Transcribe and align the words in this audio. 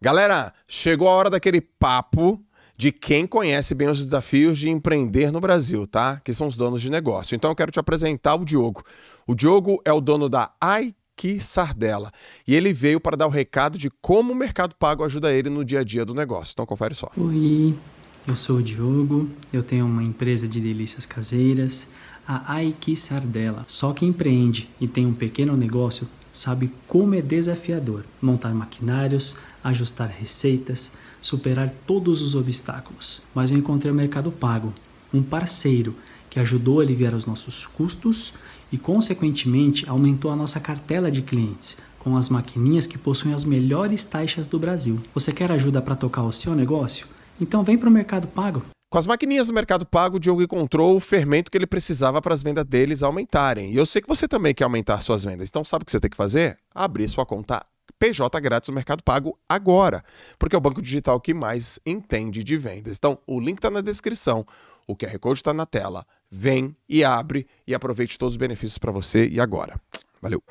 Galera, 0.00 0.52
chegou 0.68 1.08
a 1.08 1.12
hora 1.12 1.28
daquele 1.28 1.60
papo 1.60 2.40
de 2.76 2.92
quem 2.92 3.26
conhece 3.26 3.74
bem 3.74 3.88
os 3.88 3.98
desafios 3.98 4.56
de 4.56 4.70
empreender 4.70 5.32
no 5.32 5.40
Brasil, 5.40 5.88
tá? 5.88 6.20
Que 6.22 6.32
são 6.32 6.46
os 6.46 6.56
donos 6.56 6.80
de 6.80 6.88
negócio. 6.88 7.34
Então 7.34 7.50
eu 7.50 7.54
quero 7.56 7.72
te 7.72 7.80
apresentar 7.80 8.36
o 8.36 8.44
Diogo. 8.44 8.84
O 9.26 9.34
Diogo 9.34 9.82
é 9.84 9.92
o 9.92 10.00
dono 10.00 10.28
da 10.28 10.52
Aiki 10.60 11.40
Sardella 11.40 12.12
e 12.46 12.54
ele 12.54 12.72
veio 12.72 13.00
para 13.00 13.16
dar 13.16 13.26
o 13.26 13.30
recado 13.30 13.76
de 13.76 13.90
como 14.00 14.32
o 14.32 14.36
Mercado 14.36 14.76
Pago 14.76 15.04
ajuda 15.04 15.32
ele 15.32 15.50
no 15.50 15.64
dia 15.64 15.80
a 15.80 15.84
dia 15.84 16.04
do 16.04 16.14
negócio. 16.14 16.52
Então 16.52 16.64
confere 16.64 16.94
só. 16.94 17.10
Oi, 17.16 17.76
eu 18.24 18.36
sou 18.36 18.58
o 18.58 18.62
Diogo, 18.62 19.28
eu 19.52 19.64
tenho 19.64 19.84
uma 19.84 20.04
empresa 20.04 20.46
de 20.46 20.60
delícias 20.60 21.04
caseiras, 21.04 21.88
a 22.24 22.52
Aiki 22.52 22.94
Sardella. 22.96 23.64
Só 23.66 23.92
quem 23.92 24.10
empreende 24.10 24.70
e 24.80 24.86
tem 24.86 25.04
um 25.04 25.14
pequeno 25.14 25.56
negócio 25.56 26.08
sabe 26.38 26.72
como 26.86 27.14
é 27.14 27.20
desafiador 27.20 28.04
montar 28.22 28.54
maquinários, 28.54 29.36
ajustar 29.62 30.08
receitas, 30.08 30.92
superar 31.20 31.68
todos 31.86 32.22
os 32.22 32.34
obstáculos. 32.34 33.22
Mas 33.34 33.50
eu 33.50 33.58
encontrei 33.58 33.90
o 33.90 33.94
Mercado 33.94 34.30
Pago, 34.30 34.72
um 35.12 35.22
parceiro 35.22 35.94
que 36.30 36.38
ajudou 36.38 36.80
a 36.80 36.82
aliviar 36.82 37.14
os 37.14 37.26
nossos 37.26 37.66
custos 37.66 38.32
e, 38.70 38.78
consequentemente, 38.78 39.88
aumentou 39.88 40.30
a 40.30 40.36
nossa 40.36 40.60
cartela 40.60 41.10
de 41.10 41.22
clientes 41.22 41.76
com 41.98 42.16
as 42.16 42.28
maquininhas 42.28 42.86
que 42.86 42.96
possuem 42.96 43.34
as 43.34 43.44
melhores 43.44 44.04
taxas 44.04 44.46
do 44.46 44.58
Brasil. 44.58 45.00
Você 45.12 45.32
quer 45.32 45.50
ajuda 45.50 45.82
para 45.82 45.96
tocar 45.96 46.22
o 46.22 46.32
seu 46.32 46.54
negócio? 46.54 47.06
Então 47.40 47.64
vem 47.64 47.76
para 47.76 47.88
o 47.88 47.92
Mercado 47.92 48.28
Pago. 48.28 48.62
Com 48.90 48.96
as 48.96 49.06
maquininhas 49.06 49.48
do 49.48 49.52
Mercado 49.52 49.84
Pago, 49.84 50.16
o 50.16 50.20
Diogo 50.20 50.42
encontrou 50.42 50.96
o 50.96 51.00
fermento 51.00 51.50
que 51.50 51.58
ele 51.58 51.66
precisava 51.66 52.22
para 52.22 52.32
as 52.32 52.42
vendas 52.42 52.64
deles 52.64 53.02
aumentarem. 53.02 53.70
E 53.70 53.76
eu 53.76 53.84
sei 53.84 54.00
que 54.00 54.08
você 54.08 54.26
também 54.26 54.54
quer 54.54 54.64
aumentar 54.64 55.02
suas 55.02 55.24
vendas. 55.24 55.50
Então, 55.50 55.62
sabe 55.62 55.82
o 55.82 55.84
que 55.84 55.92
você 55.92 56.00
tem 56.00 56.08
que 56.08 56.16
fazer? 56.16 56.56
Abrir 56.74 57.06
sua 57.06 57.26
conta 57.26 57.66
PJ 57.98 58.40
grátis 58.40 58.68
no 58.70 58.74
Mercado 58.74 59.02
Pago 59.02 59.38
agora, 59.46 60.02
porque 60.38 60.56
é 60.56 60.58
o 60.58 60.60
banco 60.60 60.80
digital 60.80 61.20
que 61.20 61.34
mais 61.34 61.78
entende 61.84 62.42
de 62.42 62.56
vendas. 62.56 62.96
Então, 62.96 63.18
o 63.26 63.38
link 63.38 63.58
está 63.58 63.70
na 63.70 63.82
descrição, 63.82 64.46
o 64.86 64.96
QR 64.96 65.18
Code 65.18 65.40
está 65.40 65.52
na 65.52 65.66
tela. 65.66 66.06
Vem 66.30 66.74
e 66.88 67.04
abre 67.04 67.46
e 67.66 67.74
aproveite 67.74 68.18
todos 68.18 68.34
os 68.34 68.38
benefícios 68.38 68.78
para 68.78 68.92
você 68.92 69.28
e 69.28 69.38
agora. 69.38 69.78
Valeu! 70.22 70.42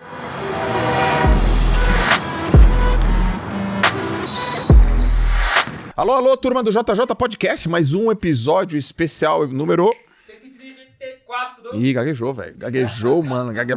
Alô, 5.98 6.14
alô, 6.14 6.38
turma 6.38 6.62
do 6.62 6.70
JJ 6.70 7.08
Podcast, 7.17 7.67
mais 7.67 7.95
um 7.95 8.12
episódio 8.12 8.78
especial 8.78 9.48
número 9.48 9.92
134. 10.28 11.76
Ih, 11.76 11.92
gaguejou, 11.92 12.31
velho. 12.36 12.56
Gaguejou, 12.56 13.23
mano. 13.23 13.52
Gague... 13.52 13.73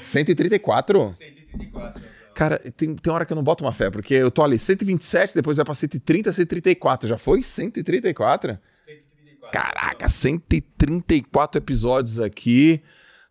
134? 0.00 1.14
134. 1.14 2.02
Cara, 2.34 2.56
tem, 2.74 2.94
tem 2.94 3.12
hora 3.12 3.26
que 3.26 3.32
eu 3.34 3.34
não 3.34 3.42
boto 3.42 3.62
uma 3.62 3.74
fé, 3.74 3.90
porque 3.90 4.14
eu 4.14 4.30
tô 4.30 4.42
ali 4.42 4.58
127, 4.58 5.34
depois 5.34 5.58
vai 5.58 5.66
pra 5.66 5.74
130, 5.74 6.32
134. 6.32 7.06
Já 7.06 7.18
foi 7.18 7.42
134? 7.42 8.58
134. 8.86 9.52
Caraca, 9.52 10.08
134 10.08 11.58
episódios 11.58 12.18
aqui 12.20 12.82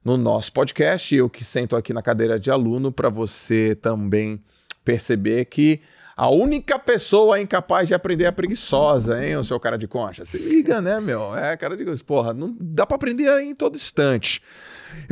no 0.06 0.18
nosso 0.18 0.54
podcast. 0.54 1.16
Eu 1.16 1.28
que 1.28 1.44
sento 1.44 1.76
aqui 1.76 1.94
na 1.94 2.04
cadeira 2.04 2.40
de 2.40 2.52
aluno 2.52 2.92
para 2.92 3.10
você 3.10 3.73
também 3.73 4.40
perceber 4.86 5.45
que 5.45 5.82
a 6.22 6.30
única 6.30 6.77
pessoa 6.77 7.41
incapaz 7.41 7.88
de 7.88 7.95
aprender 7.95 8.25
é 8.25 8.31
preguiçosa, 8.31 9.25
hein, 9.25 9.36
o 9.38 9.44
seu 9.44 9.59
cara 9.59 9.75
de 9.75 9.88
concha? 9.88 10.23
Se 10.23 10.38
liga, 10.38 10.80
né, 10.80 11.00
meu? 11.00 11.36
É, 11.36 11.58
cara 11.58 11.75
de 11.75 12.03
porra, 12.03 12.31
não 12.31 12.55
dá 12.61 12.86
para 12.86 12.95
aprender 12.95 13.41
em 13.41 13.55
todo 13.55 13.75
instante. 13.75 14.39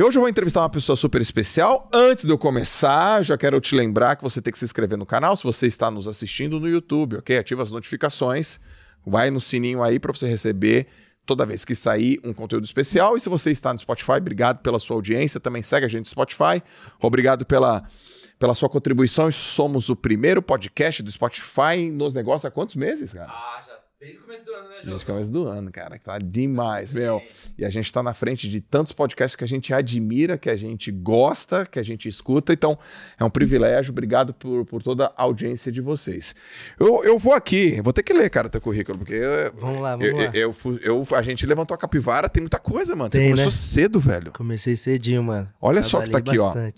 Hoje 0.00 0.16
eu 0.16 0.20
vou 0.20 0.28
entrevistar 0.28 0.60
uma 0.60 0.70
pessoa 0.70 0.94
super 0.94 1.20
especial. 1.20 1.90
Antes 1.92 2.24
de 2.24 2.30
eu 2.30 2.38
começar, 2.38 3.24
já 3.24 3.36
quero 3.36 3.60
te 3.60 3.74
lembrar 3.74 4.14
que 4.14 4.22
você 4.22 4.40
tem 4.40 4.52
que 4.52 4.58
se 4.60 4.64
inscrever 4.64 4.96
no 4.96 5.04
canal 5.04 5.36
se 5.36 5.42
você 5.42 5.66
está 5.66 5.90
nos 5.90 6.06
assistindo 6.06 6.60
no 6.60 6.68
YouTube, 6.68 7.16
ok? 7.16 7.38
Ativa 7.38 7.64
as 7.64 7.72
notificações, 7.72 8.60
vai 9.04 9.32
no 9.32 9.40
sininho 9.40 9.82
aí 9.82 9.98
para 9.98 10.12
você 10.12 10.28
receber 10.28 10.86
toda 11.26 11.44
vez 11.44 11.64
que 11.64 11.74
sair 11.74 12.20
um 12.22 12.32
conteúdo 12.32 12.64
especial. 12.64 13.16
E 13.16 13.20
se 13.20 13.28
você 13.28 13.50
está 13.50 13.72
no 13.72 13.80
Spotify, 13.80 14.12
obrigado 14.12 14.60
pela 14.60 14.78
sua 14.78 14.94
audiência. 14.94 15.40
Também 15.40 15.60
segue 15.60 15.86
a 15.86 15.88
gente 15.88 16.02
no 16.02 16.10
Spotify. 16.10 16.62
Obrigado 17.00 17.44
pela, 17.44 17.82
pela 18.40 18.54
sua 18.54 18.68
contribuição. 18.68 19.30
Somos 19.30 19.88
o 19.90 19.94
primeiro 19.94 20.42
podcast 20.42 21.00
do 21.02 21.12
Spotify 21.12 21.90
nos 21.92 22.14
negócios 22.14 22.46
há 22.46 22.50
quantos 22.50 22.74
meses, 22.74 23.12
cara? 23.12 23.30
Ah, 23.30 23.60
já 23.64 23.78
desde 24.00 24.18
o 24.18 24.22
começo 24.22 24.46
do 24.46 24.52
ano, 24.54 24.62
né, 24.62 24.74
João? 24.76 24.84
Desde 24.86 25.04
o 25.04 25.06
começo 25.06 25.30
do 25.30 25.46
ano, 25.46 25.70
cara, 25.70 25.98
que 25.98 26.04
tá 26.06 26.16
demais, 26.18 26.90
meu. 26.90 27.20
E 27.58 27.66
a 27.66 27.68
gente 27.68 27.92
tá 27.92 28.02
na 28.02 28.14
frente 28.14 28.48
de 28.48 28.62
tantos 28.62 28.94
podcasts 28.94 29.36
que 29.36 29.44
a 29.44 29.46
gente 29.46 29.74
admira, 29.74 30.38
que 30.38 30.48
a 30.48 30.56
gente 30.56 30.90
gosta, 30.90 31.66
que 31.66 31.78
a 31.78 31.82
gente 31.82 32.08
escuta. 32.08 32.50
Então, 32.54 32.78
é 33.18 33.22
um 33.22 33.28
privilégio. 33.28 33.90
Obrigado 33.92 34.32
por, 34.32 34.64
por 34.64 34.82
toda 34.82 35.12
a 35.14 35.22
audiência 35.22 35.70
de 35.70 35.82
vocês. 35.82 36.34
Eu, 36.78 37.04
eu 37.04 37.18
vou 37.18 37.34
aqui, 37.34 37.78
vou 37.82 37.92
ter 37.92 38.02
que 38.02 38.14
ler, 38.14 38.30
cara, 38.30 38.48
teu 38.48 38.58
currículo, 38.62 38.96
porque. 38.96 39.12
eu- 39.12 39.52
Vamos 39.58 39.82
lá, 39.82 39.96
vamos 39.96 40.06
eu, 40.06 40.16
lá. 40.16 40.22
Eu, 40.32 40.56
eu- 40.64 40.78
eu- 40.82 41.06
a 41.14 41.20
gente 41.20 41.44
levantou 41.44 41.74
a 41.74 41.78
capivara, 41.78 42.26
tem 42.26 42.40
muita 42.40 42.58
coisa, 42.58 42.96
mano. 42.96 43.10
Você 43.12 43.18
Tem, 43.18 43.28
começou 43.32 43.50
né? 43.52 43.56
cedo, 43.56 44.00
velho. 44.00 44.32
Comecei 44.32 44.76
cedinho, 44.76 45.22
mano. 45.22 45.46
Olha 45.60 45.82
só 45.82 46.00
que 46.00 46.08
tá 46.10 46.22
Trabalhei 46.22 46.42
aqui, 46.42 46.58
ó. 46.58 46.70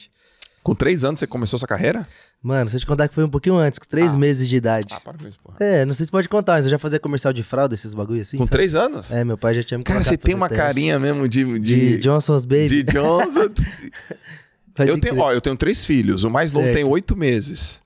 Com 0.62 0.74
três 0.76 1.02
anos 1.02 1.18
você 1.18 1.26
começou 1.26 1.58
sua 1.58 1.66
carreira? 1.66 2.06
Mano, 2.40 2.70
se 2.70 2.76
eu 2.76 2.80
te 2.80 2.86
contar 2.86 3.08
que 3.08 3.14
foi 3.14 3.24
um 3.24 3.28
pouquinho 3.28 3.56
antes, 3.56 3.78
com 3.78 3.86
três 3.86 4.14
Ah. 4.14 4.16
meses 4.16 4.48
de 4.48 4.56
idade. 4.56 4.94
Ah, 4.94 5.00
para 5.00 5.18
com 5.18 5.26
isso, 5.28 5.38
porra. 5.42 5.56
É, 5.60 5.84
não 5.84 5.92
sei 5.92 6.06
se 6.06 6.12
pode 6.12 6.28
contar, 6.28 6.52
mas 6.54 6.66
eu 6.66 6.70
já 6.70 6.78
fazia 6.78 7.00
comercial 7.00 7.32
de 7.32 7.42
fralda, 7.42 7.74
esses 7.74 7.94
bagulho 7.94 8.20
assim. 8.20 8.36
Com 8.38 8.44
sabe? 8.44 8.52
três 8.52 8.74
anos? 8.74 9.10
É, 9.10 9.24
meu 9.24 9.36
pai 9.36 9.54
já 9.54 9.62
tinha 9.62 9.78
me 9.78 9.84
Cara, 9.84 10.02
você 10.04 10.16
tem 10.16 10.34
uma 10.34 10.48
teste. 10.48 10.62
carinha 10.64 10.98
mesmo 11.00 11.28
de. 11.28 11.44
De, 11.58 11.60
De, 11.60 11.98
Johnson's 11.98 12.44
Baby. 12.44 12.68
de 12.68 12.82
Johnson. 12.84 13.48
Pode 14.74 14.88
eu, 14.88 14.98
tenho, 15.00 15.18
ó, 15.18 15.32
eu 15.32 15.40
tenho 15.40 15.56
três 15.56 15.84
filhos. 15.84 16.24
O 16.24 16.30
mais 16.30 16.52
novo 16.52 16.72
tem 16.72 16.84
oito 16.84 17.14
meses. 17.16 17.80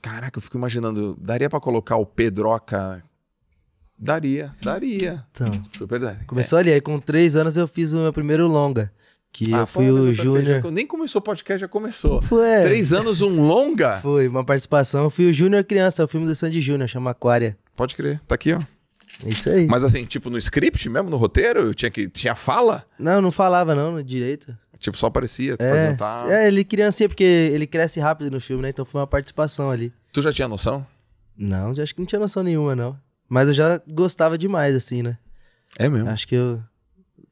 Caraca, 0.00 0.38
eu 0.38 0.42
fico 0.42 0.56
imaginando. 0.56 1.16
Daria 1.20 1.48
pra 1.50 1.60
colocar 1.60 1.96
o 1.96 2.06
Pedroca? 2.06 3.02
Daria, 3.98 4.54
daria. 4.62 5.24
Então, 5.32 5.64
Super 5.76 5.98
daria. 6.00 6.24
começou 6.26 6.58
ali, 6.58 6.72
aí 6.72 6.80
com 6.80 6.98
três 7.00 7.34
anos 7.36 7.56
eu 7.56 7.66
fiz 7.66 7.92
o 7.92 7.96
meu 7.98 8.12
primeiro 8.12 8.46
longa. 8.46 8.92
Que 9.32 9.54
Ah, 9.54 9.58
eu 9.58 9.66
fui 9.66 9.90
o 9.90 9.96
tapete, 10.06 10.22
Júnior. 10.22 10.70
Nem 10.72 10.86
começou 10.86 11.20
o 11.20 11.22
podcast, 11.22 11.60
já 11.60 11.68
começou. 11.68 12.22
Foi, 12.22 12.46
é, 12.48 12.62
Três 12.64 12.92
anos, 12.92 13.20
um 13.22 13.40
longa? 13.46 13.98
foi 14.00 14.26
uma 14.26 14.44
participação. 14.44 15.04
Eu 15.04 15.10
fui 15.10 15.28
o 15.30 15.32
Júnior 15.32 15.64
Criança, 15.64 16.02
é 16.02 16.04
o 16.04 16.08
filme 16.08 16.26
do 16.26 16.34
Sandy 16.34 16.60
Júnior, 16.60 16.88
chama 16.88 17.10
Aquária. 17.10 17.56
Pode 17.76 17.94
crer, 17.94 18.20
tá 18.26 18.34
aqui, 18.34 18.52
ó. 18.52 18.60
É 19.24 19.28
isso 19.28 19.50
aí. 19.50 19.66
Mas 19.66 19.84
assim, 19.84 20.04
tipo 20.04 20.30
no 20.30 20.38
script 20.38 20.88
mesmo, 20.88 21.10
no 21.10 21.16
roteiro, 21.16 21.60
eu 21.60 21.74
tinha 21.74 21.90
que 21.90 22.08
tinha 22.08 22.34
fala? 22.34 22.84
Não, 22.98 23.20
não 23.20 23.30
falava 23.32 23.74
não, 23.74 23.92
no 23.92 24.02
direito. 24.04 24.56
Tipo, 24.78 24.96
só 24.96 25.08
aparecia, 25.08 25.56
É, 25.58 25.96
é, 26.30 26.46
ele 26.46 26.64
criancinha, 26.64 27.08
porque 27.08 27.24
ele 27.24 27.66
cresce 27.66 27.98
rápido 27.98 28.30
no 28.30 28.40
filme, 28.40 28.62
né? 28.62 28.68
Então 28.68 28.84
foi 28.84 29.00
uma 29.00 29.06
participação 29.08 29.70
ali. 29.70 29.92
Tu 30.12 30.22
já 30.22 30.32
tinha 30.32 30.46
noção? 30.46 30.86
Não, 31.36 31.74
já 31.74 31.82
acho 31.82 31.94
que 31.94 32.00
não 32.00 32.06
tinha 32.06 32.20
noção 32.20 32.44
nenhuma, 32.44 32.76
não. 32.76 32.96
Mas 33.28 33.48
eu 33.48 33.54
já 33.54 33.80
gostava 33.88 34.38
demais, 34.38 34.76
assim, 34.76 35.02
né? 35.02 35.18
É 35.76 35.88
mesmo. 35.88 36.08
Acho 36.08 36.28
que 36.28 36.34
eu 36.36 36.62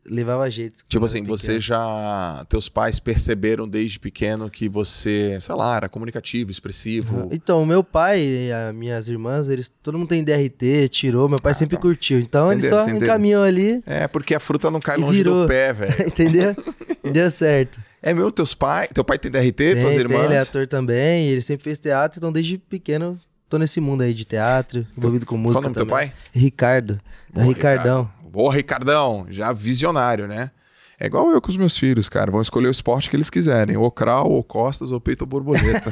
levava 0.09 0.49
jeito. 0.51 0.85
Tipo 0.89 1.05
assim, 1.05 1.23
você 1.25 1.59
já. 1.59 2.45
Teus 2.49 2.69
pais 2.69 2.99
perceberam 2.99 3.67
desde 3.69 3.99
pequeno 3.99 4.49
que 4.51 4.69
você, 4.69 5.39
sei 5.41 5.55
lá, 5.55 5.77
era 5.77 5.89
comunicativo, 5.89 6.51
expressivo. 6.51 7.29
Então, 7.31 7.63
o 7.63 7.67
meu 7.67 7.83
pai 7.83 8.21
e 8.21 8.53
as 8.53 8.75
minhas 8.75 9.09
irmãs, 9.09 9.49
eles, 9.49 9.69
todo 9.83 9.99
mundo 9.99 10.09
tem 10.09 10.23
DRT, 10.25 10.89
tirou, 10.89 11.29
meu 11.29 11.39
pai 11.39 11.55
sempre 11.55 11.77
tá. 11.77 11.83
curtiu. 11.83 12.19
Então 12.19 12.53
ele 12.53 12.59
Entenderam, 12.61 12.77
só 12.79 12.85
entenderam. 12.85 13.07
encaminhou 13.15 13.43
ali, 13.45 13.81
É, 13.87 14.07
porque 14.09 14.35
a 14.35 14.41
fruta 14.41 14.71
não 14.71 14.81
cai 14.81 14.97
longe 14.97 15.19
virou. 15.19 15.43
do 15.43 15.49
pé, 15.49 15.73
velho. 15.73 15.95
entendeu? 16.09 16.55
Deu 17.13 17.31
certo. 17.31 17.81
É 18.03 18.15
meu, 18.15 18.31
teus 18.31 18.55
pais. 18.55 18.89
Teu 18.95 19.05
pai 19.05 19.19
tem 19.19 19.31
DRT, 19.31 19.53
Tem, 19.53 19.75
tuas 19.81 19.95
tem, 19.95 19.99
irmãs. 20.01 20.25
ele 20.25 20.35
é 20.35 20.39
ator 20.39 20.67
também, 20.67 21.29
ele 21.29 21.43
sempre 21.43 21.65
fez 21.65 21.79
teatro, 21.79 22.19
então 22.19 22.31
desde 22.33 22.59
pequeno 22.59 23.19
tô 23.49 23.59
nesse 23.59 23.81
mundo 23.81 24.03
aí 24.03 24.13
de 24.13 24.25
teatro, 24.25 24.87
envolvido 24.97 25.25
com 25.25 25.37
Qual 25.37 25.41
música 25.43 25.61
o 25.61 25.63
nome 25.63 25.75
do 25.75 25.79
teu 25.79 25.87
pai? 25.87 26.13
Ricardo. 26.33 27.01
É 27.35 27.43
Ricardão. 27.43 28.03
Ricardo. 28.03 28.11
Boa, 28.31 28.53
Ricardão. 28.55 29.27
Já 29.31 29.53
visionário, 29.53 30.27
né? 30.27 30.51
É 30.99 31.07
igual 31.07 31.31
eu 31.31 31.43
com 31.43 31.51
os 31.51 31.57
meus 31.59 31.77
filhos, 31.77 32.09
cara. 32.09 32.31
Vão 32.31 32.41
escolher 32.41 32.69
o 32.69 32.71
esporte 32.71 33.11
que 33.11 33.17
eles 33.17 33.29
quiserem. 33.29 33.77
Ou 33.77 33.91
crawl, 33.91 34.33
ou 34.33 34.43
costas, 34.43 34.93
ou 34.93 35.01
peito 35.01 35.23
ou 35.23 35.27
borboleta. 35.27 35.91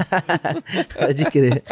Pode 0.98 1.24
crer. 1.26 1.62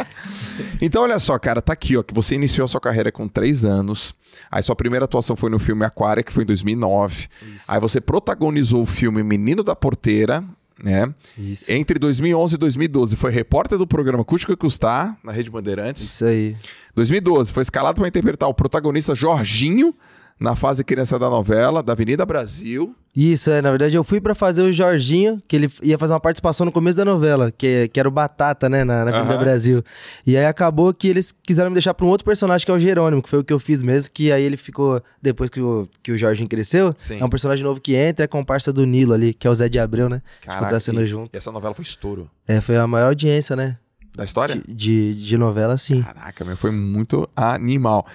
Então, 0.79 1.01
olha 1.01 1.17
só, 1.17 1.39
cara, 1.39 1.59
tá 1.59 1.73
aqui, 1.73 1.97
ó, 1.97 2.03
que 2.03 2.13
você 2.13 2.35
iniciou 2.35 2.65
a 2.65 2.67
sua 2.67 2.79
carreira 2.79 3.11
com 3.11 3.27
três 3.27 3.65
anos. 3.65 4.13
Aí 4.51 4.61
sua 4.61 4.75
primeira 4.75 5.05
atuação 5.05 5.35
foi 5.35 5.49
no 5.49 5.57
filme 5.57 5.83
Aquária, 5.83 6.21
que 6.21 6.31
foi 6.31 6.43
em 6.43 6.47
2009. 6.47 7.27
Isso. 7.55 7.65
Aí 7.67 7.79
você 7.79 7.99
protagonizou 7.99 8.83
o 8.83 8.85
filme 8.85 9.23
Menino 9.23 9.63
da 9.63 9.75
Porteira, 9.75 10.43
né? 10.83 11.11
Isso. 11.35 11.71
Entre 11.71 11.97
2011 11.97 12.53
e 12.53 12.57
2012 12.59 13.15
foi 13.15 13.31
repórter 13.31 13.79
do 13.79 13.87
programa 13.87 14.23
Custe 14.23 14.45
que 14.45 14.55
Custar, 14.55 15.17
na 15.23 15.31
Rede 15.31 15.49
Bandeirantes. 15.49 16.03
Isso 16.03 16.25
aí. 16.25 16.55
2012 16.93 17.51
foi 17.51 17.63
escalado 17.63 17.99
para 17.99 18.07
interpretar 18.07 18.47
o 18.47 18.53
protagonista 18.53 19.15
Jorginho 19.15 19.91
na 20.39 20.55
fase 20.55 20.83
criança 20.83 21.17
da 21.17 21.29
novela, 21.29 21.81
da 21.81 21.93
Avenida 21.93 22.25
Brasil. 22.25 22.95
Isso, 23.15 23.51
é. 23.51 23.61
Na 23.61 23.69
verdade, 23.69 23.95
eu 23.95 24.03
fui 24.03 24.19
pra 24.19 24.33
fazer 24.33 24.63
o 24.63 24.73
Jorginho, 24.73 25.39
que 25.47 25.55
ele 25.55 25.71
ia 25.83 25.97
fazer 25.99 26.13
uma 26.13 26.19
participação 26.19 26.65
no 26.65 26.71
começo 26.71 26.97
da 26.97 27.05
novela, 27.05 27.51
que, 27.51 27.87
que 27.93 27.99
era 27.99 28.09
o 28.09 28.11
Batata, 28.11 28.67
né, 28.67 28.83
na, 28.83 29.05
na 29.05 29.11
Avenida 29.11 29.35
Aham. 29.35 29.43
Brasil. 29.43 29.83
E 30.25 30.35
aí 30.35 30.45
acabou 30.45 30.91
que 30.93 31.07
eles 31.07 31.31
quiseram 31.31 31.69
me 31.69 31.75
deixar 31.75 31.93
pra 31.93 32.05
um 32.05 32.09
outro 32.09 32.25
personagem, 32.25 32.65
que 32.65 32.71
é 32.71 32.73
o 32.73 32.79
Jerônimo, 32.79 33.21
que 33.21 33.29
foi 33.29 33.39
o 33.39 33.43
que 33.43 33.53
eu 33.53 33.59
fiz 33.59 33.83
mesmo, 33.83 34.11
que 34.11 34.31
aí 34.31 34.43
ele 34.43 34.57
ficou, 34.57 35.01
depois 35.21 35.49
que 35.51 35.61
o, 35.61 35.87
que 36.01 36.11
o 36.11 36.17
Jorginho 36.17 36.49
cresceu, 36.49 36.91
Sim. 36.97 37.19
é 37.19 37.25
um 37.25 37.29
personagem 37.29 37.63
novo 37.63 37.79
que 37.79 37.93
entra, 37.95 38.25
é 38.25 38.27
comparsa 38.27 38.73
do 38.73 38.83
Nilo 38.85 39.13
ali, 39.13 39.33
que 39.33 39.45
é 39.45 39.49
o 39.49 39.53
Zé 39.53 39.69
de 39.69 39.77
Abreu, 39.77 40.09
né? 40.09 40.21
Caraca, 40.41 40.75
e- 40.75 41.05
junto. 41.05 41.37
essa 41.37 41.51
novela 41.51 41.75
foi 41.75 41.83
estouro. 41.83 42.29
É, 42.47 42.59
foi 42.59 42.77
a 42.77 42.87
maior 42.87 43.07
audiência, 43.09 43.55
né? 43.55 43.77
Da 44.15 44.23
história? 44.25 44.61
De, 44.67 44.73
de, 44.73 45.15
de 45.25 45.37
novela, 45.37 45.75
sim. 45.77 46.01
Caraca, 46.01 46.43
meu, 46.45 46.55
foi 46.57 46.71
muito 46.71 47.27
animal. 47.35 48.05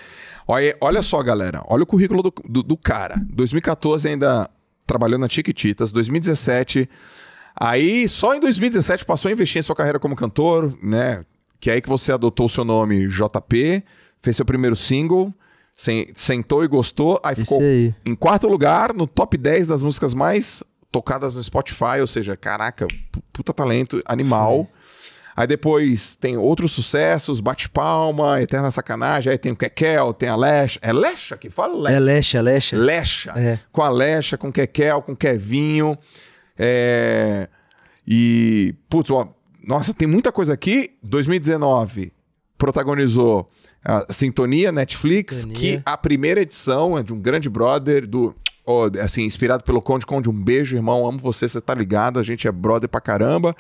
Olha, 0.47 0.77
olha 0.81 1.03
só, 1.03 1.23
galera. 1.23 1.63
Olha 1.67 1.83
o 1.83 1.87
currículo 1.87 2.23
do, 2.23 2.33
do, 2.49 2.63
do 2.63 2.77
cara. 2.77 3.21
2014 3.31 4.09
ainda 4.09 4.49
trabalhou 4.87 5.19
na 5.19 5.29
Chiquititas. 5.29 5.91
2017. 5.93 6.89
Aí, 7.55 8.09
só 8.09 8.35
em 8.35 8.41
2017 8.41 9.05
passou 9.05 9.29
a 9.29 9.33
investir 9.33 9.59
em 9.59 9.63
sua 9.63 9.75
carreira 9.75 9.99
como 9.99 10.15
cantor, 10.15 10.77
né? 10.83 11.23
Que 11.61 11.71
é 11.71 11.75
aí 11.75 11.81
que 11.83 11.89
você 11.89 12.13
adotou 12.13 12.47
o 12.47 12.49
seu 12.49 12.65
nome 12.65 13.09
JP, 13.09 13.83
fez 14.23 14.37
seu 14.37 14.45
primeiro 14.47 14.77
single, 14.77 15.35
sen- 15.77 16.07
sentou 16.15 16.63
e 16.65 16.69
gostou, 16.69 17.21
aí 17.25 17.35
ficou 17.35 17.59
Esse 17.59 17.65
aí. 17.67 17.95
em 18.07 18.15
quarto 18.15 18.47
lugar 18.49 18.95
no 18.95 19.07
top 19.09 19.37
10 19.37 19.67
das 19.67 19.83
músicas 19.83 20.15
mais 20.15 20.63
tocadas 20.93 21.35
no 21.35 21.43
Spotify, 21.43 22.01
ou 22.01 22.07
seja, 22.07 22.37
caraca, 22.37 22.87
pu- 23.11 23.21
puta 23.33 23.53
talento, 23.53 24.01
animal. 24.07 24.69
Aí 25.39 25.47
depois 25.47 26.17
tem 26.17 26.37
outros 26.37 26.73
sucessos, 26.73 27.39
Bate 27.39 27.69
Palma, 27.69 28.43
Eterna 28.43 28.73
Sacanagem, 28.73 29.31
aí 29.31 29.39
tem 29.39 29.53
o 29.53 29.57
Kekel, 29.57 30.13
tem 30.13 30.29
a 30.29 30.35
Lesha. 30.35 30.81
É 30.83 30.93
Lesha 30.93 31.37
que 31.37 31.49
fala? 31.49 31.79
Lesha. 31.79 31.97
É 31.97 32.01
Lecha, 32.01 32.41
Lecha. 32.41 32.77
Lecha. 32.77 33.33
É. 33.37 33.57
Com 33.71 33.81
a 33.81 33.89
Lecha, 33.89 34.37
com 34.37 34.51
Kekel, 34.51 35.01
com 35.01 35.15
Kevinho. 35.15 35.97
É... 36.59 37.49
E, 38.05 38.75
putz, 38.91 39.11
ó, 39.13 39.29
nossa, 39.65 39.95
tem 39.95 40.09
muita 40.09 40.33
coisa 40.33 40.55
aqui. 40.55 40.97
2019 41.05 42.13
protagonizou 42.59 43.49
a 43.85 44.13
Sintonia 44.13 44.73
Netflix, 44.73 45.37
Sintonia. 45.37 45.57
que 45.57 45.83
a 45.87 45.97
primeira 45.97 46.41
edição 46.41 46.99
é 46.99 47.03
de 47.05 47.15
um 47.15 47.21
grande 47.21 47.49
brother 47.49 48.09
do. 48.09 48.35
ó, 48.67 48.91
assim, 49.01 49.23
inspirado 49.23 49.63
pelo 49.63 49.81
Conde 49.81 50.05
Conde, 50.05 50.29
um 50.29 50.33
beijo, 50.33 50.75
irmão. 50.75 51.07
Amo 51.07 51.21
você, 51.21 51.49
você 51.49 51.61
tá 51.61 51.77
ligado. 51.77 52.19
A 52.19 52.25
gente 52.25 52.49
é 52.49 52.51
brother 52.51 52.89
pra 52.89 53.01
caramba. 53.01 53.55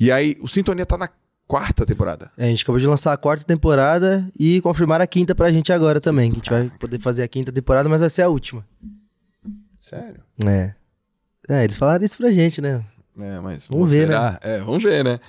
E 0.00 0.10
aí, 0.10 0.34
o 0.40 0.48
Sintonia 0.48 0.86
tá 0.86 0.96
na 0.96 1.08
quarta 1.46 1.84
temporada. 1.84 2.32
É, 2.38 2.46
a 2.46 2.48
gente 2.48 2.62
acabou 2.62 2.80
de 2.80 2.86
lançar 2.86 3.12
a 3.12 3.16
quarta 3.18 3.44
temporada 3.44 4.26
e 4.38 4.60
confirmar 4.62 5.00
a 5.00 5.06
quinta 5.06 5.34
pra 5.34 5.52
gente 5.52 5.72
agora 5.72 6.00
também. 6.00 6.30
Que 6.30 6.36
a 6.36 6.40
gente 6.40 6.50
vai 6.50 6.78
poder 6.78 6.98
fazer 6.98 7.22
a 7.22 7.28
quinta 7.28 7.52
temporada, 7.52 7.86
mas 7.88 8.00
vai 8.00 8.08
ser 8.08 8.22
a 8.22 8.28
última. 8.28 8.64
Sério? 9.78 10.22
É. 10.46 10.74
É, 11.48 11.64
eles 11.64 11.76
falaram 11.76 12.02
isso 12.04 12.16
pra 12.16 12.32
gente, 12.32 12.62
né? 12.62 12.82
É, 13.18 13.40
mas 13.40 13.66
Vamos 13.68 13.90
ver, 13.90 14.06
será? 14.06 14.38
É, 14.42 14.60
vamos 14.60 14.82
ver, 14.82 15.04
né? 15.04 15.20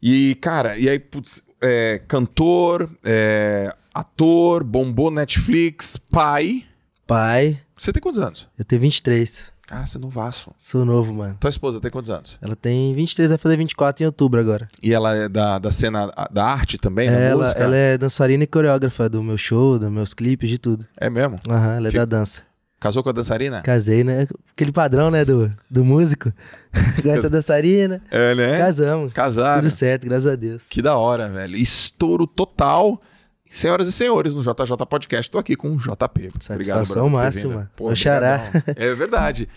E, 0.00 0.34
cara, 0.36 0.78
e 0.78 0.88
aí, 0.88 0.98
putz, 0.98 1.42
é, 1.60 2.00
cantor, 2.08 2.90
é, 3.04 3.74
ator, 3.92 4.64
bombou 4.64 5.10
Netflix, 5.10 5.96
pai. 5.98 6.64
Pai, 7.06 7.60
Você 7.76 7.92
tem 7.92 8.00
quantos 8.00 8.20
anos? 8.20 8.48
eu 8.56 8.64
tenho 8.64 8.80
23. 8.80 9.44
Cara, 9.70 9.86
você 9.86 9.98
é 9.98 10.00
novaço. 10.00 10.50
Sou 10.58 10.84
novo, 10.84 11.14
mano. 11.14 11.36
Tua 11.38 11.48
esposa 11.48 11.80
tem 11.80 11.92
quantos 11.92 12.10
anos? 12.10 12.36
Ela 12.42 12.56
tem 12.56 12.92
23, 12.92 13.28
vai 13.30 13.38
fazer 13.38 13.56
24 13.56 14.02
em 14.02 14.06
outubro 14.06 14.40
agora. 14.40 14.68
E 14.82 14.92
ela 14.92 15.14
é 15.14 15.28
da, 15.28 15.60
da 15.60 15.70
cena 15.70 16.12
da 16.28 16.44
arte 16.44 16.76
também, 16.76 17.08
ela, 17.08 17.48
ela 17.52 17.76
é 17.76 17.96
dançarina 17.96 18.42
e 18.42 18.48
coreógrafa 18.48 19.08
do 19.08 19.22
meu 19.22 19.38
show, 19.38 19.78
dos 19.78 19.88
meus 19.88 20.12
clipes, 20.12 20.50
de 20.50 20.58
tudo. 20.58 20.84
É 20.96 21.08
mesmo? 21.08 21.38
Aham, 21.48 21.76
ela 21.76 21.86
é 21.86 21.90
Fica- 21.92 22.04
da 22.04 22.18
dança. 22.18 22.42
Casou 22.80 23.02
com 23.04 23.10
a 23.10 23.12
dançarina? 23.12 23.60
Casei, 23.60 24.02
né? 24.02 24.26
Aquele 24.52 24.72
padrão, 24.72 25.08
né, 25.08 25.24
do, 25.24 25.52
do 25.70 25.84
músico. 25.84 26.32
Gosta 27.04 27.28
da 27.30 27.36
dançarina. 27.36 28.02
É, 28.10 28.34
né? 28.34 28.58
Casamos. 28.58 29.12
Casaram. 29.12 29.62
Tudo 29.62 29.70
certo, 29.70 30.04
graças 30.06 30.26
a 30.26 30.34
Deus. 30.34 30.66
Que 30.66 30.82
da 30.82 30.96
hora, 30.96 31.28
velho. 31.28 31.56
Estouro 31.56 32.26
total. 32.26 33.00
Senhoras 33.50 33.88
e 33.88 33.92
senhores, 33.92 34.34
no 34.34 34.42
JJ 34.42 34.76
Podcast, 34.88 35.30
tô 35.30 35.38
aqui 35.38 35.56
com 35.56 35.72
o 35.72 35.76
JP. 35.76 36.30
Satisfação 36.38 37.06
ter 37.06 37.10
máxima. 37.10 37.70
Pô, 37.76 37.86
Vou 37.86 37.96
xará. 37.96 38.36
obrigadão. 38.46 38.74
É 38.76 38.94
verdade. 38.94 39.48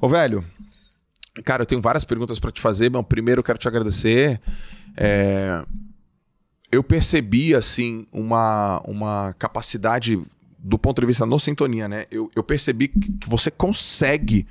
Ô, 0.00 0.08
velho, 0.08 0.44
cara, 1.44 1.62
eu 1.62 1.66
tenho 1.66 1.80
várias 1.80 2.04
perguntas 2.04 2.38
pra 2.38 2.50
te 2.52 2.60
fazer, 2.60 2.90
mas 2.90 3.04
primeiro 3.06 3.38
eu 3.40 3.44
quero 3.44 3.58
te 3.58 3.66
agradecer. 3.66 4.38
É, 4.96 5.64
Eu 6.70 6.84
percebi, 6.84 7.54
assim, 7.54 8.06
uma, 8.12 8.80
uma 8.86 9.34
capacidade 9.38 10.20
do 10.58 10.78
ponto 10.78 11.00
de 11.00 11.06
vista 11.06 11.24
no 11.24 11.40
Sintonia, 11.40 11.88
né? 11.88 12.04
Eu, 12.10 12.30
eu 12.36 12.42
percebi 12.44 12.88
que 12.88 13.10
que 13.12 13.28
você 13.28 13.50
consegue 13.50 14.46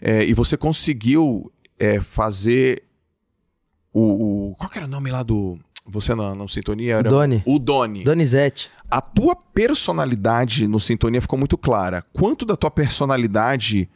é, 0.00 0.24
e 0.24 0.32
você 0.32 0.56
conseguiu 0.56 1.52
é, 1.78 2.00
fazer 2.00 2.82
o, 3.92 4.50
o- 4.50 4.54
Qual 4.56 4.70
que 4.70 4.78
era 4.78 4.86
o 4.86 4.90
nome 4.90 5.10
lá 5.10 5.22
do. 5.22 5.58
Você 5.90 6.14
na, 6.14 6.34
no 6.34 6.48
Sintonia? 6.48 6.96
Era 6.96 7.08
Doni. 7.08 7.42
O 7.46 7.58
Doni. 7.58 8.04
Donizete. 8.04 8.70
A 8.90 9.00
tua 9.00 9.34
personalidade 9.34 10.66
no 10.68 10.78
Sintonia 10.78 11.20
ficou 11.20 11.38
muito 11.38 11.56
clara. 11.56 12.04
Quanto 12.12 12.44
da 12.44 12.56
tua 12.56 12.70
personalidade, 12.70 13.88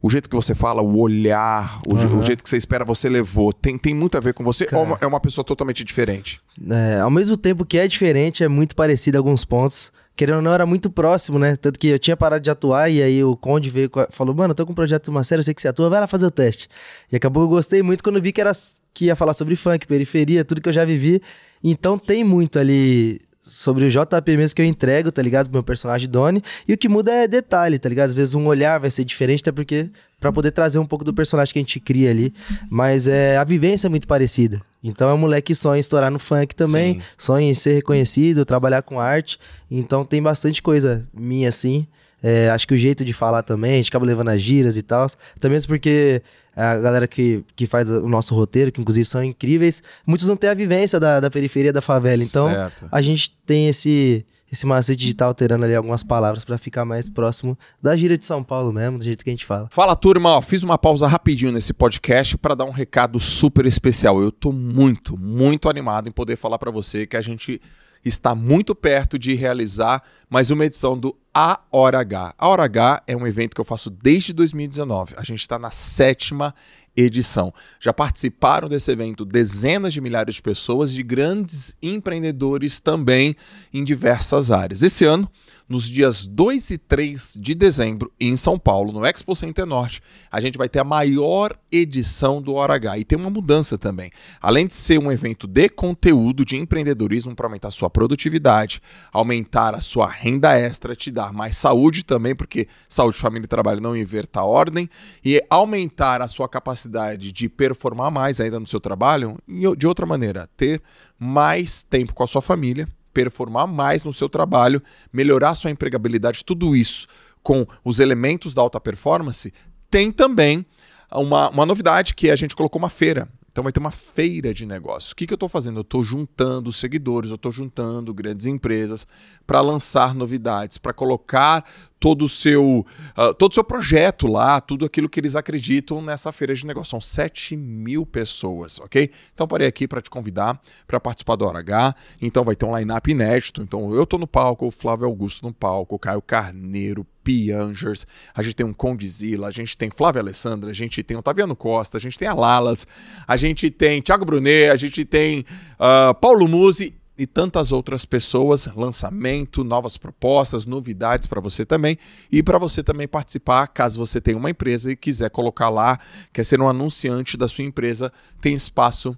o 0.00 0.08
jeito 0.08 0.28
que 0.30 0.36
você 0.36 0.54
fala, 0.54 0.80
o 0.82 0.98
olhar, 0.98 1.78
o, 1.86 1.94
Aham. 1.96 2.18
o 2.18 2.24
jeito 2.24 2.42
que 2.42 2.48
você 2.48 2.56
espera, 2.56 2.84
você 2.84 3.08
levou, 3.08 3.52
tem, 3.52 3.76
tem 3.76 3.94
muito 3.94 4.16
a 4.16 4.20
ver 4.20 4.32
com 4.34 4.42
você? 4.42 4.64
Cara. 4.66 4.82
Ou 4.82 4.98
é 5.00 5.06
uma 5.06 5.20
pessoa 5.20 5.44
totalmente 5.44 5.84
diferente? 5.84 6.40
É, 6.70 7.00
ao 7.00 7.10
mesmo 7.10 7.36
tempo 7.36 7.64
que 7.64 7.78
é 7.78 7.86
diferente, 7.86 8.42
é 8.42 8.48
muito 8.48 8.74
parecido 8.74 9.16
em 9.16 9.18
alguns 9.18 9.44
pontos. 9.44 9.92
Querendo 10.16 10.36
ou 10.36 10.42
não, 10.42 10.52
era 10.52 10.66
muito 10.66 10.90
próximo, 10.90 11.38
né? 11.38 11.56
Tanto 11.56 11.78
que 11.78 11.86
eu 11.86 11.98
tinha 11.98 12.16
parado 12.16 12.42
de 12.42 12.50
atuar 12.50 12.90
e 12.90 13.02
aí 13.02 13.24
o 13.24 13.34
Conde 13.36 13.70
veio 13.70 13.90
a- 13.96 14.08
falou, 14.10 14.34
mano, 14.34 14.50
eu 14.50 14.54
tô 14.54 14.66
com 14.66 14.72
um 14.72 14.74
projeto 14.74 15.08
uma 15.08 15.24
série, 15.24 15.40
eu 15.40 15.44
sei 15.44 15.54
que 15.54 15.62
você 15.62 15.68
atua, 15.68 15.88
vai 15.88 16.00
lá 16.00 16.06
fazer 16.06 16.26
o 16.26 16.30
teste. 16.30 16.68
E 17.10 17.16
acabou 17.16 17.42
que 17.44 17.52
eu 17.52 17.56
gostei 17.56 17.82
muito 17.82 18.02
quando 18.04 18.20
vi 18.20 18.30
que 18.32 18.40
era 18.40 18.52
que 18.92 19.06
ia 19.06 19.16
falar 19.16 19.34
sobre 19.34 19.56
funk, 19.56 19.86
periferia, 19.86 20.44
tudo 20.44 20.60
que 20.60 20.68
eu 20.68 20.72
já 20.72 20.84
vivi. 20.84 21.20
Então 21.62 21.98
tem 21.98 22.24
muito 22.24 22.58
ali 22.58 23.20
sobre 23.42 23.84
o 23.84 23.90
JP 23.90 24.36
mesmo 24.36 24.54
que 24.54 24.62
eu 24.62 24.66
entrego, 24.66 25.10
tá 25.10 25.20
ligado? 25.20 25.46
Pro 25.46 25.54
meu 25.54 25.62
personagem 25.62 26.08
Doni. 26.08 26.42
E 26.68 26.72
o 26.72 26.78
que 26.78 26.88
muda 26.88 27.10
é 27.10 27.26
detalhe, 27.26 27.78
tá 27.78 27.88
ligado? 27.88 28.08
Às 28.08 28.14
vezes 28.14 28.34
um 28.34 28.46
olhar 28.46 28.78
vai 28.78 28.90
ser 28.90 29.04
diferente, 29.04 29.40
até 29.40 29.50
porque 29.50 29.90
pra 30.20 30.30
poder 30.30 30.50
trazer 30.50 30.78
um 30.78 30.86
pouco 30.86 31.04
do 31.04 31.12
personagem 31.12 31.52
que 31.52 31.58
a 31.58 31.62
gente 31.62 31.80
cria 31.80 32.10
ali. 32.10 32.32
Mas 32.70 33.08
é, 33.08 33.36
a 33.36 33.44
vivência 33.44 33.88
é 33.88 33.90
muito 33.90 34.06
parecida. 34.06 34.60
Então 34.82 35.08
é 35.10 35.14
um 35.14 35.18
moleque 35.18 35.48
que 35.48 35.54
sonha 35.54 35.78
em 35.78 35.80
estourar 35.80 36.10
no 36.10 36.18
funk 36.18 36.54
também, 36.54 36.94
Sim. 36.94 37.00
sonha 37.18 37.50
em 37.50 37.54
ser 37.54 37.74
reconhecido, 37.74 38.44
trabalhar 38.44 38.82
com 38.82 39.00
arte. 39.00 39.38
Então 39.70 40.04
tem 40.04 40.22
bastante 40.22 40.62
coisa 40.62 41.06
minha 41.12 41.48
assim. 41.48 41.86
É, 42.22 42.50
acho 42.50 42.66
que 42.66 42.74
o 42.74 42.78
jeito 42.78 43.04
de 43.04 43.12
falar 43.12 43.42
também, 43.42 43.72
a 43.72 43.76
gente 43.76 43.88
acaba 43.88 44.04
levando 44.04 44.28
as 44.28 44.40
giras 44.40 44.76
e 44.76 44.82
tal. 44.82 45.06
Também 45.38 45.56
mesmo 45.56 45.68
porque 45.68 46.22
a 46.54 46.76
galera 46.76 47.06
que, 47.06 47.44
que 47.56 47.66
faz 47.66 47.88
o 47.88 48.08
nosso 48.08 48.34
roteiro, 48.34 48.70
que 48.72 48.80
inclusive 48.80 49.06
são 49.08 49.22
incríveis, 49.22 49.82
muitos 50.06 50.26
não 50.28 50.36
têm 50.36 50.50
a 50.50 50.54
vivência 50.54 50.98
da, 51.00 51.20
da 51.20 51.30
periferia 51.30 51.72
da 51.72 51.80
favela. 51.80 52.22
Então 52.22 52.48
Certo. 52.48 52.88
a 52.90 53.02
gente 53.02 53.30
tem 53.46 53.68
esse 53.68 54.24
esse 54.52 54.66
macete 54.66 55.04
de 55.04 55.12
estar 55.12 55.26
alterando 55.26 55.64
ali 55.64 55.76
algumas 55.76 56.02
palavras 56.02 56.44
pra 56.44 56.58
ficar 56.58 56.84
mais 56.84 57.08
próximo 57.08 57.56
da 57.80 57.96
gira 57.96 58.18
de 58.18 58.24
São 58.24 58.42
Paulo 58.42 58.72
mesmo, 58.72 58.98
do 58.98 59.04
jeito 59.04 59.22
que 59.22 59.30
a 59.30 59.32
gente 59.32 59.46
fala. 59.46 59.68
Fala 59.70 59.94
turma, 59.94 60.30
ó, 60.30 60.42
fiz 60.42 60.64
uma 60.64 60.76
pausa 60.76 61.06
rapidinho 61.06 61.52
nesse 61.52 61.72
podcast 61.72 62.36
para 62.36 62.56
dar 62.56 62.64
um 62.64 62.72
recado 62.72 63.20
super 63.20 63.64
especial. 63.64 64.20
Eu 64.20 64.32
tô 64.32 64.50
muito, 64.50 65.16
muito 65.16 65.68
animado 65.68 66.08
em 66.08 66.12
poder 66.12 66.34
falar 66.34 66.58
para 66.58 66.72
você 66.72 67.06
que 67.06 67.16
a 67.16 67.22
gente 67.22 67.60
está 68.04 68.34
muito 68.34 68.74
perto 68.74 69.18
de 69.18 69.34
realizar 69.34 70.02
mais 70.28 70.50
uma 70.50 70.64
edição 70.64 70.98
do 70.98 71.16
A 71.34 71.60
Hora 71.70 72.00
H. 72.00 72.34
A 72.38 72.48
Hora 72.48 72.64
H 72.64 73.02
é 73.06 73.16
um 73.16 73.26
evento 73.26 73.54
que 73.54 73.60
eu 73.60 73.64
faço 73.64 73.90
desde 73.90 74.32
2019. 74.32 75.14
A 75.16 75.22
gente 75.22 75.40
está 75.40 75.58
na 75.58 75.70
sétima 75.70 76.54
edição. 77.00 77.52
Já 77.78 77.92
participaram 77.92 78.68
desse 78.68 78.90
evento 78.90 79.24
dezenas 79.24 79.92
de 79.92 80.00
milhares 80.00 80.36
de 80.36 80.42
pessoas, 80.42 80.92
de 80.92 81.02
grandes 81.02 81.76
empreendedores 81.82 82.80
também 82.80 83.34
em 83.72 83.82
diversas 83.84 84.50
áreas. 84.50 84.82
Esse 84.82 85.04
ano, 85.04 85.30
nos 85.70 85.88
dias 85.88 86.26
2 86.26 86.70
e 86.70 86.78
3 86.78 87.38
de 87.40 87.54
dezembro, 87.54 88.12
em 88.18 88.36
São 88.36 88.58
Paulo, 88.58 88.90
no 88.90 89.06
Expo 89.06 89.36
Center 89.36 89.64
Norte, 89.64 90.02
a 90.28 90.40
gente 90.40 90.58
vai 90.58 90.68
ter 90.68 90.80
a 90.80 90.84
maior 90.84 91.56
edição 91.70 92.42
do 92.42 92.54
Hora 92.54 92.74
H. 92.74 92.98
E 92.98 93.04
tem 93.04 93.16
uma 93.16 93.30
mudança 93.30 93.78
também. 93.78 94.10
Além 94.40 94.66
de 94.66 94.74
ser 94.74 94.98
um 94.98 95.12
evento 95.12 95.46
de 95.46 95.68
conteúdo 95.68 96.44
de 96.44 96.56
empreendedorismo 96.56 97.36
para 97.36 97.46
aumentar 97.46 97.70
sua 97.70 97.88
produtividade, 97.88 98.82
aumentar 99.12 99.76
a 99.76 99.80
sua 99.80 100.08
renda 100.10 100.58
extra, 100.58 100.96
te 100.96 101.08
dar 101.08 101.32
mais 101.32 101.56
saúde 101.56 102.04
também, 102.04 102.34
porque 102.34 102.66
saúde, 102.88 103.16
família 103.16 103.44
e 103.44 103.48
trabalho 103.48 103.80
não 103.80 103.96
inverta 103.96 104.40
a 104.40 104.44
ordem, 104.44 104.90
e 105.24 105.40
aumentar 105.48 106.20
a 106.20 106.26
sua 106.26 106.48
capacidade 106.48 106.89
de 107.16 107.48
performar 107.48 108.10
mais 108.10 108.40
ainda 108.40 108.58
no 108.58 108.66
seu 108.66 108.80
trabalho, 108.80 109.38
de 109.76 109.86
outra 109.86 110.06
maneira, 110.06 110.48
ter 110.56 110.82
mais 111.18 111.82
tempo 111.82 112.14
com 112.14 112.22
a 112.22 112.26
sua 112.26 112.42
família, 112.42 112.88
performar 113.12 113.66
mais 113.66 114.02
no 114.04 114.12
seu 114.12 114.28
trabalho, 114.28 114.82
melhorar 115.12 115.54
sua 115.54 115.70
empregabilidade, 115.70 116.44
tudo 116.44 116.74
isso 116.76 117.06
com 117.42 117.66
os 117.84 118.00
elementos 118.00 118.54
da 118.54 118.62
alta 118.62 118.80
performance, 118.80 119.52
tem 119.90 120.12
também 120.12 120.64
uma, 121.10 121.48
uma 121.50 121.66
novidade 121.66 122.14
que 122.14 122.30
a 122.30 122.36
gente 122.36 122.54
colocou 122.54 122.78
uma 122.78 122.90
feira. 122.90 123.28
Então 123.50 123.64
vai 123.64 123.72
ter 123.72 123.80
uma 123.80 123.90
feira 123.90 124.54
de 124.54 124.64
negócios. 124.64 125.10
O 125.10 125.16
que, 125.16 125.26
que 125.26 125.32
eu 125.32 125.36
estou 125.36 125.48
fazendo? 125.48 125.78
Eu 125.78 125.82
estou 125.82 126.04
juntando 126.04 126.72
seguidores, 126.72 127.30
eu 127.30 127.36
estou 127.36 127.50
juntando 127.50 128.14
grandes 128.14 128.46
empresas 128.46 129.06
para 129.44 129.60
lançar 129.60 130.14
novidades, 130.14 130.78
para 130.78 130.92
colocar 130.92 131.64
todo 132.00 132.24
o 132.24 132.28
seu, 132.28 132.84
ah, 133.14 133.34
todo 133.34 133.52
o 133.52 133.54
seu 133.54 133.62
projeto 133.62 134.26
lá, 134.26 134.60
tudo 134.60 134.86
aquilo 134.86 135.08
que 135.08 135.20
eles 135.20 135.36
acreditam 135.36 136.00
nessa 136.00 136.32
feira 136.32 136.54
de 136.54 136.66
negócio. 136.66 136.90
São 136.90 137.00
7 137.00 137.54
mil 137.56 138.06
pessoas, 138.06 138.80
ok? 138.80 139.10
Então 139.34 139.46
parei 139.46 139.68
aqui 139.68 139.86
para 139.86 140.00
te 140.00 140.08
convidar 140.08 140.58
para 140.86 140.98
participar 140.98 141.36
do 141.36 141.44
Hora 141.44 141.58
H. 141.58 141.94
Então 142.22 142.42
vai 142.42 142.56
ter 142.56 142.64
um 142.64 142.76
line-up 142.76 143.10
inédito. 143.10 143.62
Então 143.62 143.94
eu 143.94 144.06
tô 144.06 144.16
no 144.16 144.26
palco, 144.26 144.66
o 144.66 144.70
Flávio 144.70 145.06
Augusto 145.06 145.46
no 145.46 145.52
palco, 145.52 145.94
o 145.94 145.98
Caio 145.98 146.22
Carneiro, 146.22 147.06
Piangers, 147.22 148.06
a 148.34 148.42
gente 148.42 148.56
tem 148.56 148.64
um 148.64 148.72
Condizila, 148.72 149.48
a 149.48 149.50
gente 149.50 149.76
tem 149.76 149.90
Flávia 149.90 150.22
Alessandra, 150.22 150.70
a 150.70 150.74
gente 150.74 151.02
tem 151.02 151.18
o 151.18 151.22
Taviano 151.22 151.54
Costa, 151.54 151.98
a 151.98 152.00
gente 152.00 152.18
tem 152.18 152.26
a 152.26 152.32
Lalas, 152.32 152.86
a 153.28 153.36
gente 153.36 153.70
tem 153.70 154.00
Thiago 154.00 154.24
Brunet, 154.24 154.70
a 154.70 154.76
gente 154.76 155.04
tem 155.04 155.44
ah, 155.78 156.14
Paulo 156.14 156.48
Musi 156.48 156.94
e 157.20 157.26
tantas 157.26 157.70
outras 157.70 158.06
pessoas, 158.06 158.66
lançamento, 158.74 159.62
novas 159.62 159.98
propostas, 159.98 160.64
novidades 160.64 161.26
para 161.26 161.38
você 161.38 161.66
também 161.66 161.98
e 162.32 162.42
para 162.42 162.56
você 162.56 162.82
também 162.82 163.06
participar, 163.06 163.66
caso 163.66 163.98
você 163.98 164.22
tenha 164.22 164.38
uma 164.38 164.48
empresa 164.48 164.90
e 164.90 164.96
quiser 164.96 165.28
colocar 165.28 165.68
lá, 165.68 166.00
quer 166.32 166.44
ser 166.44 166.62
um 166.62 166.66
anunciante 166.66 167.36
da 167.36 167.46
sua 167.46 167.64
empresa, 167.64 168.10
tem 168.40 168.54
espaço 168.54 169.14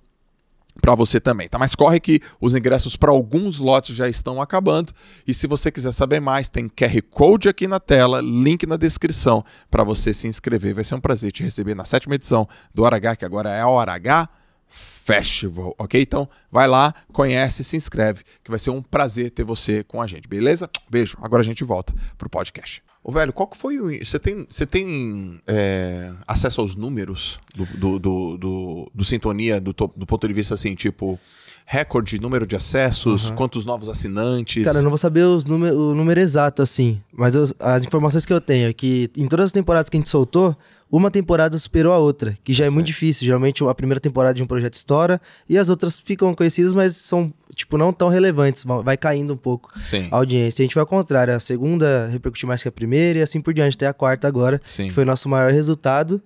para 0.81 0.97
você 0.97 1.21
também, 1.21 1.49
tá? 1.49 1.61
Mas 1.61 1.77
corre 1.77 2.01
que 2.01 2.21
os 2.41 2.57
ingressos 2.57 2.97
para 2.97 3.13
alguns 3.13 3.61
lotes 3.61 3.95
já 3.95 4.09
estão 4.09 4.43
acabando 4.43 4.93
e 5.25 5.33
se 5.33 5.47
você 5.47 5.71
quiser 5.71 5.93
saber 5.93 6.19
mais, 6.19 6.49
tem 6.49 6.69
QR 6.69 7.01
Code 7.09 7.49
aqui 7.49 7.69
na 7.69 7.79
tela, 7.79 8.21
link 8.21 8.67
na 8.67 8.77
descrição 8.77 9.45
para 9.71 9.85
você 9.85 10.13
se 10.13 10.27
inscrever. 10.27 10.75
Vai 10.75 10.83
ser 10.83 10.97
um 10.97 11.01
prazer 11.01 11.31
te 11.31 11.45
receber 11.45 11.77
na 11.77 11.85
sétima 11.85 12.17
edição 12.17 12.49
do 12.75 12.83
Hora 12.83 12.97
H, 12.97 13.15
que 13.15 13.25
agora 13.25 13.51
é 13.51 13.61
a 13.61 13.69
Hora 13.69 13.93
H 13.93 14.42
Festival, 14.73 15.75
ok? 15.79 16.01
Então 16.01 16.29
vai 16.51 16.67
lá, 16.67 16.95
conhece, 17.13 17.63
se 17.63 17.77
inscreve, 17.77 18.23
que 18.43 18.51
vai 18.51 18.59
ser 18.59 18.71
um 18.71 18.81
prazer 18.81 19.31
ter 19.31 19.45
você 19.45 19.85
com 19.85 20.01
a 20.01 20.07
gente, 20.07 20.27
beleza? 20.29 20.69
Beijo. 20.91 21.17
Agora 21.21 21.43
a 21.43 21.45
gente 21.45 21.63
volta 21.65 21.93
pro 22.17 22.29
podcast. 22.31 22.83
Ô, 23.05 23.11
velho, 23.11 23.33
qual 23.33 23.49
que 23.49 23.57
foi 23.57 23.81
o. 23.81 23.89
Você 24.05 24.17
tem, 24.19 24.47
você 24.49 24.65
tem 24.65 25.41
é, 25.47 26.13
acesso 26.27 26.61
aos 26.61 26.77
números 26.77 27.39
do, 27.55 27.67
do, 27.67 27.99
do, 27.99 28.39
do- 28.39 28.91
do 28.95 29.05
Sintonia, 29.05 29.61
do, 29.61 29.73
do 29.73 30.07
ponto 30.07 30.29
de 30.29 30.33
vista 30.33 30.55
assim, 30.55 30.77
tipo, 30.77 31.19
recorde, 31.67 32.21
número 32.21 32.47
de 32.47 32.55
acessos, 32.55 33.31
quantos 33.33 33.67
novos 33.67 33.89
assinantes? 33.89 34.63
Cara, 34.65 34.79
eu 34.79 34.83
não 34.85 34.91
vou 34.91 34.99
saber 34.99 35.25
os 35.25 35.45
número, 35.45 35.77
o 35.77 35.95
número 35.97 36.21
exato, 36.21 36.63
assim. 36.63 37.03
Mas 37.13 37.35
eu- 37.35 37.45
as 37.59 37.85
informações 37.85 38.25
que 38.25 38.33
eu 38.33 38.41
tenho 38.41 38.69
é 38.69 38.73
que 38.73 39.11
em 39.17 39.27
todas 39.27 39.47
as 39.47 39.53
temporadas 39.53 39.91
que 39.91 39.97
a 39.97 40.01
gente 40.01 40.09
soltou, 40.09 40.57
uma 40.93 41.11
temporada 41.11 41.59
superou 41.59 41.91
a 41.95 41.99
outra, 41.99 42.37
que 42.45 42.53
já 42.53 42.67
é 42.67 42.71
muito 42.71 42.87
difícil. 42.89 43.25
Geralmente 43.25 43.65
a 43.65 43.75
primeira 43.75 43.99
temporada 43.99 44.35
de 44.35 44.43
um 44.43 44.47
projeto 44.47 44.75
estoura 44.75 45.19
e 45.49 45.57
as 45.57 45.71
outras 45.71 45.99
ficam 45.99 46.35
conhecidas, 46.35 46.75
mas 46.75 46.95
são, 46.95 47.33
tipo, 47.55 47.79
não 47.79 47.95
tão 47.95 48.11
relevantes. 48.11 48.63
Vai 48.85 48.99
caindo 48.99 49.33
um 49.33 49.37
pouco 49.37 49.73
Sim. 49.81 50.09
a 50.11 50.17
audiência. 50.17 50.63
A 50.63 50.67
gente 50.67 50.75
vai 50.75 50.83
ao 50.83 50.87
contrário, 50.87 51.35
a 51.35 51.41
segunda 51.41 52.09
repercutiu 52.09 52.47
mais 52.47 52.63
que 52.63 52.69
a 52.69 52.73
primeira 52.73 53.21
e 53.21 53.23
assim 53.23 53.41
por 53.41 53.55
diante, 53.55 53.75
até 53.75 53.87
a 53.87 53.95
quarta 53.95 54.29
agora, 54.29 54.61
Sim. 54.67 54.89
que 54.89 54.91
foi 54.91 55.05
o 55.05 55.07
nosso 55.07 55.31
maior 55.31 55.51
resultado. 55.51 56.21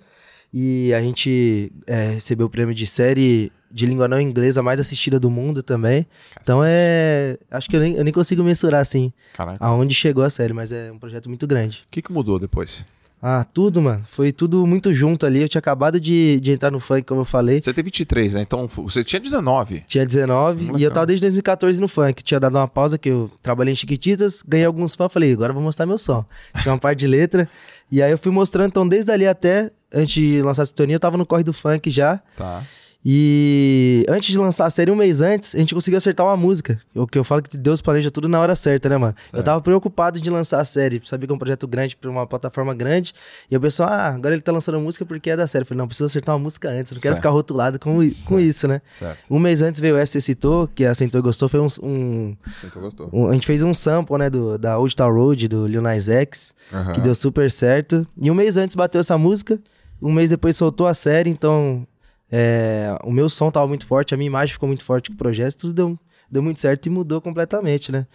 E 0.52 0.92
a 0.94 1.00
gente 1.00 1.70
é, 1.86 2.14
recebeu 2.14 2.46
o 2.46 2.50
prêmio 2.50 2.74
de 2.74 2.88
série 2.88 3.52
de 3.70 3.84
língua 3.84 4.08
não 4.08 4.20
inglesa 4.20 4.62
mais 4.62 4.80
assistida 4.80 5.20
do 5.20 5.30
mundo 5.30 5.62
também. 5.62 6.06
Então 6.42 6.62
é. 6.64 7.36
Acho 7.50 7.68
que 7.68 7.76
eu 7.76 7.80
nem, 7.80 7.94
eu 7.94 8.02
nem 8.02 8.12
consigo 8.12 8.42
mensurar 8.42 8.80
assim 8.80 9.12
Caraca. 9.34 9.64
aonde 9.64 9.94
chegou 9.94 10.24
a 10.24 10.30
série, 10.30 10.52
mas 10.52 10.72
é 10.72 10.90
um 10.90 10.98
projeto 10.98 11.28
muito 11.28 11.46
grande. 11.46 11.84
O 11.86 11.90
que, 11.90 12.02
que 12.02 12.10
mudou 12.10 12.38
depois? 12.38 12.84
Ah, 13.28 13.42
tudo, 13.42 13.82
mano. 13.82 14.04
Foi 14.08 14.30
tudo 14.30 14.64
muito 14.68 14.94
junto 14.94 15.26
ali. 15.26 15.42
Eu 15.42 15.48
tinha 15.48 15.58
acabado 15.58 15.98
de, 15.98 16.38
de 16.38 16.52
entrar 16.52 16.70
no 16.70 16.78
funk, 16.78 17.02
como 17.02 17.22
eu 17.22 17.24
falei. 17.24 17.60
Você 17.60 17.72
tem 17.72 17.82
23, 17.82 18.34
né? 18.34 18.42
Então 18.42 18.68
você 18.68 19.02
tinha 19.02 19.18
19. 19.18 19.82
Tinha 19.84 20.06
19 20.06 20.70
Hum, 20.70 20.78
e 20.78 20.84
eu 20.84 20.92
tava 20.92 21.06
desde 21.06 21.22
2014 21.22 21.80
no 21.80 21.88
funk. 21.88 22.22
Tinha 22.22 22.38
dado 22.38 22.54
uma 22.56 22.68
pausa 22.68 22.96
que 22.96 23.08
eu 23.08 23.28
trabalhei 23.42 23.72
em 23.72 23.76
Chiquititas, 23.76 24.44
ganhei 24.46 24.64
alguns 24.64 24.94
fãs, 24.94 25.12
falei, 25.12 25.32
agora 25.32 25.50
eu 25.50 25.54
vou 25.54 25.62
mostrar 25.64 25.86
meu 25.86 25.98
som. 25.98 26.24
Tinha 26.62 26.72
uma 26.72 26.78
parte 26.78 27.00
de 27.00 27.08
letra. 27.08 27.50
E 27.90 28.00
aí 28.00 28.12
eu 28.12 28.18
fui 28.18 28.30
mostrando, 28.30 28.68
então 28.68 28.86
desde 28.86 29.10
ali 29.10 29.26
até, 29.26 29.72
antes 29.92 30.14
de 30.14 30.40
lançar 30.42 30.62
a 30.62 30.66
sintonia, 30.66 30.94
eu 30.94 31.00
tava 31.00 31.16
no 31.16 31.26
corre 31.26 31.42
do 31.42 31.52
funk 31.52 31.90
já. 31.90 32.20
Tá. 32.36 32.62
E 33.08 34.04
antes 34.08 34.30
de 34.30 34.36
lançar 34.36 34.66
a 34.66 34.70
série, 34.70 34.90
um 34.90 34.96
mês 34.96 35.20
antes, 35.20 35.54
a 35.54 35.58
gente 35.58 35.72
conseguiu 35.72 35.96
acertar 35.96 36.26
uma 36.26 36.36
música. 36.36 36.76
O 36.92 37.06
que 37.06 37.16
eu 37.16 37.22
falo 37.22 37.40
que 37.40 37.56
Deus 37.56 37.80
planeja 37.80 38.10
tudo 38.10 38.28
na 38.28 38.40
hora 38.40 38.56
certa, 38.56 38.88
né, 38.88 38.96
mano? 38.96 39.14
Eu 39.32 39.44
tava 39.44 39.60
preocupado 39.60 40.20
de 40.20 40.28
lançar 40.28 40.60
a 40.60 40.64
série, 40.64 41.00
sabia 41.04 41.28
que 41.28 41.32
é 41.32 41.36
um 41.36 41.38
projeto 41.38 41.68
grande 41.68 41.96
pra 41.96 42.10
uma 42.10 42.26
plataforma 42.26 42.74
grande. 42.74 43.12
E 43.48 43.56
o 43.56 43.60
pessoal, 43.60 43.90
ah, 43.92 44.08
agora 44.08 44.34
ele 44.34 44.42
tá 44.42 44.50
lançando 44.50 44.80
música 44.80 45.06
porque 45.06 45.30
é 45.30 45.36
da 45.36 45.46
série. 45.46 45.62
Eu 45.62 45.66
falei, 45.66 45.78
não, 45.78 45.86
preciso 45.86 46.06
acertar 46.06 46.34
uma 46.34 46.42
música 46.42 46.68
antes, 46.68 46.90
eu 46.90 46.96
não 46.96 47.00
quero 47.02 47.14
Certo. 47.14 47.22
ficar 47.22 47.30
rotulado 47.30 47.78
com, 47.78 47.96
com 48.24 48.40
isso, 48.40 48.66
né? 48.66 48.82
Certo. 48.98 49.18
Um 49.30 49.38
mês 49.38 49.62
antes 49.62 49.80
veio 49.80 49.94
o 49.94 49.98
S 49.98 50.20
Citou, 50.20 50.66
que 50.66 50.84
a 50.84 50.92
Sentou 50.92 51.20
e 51.20 51.22
Gostou, 51.22 51.48
foi 51.48 51.60
um, 51.60 51.68
um- 51.84 52.36
gostou. 52.74 53.08
um- 53.12 53.28
A 53.28 53.34
gente 53.34 53.46
fez 53.46 53.62
um 53.62 53.72
sample, 53.72 54.18
né, 54.18 54.28
do, 54.28 54.58
da 54.58 54.76
Old 54.80 54.96
Town 54.96 55.12
Road, 55.14 55.46
do 55.46 55.64
Lil 55.68 55.80
Nas 55.80 56.08
X, 56.08 56.52
que 56.92 57.00
deu 57.00 57.14
super 57.14 57.52
certo. 57.52 58.04
E 58.20 58.32
um 58.32 58.34
mês 58.34 58.56
antes 58.56 58.74
bateu 58.74 59.00
essa 59.00 59.16
música, 59.16 59.60
um 60.02 60.12
mês 60.12 60.30
depois 60.30 60.56
soltou 60.56 60.88
a 60.88 60.94
série, 60.94 61.30
então 61.30 61.86
é, 62.30 62.96
o 63.04 63.10
meu 63.10 63.28
som 63.28 63.50
tava 63.50 63.66
muito 63.66 63.86
forte, 63.86 64.14
a 64.14 64.16
minha 64.16 64.26
imagem 64.26 64.52
ficou 64.52 64.66
muito 64.66 64.84
forte 64.84 65.10
com 65.10 65.14
o 65.14 65.18
projeto, 65.18 65.56
tudo 65.56 65.72
deu, 65.72 65.98
deu 66.30 66.42
muito 66.42 66.60
certo 66.60 66.86
e 66.86 66.90
mudou 66.90 67.20
completamente, 67.20 67.92
né? 67.92 68.06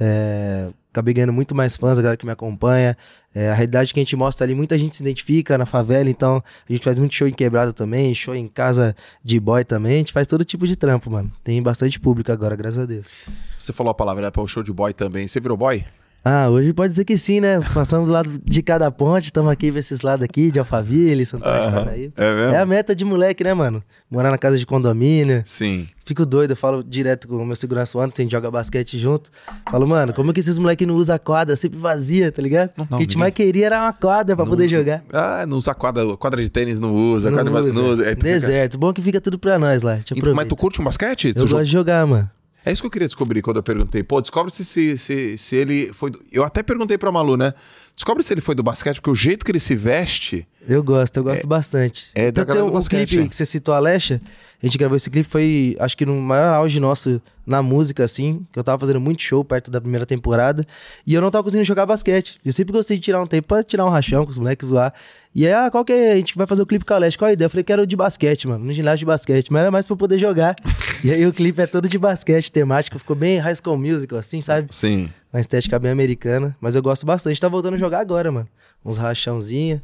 É, 0.00 0.68
acabei 0.92 1.12
ganhando 1.12 1.32
muito 1.32 1.54
mais 1.54 1.76
fãs, 1.76 1.98
a 1.98 2.02
galera 2.02 2.16
que 2.16 2.24
me 2.24 2.32
acompanha. 2.32 2.96
É, 3.34 3.50
a 3.50 3.54
realidade 3.54 3.92
que 3.92 4.00
a 4.00 4.02
gente 4.02 4.16
mostra 4.16 4.46
ali, 4.46 4.54
muita 4.54 4.78
gente 4.78 4.96
se 4.96 5.02
identifica 5.02 5.58
na 5.58 5.66
favela, 5.66 6.08
então 6.08 6.42
a 6.68 6.72
gente 6.72 6.82
faz 6.82 6.98
muito 6.98 7.14
show 7.14 7.28
em 7.28 7.32
quebrada 7.32 7.72
também, 7.72 8.14
show 8.14 8.34
em 8.34 8.48
casa 8.48 8.96
de 9.22 9.38
boy 9.38 9.64
também, 9.64 9.94
a 9.94 9.98
gente 9.98 10.12
faz 10.12 10.26
todo 10.26 10.44
tipo 10.44 10.66
de 10.66 10.76
trampo, 10.76 11.10
mano. 11.10 11.30
Tem 11.44 11.62
bastante 11.62 12.00
público 12.00 12.32
agora, 12.32 12.56
graças 12.56 12.78
a 12.78 12.86
Deus. 12.86 13.10
Você 13.58 13.72
falou 13.72 13.90
a 13.90 13.94
palavra 13.94 14.22
né, 14.22 14.32
o 14.34 14.48
show 14.48 14.62
de 14.62 14.72
boy 14.72 14.92
também. 14.92 15.28
Você 15.28 15.40
virou 15.40 15.56
boy? 15.56 15.84
Ah, 16.24 16.48
hoje 16.50 16.74
pode 16.74 16.90
dizer 16.90 17.04
que 17.04 17.16
sim, 17.16 17.40
né? 17.40 17.58
Passamos 17.72 18.06
do 18.08 18.12
lado 18.12 18.40
de 18.44 18.62
cada 18.62 18.90
ponte, 18.90 19.26
estamos 19.26 19.50
aqui 19.50 19.70
pra 19.70 19.80
esses 19.80 20.02
lados 20.02 20.22
aqui, 20.24 20.50
de 20.50 20.58
Alphaville, 20.58 21.24
Santana 21.24 21.66
de 21.68 21.74
Parnaíba. 21.74 22.12
É 22.16 22.34
mesmo? 22.34 22.54
É 22.54 22.58
a 22.58 22.66
meta 22.66 22.94
de 22.94 23.04
moleque, 23.04 23.42
né, 23.44 23.54
mano? 23.54 23.82
Morar 24.10 24.30
na 24.30 24.36
casa 24.36 24.58
de 24.58 24.66
condomínio. 24.66 25.42
Sim. 25.46 25.88
Fico 26.04 26.26
doido, 26.26 26.50
eu 26.50 26.56
falo 26.56 26.82
direto 26.82 27.28
com 27.28 27.36
o 27.36 27.46
meu 27.46 27.56
segurança 27.56 27.98
Anderson, 27.98 28.22
a 28.22 28.24
gente 28.24 28.32
joga 28.32 28.50
basquete 28.50 28.98
junto. 28.98 29.30
Falo, 29.70 29.86
mano, 29.86 30.12
como 30.12 30.32
que 30.34 30.40
esses 30.40 30.58
moleques 30.58 30.86
não 30.86 30.96
usam 30.96 31.16
a 31.16 31.18
quadra 31.18 31.54
sempre 31.56 31.78
vazia, 31.78 32.30
tá 32.32 32.42
ligado? 32.42 32.70
o 32.70 32.74
que 32.74 32.82
a 32.94 32.98
gente 32.98 33.00
ninguém- 33.10 33.18
mais 33.18 33.34
queria 33.34 33.66
era 33.66 33.80
uma 33.80 33.92
quadra 33.92 34.34
pra 34.36 34.44
poder 34.44 34.68
jogar. 34.68 35.02
Ah, 35.12 35.46
não 35.46 35.56
usa 35.56 35.72
quadra, 35.74 36.16
quadra 36.16 36.42
de 36.42 36.50
tênis, 36.50 36.78
não 36.78 36.94
usa. 36.94 37.30
Não 37.30 37.38
quadra 37.38 37.52
usa. 37.70 37.80
não 37.82 37.90
usa. 37.90 38.02
Aí 38.04 38.14
tu 38.16 38.26
fica- 38.26 38.32
Deserto. 38.32 38.76
Bom 38.76 38.92
que 38.92 39.00
fica 39.00 39.20
tudo 39.20 39.38
pra 39.38 39.58
nós 39.58 39.82
lá. 39.82 39.98
Te 39.98 40.12
aproveita. 40.12 40.34
Mas 40.34 40.48
tu 40.48 40.56
curte 40.56 40.80
um 40.80 40.84
basquete? 40.84 41.32
Tu 41.32 41.38
Eu 41.40 41.46
jo- 41.46 41.54
gosto 41.56 41.66
de 41.66 41.72
jogar, 41.72 42.06
mano. 42.06 42.30
É 42.64 42.72
isso 42.72 42.82
que 42.82 42.86
eu 42.86 42.90
queria 42.90 43.08
descobrir 43.08 43.40
quando 43.40 43.58
eu 43.58 43.62
perguntei. 43.62 44.02
Pô, 44.02 44.20
descobre 44.20 44.52
se, 44.52 44.64
se, 44.64 44.98
se, 44.98 45.38
se 45.38 45.56
ele 45.56 45.92
foi. 45.92 46.12
Eu 46.30 46.44
até 46.44 46.62
perguntei 46.62 46.98
pra 46.98 47.12
Malu, 47.12 47.36
né? 47.36 47.54
Descobre 47.98 48.22
se 48.22 48.32
ele 48.32 48.40
foi 48.40 48.54
do 48.54 48.62
basquete, 48.62 49.00
porque 49.00 49.10
o 49.10 49.14
jeito 49.14 49.44
que 49.44 49.50
ele 49.50 49.58
se 49.58 49.74
veste. 49.74 50.46
Eu 50.68 50.84
gosto, 50.84 51.16
eu 51.16 51.24
gosto 51.24 51.48
bastante. 51.48 52.10
é 52.14 52.30
da 52.30 52.42
Então, 52.42 52.44
galera 52.44 52.62
tem 52.62 52.70
do 52.70 52.72
um 52.72 52.78
basquete, 52.78 53.08
clipe 53.08 53.24
é. 53.24 53.28
que 53.28 53.34
você 53.34 53.44
citou, 53.44 53.74
a 53.74 53.78
Alexa. 53.78 54.20
A 54.62 54.66
gente 54.66 54.78
gravou 54.78 54.96
esse 54.96 55.10
clipe, 55.10 55.28
foi 55.28 55.76
acho 55.80 55.96
que 55.96 56.06
no 56.06 56.14
maior 56.20 56.54
auge 56.54 56.78
nosso 56.78 57.20
na 57.44 57.60
música, 57.60 58.04
assim. 58.04 58.46
Que 58.52 58.58
eu 58.60 58.62
tava 58.62 58.78
fazendo 58.78 59.00
muito 59.00 59.20
show 59.24 59.44
perto 59.44 59.68
da 59.68 59.80
primeira 59.80 60.06
temporada. 60.06 60.64
E 61.04 61.12
eu 61.12 61.20
não 61.20 61.28
tava 61.28 61.42
conseguindo 61.42 61.64
jogar 61.64 61.86
basquete. 61.86 62.38
Eu 62.44 62.52
sempre 62.52 62.72
gostei 62.72 62.96
de 62.96 63.02
tirar 63.02 63.20
um 63.20 63.26
tempo 63.26 63.48
pra 63.48 63.64
tirar 63.64 63.84
um 63.84 63.88
rachão 63.88 64.24
com 64.24 64.30
os 64.30 64.38
moleques 64.38 64.68
zoar. 64.68 64.94
E 65.34 65.44
aí, 65.44 65.52
ah, 65.52 65.68
qual 65.68 65.84
que 65.84 65.92
é? 65.92 66.12
A 66.12 66.16
gente 66.16 66.36
vai 66.36 66.46
fazer 66.46 66.62
o 66.62 66.66
clipe 66.66 66.84
com 66.84 66.92
a 66.92 66.96
Alexa. 66.98 67.18
Qual 67.18 67.28
a 67.28 67.32
ideia? 67.32 67.46
Eu 67.46 67.50
falei, 67.50 67.64
quero 67.64 67.84
de 67.84 67.96
basquete, 67.96 68.46
mano. 68.46 68.64
No 68.64 68.72
ginásio 68.72 69.00
de 69.00 69.06
basquete. 69.06 69.52
Mas 69.52 69.62
era 69.62 69.72
mais 69.72 69.88
pra 69.88 69.96
poder 69.96 70.18
jogar. 70.18 70.54
e 71.02 71.10
aí 71.10 71.26
o 71.26 71.32
clipe 71.32 71.60
é 71.60 71.66
todo 71.66 71.88
de 71.88 71.98
basquete, 71.98 72.52
temático. 72.52 72.96
Ficou 72.96 73.16
bem 73.16 73.38
high 73.38 73.56
school 73.56 73.76
musical, 73.76 74.20
assim, 74.20 74.40
sabe? 74.40 74.68
Sim. 74.70 75.10
Uma 75.32 75.40
estética 75.40 75.78
bem 75.78 75.90
americana. 75.90 76.56
Mas 76.60 76.74
eu 76.74 76.82
gosto 76.82 77.04
bastante. 77.04 77.40
Tá 77.40 77.48
voltando 77.48 77.74
a 77.74 77.78
jogar 77.78 78.00
agora, 78.00 78.30
mano. 78.32 78.48
Uns 78.84 78.96
rachãozinhos. 78.96 79.80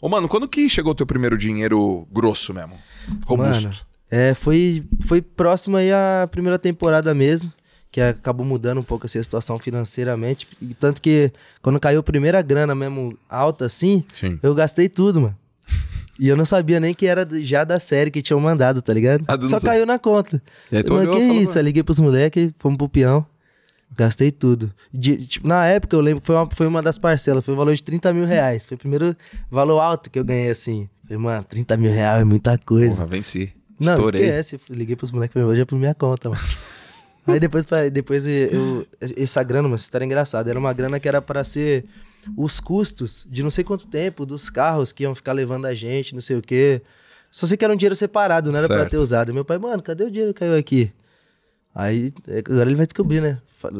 Ô, 0.00 0.08
mano, 0.08 0.28
quando 0.28 0.48
que 0.48 0.68
chegou 0.68 0.92
o 0.92 0.94
teu 0.94 1.06
primeiro 1.06 1.36
dinheiro 1.36 2.06
grosso 2.10 2.54
mesmo? 2.54 2.74
Robusto. 3.26 3.64
Mano, 3.68 3.78
é, 4.10 4.34
foi, 4.34 4.82
foi 5.06 5.20
próximo 5.22 5.76
aí 5.76 5.92
à 5.92 6.26
primeira 6.30 6.58
temporada 6.58 7.14
mesmo, 7.14 7.52
que 7.92 8.00
acabou 8.00 8.44
mudando 8.44 8.78
um 8.78 8.82
pouco 8.82 9.06
assim, 9.06 9.18
a 9.18 9.22
situação 9.22 9.58
financeiramente. 9.58 10.48
E 10.60 10.74
tanto 10.74 11.00
que 11.00 11.30
quando 11.62 11.78
caiu 11.78 12.00
a 12.00 12.02
primeira 12.02 12.40
grana 12.42 12.74
mesmo 12.74 13.16
alta 13.28 13.66
assim, 13.66 14.02
Sim. 14.12 14.38
eu 14.42 14.54
gastei 14.54 14.88
tudo, 14.88 15.20
mano. 15.20 15.36
E 16.18 16.28
eu 16.28 16.36
não 16.36 16.44
sabia 16.44 16.78
nem 16.78 16.92
que 16.92 17.06
era 17.06 17.26
já 17.42 17.64
da 17.64 17.80
série 17.80 18.10
que 18.10 18.20
tinham 18.20 18.38
mandado, 18.40 18.82
tá 18.82 18.92
ligado? 18.92 19.24
Ah, 19.26 19.40
Só 19.48 19.58
caiu 19.58 19.86
na 19.86 19.98
conta. 19.98 20.42
E 20.70 20.76
aí 20.76 20.82
tu 20.82 20.92
Mano, 20.92 21.12
olhou 21.12 21.16
que 21.16 21.22
isso? 21.42 21.58
Eu 21.58 21.62
liguei 21.62 21.82
pros 21.82 21.98
moleques, 21.98 22.50
fomos 22.58 22.76
pro 22.76 22.90
peão. 22.90 23.24
Gastei 23.96 24.30
tudo. 24.30 24.72
De- 24.92 25.26
tipo, 25.26 25.46
na 25.48 25.66
época, 25.66 25.94
eu 25.96 26.00
lembro 26.00 26.20
que 26.20 26.26
foi 26.26 26.36
uma, 26.36 26.48
foi 26.50 26.66
uma 26.66 26.80
das 26.82 26.98
parcelas, 26.98 27.44
foi 27.44 27.54
um 27.54 27.56
valor 27.56 27.74
de 27.74 27.82
30 27.82 28.12
mil 28.12 28.24
reais. 28.24 28.64
Foi 28.64 28.76
o 28.76 28.78
primeiro 28.78 29.16
valor 29.50 29.80
alto 29.80 30.08
que 30.10 30.18
eu 30.18 30.24
ganhei 30.24 30.50
assim. 30.50 30.88
Falei, 31.04 31.18
mano, 31.18 31.44
30 31.44 31.76
mil 31.76 31.92
reais 31.92 32.22
é 32.22 32.24
muita 32.24 32.56
coisa. 32.58 32.96
Porra, 32.96 33.06
venci. 33.08 33.52
Não, 33.78 33.94
Estourei. 33.94 34.22
esquece. 34.22 34.60
Liguei 34.70 34.94
pros 34.96 35.10
moleques 35.10 35.32
falei, 35.34 35.48
hoje 35.48 35.60
é 35.62 35.64
por 35.64 35.76
minha 35.78 35.94
conta, 35.94 36.28
mano. 36.28 36.40
Aí 37.26 37.38
depois, 37.38 37.66
depois 37.92 38.26
eu, 38.26 38.86
essa 39.16 39.42
grana, 39.42 39.64
mano, 39.64 39.74
essa 39.74 39.84
história 39.84 40.04
é 40.04 40.06
engraçada. 40.06 40.50
Era 40.50 40.58
uma 40.58 40.72
grana 40.72 40.98
que 40.98 41.06
era 41.06 41.20
para 41.22 41.44
ser 41.44 41.84
os 42.36 42.58
custos 42.60 43.26
de 43.30 43.42
não 43.42 43.50
sei 43.50 43.62
quanto 43.62 43.86
tempo 43.86 44.24
dos 44.26 44.50
carros 44.50 44.90
que 44.92 45.02
iam 45.04 45.14
ficar 45.14 45.32
levando 45.32 45.66
a 45.66 45.74
gente, 45.74 46.14
não 46.14 46.20
sei 46.22 46.36
o 46.36 46.42
quê. 46.42 46.82
Só 47.30 47.46
sei 47.46 47.56
que 47.56 47.64
era 47.64 47.72
um 47.72 47.76
dinheiro 47.76 47.94
separado, 47.94 48.50
não 48.50 48.58
era 48.58 48.66
pra 48.66 48.78
Certo. 48.78 48.90
ter 48.90 48.96
usado. 48.96 49.32
Meu 49.34 49.44
pai, 49.44 49.58
mano, 49.58 49.82
cadê 49.82 50.04
o 50.04 50.10
dinheiro 50.10 50.32
que 50.34 50.40
caiu 50.40 50.56
aqui? 50.56 50.92
Aí, 51.74 52.12
agora 52.48 52.68
ele 52.68 52.74
vai 52.76 52.86
descobrir, 52.86 53.20
né? 53.20 53.38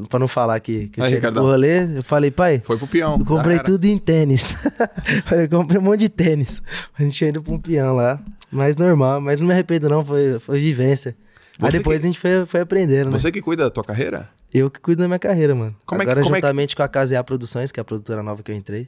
Pra 0.09 0.18
não 0.20 0.28
falar 0.28 0.61
que, 0.61 0.88
que 0.88 1.00
eu 1.00 1.04
Aí, 1.04 1.14
cheguei 1.14 1.30
pro 1.32 1.42
rolê, 1.42 1.97
eu 1.99 2.02
falei, 2.02 2.30
pai, 2.30 2.61
Foi 2.64 2.76
pro 2.76 2.87
peão. 2.87 3.16
eu 3.18 3.25
comprei 3.25 3.59
tudo 3.61 3.87
em 3.87 3.99
tênis. 3.99 4.54
Eu 5.32 5.49
comprei 5.49 5.80
um 5.80 5.82
monte 5.85 6.00
de 6.00 6.09
tênis. 6.11 6.62
A 6.99 7.02
gente 7.02 7.16
tinha 7.16 7.30
ido 7.30 7.42
pra 7.42 7.52
um 7.52 7.59
peão 7.59 7.97
lá. 7.97 8.20
Mas 8.52 8.76
normal, 8.76 9.20
mas 9.23 9.40
não 9.40 9.47
me 9.47 9.52
arrependo 9.54 9.88
não, 9.88 10.04
foi, 10.04 10.38
foi 10.38 10.61
vivência. 10.61 11.16
Aí 11.59 11.70
Você 11.73 11.78
depois 11.78 12.00
que- 12.00 12.06
a 12.06 12.09
gente 12.11 12.18
foi, 12.20 12.44
foi 12.47 12.61
aprendendo, 12.61 13.11
né? 13.11 13.18
Você 13.18 13.32
que 13.32 13.40
cuida 13.40 13.64
da 13.64 13.70
tua 13.70 13.82
carreira? 13.85 14.28
Eu 14.52 14.70
que 14.70 14.80
cuido 14.80 15.00
da 15.02 15.09
minha 15.09 15.18
carreira, 15.18 15.54
mano. 15.54 15.75
Como 15.87 16.02
é 16.02 16.04
que- 16.04 16.11
Agora, 16.11 16.25
como 16.25 16.37
é 16.37 16.40
que- 16.40 16.47
juntamente 16.47 16.76
com 16.76 16.82
a 16.82 16.88
KZA 16.88 17.25
Produções, 17.25 17.73
que 17.73 17.80
é 17.80 17.82
a 17.82 17.85
produtora 17.85 18.23
nova 18.23 18.42
que 18.42 18.50
eu 18.50 18.54
entrei. 18.54 18.87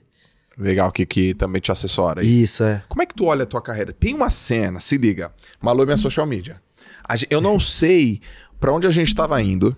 Legal, 0.59 0.93
que, 0.93 1.07
que 1.07 1.33
também 1.35 1.61
te 1.63 1.73
assessora 1.73 2.21
aí. 2.21 2.43
Isso, 2.43 2.63
é. 2.65 2.83
Como 2.89 3.03
é 3.03 3.07
que 3.07 3.15
tu 3.15 3.25
olha 3.25 3.45
a 3.45 3.47
tua 3.47 3.63
carreira? 3.63 3.93
Tem 3.93 4.13
uma 4.15 4.29
cena, 4.29 4.79
se 4.81 4.99
liga. 4.99 5.33
Malu 5.61 5.83
é 5.83 5.87
minha 5.87 5.97
social 5.97 6.27
media. 6.27 6.61
Eu 7.31 7.41
não 7.41 7.59
sei 7.59 8.21
pra 8.63 8.73
onde 8.73 8.87
a 8.87 8.93
gente 8.93 9.13
tava 9.13 9.43
indo. 9.43 9.77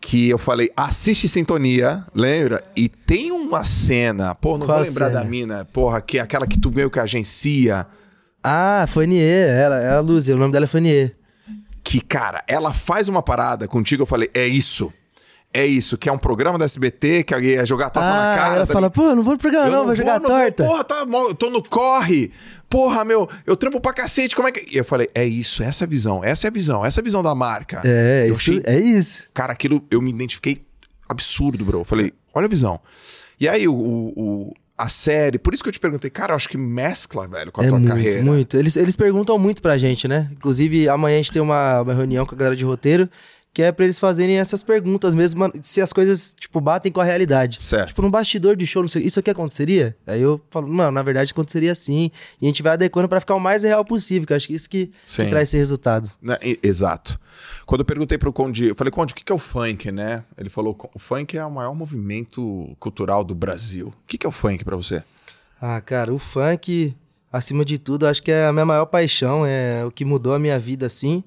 Que 0.00 0.30
eu 0.30 0.38
falei, 0.38 0.70
assiste 0.74 1.28
Sintonia, 1.28 2.04
lembra? 2.14 2.64
E 2.74 2.88
tem 2.88 3.30
uma 3.30 3.62
cena, 3.62 4.34
pô, 4.34 4.56
não 4.56 4.66
Qual 4.66 4.78
vou 4.78 4.86
lembrar 4.86 5.08
cena? 5.08 5.20
da 5.20 5.24
mina, 5.24 5.64
porra, 5.66 6.00
que 6.00 6.18
é 6.18 6.22
aquela 6.22 6.46
que 6.46 6.58
tu 6.58 6.72
meio 6.72 6.90
que 6.90 6.98
agencia. 6.98 7.86
Ah, 8.42 8.86
Fanier, 8.88 9.50
ela, 9.50 9.76
ela 9.80 10.00
Lúcia, 10.00 10.34
o 10.34 10.38
nome 10.38 10.50
dela 10.50 10.64
é 10.64 10.66
Fanier. 10.66 11.14
Que, 11.84 12.00
cara, 12.00 12.42
ela 12.48 12.72
faz 12.72 13.06
uma 13.06 13.22
parada 13.22 13.68
contigo, 13.68 14.02
eu 14.02 14.06
falei, 14.06 14.30
é 14.34 14.46
isso. 14.46 14.90
É 15.54 15.66
isso, 15.66 15.98
que 15.98 16.08
é 16.08 16.12
um 16.12 16.16
programa 16.18 16.58
da 16.58 16.64
SBT, 16.64 17.24
que 17.24 17.34
alguém 17.34 17.50
ia 17.50 17.66
jogar 17.66 17.90
torta 17.90 18.08
na 18.08 18.32
Ah, 18.32 18.36
cara. 18.36 18.54
ela 18.56 18.66
tá 18.66 18.72
fala, 18.72 18.88
pô, 18.90 19.14
não 19.14 19.22
vou 19.22 19.34
pro 19.36 19.50
programa 19.50 19.68
não, 19.68 19.76
vai 19.86 19.86
vou, 19.86 19.96
jogar 19.96 20.18
não 20.20 20.28
vou, 20.30 20.38
torta. 20.38 20.64
Porra, 20.64 20.84
tá, 20.84 21.06
eu 21.28 21.34
tô 21.34 21.50
no 21.50 21.62
corre. 21.62 22.32
Porra, 22.70 23.04
meu, 23.04 23.28
eu 23.46 23.54
trampo 23.54 23.78
pra 23.78 23.92
cacete, 23.92 24.34
como 24.34 24.48
é 24.48 24.52
que. 24.52 24.74
E 24.74 24.78
eu 24.78 24.84
falei, 24.84 25.10
é 25.14 25.26
isso, 25.26 25.62
essa 25.62 25.84
é 25.84 25.86
a 25.86 25.88
visão, 25.88 26.24
essa 26.24 26.46
é 26.46 26.48
a 26.48 26.50
visão, 26.50 26.84
essa 26.86 27.00
é 27.00 27.02
a 27.02 27.04
visão 27.04 27.22
da 27.22 27.34
marca. 27.34 27.82
É, 27.84 28.24
eu 28.28 28.32
isso, 28.32 28.40
achei- 28.50 28.62
é 28.64 28.80
isso. 28.80 29.24
Cara, 29.34 29.52
aquilo 29.52 29.84
eu 29.90 30.00
me 30.00 30.08
identifiquei 30.10 30.62
absurdo, 31.08 31.64
bro. 31.64 31.80
Eu 31.80 31.84
falei, 31.84 32.12
olha 32.34 32.46
a 32.46 32.48
visão. 32.48 32.80
E 33.38 33.46
aí, 33.48 33.68
o, 33.68 33.74
o- 33.74 34.12
o- 34.16 34.54
a 34.78 34.88
série, 34.88 35.38
por 35.38 35.52
isso 35.52 35.62
que 35.62 35.68
eu 35.68 35.72
te 35.72 35.78
perguntei, 35.78 36.10
cara, 36.10 36.32
eu 36.32 36.36
acho 36.36 36.48
que 36.48 36.56
mescla, 36.56 37.28
velho, 37.28 37.52
com 37.52 37.60
a 37.60 37.64
é 37.64 37.68
tua 37.68 37.78
muito, 37.78 37.90
carreira. 37.90 38.22
muito. 38.22 38.56
Eles, 38.56 38.74
eles 38.76 38.96
perguntam 38.96 39.38
muito 39.38 39.60
pra 39.60 39.76
gente, 39.76 40.08
né? 40.08 40.28
Inclusive, 40.32 40.88
amanhã 40.88 41.16
a 41.16 41.18
gente 41.18 41.30
tem 41.30 41.42
uma, 41.42 41.82
uma 41.82 41.92
reunião 41.94 42.24
com 42.24 42.34
a 42.34 42.38
galera 42.38 42.56
de 42.56 42.64
roteiro, 42.64 43.08
que 43.54 43.62
é 43.62 43.70
pra 43.70 43.84
eles 43.84 43.98
fazerem 43.98 44.38
essas 44.38 44.62
perguntas 44.62 45.14
mesmo, 45.14 45.52
se 45.62 45.80
as 45.82 45.92
coisas, 45.92 46.34
tipo, 46.40 46.58
batem 46.60 46.90
com 46.90 47.00
a 47.00 47.04
realidade. 47.04 47.62
Certo. 47.62 47.88
Tipo, 47.88 48.00
num 48.02 48.10
bastidor 48.10 48.56
de 48.56 48.66
show, 48.66 48.80
não 48.82 48.88
sei, 48.88 49.02
isso 49.02 49.20
aqui 49.20 49.30
aconteceria? 49.30 49.94
Aí 50.06 50.22
eu 50.22 50.40
falo, 50.50 50.66
mano, 50.68 50.92
na 50.92 51.02
verdade 51.02 51.32
aconteceria 51.32 51.70
assim. 51.72 52.10
E 52.40 52.46
a 52.46 52.48
gente 52.48 52.62
vai 52.62 52.72
adequando 52.72 53.08
pra 53.08 53.20
ficar 53.20 53.34
o 53.34 53.40
mais 53.40 53.62
real 53.62 53.84
possível, 53.84 54.26
que 54.26 54.32
eu 54.32 54.36
acho 54.38 54.46
que 54.46 54.54
isso 54.54 54.70
que, 54.70 54.86
que 54.86 54.92
Sim. 55.04 55.28
traz 55.28 55.50
esse 55.50 55.58
resultado. 55.58 56.10
Né, 56.22 56.38
e- 56.42 56.58
Exato. 56.62 57.20
Quando 57.66 57.82
eu 57.82 57.84
perguntei 57.84 58.16
pro 58.16 58.32
Conde, 58.32 58.68
eu 58.68 58.74
falei, 58.74 58.90
Conde, 58.90 59.12
o 59.12 59.16
que 59.16 59.30
é 59.30 59.34
o 59.34 59.38
funk, 59.38 59.92
né? 59.92 60.24
Ele 60.38 60.48
falou, 60.48 60.76
o 60.94 60.98
funk 60.98 61.36
é 61.36 61.44
o 61.44 61.50
maior 61.50 61.74
movimento 61.74 62.74
cultural 62.80 63.22
do 63.22 63.34
Brasil. 63.34 63.88
O 63.88 63.94
que 64.06 64.24
é 64.24 64.28
o 64.28 64.32
funk 64.32 64.64
pra 64.64 64.76
você? 64.76 65.02
Ah, 65.60 65.80
cara, 65.80 66.12
o 66.12 66.18
funk, 66.18 66.94
acima 67.30 67.64
de 67.64 67.78
tudo, 67.78 68.06
acho 68.06 68.22
que 68.22 68.30
é 68.32 68.46
a 68.46 68.52
minha 68.52 68.64
maior 68.66 68.86
paixão, 68.86 69.44
é 69.46 69.84
o 69.84 69.90
que 69.90 70.04
mudou 70.04 70.34
a 70.34 70.38
minha 70.38 70.58
vida, 70.58 70.86
assim. 70.86 71.22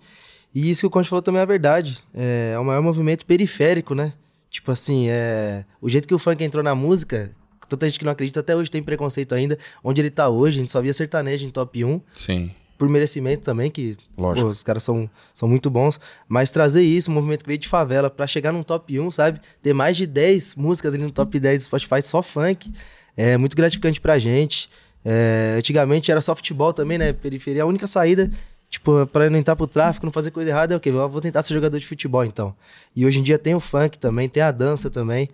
E 0.56 0.70
isso 0.70 0.82
que 0.82 0.88
o 0.88 0.90
Conte 0.90 1.10
falou 1.10 1.22
também 1.22 1.42
é 1.42 1.46
verdade. 1.46 2.00
É, 2.14 2.54
é 2.56 2.60
o 2.60 2.64
maior 2.64 2.82
movimento 2.82 3.26
periférico, 3.26 3.94
né? 3.94 4.14
Tipo 4.50 4.72
assim, 4.72 5.10
é... 5.10 5.66
o 5.82 5.90
jeito 5.90 6.08
que 6.08 6.14
o 6.14 6.18
funk 6.18 6.42
entrou 6.42 6.64
na 6.64 6.74
música, 6.74 7.30
tanta 7.68 7.90
gente 7.90 8.00
que 8.00 8.06
não 8.06 8.14
acredita 8.14 8.40
até 8.40 8.56
hoje 8.56 8.72
tem 8.72 8.82
preconceito 8.82 9.36
ainda. 9.36 9.58
Onde 9.84 10.00
ele 10.00 10.10
tá 10.10 10.30
hoje, 10.30 10.58
a 10.58 10.62
gente 10.62 10.72
só 10.72 10.82
via 10.82 10.94
sertanejo 10.94 11.46
em 11.46 11.50
top 11.50 11.84
1, 11.84 12.02
Sim. 12.14 12.52
por 12.78 12.88
merecimento 12.88 13.44
também, 13.44 13.70
que 13.70 13.98
Lógico. 14.18 14.46
pô, 14.46 14.52
os 14.52 14.64
caras 14.64 14.82
são, 14.82 15.10
são 15.34 15.46
muito 15.50 15.70
bons. 15.70 16.00
Mas 16.26 16.52
trazer 16.52 16.84
isso, 16.84 17.12
um 17.12 17.14
movimento 17.14 17.42
que 17.42 17.48
veio 17.48 17.60
de 17.60 17.68
favela, 17.68 18.10
pra 18.10 18.26
chegar 18.26 18.54
num 18.54 18.64
top 18.64 18.98
1, 18.98 19.12
sabe? 19.12 19.42
Ter 19.62 19.74
mais 19.74 19.98
de 19.98 20.08
10 20.08 20.56
músicas 20.56 20.94
ali 20.94 21.04
no 21.04 21.12
top 21.12 21.38
10 21.38 21.60
do 21.60 21.64
Spotify 21.66 22.02
só 22.02 22.24
funk, 22.24 22.72
é 23.18 23.36
muito 23.36 23.58
gratificante 23.58 24.00
pra 24.00 24.18
gente. 24.18 24.70
É, 25.04 25.56
antigamente 25.58 26.10
era 26.12 26.22
só 26.22 26.34
futebol 26.34 26.72
também, 26.72 26.98
né? 26.98 27.12
Periferia, 27.12 27.64
a 27.64 27.66
única 27.66 27.88
saída, 27.88 28.32
tipo, 28.76 29.06
pra 29.08 29.30
não 29.30 29.38
entrar 29.38 29.56
pro 29.56 29.68
tráfico, 29.68 30.06
não 30.06 30.14
fazer 30.14 30.32
coisa 30.32 30.50
errada, 30.50 30.74
é 30.74 30.78
o 30.78 30.80
quê? 30.80 30.90
Eu 30.90 31.10
vou 31.10 31.22
tentar 31.22 31.42
ser 31.44 31.54
jogador 31.54 31.80
de 31.80 31.86
futebol, 31.88 32.24
então. 32.26 32.54
E 32.96 33.06
hoje 33.06 33.20
em 33.20 33.24
dia 33.24 33.38
tem 33.38 33.54
o 33.56 33.60
funk 33.60 33.98
também, 34.00 34.28
tem 34.30 34.42
a 34.44 34.52
dança 34.52 34.90
também. 34.90 35.30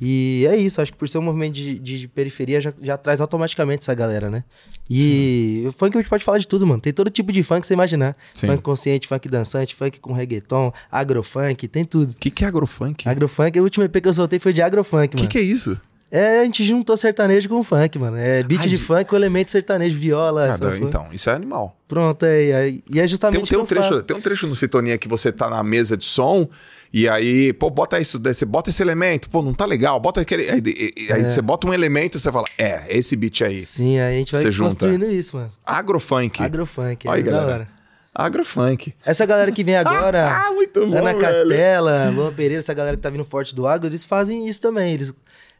E 0.00 0.46
é 0.48 0.56
isso, 0.56 0.80
acho 0.80 0.92
que 0.92 0.98
por 0.98 1.08
ser 1.08 1.18
um 1.18 1.22
movimento 1.22 1.54
de, 1.54 1.78
de- 1.78 2.00
de 2.00 2.08
periferia, 2.08 2.60
já, 2.60 2.72
já 2.82 2.96
traz 2.96 3.20
automaticamente 3.20 3.80
essa 3.82 3.94
galera, 3.94 4.28
né? 4.30 4.44
E 4.88 5.64
o 5.66 5.72
funk 5.72 5.96
a 5.96 6.00
gente 6.00 6.10
pode 6.10 6.24
falar 6.24 6.38
de 6.38 6.46
tudo, 6.48 6.66
mano. 6.66 6.80
Tem 6.80 6.92
todo 6.92 7.10
tipo 7.10 7.32
de 7.32 7.42
funk 7.42 7.62
que 7.62 7.66
você 7.66 7.74
imaginar. 7.74 8.16
Sim. 8.32 8.46
Funk 8.48 8.62
consciente, 8.62 9.08
funk 9.08 9.28
dançante, 9.28 9.74
funk 9.74 9.98
com 10.00 10.12
reggaeton, 10.12 10.72
agrofunk, 10.90 11.66
tem 11.68 11.84
tudo. 11.84 12.10
O 12.12 12.16
que 12.16 12.30
que 12.30 12.44
é 12.44 12.48
agrofunk? 12.48 13.08
Agrofunk, 13.08 13.58
o 13.58 13.62
último 13.62 13.84
EP 13.84 14.00
que 14.00 14.08
eu 14.08 14.14
soltei 14.14 14.38
foi 14.38 14.52
de 14.52 14.62
agrofunk, 14.62 15.06
O 15.06 15.10
que 15.10 15.16
mano. 15.18 15.28
que 15.28 15.38
é 15.38 15.42
isso? 15.42 15.78
É, 16.16 16.40
a 16.42 16.44
gente 16.44 16.62
juntou 16.62 16.96
sertanejo 16.96 17.48
com 17.48 17.64
funk, 17.64 17.98
mano. 17.98 18.16
É 18.16 18.40
beat 18.44 18.66
Ah, 18.66 18.68
de 18.68 18.76
funk 18.78 19.06
com 19.06 19.16
elemento 19.16 19.50
sertanejo, 19.50 19.98
viola. 19.98 20.50
Ah, 20.50 20.54
sanfona. 20.54 20.76
então, 20.78 21.08
isso 21.12 21.28
é 21.28 21.32
animal. 21.32 21.76
Pronto, 21.88 22.24
é, 22.24 22.42
é, 22.50 22.68
e 22.68 22.82
é 22.92 22.98
Tem, 23.00 23.08
justamente 23.08 23.42
um- 23.42 23.46
tem 23.46 23.58
um 23.58 23.66
trecho, 23.66 23.88
falo. 23.88 24.02
tem 24.04 24.16
um 24.16 24.20
trecho 24.20 24.46
no 24.46 24.54
Sintonia 24.54 24.96
que 24.96 25.08
você 25.08 25.32
tá 25.32 25.50
na 25.50 25.62
mesa 25.64 25.96
de 25.96 26.04
som 26.04 26.48
e 26.92 27.08
aí, 27.08 27.52
pô, 27.52 27.68
bota 27.68 27.98
isso, 27.98 28.20
você 28.22 28.44
bota 28.44 28.70
esse 28.70 28.80
elemento, 28.80 29.28
pô, 29.28 29.42
não 29.42 29.52
tá 29.52 29.66
legal, 29.66 29.98
bota 29.98 30.20
aquele. 30.20 30.44
Aí, 30.48 30.62
aí- 30.64 31.12
aí 31.12 31.28
você 31.28 31.42
bota 31.42 31.66
um 31.66 31.74
elemento 31.74 32.16
e 32.16 32.20
você 32.20 32.30
fala, 32.30 32.46
é, 32.56 32.96
esse 32.96 33.16
beat 33.16 33.42
aí. 33.42 33.60
Sim, 33.64 33.98
aí 33.98 34.14
a 34.14 34.18
gente 34.18 34.30
vai 34.30 34.40
Você 34.40 34.52
junta. 34.52 34.68
construindo 34.70 35.10
isso, 35.10 35.36
mano. 35.36 35.50
Agrofunk. 35.66 36.40
Agrofunk, 36.42 37.08
é 37.08 37.10
Aí, 37.10 37.22
da 37.24 37.30
galera. 37.32 37.52
hora. 37.54 37.68
Agrofunk. 38.14 38.94
Essa 39.04 39.26
galera 39.26 39.50
que 39.50 39.64
vem 39.64 39.74
agora, 40.14 40.28
Ah, 40.30 40.52
muito 40.52 40.86
bom, 40.86 40.96
Ana 40.96 41.10
velho. 41.12 41.18
Castela, 41.20 42.10
Luan 42.14 42.32
Pereira, 42.32 42.60
essa 42.60 42.72
galera 42.72 42.96
que 42.96 43.02
tá 43.02 43.10
vindo 43.10 43.24
forte 43.24 43.52
do 43.54 43.66
agro, 43.66 43.88
eles 43.88 44.04
fazem 44.04 44.46
isso 44.48 44.60
também. 44.60 44.94
Eles, 44.94 45.12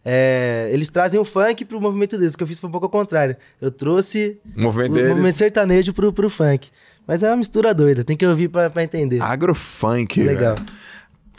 é, 0.04 0.68
eles 0.72 0.88
trazem 0.88 1.18
o 1.18 1.24
funk 1.24 1.64
pro 1.64 1.80
movimento 1.80 2.18
deles. 2.18 2.34
O 2.34 2.36
que 2.36 2.42
eu 2.42 2.46
fiz 2.48 2.60
foi 2.60 2.68
um 2.68 2.70
pouco 2.72 2.86
ao 2.86 2.90
contrário. 2.90 3.36
Eu 3.60 3.70
trouxe 3.70 4.38
O 4.56 4.60
movimento 4.62 4.92
o 4.92 4.94
deles. 4.94 5.10
movimento 5.10 5.36
sertanejo 5.36 5.92
pro, 5.92 6.12
pro 6.12 6.28
funk. 6.28 6.68
Mas 7.06 7.22
é 7.22 7.28
uma 7.30 7.36
mistura 7.36 7.74
doida, 7.74 8.02
tem 8.04 8.16
que 8.16 8.26
ouvir 8.26 8.48
pra, 8.48 8.70
pra 8.70 8.82
entender. 8.82 9.20
Agrofunk. 9.22 10.22
Legal. 10.22 10.54
velho. 10.54 10.66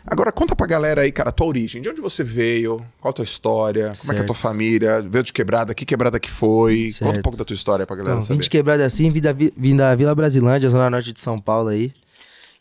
Agora 0.08 0.32
conta 0.32 0.56
pra 0.56 0.68
galera 0.68 1.02
aí, 1.02 1.12
cara, 1.12 1.30
a 1.30 1.32
tua 1.32 1.48
origem. 1.48 1.82
De 1.82 1.90
onde 1.90 2.00
você 2.00 2.24
veio? 2.24 2.78
Qual 3.02 3.10
a 3.10 3.14
tua 3.14 3.24
história? 3.24 3.92
Como 4.00 4.12
é 4.12 4.16
que 4.16 4.22
é 4.22 4.24
a 4.24 4.28
tua 4.28 4.36
Certo. 4.36 4.44
família? 4.44 5.02
Veio 5.02 5.24
de 5.24 5.34
quebrada? 5.34 5.74
Que 5.74 5.84
quebrada 5.84 6.20
que 6.20 6.30
foi? 6.30 6.76
Conta 6.76 6.88
um 6.88 6.92
Certo. 7.14 7.24
pouco 7.24 7.38
da 7.40 7.44
tua 7.44 7.56
história 7.56 7.88
pra 7.88 7.96
galera 7.96 8.12
Então, 8.14 8.22
vim 8.22 8.28
saber. 8.28 8.44
de 8.44 8.50
quebrada 8.52 8.86
assim, 8.86 9.10
vim 9.10 9.20
da, 9.22 9.34
vi- 9.34 9.52
vim 9.58 9.76
da 9.76 9.96
Vila 9.96 10.14
Brasilândia, 10.14 10.70
zona 10.70 10.92
norte 10.92 11.12
de 11.12 11.20
São 11.20 11.40
Paulo 11.42 11.70
aí. 11.70 11.92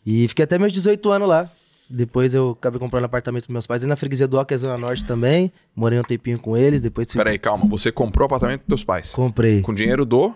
E 0.03 0.27
fiquei 0.27 0.43
até 0.43 0.57
meus 0.57 0.73
18 0.73 1.07
anos 1.11 1.27
lá. 1.29 1.47
Depois 1.89 2.33
eu 2.33 2.51
acabei 2.51 2.79
comprando 2.79 3.05
apartamento 3.05 3.45
com 3.47 3.53
meus 3.53 3.67
pais 3.67 3.83
aí 3.83 3.89
na 3.89 3.95
freguesia 3.95 4.27
do 4.27 4.43
que 4.43 4.53
é 4.53 4.57
zona 4.57 4.77
norte 4.77 5.05
também. 5.05 5.51
Morei 5.75 5.99
um 5.99 6.03
tempinho 6.03 6.39
com 6.39 6.57
eles, 6.57 6.81
depois 6.81 7.13
Peraí, 7.13 7.37
calma. 7.37 7.65
Você 7.67 7.91
comprou 7.91 8.25
apartamento 8.25 8.61
dos 8.61 8.67
teus 8.67 8.83
pais? 8.83 9.13
comprei. 9.13 9.61
Com 9.61 9.73
dinheiro 9.73 10.05
do... 10.05 10.33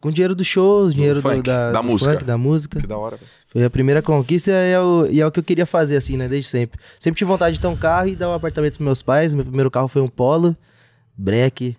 Com 0.00 0.12
dinheiro 0.12 0.32
dos 0.32 0.46
shows, 0.46 0.94
dinheiro 0.94 1.16
do, 1.16 1.22
funk, 1.22 1.42
da, 1.42 1.72
da 1.72 1.80
do 1.80 1.88
música. 1.88 2.12
funk, 2.12 2.24
da 2.24 2.38
música. 2.38 2.80
Que 2.80 2.86
da 2.86 2.96
hora, 2.96 3.16
velho. 3.16 3.28
Foi 3.48 3.64
a 3.64 3.70
primeira 3.70 4.00
conquista 4.00 4.52
e 4.52 4.72
é, 4.72 4.78
o, 4.78 5.06
e 5.10 5.20
é 5.20 5.26
o 5.26 5.32
que 5.32 5.40
eu 5.40 5.42
queria 5.42 5.66
fazer, 5.66 5.96
assim, 5.96 6.16
né? 6.16 6.28
Desde 6.28 6.48
sempre. 6.48 6.78
Sempre 7.00 7.18
tive 7.18 7.28
vontade 7.28 7.56
de 7.56 7.60
ter 7.60 7.66
um 7.66 7.76
carro 7.76 8.06
e 8.06 8.14
dar 8.14 8.28
um 8.28 8.32
apartamento 8.32 8.74
pros 8.74 8.84
meus 8.84 9.02
pais. 9.02 9.34
Meu 9.34 9.44
primeiro 9.44 9.72
carro 9.72 9.88
foi 9.88 10.00
um 10.00 10.06
Polo, 10.06 10.56
breque, 11.16 11.76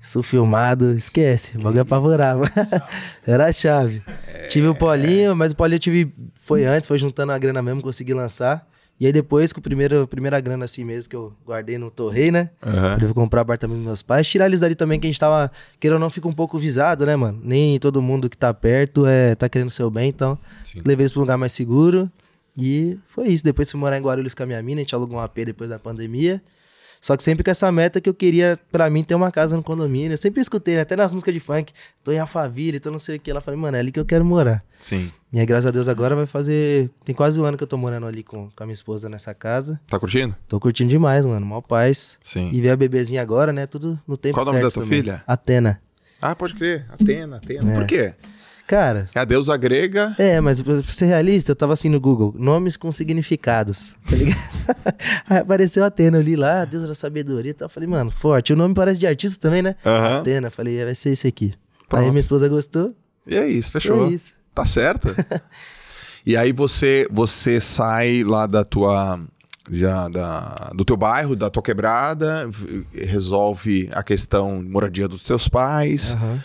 sou 0.00 0.22
filmado, 0.22 0.94
esquece, 0.94 1.56
o 1.56 1.60
bagulho 1.60 1.82
apavorava. 1.82 2.44
Era 3.26 3.46
a 3.46 3.52
chave. 3.52 4.02
Tive 4.48 4.68
o 4.68 4.74
Polinho, 4.74 5.34
mas 5.34 5.52
o 5.52 5.56
Polinho 5.56 5.76
eu 5.76 5.80
tive, 5.80 6.12
foi 6.40 6.64
antes, 6.64 6.88
foi 6.88 6.98
juntando 6.98 7.32
a 7.32 7.38
grana 7.38 7.62
mesmo, 7.62 7.82
consegui 7.82 8.14
lançar. 8.14 8.66
E 9.00 9.06
aí 9.06 9.12
depois, 9.12 9.52
com 9.52 9.60
a 9.60 9.62
primeira, 9.62 10.06
primeira 10.08 10.40
grana 10.40 10.64
assim 10.64 10.82
mesmo, 10.82 11.08
que 11.08 11.14
eu 11.14 11.32
guardei 11.46 11.78
no 11.78 11.88
Torrei, 11.88 12.32
né? 12.32 12.50
Eu 13.00 13.06
vou 13.06 13.14
comprar 13.14 13.42
apartamento 13.42 13.76
dos 13.76 13.86
meus 13.86 14.02
pais. 14.02 14.26
Tirar 14.26 14.46
eles 14.46 14.58
dali 14.58 14.74
também, 14.74 14.98
que 14.98 15.06
a 15.06 15.10
gente 15.10 15.20
tava, 15.20 15.52
querendo 15.78 15.94
ou 15.94 16.00
não, 16.00 16.10
fica 16.10 16.26
um 16.26 16.32
pouco 16.32 16.58
visado, 16.58 17.06
né, 17.06 17.14
mano? 17.14 17.40
Nem 17.44 17.78
todo 17.78 18.02
mundo 18.02 18.28
que 18.28 18.36
tá 18.36 18.52
perto 18.52 19.06
é, 19.06 19.36
tá 19.36 19.48
querendo 19.48 19.68
o 19.68 19.70
seu 19.70 19.88
bem, 19.88 20.08
então 20.08 20.36
Sim. 20.64 20.80
levei 20.84 21.04
eles 21.04 21.12
pra 21.12 21.20
um 21.20 21.22
lugar 21.22 21.38
mais 21.38 21.52
seguro. 21.52 22.10
E 22.56 22.98
foi 23.06 23.28
isso. 23.28 23.44
Depois 23.44 23.70
fui 23.70 23.78
morar 23.78 23.98
em 23.98 24.02
Guarulhos 24.02 24.34
com 24.34 24.42
a 24.42 24.46
minha 24.46 24.60
mina, 24.60 24.80
a 24.80 24.82
gente 24.82 24.94
alugou 24.96 25.16
um 25.16 25.20
AP 25.20 25.36
depois 25.44 25.70
da 25.70 25.78
pandemia. 25.78 26.42
Só 27.00 27.16
que 27.16 27.22
sempre 27.22 27.44
com 27.44 27.50
essa 27.50 27.70
meta 27.70 28.00
que 28.00 28.08
eu 28.08 28.14
queria, 28.14 28.58
pra 28.72 28.88
mim, 28.90 29.04
ter 29.04 29.14
uma 29.14 29.30
casa 29.30 29.56
no 29.56 29.62
condomínio. 29.62 30.12
Eu 30.14 30.18
sempre 30.18 30.40
escutei, 30.40 30.74
né? 30.74 30.80
até 30.82 30.96
nas 30.96 31.12
músicas 31.12 31.32
de 31.32 31.40
funk, 31.40 31.72
tô 32.02 32.12
em 32.12 32.18
Alphaville, 32.18 32.80
tô 32.80 32.90
não 32.90 32.98
sei 32.98 33.16
o 33.16 33.20
que. 33.20 33.30
Ela 33.30 33.40
falei, 33.40 33.58
mano, 33.60 33.76
é 33.76 33.80
ali 33.80 33.92
que 33.92 34.00
eu 34.00 34.04
quero 34.04 34.24
morar. 34.24 34.64
Sim. 34.80 35.10
E 35.32 35.38
aí, 35.38 35.46
graças 35.46 35.66
a 35.66 35.70
Deus, 35.70 35.88
agora 35.88 36.16
vai 36.16 36.26
fazer. 36.26 36.90
Tem 37.04 37.14
quase 37.14 37.38
um 37.40 37.44
ano 37.44 37.56
que 37.56 37.62
eu 37.62 37.68
tô 37.68 37.76
morando 37.76 38.06
ali 38.06 38.22
com, 38.22 38.50
com 38.50 38.62
a 38.62 38.66
minha 38.66 38.74
esposa 38.74 39.08
nessa 39.08 39.34
casa. 39.34 39.80
Tá 39.86 39.98
curtindo? 39.98 40.34
Tô 40.48 40.58
curtindo 40.58 40.90
demais, 40.90 41.24
mano. 41.26 41.44
Mó 41.44 41.60
paz. 41.60 42.18
Sim. 42.22 42.50
E 42.52 42.60
ver 42.60 42.70
a 42.70 42.76
bebezinha 42.76 43.22
agora, 43.22 43.52
né? 43.52 43.66
Tudo 43.66 43.98
no 44.06 44.16
tempo 44.16 44.34
Qual 44.34 44.42
o 44.42 44.46
certo. 44.50 44.54
nome 44.62 44.68
da 44.68 44.74
também. 44.74 44.88
filha? 45.02 45.22
Atena. 45.26 45.80
Ah, 46.20 46.34
pode 46.34 46.54
crer. 46.54 46.86
Atena, 46.88 47.36
Atena. 47.36 47.72
É. 47.72 47.78
Por 47.78 47.86
quê? 47.86 48.14
Cara, 48.68 49.08
É 49.14 49.18
a 49.18 49.24
deusa 49.24 49.56
grega. 49.56 50.14
é, 50.18 50.40
mas 50.40 50.60
pra 50.62 50.80
ser 50.92 51.06
realista, 51.06 51.50
eu 51.52 51.56
tava 51.56 51.72
assim 51.72 51.88
no 51.88 51.98
Google, 51.98 52.34
nomes 52.38 52.76
com 52.76 52.92
significados, 52.92 53.96
tá 54.08 54.14
ligado? 54.14 54.38
Aí 55.28 55.38
apareceu 55.38 55.82
Atena, 55.84 56.18
eu 56.18 56.22
li 56.22 56.36
lá, 56.36 56.64
Deus 56.64 56.86
da 56.86 56.94
sabedoria 56.94 57.50
e 57.50 57.54
tal. 57.54 57.66
Eu 57.66 57.70
Falei, 57.70 57.88
mano, 57.88 58.10
forte. 58.10 58.52
O 58.52 58.56
nome 58.56 58.74
parece 58.74 59.00
de 59.00 59.06
artista 59.06 59.40
também, 59.40 59.62
né? 59.62 59.74
Aham. 59.84 60.18
Atena. 60.20 60.50
Falei, 60.50 60.78
é, 60.78 60.84
vai 60.84 60.94
ser 60.94 61.10
esse 61.10 61.26
aqui. 61.26 61.54
Pronto. 61.88 62.02
Aí 62.04 62.10
minha 62.10 62.20
esposa 62.20 62.46
gostou. 62.48 62.94
E 63.26 63.34
é 63.36 63.48
isso, 63.48 63.72
fechou. 63.72 64.06
É 64.06 64.10
isso. 64.12 64.34
Tá 64.54 64.64
certo? 64.66 65.08
E 66.26 66.36
aí 66.36 66.52
você 66.52 67.08
você 67.10 67.58
sai 67.58 68.22
lá 68.22 68.46
da 68.46 68.62
tua 68.62 69.18
já 69.70 70.08
da, 70.08 70.72
do 70.74 70.84
teu 70.84 70.96
bairro, 70.96 71.34
da 71.34 71.48
tua 71.48 71.62
quebrada, 71.62 72.50
resolve 72.92 73.88
a 73.92 74.02
questão 74.02 74.62
de 74.62 74.68
moradia 74.68 75.08
dos 75.08 75.22
teus 75.22 75.48
pais, 75.48 76.12
Aham. 76.14 76.42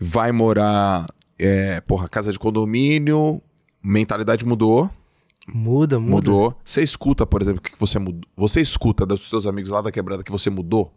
vai 0.00 0.32
morar, 0.32 1.06
é, 1.38 1.80
porra, 1.80 2.08
casa 2.08 2.32
de 2.32 2.38
condomínio, 2.38 3.40
mentalidade 3.82 4.44
mudou, 4.46 4.90
Muda, 5.46 5.98
muda. 6.00 6.10
mudou. 6.10 6.56
Você 6.64 6.82
escuta, 6.82 7.26
por 7.26 7.42
exemplo, 7.42 7.60
que 7.60 7.72
você 7.78 7.98
mudou. 7.98 8.22
Você 8.36 8.60
escuta 8.60 9.04
dos 9.04 9.28
seus 9.28 9.46
amigos 9.46 9.70
lá 9.70 9.82
da 9.82 9.92
quebrada 9.92 10.22
que 10.22 10.32
você 10.32 10.48
mudou? 10.48 10.92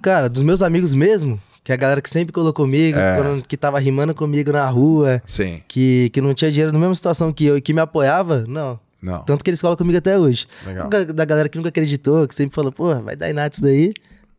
Cara, 0.00 0.28
dos 0.28 0.42
meus 0.42 0.62
amigos 0.62 0.94
mesmo, 0.94 1.40
que 1.64 1.72
é 1.72 1.74
a 1.74 1.78
galera 1.78 2.00
que 2.00 2.08
sempre 2.08 2.32
colou 2.32 2.52
comigo, 2.52 2.98
É. 2.98 3.16
quando- 3.16 3.42
que 3.46 3.56
tava 3.56 3.78
rimando 3.78 4.14
comigo 4.14 4.50
na 4.52 4.68
rua, 4.70 5.22
Sim. 5.26 5.60
que, 5.68 6.10
que 6.10 6.20
não 6.20 6.32
tinha 6.32 6.50
dinheiro 6.50 6.72
na 6.72 6.78
mesma 6.78 6.94
situação 6.94 7.32
que 7.32 7.44
eu 7.44 7.56
e 7.56 7.60
que 7.60 7.72
me 7.74 7.80
apoiava, 7.80 8.44
não. 8.48 8.78
Não. 9.02 9.22
Tanto 9.24 9.44
que 9.44 9.50
eles 9.50 9.60
colam 9.60 9.76
comigo 9.76 9.98
até 9.98 10.18
hoje. 10.18 10.46
Legal. 10.64 10.88
Da 10.88 11.24
galera 11.24 11.48
que 11.48 11.56
nunca 11.58 11.68
acreditou, 11.68 12.26
que 12.26 12.34
sempre 12.34 12.54
falou, 12.54 12.72
pô, 12.72 12.94
vai 13.02 13.14
dar 13.14 13.28
inato 13.30 13.56
isso 13.56 13.62
daí. 13.62 13.92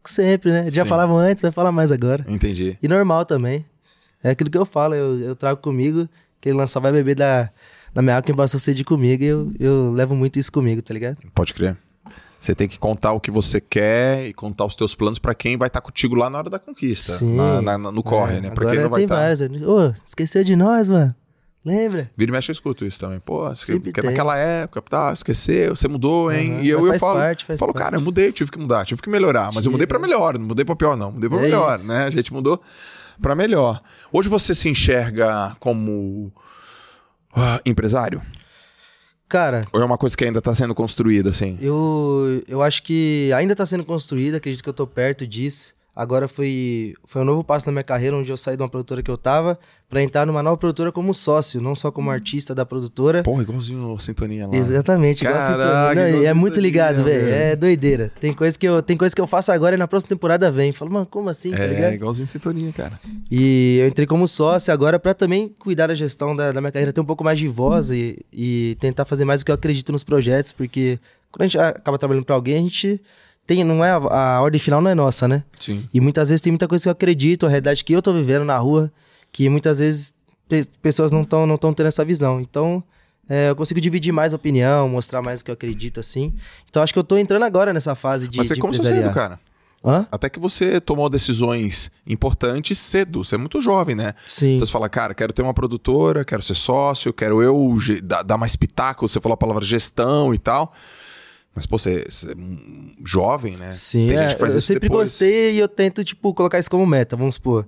Sempre, 0.03 0.51
né? 0.51 0.69
Já 0.71 0.83
Sim. 0.83 0.89
falavam 0.89 1.17
antes, 1.17 1.41
vai 1.41 1.51
falar 1.51 1.71
mais 1.71 1.91
agora. 1.91 2.25
Entendi. 2.29 2.77
E 2.81 2.87
normal 2.87 3.23
também. 3.25 3.65
É 4.23 4.31
aquilo 4.31 4.49
que 4.49 4.57
eu 4.57 4.65
falo, 4.65 4.95
eu, 4.95 5.19
eu 5.19 5.35
trago 5.35 5.61
comigo, 5.61 6.07
que 6.41 6.49
ele 6.49 6.67
só 6.67 6.79
vai 6.79 6.91
beber 6.91 7.15
da, 7.15 7.49
da 7.93 8.01
minha 8.01 8.15
água 8.15 8.25
quem 8.25 8.35
passou 8.35 8.59
sede 8.59 8.83
comigo, 8.83 9.23
e 9.23 9.27
eu, 9.27 9.51
eu 9.59 9.91
levo 9.93 10.15
muito 10.15 10.39
isso 10.39 10.51
comigo, 10.51 10.81
tá 10.81 10.93
ligado? 10.93 11.17
Pode 11.33 11.53
crer. 11.53 11.77
Você 12.39 12.53
tem 12.53 12.67
que 12.67 12.77
contar 12.77 13.13
o 13.13 13.19
que 13.19 13.31
você 13.31 13.59
quer 13.59 14.27
e 14.27 14.33
contar 14.33 14.65
os 14.65 14.75
teus 14.75 14.93
planos 14.93 15.17
pra 15.17 15.33
quem 15.33 15.57
vai 15.57 15.67
estar 15.67 15.81
contigo 15.81 16.13
lá 16.15 16.29
na 16.29 16.37
hora 16.37 16.49
da 16.51 16.59
conquista. 16.59 17.13
Sim. 17.13 17.35
na- 17.35 17.61
na- 17.77 17.91
no 17.91 18.03
corre, 18.03 18.37
É, 18.37 18.41
né? 18.41 18.49
Pra 18.51 18.63
Agora 18.63 18.75
quem 18.75 18.83
não 18.83 18.89
vai 18.91 19.03
estar. 19.03 19.15
vários. 19.15 19.39
né? 19.39 19.65
Ô, 19.65 19.91
esqueceu 20.05 20.43
de 20.43 20.55
nós, 20.55 20.87
mano? 20.87 21.15
Lembra? 21.65 22.09
Vira 22.15 22.29
e 22.29 22.31
mexe, 22.31 22.49
eu 22.51 22.53
escuto 22.53 22.85
isso 22.85 22.99
também. 22.99 23.19
Pô, 23.19 23.53
Sempre 23.55 23.91
porque 23.91 23.99
tem. 24.01 24.09
naquela 24.11 24.37
época, 24.37 24.81
tá, 24.83 25.11
esqueceu, 25.11 25.75
você 25.75 25.87
mudou, 25.87 26.31
hein? 26.31 26.53
Uhum, 26.53 26.61
e 26.61 26.69
eu, 26.69 26.79
eu 26.81 26.87
faz 26.89 27.01
falo, 27.01 27.19
parte, 27.19 27.43
faz 27.43 27.59
falo 27.59 27.73
parte. 27.73 27.83
cara, 27.83 27.97
eu 27.97 28.01
mudei, 28.01 28.31
tive 28.31 28.49
que 28.51 28.57
mudar, 28.59 28.85
tive 28.85 29.01
que 29.01 29.09
melhorar. 29.09 29.51
Mas 29.53 29.65
eu 29.65 29.71
mudei 29.71 29.85
pra 29.87 29.99
melhor, 29.99 30.37
não 30.37 30.45
mudei 30.47 30.63
pra 30.63 30.75
pior, 30.77 30.95
não. 30.95 31.11
Mudei 31.11 31.27
pra 31.29 31.39
É 31.39 31.41
melhor, 31.41 31.75
isso. 31.75 31.87
né? 31.87 32.05
A 32.05 32.09
gente 32.09 32.31
mudou 32.31 32.61
pra 33.21 33.35
melhor. 33.35 33.81
Hoje 34.11 34.29
você 34.29 34.53
se 34.55 34.69
enxerga 34.69 35.55
como 35.59 36.31
ah, 37.35 37.61
empresário? 37.65 38.21
Cara, 39.29 39.65
Ou 39.73 39.81
é 39.81 39.85
uma 39.85 39.97
coisa 39.97 40.15
que 40.15 40.23
ainda 40.23 40.41
tá 40.41 40.55
sendo 40.55 40.73
construída, 40.73 41.29
assim? 41.29 41.57
eu, 41.61 42.41
eu 42.47 42.63
acho 42.63 42.81
que 42.81 43.29
ainda 43.35 43.53
tá 43.53 43.65
sendo 43.65 43.83
construído, 43.83 44.35
acredito 44.35 44.63
que 44.63 44.69
eu 44.69 44.73
tô 44.73 44.87
perto 44.87 45.27
disso. 45.27 45.73
Agora 45.99 46.27
foi, 46.27 46.93
foi 47.05 47.23
um 47.23 47.25
novo 47.25 47.43
passo 47.43 47.65
na 47.65 47.71
minha 47.71 47.83
carreira, 47.83 48.15
onde 48.15 48.29
eu 48.31 48.37
saí 48.37 48.55
de 48.55 48.61
uma 48.61 48.69
produtora 48.69 49.01
que 49.01 49.09
eu 49.09 49.17
tava, 49.17 49.57
pra 49.89 50.03
entrar 50.03 50.27
numa 50.27 50.43
nova 50.43 50.55
produtora 50.55 50.91
como 50.91 51.11
sócio, 51.11 51.59
não 51.59 51.75
só 51.75 51.89
como 51.91 52.11
artista 52.11 52.53
da 52.53 52.63
produtora. 52.63 53.23
Porra, 53.23 53.41
igualzinho 53.41 53.95
a 53.95 53.99
sintonia 53.99 54.45
lá. 54.47 54.55
Exatamente, 54.55 55.21
igual 55.25 55.35
a 55.35 55.39
Caraca, 55.39 55.89
sintonia. 55.89 56.17
Não, 56.19 56.23
é 56.23 56.29
a 56.29 56.35
muito 56.35 56.59
ligado, 56.59 57.03
velho. 57.03 57.29
É 57.29 57.55
doideira. 57.55 58.11
Tem 58.19 58.31
coisa, 58.31 58.59
que 58.59 58.67
eu, 58.67 58.83
tem 58.83 58.95
coisa 58.95 59.15
que 59.15 59.19
eu 59.19 59.25
faço 59.25 59.51
agora 59.51 59.73
e 59.73 59.77
na 59.79 59.87
próxima 59.87 60.09
temporada 60.09 60.51
vem. 60.51 60.71
Falo, 60.71 60.91
mano, 60.91 61.07
como 61.07 61.29
assim, 61.29 61.49
tá 61.49 61.63
É, 61.63 61.67
ligado? 61.67 61.93
igualzinho 61.93 62.27
sintonia, 62.27 62.71
cara. 62.73 62.99
E 63.31 63.79
eu 63.81 63.87
entrei 63.87 64.05
como 64.05 64.27
sócio 64.27 64.71
agora 64.71 64.99
pra 64.99 65.15
também 65.15 65.49
cuidar 65.57 65.87
da 65.87 65.95
gestão 65.95 66.35
da, 66.35 66.51
da 66.51 66.61
minha 66.61 66.71
carreira, 66.71 66.93
ter 66.93 67.01
um 67.01 67.05
pouco 67.05 67.23
mais 67.23 67.39
de 67.39 67.47
voz 67.47 67.89
e, 67.89 68.23
e 68.31 68.77
tentar 68.79 69.03
fazer 69.05 69.25
mais 69.25 69.41
o 69.41 69.45
que 69.45 69.49
eu 69.49 69.55
acredito 69.55 69.91
nos 69.91 70.03
projetos, 70.03 70.51
porque 70.51 70.99
quando 71.31 71.41
a 71.41 71.47
gente 71.47 71.57
acaba 71.59 71.97
trabalhando 71.97 72.23
pra 72.25 72.35
alguém, 72.35 72.57
a 72.57 72.61
gente 72.61 73.01
tem, 73.47 73.63
não 73.63 73.83
é 73.83 73.89
a, 73.91 73.95
a 73.95 74.41
ordem 74.41 74.59
final 74.59 74.81
não 74.81 74.91
é 74.91 74.93
nossa, 74.95 75.27
né? 75.27 75.43
Sim. 75.59 75.87
E 75.93 75.99
muitas 76.01 76.29
vezes 76.29 76.41
tem 76.41 76.51
muita 76.51 76.67
coisa 76.67 76.83
que 76.83 76.89
eu 76.89 76.91
acredito, 76.91 77.45
a 77.45 77.49
realidade 77.49 77.83
que 77.83 77.93
eu 77.93 78.01
tô 78.01 78.11
vivendo 78.13 78.43
na 78.45 78.57
rua, 78.57 78.91
que 79.31 79.47
muitas 79.49 79.79
vezes 79.79 80.13
pe- 80.47 80.67
pessoas 80.81 81.11
não 81.11 81.21
estão 81.21 81.47
não 81.47 81.57
tão 81.57 81.73
tendo 81.73 81.87
essa 81.87 82.03
visão. 82.05 82.39
Então, 82.41 82.83
é, 83.29 83.49
eu 83.49 83.55
consigo 83.55 83.79
dividir 83.81 84.11
mais 84.11 84.33
opinião, 84.33 84.87
mostrar 84.89 85.21
mais 85.21 85.41
o 85.41 85.45
que 85.45 85.49
eu 85.51 85.53
acredito, 85.53 85.99
assim. 85.99 86.33
Então, 86.69 86.83
acho 86.83 86.91
que 86.93 86.99
eu 86.99 87.03
tô 87.03 87.17
entrando 87.17 87.43
agora 87.43 87.71
nessa 87.73 87.95
fase 87.95 88.27
de, 88.27 88.37
Mas 88.37 88.47
você 88.47 88.53
de 88.55 88.59
começou 88.61 88.85
cedo, 88.85 89.11
cara. 89.13 89.39
Hã? 89.85 90.07
Até 90.11 90.27
que 90.27 90.39
você 90.39 90.81
tomou 90.81 91.07
decisões 91.09 91.91
importantes 92.05 92.79
cedo. 92.79 93.23
Você 93.23 93.35
é 93.35 93.37
muito 93.37 93.61
jovem, 93.61 93.95
né? 93.95 94.13
Sim. 94.25 94.55
Então 94.55 94.65
você 94.65 94.71
fala, 94.71 94.89
cara, 94.89 95.13
quero 95.13 95.31
ter 95.31 95.41
uma 95.43 95.53
produtora, 95.53 96.25
quero 96.25 96.41
ser 96.41 96.55
sócio, 96.55 97.13
quero 97.13 97.41
eu 97.43 97.77
dar 98.25 98.37
mais 98.37 98.55
pitaco. 98.55 99.07
Você 99.07 99.21
falou 99.21 99.35
a 99.35 99.37
palavra 99.37 99.63
gestão 99.63 100.33
e 100.33 100.37
tal. 100.39 100.73
Mas, 101.57 101.65
pô, 101.65 101.79
você, 101.79 102.05
você 102.07 102.31
é 102.31 102.35
jovem, 103.03 103.57
né? 103.57 103.73
Sim, 103.73 104.09
Tem 104.09 104.17
é, 104.17 104.21
gente 104.21 104.35
que 104.35 104.39
faz 104.39 104.53
eu 104.53 104.59
isso 104.59 104.67
sempre 104.67 104.87
depois. 104.89 105.09
gostei 105.09 105.55
e 105.55 105.59
eu 105.59 105.67
tento, 105.67 106.03
tipo, 106.03 106.31
colocar 106.35 106.59
isso 106.59 106.69
como 106.69 106.85
meta. 106.85 107.15
Vamos 107.15 107.33
supor, 107.33 107.65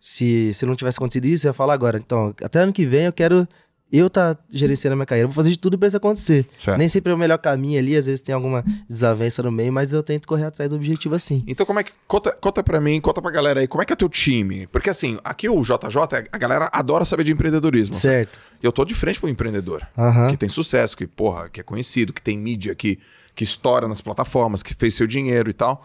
se, 0.00 0.54
se 0.54 0.64
não 0.64 0.76
tivesse 0.76 0.98
acontecido 0.98 1.24
isso, 1.24 1.44
eu 1.44 1.50
ia 1.50 1.52
falar 1.52 1.74
agora. 1.74 1.98
Então, 1.98 2.32
até 2.44 2.60
ano 2.60 2.72
que 2.72 2.86
vem 2.86 3.06
eu 3.06 3.12
quero 3.12 3.48
eu 3.92 4.10
tá 4.10 4.36
gerenciando 4.50 4.94
a 4.94 4.96
minha 4.96 5.06
carreira. 5.06 5.26
Eu 5.26 5.28
vou 5.28 5.34
fazer 5.36 5.50
de 5.50 5.58
tudo 5.58 5.78
pra 5.78 5.86
isso 5.86 5.96
acontecer. 5.96 6.46
Certo. 6.58 6.78
Nem 6.78 6.88
sempre 6.88 7.12
é 7.12 7.14
o 7.14 7.18
melhor 7.18 7.38
caminho 7.38 7.78
ali, 7.78 7.96
às 7.96 8.06
vezes 8.06 8.20
tem 8.20 8.34
alguma 8.34 8.64
desavença 8.88 9.42
no 9.42 9.52
meio, 9.52 9.72
mas 9.72 9.92
eu 9.92 10.02
tento 10.02 10.26
correr 10.26 10.44
atrás 10.44 10.70
do 10.70 10.76
objetivo 10.76 11.14
assim. 11.14 11.44
Então, 11.46 11.64
como 11.64 11.78
é 11.78 11.84
que. 11.84 11.92
Conta, 12.06 12.32
conta 12.32 12.62
pra 12.62 12.80
mim, 12.80 13.00
conta 13.00 13.22
pra 13.22 13.30
galera 13.30 13.60
aí, 13.60 13.68
como 13.68 13.82
é 13.82 13.86
que 13.86 13.92
é 13.92 13.96
teu 13.96 14.08
time? 14.08 14.66
Porque 14.68 14.90
assim, 14.90 15.18
aqui 15.22 15.48
o 15.48 15.62
JJ, 15.62 16.28
a 16.32 16.38
galera 16.38 16.68
adora 16.72 17.04
saber 17.04 17.24
de 17.24 17.32
empreendedorismo. 17.32 17.94
Certo. 17.94 18.40
Eu 18.62 18.72
tô 18.72 18.84
de 18.84 18.94
frente 18.94 19.20
pro 19.20 19.28
empreendedor. 19.28 19.86
Que 20.30 20.36
tem 20.36 20.48
sucesso, 20.48 20.96
que, 20.96 21.06
porra, 21.06 21.48
que 21.48 21.60
é 21.60 21.62
conhecido, 21.62 22.12
que 22.12 22.22
tem 22.22 22.36
mídia, 22.38 22.74
que, 22.74 22.98
que 23.34 23.44
estoura 23.44 23.86
nas 23.88 24.00
plataformas, 24.00 24.62
que 24.62 24.74
fez 24.74 24.94
seu 24.94 25.06
dinheiro 25.06 25.50
e 25.50 25.52
tal. 25.52 25.84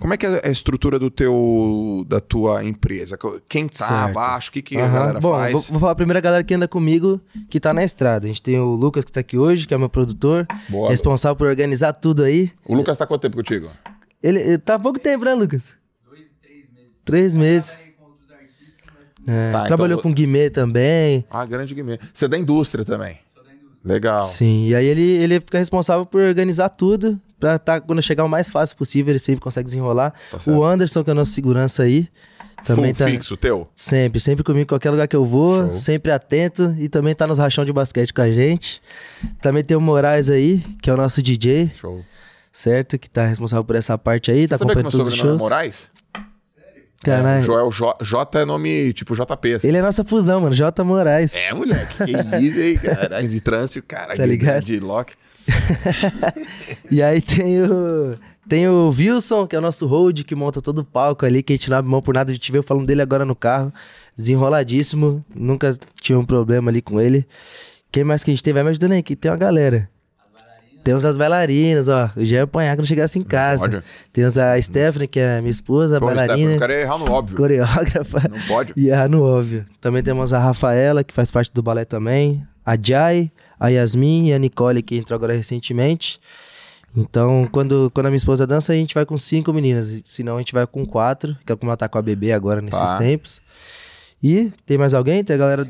Como 0.00 0.14
é 0.14 0.16
que 0.16 0.24
é 0.26 0.46
a 0.46 0.48
estrutura 0.50 0.96
do 0.96 1.10
teu, 1.10 2.04
da 2.06 2.20
tua 2.20 2.64
empresa? 2.64 3.18
Quem 3.48 3.66
tá 3.66 3.84
Certo. 3.84 3.92
abaixo? 4.10 4.48
O 4.50 4.52
que, 4.52 4.62
que 4.62 4.76
a 4.78 4.84
Aham. 4.84 4.94
galera 4.94 5.20
Bom, 5.20 5.32
faz? 5.32 5.52
vou, 5.52 5.62
vou 5.72 5.80
falar 5.80 5.94
primeiro 5.96 6.18
a 6.18 6.20
galera 6.20 6.44
que 6.44 6.54
anda 6.54 6.68
comigo, 6.68 7.20
que 7.50 7.58
tá 7.58 7.74
na 7.74 7.82
estrada. 7.82 8.24
A 8.24 8.28
gente 8.28 8.40
tem 8.40 8.58
o 8.60 8.74
Lucas 8.76 9.04
que 9.04 9.10
tá 9.10 9.18
aqui 9.20 9.36
hoje, 9.36 9.66
que 9.66 9.74
é 9.74 9.78
meu 9.78 9.88
produtor, 9.88 10.46
Boa. 10.68 10.88
responsável 10.90 11.34
por 11.34 11.48
organizar 11.48 11.92
tudo 11.94 12.22
aí. 12.22 12.48
O 12.64 12.76
Lucas 12.76 12.96
tá 12.96 13.06
quanto 13.08 13.22
tempo 13.22 13.36
contigo? 13.36 13.68
Ele, 14.22 14.38
ele 14.38 14.58
tá 14.58 14.74
há 14.76 14.78
pouco 14.78 15.00
tempo, 15.00 15.24
né, 15.24 15.34
Lucas? 15.34 15.70
Dois, 16.08 16.26
três 16.40 16.64
meses. 16.72 17.00
Três 17.04 17.34
meses. 17.34 17.78
É, 19.26 19.52
Tá, 19.52 19.66
trabalhou 19.66 19.98
então- 19.98 20.10
com 20.10 20.14
Guimê 20.14 20.48
também. 20.48 21.24
Ah, 21.30 21.44
grande 21.44 21.74
Guimê. 21.74 21.98
Você 22.14 22.24
é 22.24 22.28
da 22.28 22.38
indústria 22.38 22.82
também. 22.84 23.18
Legal. 23.84 24.22
Sim, 24.22 24.68
e 24.68 24.74
aí 24.74 24.86
ele, 24.86 25.02
ele 25.02 25.40
fica 25.40 25.58
responsável 25.58 26.04
por 26.04 26.20
organizar 26.20 26.68
tudo, 26.68 27.20
pra 27.38 27.58
tá, 27.58 27.80
quando 27.80 28.02
chegar 28.02 28.24
o 28.24 28.28
mais 28.28 28.50
fácil 28.50 28.76
possível, 28.76 29.12
ele 29.12 29.18
sempre 29.18 29.40
consegue 29.40 29.66
desenrolar. 29.66 30.12
Tá 30.30 30.38
o 30.50 30.64
Anderson, 30.64 31.04
que 31.04 31.10
é 31.10 31.12
o 31.12 31.16
nosso 31.16 31.32
segurança 31.32 31.84
aí, 31.84 32.08
também 32.64 32.92
Full 32.92 33.06
tá 33.06 33.10
fixo, 33.10 33.36
teu? 33.36 33.68
sempre, 33.74 34.20
sempre 34.20 34.44
comigo, 34.44 34.68
qualquer 34.68 34.90
lugar 34.90 35.06
que 35.06 35.16
eu 35.16 35.24
vou, 35.24 35.66
Show. 35.66 35.74
sempre 35.76 36.10
atento, 36.10 36.74
e 36.78 36.88
também 36.88 37.14
tá 37.14 37.26
nos 37.26 37.38
rachão 37.38 37.64
de 37.64 37.72
basquete 37.72 38.12
com 38.12 38.20
a 38.20 38.30
gente. 38.30 38.82
Também 39.40 39.62
tem 39.62 39.76
o 39.76 39.80
Moraes 39.80 40.28
aí, 40.28 40.62
que 40.82 40.90
é 40.90 40.92
o 40.92 40.96
nosso 40.96 41.22
DJ, 41.22 41.70
Show. 41.80 42.04
certo? 42.52 42.98
Que 42.98 43.08
tá 43.08 43.26
responsável 43.26 43.64
por 43.64 43.76
essa 43.76 43.96
parte 43.96 44.30
aí, 44.30 44.48
tá 44.48 44.56
Você 44.58 44.64
meu 44.64 44.72
acompanhando 44.72 44.90
todos 44.92 45.08
os 45.08 45.14
é 45.14 45.16
shows. 45.16 45.42
Moraes? 45.42 45.90
Caralho. 47.02 47.42
É, 47.42 47.42
Joel 47.42 47.70
J, 47.70 48.04
J 48.04 48.40
é 48.40 48.44
nome 48.44 48.92
tipo 48.92 49.14
JP. 49.14 49.54
assim. 49.54 49.68
Ele 49.68 49.76
é 49.76 49.82
nossa 49.82 50.02
fusão, 50.04 50.40
mano, 50.40 50.54
J. 50.54 50.82
Moraes. 50.84 51.34
É, 51.36 51.52
moleque. 51.54 51.94
Que 52.04 52.12
isso, 52.40 52.60
hein, 52.60 52.76
caralho. 52.78 53.28
De 53.28 53.40
trânsito, 53.40 53.86
cara. 53.86 54.16
Tá 54.16 54.26
ligado? 54.26 54.64
De 54.64 54.80
lock. 54.80 55.14
E 56.90 57.02
aí 57.02 57.20
tem 57.20 57.62
o. 57.62 58.12
Tem 58.48 58.66
o 58.66 58.88
Wilson, 58.88 59.46
que 59.46 59.54
é 59.54 59.58
o 59.58 59.62
nosso 59.62 59.86
hold, 59.86 60.22
que 60.22 60.34
monta 60.34 60.62
todo 60.62 60.78
o 60.78 60.84
palco 60.84 61.26
ali, 61.26 61.42
que 61.42 61.52
a 61.52 61.56
gente 61.56 61.68
não 61.68 61.76
abre 61.76 61.90
mão 61.90 62.00
por 62.00 62.14
nada. 62.14 62.30
A 62.30 62.34
gente 62.34 62.50
veio 62.50 62.62
falando 62.62 62.86
dele 62.86 63.02
agora 63.02 63.24
no 63.24 63.36
carro. 63.36 63.70
Desenroladíssimo. 64.16 65.22
Nunca 65.34 65.76
tive 66.00 66.18
um 66.18 66.24
problema 66.24 66.70
ali 66.70 66.80
com 66.80 66.98
ele. 66.98 67.26
Quem 67.92 68.04
mais 68.04 68.24
que 68.24 68.30
a 68.30 68.34
gente 68.34 68.42
tem? 68.42 68.54
Vai 68.54 68.62
me 68.62 68.70
ajudando 68.70 68.92
aí, 68.92 69.02
que 69.02 69.14
tem 69.14 69.30
uma 69.30 69.36
galera. 69.36 69.88
Temos 70.88 71.04
as 71.04 71.18
bailarinas, 71.18 71.86
ó. 71.86 72.10
Eu 72.16 72.24
já 72.24 72.36
ia 72.36 72.42
apanhar 72.44 72.74
quando 72.74 72.86
chegasse 72.86 73.18
em 73.18 73.22
casa. 73.22 73.68
pode. 73.68 73.84
Temos 74.10 74.38
a 74.38 74.58
Stephanie, 74.62 75.06
que 75.06 75.20
é 75.20 75.38
minha 75.42 75.50
esposa, 75.50 76.00
Pô, 76.00 76.06
bailarina, 76.06 76.54
o 76.56 76.58
cara 76.58 76.72
ia 76.72 76.80
errar 76.80 76.96
no 76.96 77.10
óbvio. 77.12 77.36
coreógrafa. 77.36 78.22
Não 78.26 78.40
pode. 78.48 78.72
E 78.74 78.90
a 78.90 79.06
no 79.06 79.22
óbvio. 79.22 79.66
Também 79.82 80.02
temos 80.02 80.32
a 80.32 80.38
Rafaela, 80.38 81.04
que 81.04 81.12
faz 81.12 81.30
parte 81.30 81.50
do 81.52 81.62
balé 81.62 81.84
também. 81.84 82.42
A 82.64 82.74
Jai, 82.80 83.30
a 83.60 83.68
Yasmin 83.68 84.28
e 84.28 84.32
a 84.32 84.38
Nicole, 84.38 84.82
que 84.82 84.96
entrou 84.96 85.14
agora 85.14 85.34
recentemente. 85.34 86.18
Então, 86.96 87.46
quando, 87.52 87.90
quando 87.92 88.06
a 88.06 88.08
minha 88.08 88.16
esposa 88.16 88.46
dança, 88.46 88.72
a 88.72 88.74
gente 88.74 88.94
vai 88.94 89.04
com 89.04 89.18
cinco 89.18 89.52
meninas. 89.52 89.94
Senão, 90.06 90.36
a 90.36 90.38
gente 90.38 90.54
vai 90.54 90.66
com 90.66 90.86
quatro, 90.86 91.36
que 91.44 91.52
é 91.52 91.56
como 91.56 91.68
ela 91.70 91.76
tá 91.76 91.86
com 91.86 91.98
a 91.98 92.02
bebê 92.02 92.32
agora 92.32 92.62
nesses 92.62 92.80
Tá. 92.80 92.96
tempos. 92.96 93.42
E 94.22 94.50
tem 94.64 94.78
mais 94.78 94.94
alguém? 94.94 95.22
Tem 95.22 95.36
a 95.36 95.38
galera... 95.38 95.68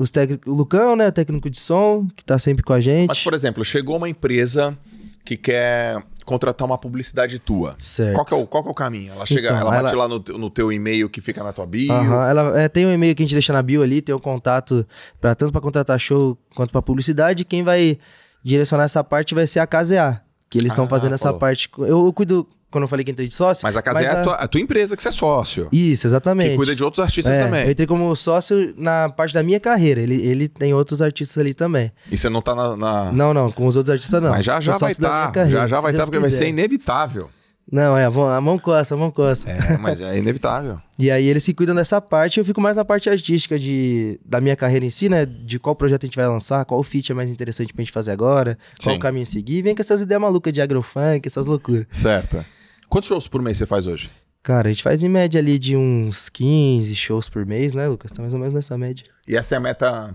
Os 0.00 0.10
técnicos, 0.10 0.50
o 0.50 0.56
Lucão, 0.56 0.96
né? 0.96 1.08
O 1.08 1.12
técnico 1.12 1.50
de 1.50 1.60
som, 1.60 2.06
que 2.16 2.24
tá 2.24 2.38
sempre 2.38 2.62
com 2.62 2.72
a 2.72 2.80
gente. 2.80 3.08
Mas, 3.08 3.22
por 3.22 3.34
exemplo, 3.34 3.64
chegou 3.64 3.96
uma 3.98 4.08
empresa 4.08 4.76
que 5.24 5.36
quer 5.36 6.02
contratar 6.24 6.66
uma 6.66 6.78
publicidade 6.78 7.38
tua. 7.38 7.74
Certo. 7.78 8.14
Qual 8.14 8.24
que, 8.24 8.32
é 8.34 8.36
o, 8.36 8.46
qual 8.46 8.62
que 8.62 8.68
é 8.68 8.72
o 8.72 8.74
caminho? 8.74 9.12
Ela 9.12 9.26
chega, 9.26 9.48
Então, 9.48 9.58
ela 9.60 9.70
bate 9.70 9.94
ela- 9.94 10.02
lá 10.04 10.08
no, 10.08 10.20
teu- 10.20 10.38
no 10.38 10.48
teu 10.48 10.72
e-mail 10.72 11.10
que 11.10 11.20
fica 11.20 11.42
na 11.44 11.52
tua 11.52 11.66
bio. 11.66 11.92
Aham, 11.92 12.28
ela 12.30 12.60
é, 12.60 12.68
tem 12.68 12.86
um 12.86 12.92
e-mail 12.92 13.14
que 13.14 13.22
a 13.22 13.26
gente 13.26 13.34
deixa 13.34 13.52
na 13.52 13.60
bio 13.62 13.82
ali, 13.82 14.00
tem 14.00 14.14
o 14.14 14.18
contato 14.20 14.86
para 15.20 15.34
tanto 15.34 15.52
para 15.52 15.60
contratar 15.60 15.98
show 16.00 16.38
quanto 16.54 16.70
para 16.72 16.80
publicidade. 16.80 17.44
Quem 17.44 17.62
vai 17.62 17.98
direcionar 18.42 18.84
essa 18.84 19.04
parte 19.04 19.34
vai 19.34 19.46
ser 19.46 19.58
a 19.60 19.66
KZA, 19.66 20.22
que 20.48 20.56
eles 20.56 20.72
estão 20.72 20.86
Ah, 20.86 20.88
fazendo 20.88 21.14
essa 21.14 21.24
falou. 21.24 21.40
parte. 21.40 21.68
com- 21.68 21.84
Eu, 21.84 22.06
eu 22.06 22.12
cuido 22.14 22.48
quando 22.70 22.82
eu 22.82 22.88
falei 22.88 23.04
que 23.04 23.10
entrei 23.10 23.26
de 23.28 23.34
sócio. 23.34 23.62
Mas 23.64 23.76
a 23.76 23.82
casa 23.82 24.00
é 24.00 24.08
a 24.08 24.22
tua, 24.22 24.34
a 24.34 24.48
tua 24.48 24.60
empresa 24.60 24.96
que 24.96 25.02
você 25.02 25.08
é 25.08 25.12
sócio. 25.12 25.68
Isso, 25.72 26.06
exatamente. 26.06 26.50
Que 26.50 26.56
cuida 26.56 26.74
de 26.76 26.84
outros 26.84 27.04
artistas 27.04 27.36
É, 27.36 27.44
também. 27.44 27.64
Eu 27.64 27.70
entrei 27.72 27.86
como 27.86 28.14
sócio 28.16 28.72
na 28.76 29.08
parte 29.08 29.34
da 29.34 29.42
minha 29.42 29.58
carreira. 29.60 30.00
Ele, 30.00 30.14
ele 30.26 30.48
tem 30.48 30.72
outros 30.74 31.02
artistas 31.02 31.36
ali 31.38 31.52
também. 31.54 31.90
E 32.10 32.16
você 32.16 32.28
não 32.28 32.40
tá 32.42 32.54
na. 32.54 32.76
na- 32.76 33.12
Não, 33.12 33.34
não, 33.34 33.50
com 33.50 33.66
os 33.66 33.76
outros 33.76 33.92
artistas 33.92 34.22
não. 34.22 34.30
Mas 34.30 34.44
já 34.44 34.60
já 34.60 34.76
vai 34.78 34.92
estar. 34.92 35.32
carreira, 35.32 35.60
já 35.60 35.66
já 35.66 35.80
vai 35.80 35.90
estar, 35.90 35.98
Deus 35.98 36.08
porque 36.08 36.18
vai 36.20 36.28
quiser. 36.30 36.42
ser 36.44 36.48
inevitável. 36.48 37.28
Não, 37.72 37.96
é, 37.96 38.04
a 38.04 38.10
mão, 38.10 38.56
a 38.56 38.58
coça, 38.58 38.94
a 38.94 38.96
mão 38.98 39.12
coça. 39.12 39.48
É, 39.48 39.78
mas 39.78 40.00
é 40.00 40.18
inevitável. 40.18 40.78
E 41.00 41.10
aí 41.10 41.26
eles 41.26 41.42
se 41.44 41.54
cuidam 41.54 41.74
dessa 41.74 41.98
parte, 41.98 42.38
eu 42.38 42.44
fico 42.44 42.60
mais 42.60 42.76
na 42.76 42.84
parte 42.84 43.08
artística 43.08 43.58
de, 43.58 44.20
da 44.22 44.38
minha 44.38 44.54
carreira 44.54 44.84
em 44.84 44.90
si, 44.90 45.08
né? 45.08 45.24
De 45.24 45.58
qual 45.58 45.74
projeto 45.74 46.04
a 46.04 46.06
gente 46.06 46.16
vai 46.16 46.26
lançar, 46.28 46.62
qual 46.66 46.82
feat 46.82 47.10
é 47.10 47.14
mais 47.14 47.30
interessante 47.30 47.72
pra 47.72 47.82
gente 47.82 47.90
fazer 47.90 48.10
agora, 48.10 48.58
qual 48.82 48.92
Sim. 48.92 48.98
o 48.98 49.00
caminho 49.00 49.22
a 49.22 49.26
seguir. 49.26 49.62
Vem 49.62 49.74
com 49.74 49.80
essas 49.80 50.02
ideias 50.02 50.20
malucas 50.20 50.52
de 50.52 50.60
agrofunk, 50.60 51.26
essas 51.26 51.46
loucuras. 51.46 51.86
Certo. 51.90 52.44
Quantos 52.90 53.08
shows 53.08 53.28
por 53.28 53.40
mês 53.40 53.56
você 53.56 53.66
faz 53.66 53.86
hoje? 53.86 54.10
Cara, 54.42 54.68
a 54.68 54.72
gente 54.72 54.82
faz 54.82 55.04
em 55.04 55.08
média 55.08 55.38
ali 55.38 55.60
de 55.60 55.76
uns 55.76 56.28
15 56.28 56.96
shows 56.96 57.28
por 57.28 57.46
mês, 57.46 57.72
né, 57.72 57.86
Lucas? 57.86 58.10
Tá 58.10 58.20
mais 58.20 58.34
ou 58.34 58.40
menos 58.40 58.52
nessa 58.52 58.76
média. 58.76 59.04
E 59.28 59.36
essa 59.36 59.54
é 59.54 59.58
a 59.58 59.60
meta. 59.60 60.12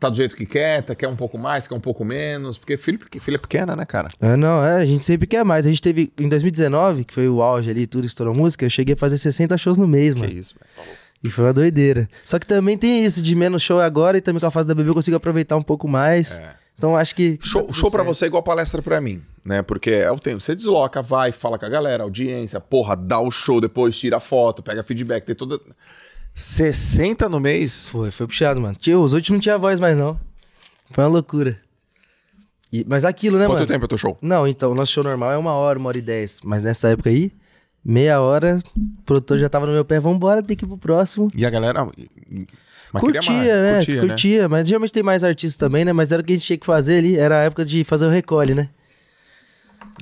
Tá 0.00 0.08
do 0.08 0.16
jeito 0.16 0.34
que 0.34 0.46
quer, 0.46 0.82
tá, 0.82 0.94
quer 0.94 1.08
um 1.08 1.16
pouco 1.16 1.36
mais, 1.36 1.68
quer 1.68 1.74
um 1.74 1.80
pouco 1.80 2.02
menos. 2.02 2.56
Porque 2.56 2.78
filho, 2.78 2.98
filho 3.20 3.34
é 3.34 3.38
pequena, 3.38 3.76
né, 3.76 3.84
cara? 3.84 4.08
É, 4.18 4.34
não, 4.34 4.64
é, 4.64 4.76
a 4.76 4.84
gente 4.86 5.04
sempre 5.04 5.26
quer 5.26 5.44
mais. 5.44 5.66
A 5.66 5.68
gente 5.68 5.82
teve, 5.82 6.10
em 6.18 6.28
2019, 6.28 7.04
que 7.04 7.12
foi 7.12 7.28
o 7.28 7.42
auge 7.42 7.68
ali, 7.68 7.86
tudo 7.86 8.06
estourou 8.06 8.34
música, 8.34 8.64
eu 8.64 8.70
cheguei 8.70 8.94
a 8.94 8.96
fazer 8.96 9.18
60 9.18 9.58
shows 9.58 9.76
no 9.76 9.86
mês, 9.86 10.14
mano. 10.14 10.28
Que 10.28 10.38
isso, 10.38 10.54
velho. 10.58 10.70
Tá. 10.76 10.94
E 11.22 11.28
foi 11.28 11.44
uma 11.44 11.52
doideira. 11.52 12.08
Só 12.24 12.38
que 12.38 12.46
também 12.46 12.78
tem 12.78 13.04
isso 13.04 13.20
de 13.20 13.34
menos 13.34 13.62
show 13.62 13.80
agora 13.80 14.16
e 14.16 14.22
também 14.22 14.40
com 14.40 14.46
a 14.46 14.50
fase 14.50 14.66
da 14.66 14.74
bebê 14.74 14.88
eu 14.88 14.94
consigo 14.94 15.16
aproveitar 15.18 15.56
um 15.56 15.62
pouco 15.62 15.86
mais. 15.86 16.38
É. 16.38 16.63
Então 16.76 16.96
acho 16.96 17.14
que. 17.14 17.38
Show, 17.42 17.62
tá 17.64 17.72
show 17.72 17.90
pra 17.90 18.00
certo. 18.00 18.14
você 18.14 18.24
é 18.24 18.28
igual 18.28 18.42
palestra 18.42 18.82
pra 18.82 19.00
mim, 19.00 19.22
né? 19.44 19.62
Porque 19.62 19.90
é 19.90 20.10
o 20.10 20.18
tempo. 20.18 20.40
Você 20.40 20.54
desloca, 20.54 21.00
vai, 21.02 21.30
fala 21.32 21.58
com 21.58 21.64
a 21.64 21.68
galera, 21.68 22.02
audiência, 22.02 22.60
porra, 22.60 22.96
dá 22.96 23.20
o 23.20 23.30
show, 23.30 23.60
depois 23.60 23.96
tira 23.96 24.18
foto, 24.20 24.62
pega 24.62 24.82
feedback, 24.82 25.24
tem 25.24 25.34
toda. 25.34 25.58
60 26.34 27.28
no 27.28 27.38
mês? 27.38 27.88
Foi, 27.90 28.10
foi 28.10 28.26
puxado, 28.26 28.60
mano. 28.60 28.74
Tio, 28.74 29.00
os 29.02 29.12
últimos 29.12 29.36
não 29.38 29.40
tinha 29.42 29.56
voz 29.58 29.78
mais, 29.78 29.96
não. 29.96 30.18
Foi 30.90 31.04
uma 31.04 31.10
loucura. 31.10 31.60
E- 32.72 32.84
mas 32.88 33.04
aquilo, 33.04 33.38
né, 33.38 33.46
Quanto 33.46 33.58
mano? 33.60 33.66
tempo 33.68 33.84
é 33.84 33.88
teu 33.88 33.98
show? 33.98 34.18
Não, 34.20 34.46
então, 34.46 34.72
o 34.72 34.74
nosso 34.74 34.90
show 34.92 35.04
normal 35.04 35.30
é 35.32 35.36
uma 35.38 35.52
hora, 35.54 35.78
uma 35.78 35.88
hora 35.88 35.98
e 35.98 36.02
dez. 36.02 36.40
Mas 36.44 36.60
nessa 36.60 36.88
época 36.88 37.08
aí, 37.08 37.30
meia 37.84 38.20
hora, 38.20 38.58
o 38.76 39.02
produtor 39.02 39.38
já 39.38 39.48
tava 39.48 39.64
no 39.66 39.72
meu 39.72 39.84
pé, 39.84 40.00
vambora, 40.00 40.42
tem 40.42 40.56
que 40.56 40.64
ir 40.64 40.68
pro 40.68 40.76
próximo. 40.76 41.28
E 41.36 41.46
a 41.46 41.50
galera. 41.50 41.86
Mas 42.94 43.02
queria 43.02 43.20
curtia, 43.20 43.34
mais, 43.36 43.48
né? 43.48 43.76
Curtia, 43.76 44.00
Curtia, 44.00 44.48
mas 44.48 44.68
geralmente 44.68 44.92
tem 44.92 45.02
mais 45.02 45.24
artistas 45.24 45.56
também, 45.56 45.84
né? 45.84 45.92
Mas 45.92 46.12
era 46.12 46.22
o 46.22 46.24
que 46.24 46.32
a 46.32 46.36
gente 46.36 46.46
tinha 46.46 46.56
que 46.58 46.64
fazer 46.66 46.98
ali, 46.98 47.16
era 47.18 47.40
a 47.40 47.42
época 47.42 47.64
de 47.64 47.82
fazer 47.84 48.06
o 48.06 48.10
recolhe, 48.10 48.54
né? 48.54 48.68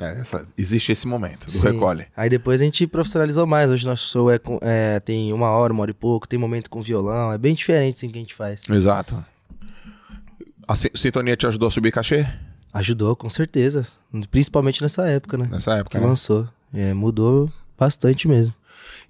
É, 0.00 0.20
essa- 0.20 0.46
existe 0.56 0.90
esse 0.92 1.06
momento 1.06 1.46
do 1.46 1.50
Sim. 1.52 1.72
recolhe. 1.72 2.06
Aí 2.16 2.28
depois 2.30 2.60
a 2.60 2.64
gente 2.64 2.86
profissionalizou 2.86 3.46
mais. 3.46 3.70
Hoje 3.70 3.86
nosso 3.86 4.08
show 4.10 4.30
é, 4.30 4.38
com- 4.38 4.58
é, 4.62 5.00
tem 5.00 5.32
uma 5.32 5.50
hora, 5.50 5.72
uma 5.72 5.82
hora 5.82 5.90
e 5.90 5.94
pouco, 5.94 6.26
tem 6.28 6.38
momento 6.38 6.70
com 6.70 6.80
violão. 6.80 7.32
É 7.32 7.36
bem 7.38 7.54
diferente 7.54 7.96
assim 7.96 8.08
que 8.08 8.16
a 8.18 8.20
gente 8.20 8.34
faz. 8.34 8.62
Exato. 8.70 9.22
A 10.68 10.76
si- 10.76 10.90
sintonia 10.94 11.36
te 11.36 11.46
ajudou 11.46 11.66
a 11.68 11.70
subir 11.70 11.92
cachê? 11.92 12.26
Ajudou, 12.72 13.14
com 13.16 13.28
certeza. 13.28 13.84
Principalmente 14.30 14.80
nessa 14.82 15.06
época, 15.06 15.36
né? 15.36 15.48
Nessa 15.50 15.74
época, 15.76 15.98
que 15.98 16.02
né? 16.02 16.08
lançou. 16.08 16.48
É, 16.72 16.94
mudou 16.94 17.50
bastante 17.78 18.26
mesmo. 18.28 18.54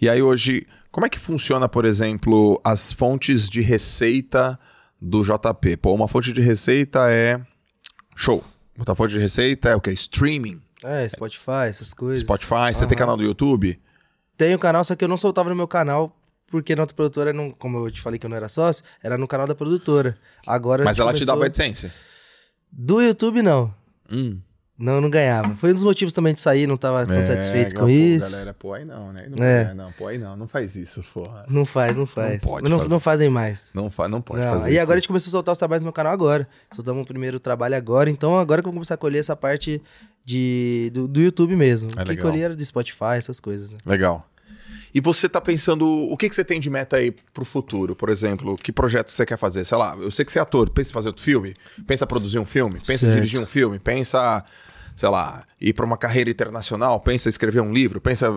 E 0.00 0.08
aí 0.08 0.20
hoje, 0.20 0.66
como 0.92 1.04
é 1.06 1.08
que 1.08 1.18
funciona, 1.18 1.68
por 1.68 1.84
exemplo, 1.84 2.60
as 2.64 2.92
fontes 2.92 3.48
de 3.48 3.60
receita 3.60 4.56
do 5.00 5.22
JP? 5.24 5.78
Pô, 5.78 5.92
uma 5.94 6.06
fonte 6.06 6.32
de 6.32 6.40
receita 6.40 7.10
é 7.10 7.40
show. 8.14 8.44
Outra 8.78 8.94
fonte 8.94 9.12
de 9.14 9.18
receita 9.18 9.70
é 9.70 9.74
o 9.74 9.80
quê? 9.80 9.92
Streaming. 9.92 10.60
É, 10.84 11.08
Spotify, 11.08 11.66
essas 11.68 11.92
coisas. 11.94 12.20
Spotify. 12.24 12.72
Você 12.74 12.86
tem 12.86 12.96
canal 12.96 13.16
do 13.16 13.22
YouTube? 13.24 13.80
Tem 14.36 14.54
o 14.54 14.58
canal, 14.58 14.84
só 14.84 14.94
que 14.94 15.04
eu 15.04 15.08
não 15.08 15.16
soltava 15.16 15.48
no 15.48 15.56
meu 15.56 15.66
canal, 15.68 16.16
porque 16.48 16.74
na 16.76 16.82
outra 16.82 16.94
produtora, 16.94 17.32
não, 17.32 17.50
como 17.52 17.86
eu 17.86 17.90
te 17.90 18.00
falei 18.00 18.18
que 18.18 18.26
eu 18.26 18.30
não 18.30 18.36
era 18.36 18.48
sócio, 18.48 18.84
era 19.02 19.16
no 19.16 19.26
canal 19.28 19.46
da 19.46 19.54
produtora. 19.54 20.16
Agora 20.46 20.84
Mas 20.84 20.98
ela 20.98 21.12
te 21.12 21.16
começou- 21.18 21.34
dava 21.34 21.46
AdSense. 21.46 21.90
Do 22.70 23.00
YouTube, 23.00 23.42
não. 23.42 23.74
Hum. 24.10 24.40
Não, 24.82 25.00
não 25.00 25.08
ganhava. 25.08 25.54
Foi 25.54 25.70
um 25.70 25.74
dos 25.74 25.84
motivos 25.84 26.12
também 26.12 26.34
de 26.34 26.40
sair, 26.40 26.66
não 26.66 26.76
tava 26.76 27.06
tão 27.06 27.24
satisfeito 27.24 27.76
É, 27.76 27.78
com 27.78 27.84
pô, 27.84 27.88
isso. 27.88 28.32
Galera, 28.32 28.52
pô, 28.54 28.74
aí 28.74 28.84
não, 28.84 29.12
né? 29.12 29.26
Não, 29.30 29.44
É. 29.44 29.62
é, 29.70 29.74
não, 29.74 29.92
pô, 29.92 30.08
aí 30.08 30.18
não. 30.18 30.36
Não 30.36 30.48
faz 30.48 30.74
isso, 30.74 31.00
porra. 31.14 31.44
Não 31.48 31.64
faz, 31.64 31.96
não 31.96 32.04
faz. 32.04 32.42
pode 32.42 32.68
não, 32.68 32.88
não 32.88 32.98
fazem 32.98 33.30
mais. 33.30 33.70
Não, 33.72 33.88
fa 33.88 34.08
não 34.08 34.20
pode 34.20 34.40
Não, 34.40 34.54
fazer 34.54 34.70
e 34.70 34.72
isso. 34.72 34.82
agora 34.82 34.96
a 34.96 35.00
gente 35.00 35.06
começou 35.06 35.30
a 35.30 35.30
soltar 35.30 35.52
os 35.52 35.58
trabalhos 35.58 35.82
no 35.84 35.86
meu 35.86 35.92
canal 35.92 36.12
agora. 36.12 36.48
Soltamos 36.72 37.02
o 37.04 37.06
primeiro 37.06 37.38
trabalho 37.38 37.76
agora, 37.76 38.10
então 38.10 38.36
agora 38.36 38.60
que 38.60 38.66
eu 38.66 38.72
vou 38.72 38.78
começar 38.78 38.94
a 38.94 38.98
colher 38.98 39.20
essa 39.20 39.36
parte 39.36 39.80
de, 40.24 40.90
do, 40.92 41.06
do 41.06 41.20
YouTube 41.20 41.54
mesmo. 41.54 41.90
É 41.96 42.02
o 42.02 42.04
que 42.04 42.16
colher 42.16 42.42
era 42.46 42.56
do 42.56 42.64
Spotify, 42.64 43.14
essas 43.16 43.38
coisas, 43.38 43.70
né? 43.70 43.78
Legal. 43.86 44.26
E 44.94 45.00
você 45.00 45.26
tá 45.26 45.40
pensando, 45.40 45.86
o 45.88 46.16
que, 46.18 46.28
que 46.28 46.34
você 46.34 46.44
tem 46.44 46.60
de 46.60 46.68
meta 46.68 46.96
aí 46.96 47.12
pro 47.32 47.44
futuro? 47.46 47.96
Por 47.96 48.10
exemplo, 48.10 48.56
que 48.56 48.70
projeto 48.70 49.10
você 49.10 49.24
quer 49.24 49.38
fazer? 49.38 49.64
Sei 49.64 49.78
lá, 49.78 49.96
eu 49.98 50.10
sei 50.10 50.22
que 50.24 50.30
você 50.30 50.38
é 50.38 50.42
ator, 50.42 50.68
pensa 50.68 50.90
em 50.90 50.92
fazer 50.92 51.08
outro 51.08 51.22
filme? 51.22 51.54
Pensa 51.86 52.04
em 52.04 52.08
produzir 52.08 52.38
um 52.38 52.44
filme? 52.44 52.74
Pensa 52.74 52.92
em 52.92 52.96
Certo. 52.98 53.14
dirigir 53.14 53.40
um 53.40 53.46
filme? 53.46 53.78
Pensa, 53.78 54.44
sei 54.96 55.08
lá, 55.08 55.44
ir 55.60 55.72
pra 55.72 55.84
uma 55.84 55.96
carreira 55.96 56.30
internacional? 56.30 57.00
Pensa 57.00 57.28
em 57.28 57.30
escrever 57.30 57.60
um 57.60 57.72
livro? 57.72 58.00
Pensa, 58.00 58.28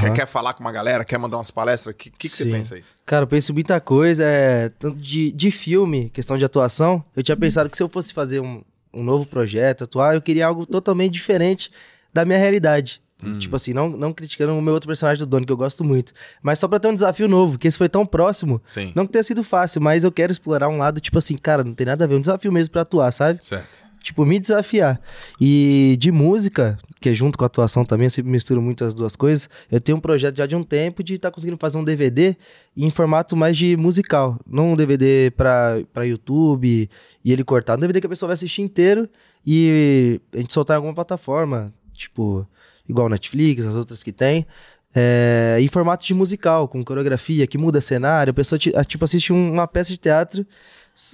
quer, 0.00 0.12
quer 0.12 0.26
falar 0.26 0.54
com 0.54 0.60
uma 0.60 0.72
galera? 0.72 1.04
Quer 1.04 1.18
mandar 1.18 1.38
umas 1.38 1.50
palestras? 1.50 1.94
O 1.94 1.96
que, 1.96 2.10
que, 2.10 2.16
que 2.16 2.28
você 2.28 2.44
pensa 2.46 2.74
aí? 2.74 2.84
Cara, 3.04 3.24
eu 3.24 3.26
penso 3.26 3.52
em 3.52 3.54
muita 3.54 3.80
coisa, 3.80 4.24
é, 4.24 4.68
tanto 4.70 4.98
de, 4.98 5.32
de 5.32 5.50
filme, 5.50 6.10
questão 6.10 6.38
de 6.38 6.44
atuação. 6.44 7.04
Eu 7.16 7.22
tinha 7.22 7.36
pensado 7.36 7.68
que 7.68 7.76
se 7.76 7.82
eu 7.82 7.88
fosse 7.88 8.12
fazer 8.12 8.40
um, 8.40 8.62
um 8.92 9.02
novo 9.02 9.26
projeto, 9.26 9.84
atuar, 9.84 10.14
eu 10.14 10.22
queria 10.22 10.46
algo 10.46 10.66
totalmente 10.66 11.12
diferente 11.12 11.70
da 12.12 12.24
minha 12.24 12.38
realidade. 12.38 13.02
Hum. 13.22 13.38
Tipo 13.38 13.56
assim, 13.56 13.72
não, 13.72 13.88
não 13.88 14.12
criticando 14.12 14.52
o 14.52 14.60
meu 14.60 14.74
outro 14.74 14.88
personagem 14.88 15.20
do 15.20 15.26
Dono, 15.26 15.46
que 15.46 15.52
eu 15.52 15.56
gosto 15.56 15.84
muito. 15.84 16.12
Mas 16.42 16.58
só 16.58 16.66
pra 16.66 16.78
ter 16.78 16.88
um 16.88 16.94
desafio 16.94 17.28
novo, 17.28 17.56
que 17.58 17.68
esse 17.68 17.78
foi 17.78 17.88
tão 17.88 18.04
próximo. 18.04 18.60
Sim. 18.66 18.92
Não 18.94 19.06
que 19.06 19.12
tenha 19.12 19.22
sido 19.22 19.44
fácil, 19.44 19.80
mas 19.80 20.04
eu 20.04 20.10
quero 20.10 20.32
explorar 20.32 20.68
um 20.68 20.76
lado, 20.76 21.00
tipo 21.00 21.18
assim, 21.18 21.36
cara, 21.36 21.62
não 21.62 21.74
tem 21.74 21.86
nada 21.86 22.04
a 22.04 22.08
ver, 22.08 22.16
um 22.16 22.20
desafio 22.20 22.52
mesmo 22.52 22.72
pra 22.72 22.82
atuar, 22.82 23.12
sabe? 23.12 23.44
Certo. 23.44 23.81
Tipo, 24.02 24.26
me 24.26 24.38
desafiar. 24.38 25.00
E 25.40 25.96
de 25.98 26.10
música, 26.10 26.78
que 27.00 27.08
é 27.10 27.14
junto 27.14 27.38
com 27.38 27.44
a 27.44 27.46
atuação 27.46 27.84
também, 27.84 28.06
eu 28.06 28.10
sempre 28.10 28.30
misturo 28.30 28.60
muito 28.60 28.84
as 28.84 28.94
duas 28.94 29.14
coisas. 29.16 29.48
Eu 29.70 29.80
tenho 29.80 29.98
um 29.98 30.00
projeto 30.00 30.36
já 30.36 30.46
de 30.46 30.56
um 30.56 30.62
tempo 30.62 31.02
de 31.02 31.14
estar 31.14 31.30
conseguindo 31.30 31.56
fazer 31.60 31.78
um 31.78 31.84
DVD 31.84 32.36
em 32.76 32.90
formato 32.90 33.36
mais 33.36 33.56
de 33.56 33.76
musical. 33.76 34.38
Não 34.46 34.72
um 34.72 34.76
DVD 34.76 35.32
pra 35.36 36.04
YouTube 36.04 36.90
e 37.24 37.32
ele 37.32 37.44
cortar. 37.44 37.76
Um 37.76 37.80
DVD 37.80 38.00
que 38.00 38.06
a 38.06 38.10
pessoa 38.10 38.28
vai 38.28 38.34
assistir 38.34 38.62
inteiro 38.62 39.08
e 39.46 40.20
a 40.32 40.38
gente 40.38 40.52
soltar 40.52 40.74
em 40.74 40.78
alguma 40.78 40.94
plataforma, 40.94 41.72
tipo, 41.92 42.46
igual 42.88 43.08
Netflix, 43.08 43.66
as 43.66 43.74
outras 43.74 44.02
que 44.02 44.12
tem. 44.12 44.46
É, 44.94 45.56
em 45.60 45.68
formato 45.68 46.04
de 46.04 46.12
musical, 46.12 46.68
com 46.68 46.84
coreografia, 46.84 47.46
que 47.46 47.56
muda 47.56 47.80
cenário. 47.80 48.30
A 48.30 48.34
pessoa 48.34 48.58
ti- 48.58 48.72
tipo, 48.86 49.04
assiste 49.04 49.32
um- 49.32 49.52
uma 49.52 49.66
peça 49.66 49.90
de 49.90 49.96
teatro 49.98 50.46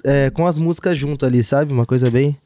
é, 0.05 0.31
com 0.31 0.46
as 0.46 0.59
músicas 0.59 0.98
junto 0.98 1.24
ali, 1.24 1.44
sabe? 1.44 1.72
Uma 1.72 1.87
coisa 1.87 2.11
bem, 2.11 2.37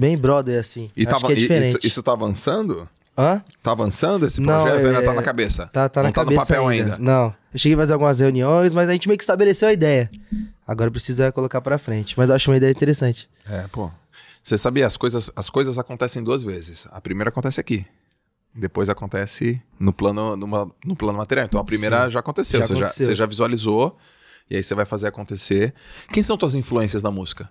bem 0.00 0.16
brother, 0.16 0.58
assim. 0.58 0.90
E 0.96 1.06
Acho 1.06 1.26
que 1.26 1.32
é 1.32 1.34
diferente. 1.36 1.68
isso, 1.68 1.78
isso 1.86 2.02
tá 2.02 2.12
avançando? 2.12 2.88
Hã? 3.18 3.42
Tá 3.62 3.72
avançando 3.72 4.26
esse 4.26 4.40
Não, 4.40 4.62
projeto? 4.62 4.80
ou 4.82 4.86
ainda 4.88 4.98
é- 5.00 5.02
tá 5.04 5.12
na 5.12 5.22
cabeça? 5.22 5.66
Tá, 5.66 5.88
tá 5.88 6.02
Não 6.02 6.08
na 6.08 6.12
tá 6.14 6.22
cabeça 6.22 6.40
no 6.40 6.46
papel 6.46 6.68
ainda. 6.68 6.94
ainda. 6.94 6.98
Não. 6.98 7.34
Eu 7.52 7.58
cheguei 7.58 7.74
a 7.74 7.78
fazer 7.78 7.92
algumas 7.92 8.18
reuniões, 8.20 8.72
mas 8.72 8.88
a 8.88 8.92
gente 8.92 9.06
meio 9.08 9.18
que 9.18 9.22
estabeleceu 9.24 9.68
a 9.68 9.72
ideia. 9.72 10.10
Agora 10.66 10.90
precisa 10.90 11.30
colocar 11.30 11.60
pra 11.60 11.76
frente. 11.76 12.14
Mas 12.16 12.30
eu 12.30 12.36
acho 12.36 12.50
uma 12.50 12.56
ideia 12.56 12.70
interessante. 12.70 13.28
É, 13.46 13.66
pô. 13.70 13.90
Você 14.42 14.56
sabia, 14.56 14.86
as 14.86 14.96
coisas, 14.96 15.30
as 15.36 15.50
coisas 15.50 15.78
acontecem 15.78 16.22
duas 16.22 16.42
vezes. 16.42 16.86
A 16.90 17.00
primeira 17.00 17.28
acontece 17.28 17.60
aqui. 17.60 17.84
Depois 18.54 18.88
acontece 18.88 19.60
no 19.78 19.92
plano, 19.92 20.34
numa- 20.36 20.70
no 20.84 20.96
plano 20.96 21.18
material. 21.18 21.46
Então 21.46 21.60
a 21.60 21.64
primeira 21.64 22.06
Sim. 22.06 22.10
já 22.12 22.20
aconteceu. 22.20 22.60
Já 22.60 22.66
você, 22.66 22.72
Já, 22.74 22.78
aconteceu. 22.80 23.06
você 23.06 23.14
já 23.14 23.26
visualizou. 23.26 23.98
E 24.48 24.56
aí 24.56 24.62
você 24.62 24.74
vai 24.74 24.84
fazer 24.86 25.08
acontecer. 25.08 25.74
Quem 26.12 26.22
são 26.22 26.36
tuas 26.38 26.54
influências 26.54 27.02
na 27.02 27.10
música? 27.10 27.48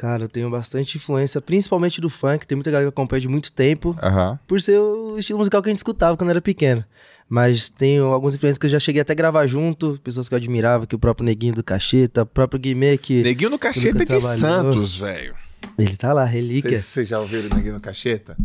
Cara, 0.00 0.24
eu 0.24 0.28
tenho 0.30 0.48
bastante 0.48 0.96
influência, 0.96 1.42
principalmente 1.42 2.00
do 2.00 2.08
funk. 2.08 2.46
Tem 2.46 2.56
muita 2.56 2.70
galera 2.70 2.90
que 2.90 2.94
acompanha 2.94 3.20
de 3.20 3.28
muito 3.28 3.52
tempo. 3.52 3.94
Aham. 4.02 4.38
Por 4.46 4.58
ser 4.58 4.78
o 4.78 5.18
estilo 5.18 5.38
musical 5.38 5.62
que 5.62 5.68
a 5.68 5.72
gente 5.72 5.76
escutava 5.76 6.16
quando 6.16 6.30
era 6.30 6.40
pequeno. 6.40 6.82
Mas 7.28 7.68
tenho 7.68 8.06
algumas 8.06 8.34
influências 8.34 8.56
que 8.56 8.64
eu 8.64 8.70
já 8.70 8.78
cheguei 8.78 9.02
até 9.02 9.12
a 9.12 9.14
gravar 9.14 9.46
junto. 9.46 10.00
Pessoas 10.02 10.26
que 10.26 10.34
eu 10.34 10.38
admirava, 10.38 10.86
que 10.86 10.94
o 10.94 10.98
próprio 10.98 11.26
Neguinho 11.26 11.52
do 11.52 11.62
Cacheta, 11.62 12.22
o 12.22 12.26
próprio 12.26 12.58
Guimê, 12.58 12.96
que... 12.96 13.22
Neguinho 13.22 13.50
no 13.50 13.58
Cacheta 13.58 13.98
Lucas 13.98 14.22
de. 14.22 14.40
Santos, 14.40 14.96
velho. 14.96 15.34
Ele 15.76 15.94
tá 15.94 16.14
lá, 16.14 16.24
relíquia. 16.24 16.78
Vocês 16.78 17.06
já 17.06 17.20
ouviram 17.20 17.50
o 17.50 17.54
Neguinho 17.54 17.74
no 17.74 17.80
Cacheta? 17.80 18.38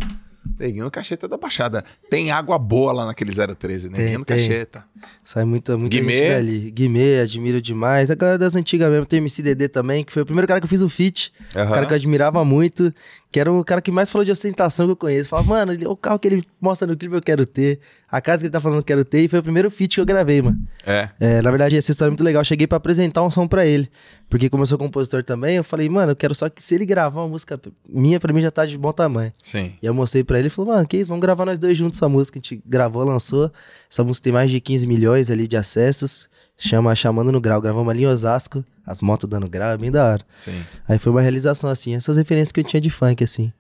Neguinho 0.60 0.86
no 0.86 0.92
Cacheta 0.92 1.28
da 1.28 1.38
Baixada. 1.38 1.84
Tem 2.10 2.32
água 2.32 2.58
boa 2.58 2.92
lá 2.94 3.06
naquele 3.06 3.32
013. 3.32 3.90
Neguinho 3.90 4.20
no 4.20 4.26
tem. 4.26 4.38
Cacheta. 4.38 4.86
Sai 5.24 5.44
muita, 5.44 5.78
muita 5.78 5.96
Guimê? 5.98 6.18
gente 6.18 6.30
dali. 6.30 6.72
Guimê, 6.72 7.20
admiro 7.20 7.62
demais. 7.62 8.10
A 8.12 8.16
galera 8.16 8.38
das 8.38 8.56
antigas 8.56 8.90
mesmo. 8.90 9.06
Tem 9.06 9.20
MCDD 9.20 9.68
também, 9.70 10.04
que 10.04 10.12
foi 10.12 10.22
o 10.22 10.26
primeiro 10.26 10.48
cara 10.48 10.60
que 10.60 10.66
eu 10.66 10.70
fiz 10.70 10.82
o 10.82 10.90
feat. 10.90 11.32
Aham. 11.56 11.70
Um 11.70 11.74
cara 11.74 11.86
que 11.86 11.94
eu 11.94 11.98
admirava 11.98 12.46
muito. 12.46 12.94
Que 13.36 13.40
era 13.42 13.52
o 13.52 13.66
cara 13.66 13.82
que 13.82 13.92
mais 13.92 14.10
falou 14.10 14.24
de 14.24 14.32
ostentação 14.32 14.86
que 14.86 14.94
eu 14.94 14.96
conheço. 14.96 15.28
Falava, 15.28 15.50
mano, 15.50 15.74
ele- 15.74 15.86
o 15.86 15.94
carro 15.94 16.18
que 16.18 16.26
ele 16.26 16.42
mostra 16.62 16.88
no 16.88 16.96
clipe 16.96 17.14
eu 17.16 17.22
quero 17.22 17.46
ter. 17.46 17.82
a 18.10 18.22
casa 18.22 18.38
que 18.40 18.46
ele 18.46 18.52
tá 18.52 18.62
falando 18.62 18.80
que 18.80 18.86
quero 18.88 19.04
ter 19.04 19.24
e 19.24 19.28
foi 19.28 19.40
o 19.40 19.44
primeiro 19.44 19.70
feat 19.70 19.96
que 19.96 20.00
eu 20.00 20.06
gravei, 20.06 20.42
mano. 20.42 20.58
É. 20.88 21.10
É, 21.20 21.42
na 21.42 21.50
verdade, 21.50 21.76
essa 21.76 21.92
história 21.92 22.08
é 22.10 22.14
muito 22.14 22.24
legal. 22.24 22.40
Eu 22.40 22.46
cheguei 22.46 22.66
pra 22.66 22.78
apresentar 22.78 23.22
um 23.24 23.30
som 23.30 23.46
pra 23.46 23.66
ele. 23.66 23.90
Porque 24.30 24.50
como 24.50 24.64
eu 24.64 24.68
sou 24.68 24.78
compositor 24.78 25.22
também, 25.22 25.58
eu 25.58 25.66
falei, 25.66 25.90
mano, 25.90 26.14
eu 26.14 26.16
quero 26.16 26.34
só 26.34 26.48
que 26.48 26.64
se 26.64 26.76
ele 26.76 26.86
gravar 26.86 27.24
uma 27.24 27.28
música 27.28 27.60
minha, 27.90 28.18
pra 28.18 28.32
mim 28.32 28.42
já 28.42 28.50
tá 28.52 28.66
de 28.66 28.78
bom 28.78 28.94
tamanho. 28.94 29.34
Sim. 29.44 29.74
E 29.82 29.86
eu 29.86 29.94
mostrei 29.94 30.24
pra 30.24 30.40
ele 30.40 30.48
e 30.48 30.50
falou, 30.50 30.74
mano, 30.74 30.88
que 30.88 30.96
isso, 30.96 31.10
vamos 31.10 31.22
gravar 31.22 31.44
nós 31.46 31.60
dois 31.60 31.78
juntos 31.78 31.98
essa 32.00 32.08
música. 32.08 32.40
A 32.40 32.42
gente 32.42 32.64
gravou, 32.66 33.04
lançou. 33.04 33.52
Essa 33.92 34.02
música 34.02 34.24
tem 34.24 34.32
mais 34.32 34.50
de 34.50 34.62
15 34.62 34.88
milhões 34.88 35.30
ali 35.30 35.46
de 35.46 35.58
acessos. 35.58 36.30
Chama 36.58 36.96
Chamando 36.96 37.32
no 37.32 37.42
Grau. 37.42 37.62
Gravamos 37.62 37.90
ali 37.90 38.04
em 38.04 38.08
Osasco. 38.08 38.64
As 38.86 39.02
motos 39.02 39.28
dando 39.28 39.50
grau, 39.50 39.72
é 39.72 39.78
bem 39.78 39.92
da 39.92 40.06
hora. 40.12 40.26
Sim. 40.38 40.64
Aí 40.88 41.00
foi 41.00 41.12
uma 41.12 41.22
realização, 41.22 41.70
assim. 41.70 41.96
Essas 41.96 42.18
referências 42.18 42.52
que 42.52 42.60
eu 42.60 42.64
tinha 42.64 42.80
de 42.80 42.92
funk, 42.92 43.24
assim. 43.24 43.52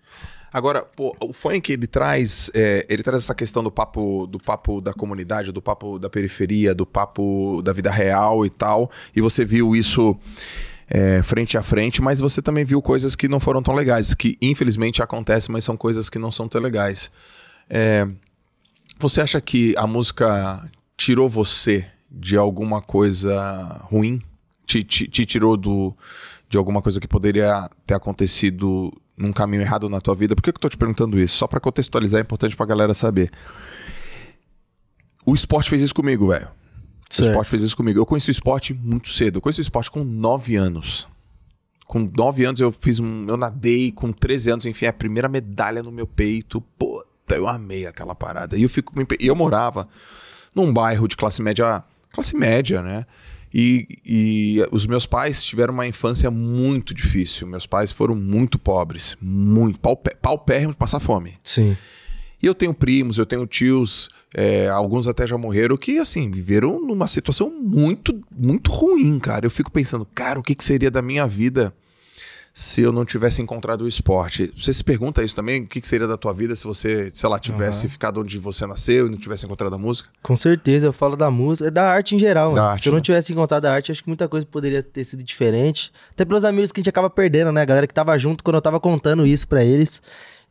Agora, 0.53 0.83
pô, 0.83 1.13
o 1.19 1.33
funk 1.33 1.73
ele 1.73 1.87
traz, 1.87 2.49
é, 2.53 2.85
ele 2.87 3.03
traz 3.03 3.23
essa 3.23 3.35
questão 3.35 3.63
do 3.63 3.71
papo, 3.71 4.25
do 4.27 4.39
papo 4.39 4.79
da 4.79 4.93
comunidade, 4.93 5.51
do 5.51 5.61
papo 5.61 5.99
da 5.99 6.09
periferia, 6.09 6.73
do 6.73 6.85
papo 6.85 7.61
da 7.61 7.73
vida 7.73 7.91
real 7.91 8.45
e 8.45 8.49
tal. 8.49 8.89
E 9.13 9.19
você 9.19 9.43
viu 9.43 9.75
isso 9.75 10.15
é, 10.87 11.21
frente 11.23 11.57
a 11.57 11.63
frente, 11.63 12.01
mas 12.01 12.19
você 12.19 12.41
também 12.41 12.63
viu 12.63 12.81
coisas 12.81 13.15
que 13.15 13.27
não 13.27 13.39
foram 13.39 13.61
tão 13.61 13.73
legais, 13.73 14.13
que 14.13 14.37
infelizmente 14.41 15.01
acontecem, 15.01 15.51
mas 15.51 15.65
são 15.65 15.75
coisas 15.75 16.09
que 16.09 16.19
não 16.19 16.31
são 16.31 16.47
tão 16.47 16.61
legais. 16.61 17.11
É, 17.69 18.07
você 18.99 19.21
acha 19.21 19.41
que 19.41 19.75
a 19.75 19.87
música 19.87 20.69
tirou 20.95 21.27
você 21.27 21.85
de 22.15 22.37
alguma 22.37 22.81
coisa 22.81 23.81
ruim? 23.83 24.21
Te, 24.65 24.83
te, 24.83 25.07
te 25.07 25.25
tirou 25.25 25.55
do, 25.57 25.95
de 26.49 26.57
alguma 26.57 26.81
coisa 26.81 26.99
que 26.99 27.07
poderia 27.07 27.69
ter 27.85 27.93
acontecido 27.93 28.91
num 29.17 29.31
caminho 29.31 29.61
errado 29.61 29.89
na 29.89 30.01
tua 30.01 30.15
vida? 30.15 30.35
Por 30.35 30.41
que, 30.41 30.51
que 30.51 30.57
eu 30.57 30.61
tô 30.61 30.69
te 30.69 30.77
perguntando 30.77 31.19
isso? 31.19 31.37
Só 31.37 31.47
pra 31.47 31.59
contextualizar, 31.59 32.19
é 32.19 32.21
importante 32.21 32.55
pra 32.55 32.65
galera 32.65 32.93
saber. 32.93 33.31
O 35.25 35.33
esporte 35.33 35.69
fez 35.69 35.81
isso 35.81 35.93
comigo, 35.93 36.27
velho. 36.27 36.47
O 37.19 37.23
esporte 37.23 37.49
fez 37.49 37.63
isso 37.63 37.77
comigo. 37.77 37.99
Eu 37.99 38.05
conheci 38.05 38.29
o 38.29 38.31
esporte 38.31 38.73
muito 38.73 39.09
cedo. 39.09 39.37
Eu 39.37 39.41
conheci 39.41 39.61
o 39.61 39.63
esporte 39.63 39.89
com 39.89 40.03
9 40.03 40.55
anos. 40.55 41.07
Com 41.85 42.11
9 42.15 42.45
anos 42.45 42.59
eu 42.59 42.71
fiz 42.71 42.99
um. 42.99 43.25
Eu 43.27 43.37
nadei, 43.37 43.91
com 43.91 44.11
13 44.11 44.51
anos, 44.51 44.65
enfim, 44.65 44.85
a 44.85 44.93
primeira 44.93 45.29
medalha 45.29 45.83
no 45.83 45.91
meu 45.91 46.07
peito. 46.07 46.61
Puta, 46.77 47.35
eu 47.35 47.47
amei 47.47 47.85
aquela 47.85 48.15
parada. 48.15 48.57
E 48.57 48.63
eu 48.63 48.69
fico. 48.69 48.93
E 49.19 49.27
eu 49.27 49.35
morava 49.35 49.87
num 50.53 50.73
bairro 50.73 51.07
de 51.07 51.15
classe 51.15 51.41
média. 51.41 51.83
Classe 52.15 52.35
média, 52.35 52.81
né? 52.81 53.05
E, 53.53 53.99
e 54.05 54.65
os 54.71 54.85
meus 54.85 55.05
pais 55.05 55.43
tiveram 55.43 55.73
uma 55.73 55.87
infância 55.87 56.29
muito 56.31 56.93
difícil. 56.93 57.47
Meus 57.47 57.65
pais 57.65 57.91
foram 57.91 58.15
muito 58.15 58.57
pobres. 58.57 59.15
Muito. 59.21 59.79
Paupé, 59.79 60.15
paupérrimo 60.21 60.71
de 60.71 60.77
passar 60.77 60.99
fome. 60.99 61.35
Sim. 61.43 61.77
E 62.41 62.45
eu 62.45 62.53
tenho 62.53 62.73
primos, 62.73 63.17
eu 63.17 63.25
tenho 63.25 63.47
tios, 63.47 64.09
é, 64.33 64.67
alguns 64.67 65.07
até 65.07 65.25
já 65.25 65.37
morreram, 65.37 65.77
que, 65.77 65.97
assim, 65.97 66.29
viveram 66.29 66.85
numa 66.85 67.07
situação 67.07 67.49
muito, 67.49 68.19
muito 68.29 68.71
ruim, 68.71 69.17
cara. 69.19 69.45
Eu 69.45 69.51
fico 69.51 69.71
pensando, 69.71 70.05
cara, 70.13 70.39
o 70.39 70.43
que, 70.43 70.53
que 70.53 70.63
seria 70.63 70.91
da 70.91 71.01
minha 71.01 71.25
vida 71.25 71.73
se 72.57 72.83
eu 72.83 72.91
não 72.93 73.03
tivesse 73.03 73.41
encontrado 73.41 73.81
o 73.81 73.87
esporte? 73.87 74.49
Você 74.57 74.71
se 74.71 74.81
pergunta 74.81 75.21
isso 75.21 75.35
também? 75.35 75.63
O 75.63 75.67
que, 75.67 75.81
que 75.81 75.87
seria 75.87 76.07
da 76.07 76.15
tua 76.15 76.33
vida 76.33 76.55
se 76.55 76.63
você, 76.63 77.11
sei 77.13 77.27
lá, 77.27 77.37
tivesse 77.37 77.89
ficado 77.89 78.21
onde 78.21 78.39
você 78.39 78.65
nasceu 78.65 79.07
e 79.07 79.09
não 79.09 79.17
tivesse 79.17 79.45
encontrado 79.45 79.75
a 79.75 79.77
música? 79.77 80.07
Com 80.23 80.37
certeza, 80.37 80.85
eu 80.85 80.93
falo 80.93 81.17
da 81.17 81.29
música, 81.29 81.69
da 81.69 81.85
arte 81.85 82.15
em 82.15 82.19
geral, 82.19 82.53
Da 82.53 82.71
arte, 82.71 82.83
Se 82.83 82.87
eu 82.87 82.91
não 82.93 82.99
né? 82.99 83.03
tivesse 83.03 83.33
encontrado 83.33 83.65
a 83.65 83.73
arte, 83.73 83.91
acho 83.91 84.01
que 84.01 84.07
muita 84.07 84.29
coisa 84.29 84.45
poderia 84.45 84.81
ter 84.81 85.03
sido 85.03 85.21
diferente. 85.21 85.91
Até 86.11 86.23
pelos 86.23 86.45
amigos 86.45 86.71
que 86.71 86.79
a 86.79 86.81
gente 86.81 86.89
acaba 86.89 87.09
perdendo, 87.09 87.51
né? 87.51 87.61
A 87.61 87.65
galera 87.65 87.85
que 87.87 87.93
tava 87.93 88.17
junto 88.17 88.41
quando 88.41 88.55
eu 88.55 88.61
tava 88.61 88.79
contando 88.79 89.27
isso 89.27 89.45
pra 89.49 89.61
eles. 89.61 90.01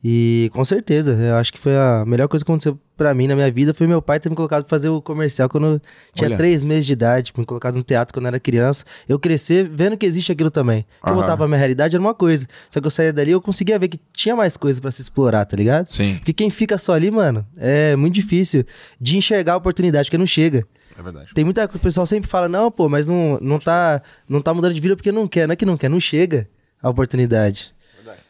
E 0.05 0.51
com 0.53 0.63
certeza, 0.63 1.13
eu 1.13 1.37
acho 1.37 1.51
que 1.51 1.59
foi 1.59 1.75
a 1.75 2.05
melhor 2.07 2.29
coisa 2.29 2.45
que 2.45 2.51
aconteceu 2.51 2.79
pra 2.97 3.15
mim 3.15 3.27
na 3.27 3.35
minha 3.35 3.51
vida 3.51 3.75
foi 3.75 3.87
meu 3.87 4.01
pai 4.01 4.21
ter 4.21 4.29
me 4.29 4.37
colocado 4.37 4.63
pra 4.63 4.71
fazer 4.71 4.89
o 4.89 5.01
comercial 5.01 5.49
quando 5.49 5.67
eu 5.67 5.81
tinha 6.15 6.29
Olha. 6.29 6.37
três 6.37 6.63
meses 6.63 6.87
de 6.87 6.93
idade, 6.93 7.33
me 7.37 7.45
colocado 7.45 7.75
no 7.75 7.83
teatro 7.83 8.15
quando 8.15 8.27
eu 8.27 8.29
era 8.29 8.41
criança. 8.41 8.85
Eu 9.09 9.19
crescer 9.19 9.69
vendo 9.69 9.97
que 9.97 10.07
existe 10.07 10.31
aquilo 10.31 10.51
também. 10.51 10.85
Que 11.03 11.11
eu 11.11 11.15
voltava 11.15 11.39
pra 11.39 11.49
minha 11.49 11.59
realidade 11.59 11.97
era 11.97 12.01
uma 12.01 12.15
coisa. 12.15 12.47
Só 12.71 12.81
que 12.81 12.87
eu 12.87 12.91
saía 12.91 13.13
dali 13.13 13.31
eu 13.31 13.41
conseguia 13.41 13.79
ver 13.79 13.89
que 13.89 14.01
tinha 14.13 14.37
mais 14.37 14.57
coisa 14.57 14.81
pra 14.81 14.91
se 14.91 15.03
explorar, 15.03 15.45
tá 15.45 15.57
ligado? 15.57 15.93
Sim. 15.93 16.17
Porque 16.17 16.33
quem 16.33 16.51
fica 16.51 16.79
só 16.79 16.93
ali, 16.93 17.11
mano, 17.11 17.47
é 17.57 17.97
muito 17.97 18.15
difícil 18.15 18.65
de 19.01 19.17
enxergar 19.17 19.55
a 19.55 19.57
oportunidade, 19.57 20.09
porque 20.09 20.19
não 20.19 20.27
chega. 20.27 20.67
É 20.97 21.03
verdade. 21.03 21.35
Tem 21.35 21.45
muita 21.45 21.67
coisa, 21.67 21.79
o 21.79 21.81
pessoal 21.81 22.07
sempre 22.07 22.31
fala, 22.31 22.49
não, 22.49 22.71
pô, 22.71 22.89
mas 22.89 23.07
não, 23.07 23.39
não, 23.41 23.59
tá, 23.59 24.01
não 24.29 24.41
tá 24.41 24.55
mudando 24.55 24.73
de 24.73 24.81
vida 24.81 24.95
porque 24.95 25.11
não 25.11 25.27
quer. 25.27 25.47
Não 25.49 25.53
é 25.53 25.57
que 25.57 25.67
não 25.67 25.77
quer, 25.77 25.91
não 25.91 25.99
chega 25.99 26.49
a 26.81 26.89
oportunidade. 26.89 27.75
Verdade. 27.97 28.21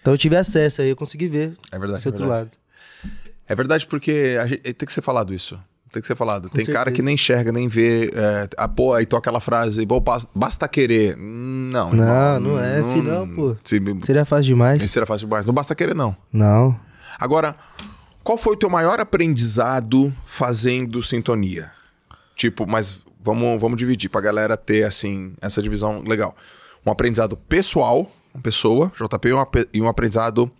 Então 0.00 0.14
eu 0.14 0.18
tive 0.18 0.36
acesso 0.36 0.82
aí, 0.82 0.88
eu 0.88 0.96
consegui 0.96 1.26
ver 1.26 1.54
É 1.72 1.78
verdade, 1.78 1.98
esse 1.98 2.06
é 2.06 2.10
outro 2.10 2.26
lado. 2.26 2.50
É 3.48 3.54
verdade 3.54 3.86
porque 3.86 4.36
gente- 4.46 4.60
tem 4.74 4.86
que 4.86 4.92
ser 4.92 5.02
falado 5.02 5.32
isso. 5.34 5.58
Tem 5.92 6.02
que 6.02 6.08
ser 6.08 6.16
falado. 6.16 6.50
Tem 6.50 6.64
cara 6.66 6.76
certeza. 6.90 6.96
que 6.96 7.02
nem 7.02 7.14
enxerga, 7.14 7.52
nem 7.52 7.68
vê. 7.68 8.10
É, 8.12 8.48
ah, 8.58 8.68
pô, 8.68 8.92
aí 8.92 9.06
toca 9.06 9.20
aquela 9.30 9.40
frase, 9.40 9.86
"Bom, 9.86 10.00
bas- 10.00 10.28
basta 10.34 10.66
querer. 10.68 11.16
Não, 11.16 11.90
Não, 11.90 12.04
irmão, 12.04 12.40
não 12.40 12.60
é 12.62 12.78
assim 12.78 13.00
não, 13.00 13.26
pô. 13.28 13.56
Se, 13.64 13.80
Seria 14.02 14.24
fácil 14.24 14.44
demais? 14.44 14.94
era 14.96 15.06
fácil 15.06 15.26
demais. 15.26 15.46
Não 15.46 15.54
basta 15.54 15.74
querer, 15.74 15.94
não. 15.94 16.14
Não. 16.32 16.78
Agora, 17.18 17.54
qual 18.22 18.36
foi 18.36 18.54
o 18.54 18.56
teu 18.56 18.68
maior 18.68 19.00
aprendizado 19.00 20.12
fazendo 20.26 21.02
sintonia? 21.02 21.70
Tipo, 22.34 22.66
mas 22.66 23.00
vamos, 23.22 23.58
vamos 23.60 23.78
dividir 23.78 24.10
pra 24.10 24.20
galera 24.20 24.56
ter, 24.56 24.82
assim, 24.84 25.32
essa 25.40 25.62
divisão 25.62 26.02
legal. 26.06 26.36
Um 26.84 26.90
aprendizado 26.90 27.36
pessoal, 27.36 28.10
uma 28.34 28.42
pessoa, 28.42 28.92
JP, 28.94 29.30
e 29.72 29.80
um 29.80 29.88
aprendizado 29.88 30.50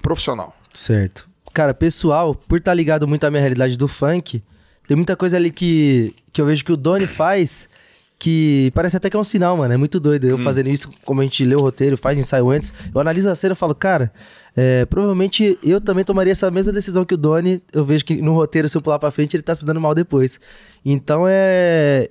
profissional. 0.00 0.56
Certo. 0.72 1.27
Cara, 1.58 1.74
pessoal, 1.74 2.36
por 2.36 2.58
estar 2.58 2.72
ligado 2.72 3.08
muito 3.08 3.24
à 3.24 3.30
minha 3.32 3.40
realidade 3.40 3.76
do 3.76 3.88
funk, 3.88 4.40
tem 4.86 4.96
muita 4.96 5.16
coisa 5.16 5.36
ali 5.36 5.50
que, 5.50 6.14
que 6.32 6.40
eu 6.40 6.46
vejo 6.46 6.64
que 6.64 6.70
o 6.70 6.76
Doni 6.76 7.08
faz 7.08 7.68
que 8.16 8.70
parece 8.76 8.96
até 8.96 9.10
que 9.10 9.16
é 9.16 9.18
um 9.18 9.24
sinal, 9.24 9.56
mano. 9.56 9.74
É 9.74 9.76
muito 9.76 9.98
doido. 9.98 10.28
Eu 10.28 10.38
fazendo 10.38 10.68
isso, 10.68 10.88
como 11.04 11.20
a 11.20 11.24
gente 11.24 11.44
lê 11.44 11.56
o 11.56 11.60
roteiro, 11.60 11.96
faz 11.96 12.16
ensaio 12.16 12.48
antes, 12.48 12.72
eu 12.94 13.00
analiso 13.00 13.28
a 13.28 13.34
cena 13.34 13.54
e 13.54 13.56
falo, 13.56 13.74
cara, 13.74 14.12
é, 14.60 14.84
provavelmente 14.86 15.56
eu 15.62 15.80
também 15.80 16.04
tomaria 16.04 16.32
essa 16.32 16.50
mesma 16.50 16.72
decisão 16.72 17.04
que 17.04 17.14
o 17.14 17.16
Doni. 17.16 17.62
Eu 17.72 17.84
vejo 17.84 18.04
que 18.04 18.20
no 18.20 18.34
roteiro, 18.34 18.68
se 18.68 18.76
eu 18.76 18.82
pular 18.82 18.98
pra 18.98 19.08
frente, 19.12 19.36
ele 19.36 19.42
tá 19.44 19.54
se 19.54 19.64
dando 19.64 19.80
mal 19.80 19.94
depois. 19.94 20.40
Então 20.84 21.26
é. 21.28 22.08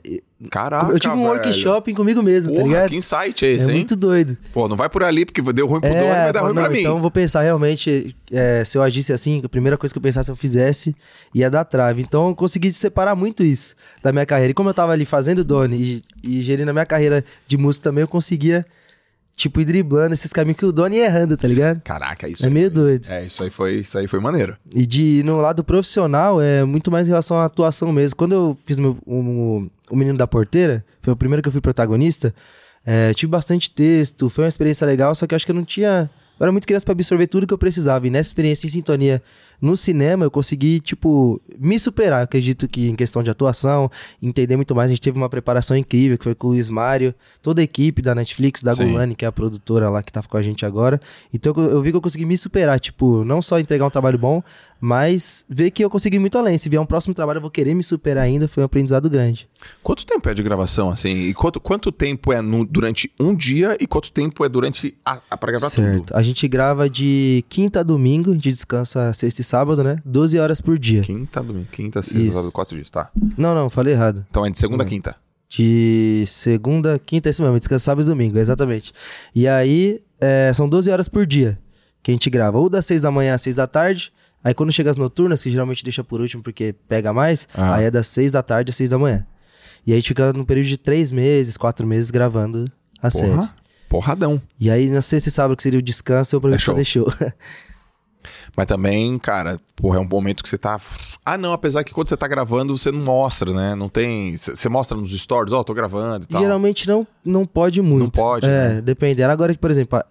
Caraca, 0.49 0.93
eu 0.93 0.99
tive 0.99 1.13
um 1.13 1.23
velho. 1.23 1.29
workshop 1.29 1.93
comigo 1.93 2.23
mesmo, 2.23 2.51
tá 2.51 2.57
Porra, 2.57 2.67
ligado? 2.67 2.89
que 2.89 2.95
insight 2.95 3.43
é 3.43 3.51
esse, 3.51 3.67
é 3.67 3.71
hein? 3.71 3.79
muito 3.79 3.97
doido. 3.97 4.37
Pô, 4.53 4.67
não 4.69 4.77
vai 4.77 4.87
por 4.87 5.03
ali, 5.03 5.25
porque 5.25 5.41
deu 5.51 5.67
ruim 5.67 5.81
pro 5.81 5.89
dono, 5.89 6.05
vai 6.05 6.31
dar 6.31 6.39
fala, 6.39 6.45
ruim 6.45 6.53
pra 6.53 6.63
não, 6.63 6.69
mim. 6.69 6.79
Então 6.79 6.95
eu 6.95 7.01
vou 7.01 7.11
pensar 7.11 7.41
realmente, 7.41 8.15
é, 8.31 8.63
se 8.63 8.77
eu 8.77 8.83
agisse 8.83 9.11
assim, 9.11 9.41
a 9.43 9.49
primeira 9.49 9.77
coisa 9.77 9.93
que 9.93 9.97
eu 9.97 10.01
pensasse 10.01 10.27
se 10.27 10.31
eu 10.31 10.35
fizesse, 10.35 10.95
ia 11.33 11.49
dar 11.49 11.65
trave. 11.65 12.01
Então 12.03 12.29
eu 12.29 12.35
consegui 12.35 12.71
separar 12.71 13.15
muito 13.15 13.43
isso 13.43 13.75
da 14.01 14.13
minha 14.13 14.25
carreira. 14.25 14.51
E 14.51 14.53
como 14.53 14.69
eu 14.69 14.73
tava 14.73 14.93
ali 14.93 15.03
fazendo 15.05 15.43
Doni 15.43 16.01
e, 16.23 16.37
e 16.37 16.41
gerindo 16.41 16.69
a 16.69 16.73
minha 16.73 16.85
carreira 16.85 17.25
de 17.45 17.57
músico 17.57 17.83
também, 17.83 18.03
eu 18.03 18.07
conseguia, 18.07 18.63
tipo, 19.37 19.61
ir 19.61 19.65
driblando 19.65 20.15
esses 20.15 20.33
caminhos 20.33 20.57
que 20.57 20.65
o 20.65 20.71
Doni 20.71 20.97
ia 20.97 21.05
errando, 21.05 21.37
tá 21.37 21.47
ligado? 21.47 21.79
Caraca, 21.81 22.27
isso 22.27 22.43
É 22.45 22.49
meio 22.49 22.71
foi- 22.71 22.75
doido. 22.83 23.07
É, 23.09 23.25
isso 23.27 23.43
aí 23.43 23.49
foi, 23.51 23.75
isso 23.81 23.95
aí 23.97 24.07
foi 24.07 24.19
maneiro. 24.19 24.57
E 24.73 24.83
de 24.85 25.21
no 25.23 25.37
lado 25.37 25.63
profissional, 25.63 26.41
é 26.41 26.63
muito 26.65 26.89
mais 26.91 27.07
em 27.07 27.11
relação 27.11 27.37
à 27.37 27.45
atuação 27.45 27.93
mesmo. 27.93 28.17
Quando 28.17 28.33
eu 28.33 28.57
fiz 28.65 28.77
meu, 28.79 28.97
o, 29.05 29.67
o 29.91 29.95
Menino 29.95 30.17
da 30.17 30.25
Porteira, 30.25 30.83
foi 31.03 31.13
o 31.13 31.15
primeiro 31.15 31.43
que 31.43 31.47
eu 31.47 31.51
fui 31.51 31.61
protagonista, 31.61 32.33
é, 32.83 33.13
tive 33.13 33.29
bastante 33.29 33.69
texto, 33.69 34.27
foi 34.29 34.43
uma 34.45 34.49
experiência 34.49 34.87
legal, 34.87 35.13
só 35.13 35.27
que 35.27 35.33
eu 35.33 35.35
acho 35.35 35.45
que 35.45 35.51
eu 35.51 35.55
não 35.55 35.63
tinha. 35.65 36.09
Eu 36.39 36.43
era 36.43 36.51
muito 36.51 36.67
criança 36.67 36.85
pra 36.85 36.93
absorver 36.93 37.27
tudo 37.27 37.47
que 37.47 37.53
eu 37.53 37.57
precisava. 37.57 38.07
E 38.07 38.09
nessa 38.09 38.29
experiência 38.29 38.67
em 38.67 38.69
sintonia 38.69 39.21
no 39.59 39.75
cinema, 39.75 40.23
eu 40.23 40.31
consegui, 40.31 40.79
tipo, 40.79 41.41
me 41.57 41.79
superar. 41.79 42.23
Acredito 42.23 42.67
que 42.67 42.89
em 42.89 42.95
questão 42.95 43.23
de 43.23 43.29
atuação, 43.29 43.89
entender 44.21 44.55
muito 44.55 44.75
mais. 44.75 44.91
A 44.91 44.93
gente 44.93 45.01
teve 45.01 45.17
uma 45.17 45.29
preparação 45.29 45.75
incrível, 45.75 46.17
que 46.17 46.23
foi 46.23 46.35
com 46.35 46.47
o 46.47 46.49
Luiz 46.51 46.69
Mário, 46.69 47.13
toda 47.41 47.61
a 47.61 47.63
equipe 47.63 48.01
da 48.01 48.13
Netflix, 48.13 48.61
da 48.61 48.73
Sim. 48.73 48.89
Gulani, 48.89 49.15
que 49.15 49.25
é 49.25 49.27
a 49.27 49.31
produtora 49.31 49.89
lá 49.89 50.03
que 50.03 50.11
tá 50.11 50.21
com 50.21 50.37
a 50.37 50.41
gente 50.41 50.65
agora. 50.65 51.01
Então 51.33 51.53
eu 51.55 51.81
vi 51.81 51.91
que 51.91 51.97
eu 51.97 52.01
consegui 52.01 52.25
me 52.25 52.37
superar, 52.37 52.79
tipo, 52.79 53.23
não 53.23 53.41
só 53.41 53.59
entregar 53.59 53.85
um 53.85 53.89
trabalho 53.89 54.19
bom, 54.19 54.43
mas 54.79 55.45
ver 55.49 55.71
que 55.71 55.83
eu 55.83 55.89
consegui 55.89 56.19
muito 56.19 56.37
além. 56.37 56.57
Se 56.57 56.69
vier 56.69 56.81
um 56.81 56.85
próximo 56.85 57.13
trabalho, 57.13 57.37
eu 57.37 57.41
vou 57.41 57.51
querer 57.51 57.73
me 57.73 57.83
superar 57.83 58.23
ainda. 58.23 58.47
Foi 58.47 58.61
um 58.63 58.65
aprendizado 58.65 59.09
grande. 59.09 59.47
Quanto 59.81 60.05
tempo 60.05 60.29
é 60.29 60.33
de 60.33 60.43
gravação, 60.43 60.89
assim? 60.89 61.09
E 61.23 61.33
quanto, 61.33 61.59
quanto 61.59 61.91
tempo 61.91 62.31
é 62.31 62.41
no- 62.41 62.65
durante 62.65 63.11
um 63.19 63.35
dia 63.35 63.75
e 63.79 63.87
quanto 63.87 64.11
tempo 64.11 64.45
é 64.45 64.49
durante 64.49 64.95
a, 65.05 65.19
a 65.31 65.37
pra 65.37 65.51
gravar 65.51 65.69
certo. 65.69 66.05
tudo? 66.07 66.15
A 66.17 66.21
gente 66.21 66.47
grava 66.47 66.89
de 66.89 67.43
quinta 67.49 67.79
a 67.79 67.83
domingo, 67.83 68.31
a 68.31 68.33
gente 68.35 68.51
descansa 68.51 69.11
sexta 69.13 69.41
e 69.41 69.43
sábado, 69.43 69.83
né? 69.83 70.01
12 70.05 70.37
horas 70.39 70.61
por 70.61 70.77
dia. 70.77 71.01
Quinta, 71.01 71.41
domingo. 71.41 71.67
Quinta, 71.71 72.01
sexta, 72.01 72.19
Isso. 72.19 72.33
sábado, 72.33 72.51
quatro 72.51 72.75
dias, 72.75 72.89
tá. 72.89 73.09
Não, 73.37 73.55
não, 73.55 73.69
falei 73.69 73.93
errado. 73.93 74.25
Então 74.29 74.45
é 74.45 74.49
de 74.49 74.59
segunda 74.59 74.83
a 74.83 74.87
quinta. 74.87 75.15
De 75.49 76.23
segunda, 76.27 76.99
quinta, 76.99 77.29
é 77.29 77.31
isso 77.31 77.41
mesmo, 77.41 77.57
descansa 77.57 77.85
sábado 77.85 78.05
e 78.05 78.09
domingo, 78.09 78.37
exatamente. 78.37 78.91
E 79.33 79.47
aí, 79.47 80.01
é, 80.19 80.51
são 80.53 80.67
12 80.67 80.89
horas 80.91 81.07
por 81.07 81.25
dia 81.25 81.57
que 82.03 82.11
a 82.11 82.13
gente 82.13 82.29
grava, 82.29 82.57
ou 82.57 82.69
das 82.69 82.85
6 82.85 83.01
da 83.01 83.09
manhã 83.11 83.33
às 83.33 83.41
6 83.41 83.55
da 83.55 83.65
tarde. 83.65 84.11
Aí 84.47 84.53
quando 84.53 84.71
chega 84.71 84.89
as 84.89 84.95
noturnas, 84.95 85.43
que 85.43 85.49
geralmente 85.49 85.83
deixa 85.83 86.03
por 86.05 86.21
último 86.21 86.41
porque 86.41 86.73
pega 86.87 87.11
mais, 87.11 87.47
Ah. 87.53 87.75
aí 87.75 87.85
é 87.85 87.91
das 87.91 88.07
6 88.07 88.31
da 88.31 88.41
tarde 88.41 88.69
às 88.69 88.77
6 88.77 88.89
da 88.89 88.97
manhã. 88.97 89.25
E 89.85 89.91
aí 89.91 89.97
a 89.97 89.99
gente 89.99 90.07
fica 90.07 90.31
num 90.31 90.45
período 90.45 90.67
de 90.67 90.77
3 90.77 91.11
meses, 91.11 91.57
4 91.57 91.85
meses 91.85 92.09
gravando 92.09 92.63
a 93.01 93.09
série. 93.09 93.31
Porra, 93.33 93.53
porradão. 93.89 94.41
E 94.57 94.69
aí 94.71 94.89
na 94.89 95.01
sexta 95.01 95.27
e 95.27 95.31
sábado, 95.33 95.57
que 95.57 95.63
seria 95.63 95.79
o 95.79 95.81
descanso, 95.81 96.33
eu 96.33 96.37
É 96.37 96.41
prometo 96.41 96.61
show. 96.61 96.73
fazer 96.75 96.85
show. 96.85 97.07
Mas 98.55 98.65
também, 98.65 99.17
cara, 99.19 99.59
porra, 99.75 99.97
é 99.97 99.99
um 100.01 100.07
momento 100.07 100.43
que 100.43 100.49
você 100.49 100.57
tá. 100.57 100.79
Ah, 101.25 101.37
não, 101.37 101.53
apesar 101.53 101.83
que 101.83 101.93
quando 101.93 102.09
você 102.09 102.17
tá 102.17 102.27
gravando, 102.27 102.77
você 102.77 102.91
não 102.91 103.01
mostra, 103.01 103.53
né? 103.53 103.75
Não 103.75 103.87
tem. 103.89 104.35
Você 104.37 104.67
mostra 104.69 104.97
nos 104.97 105.11
stories, 105.17 105.53
ó, 105.53 105.63
tô 105.63 105.73
gravando 105.73 106.25
e 106.25 106.27
tal. 106.27 106.41
Geralmente 106.41 106.87
não, 106.87 107.05
não 107.23 107.45
pode 107.45 107.81
muito. 107.81 108.03
Não 108.03 108.09
pode, 108.09 108.45
É, 108.45 108.75
né? 108.75 108.81
dependendo. 108.81 109.31
Agora, 109.31 109.53
por 109.55 109.71
exemplo, 109.71 110.01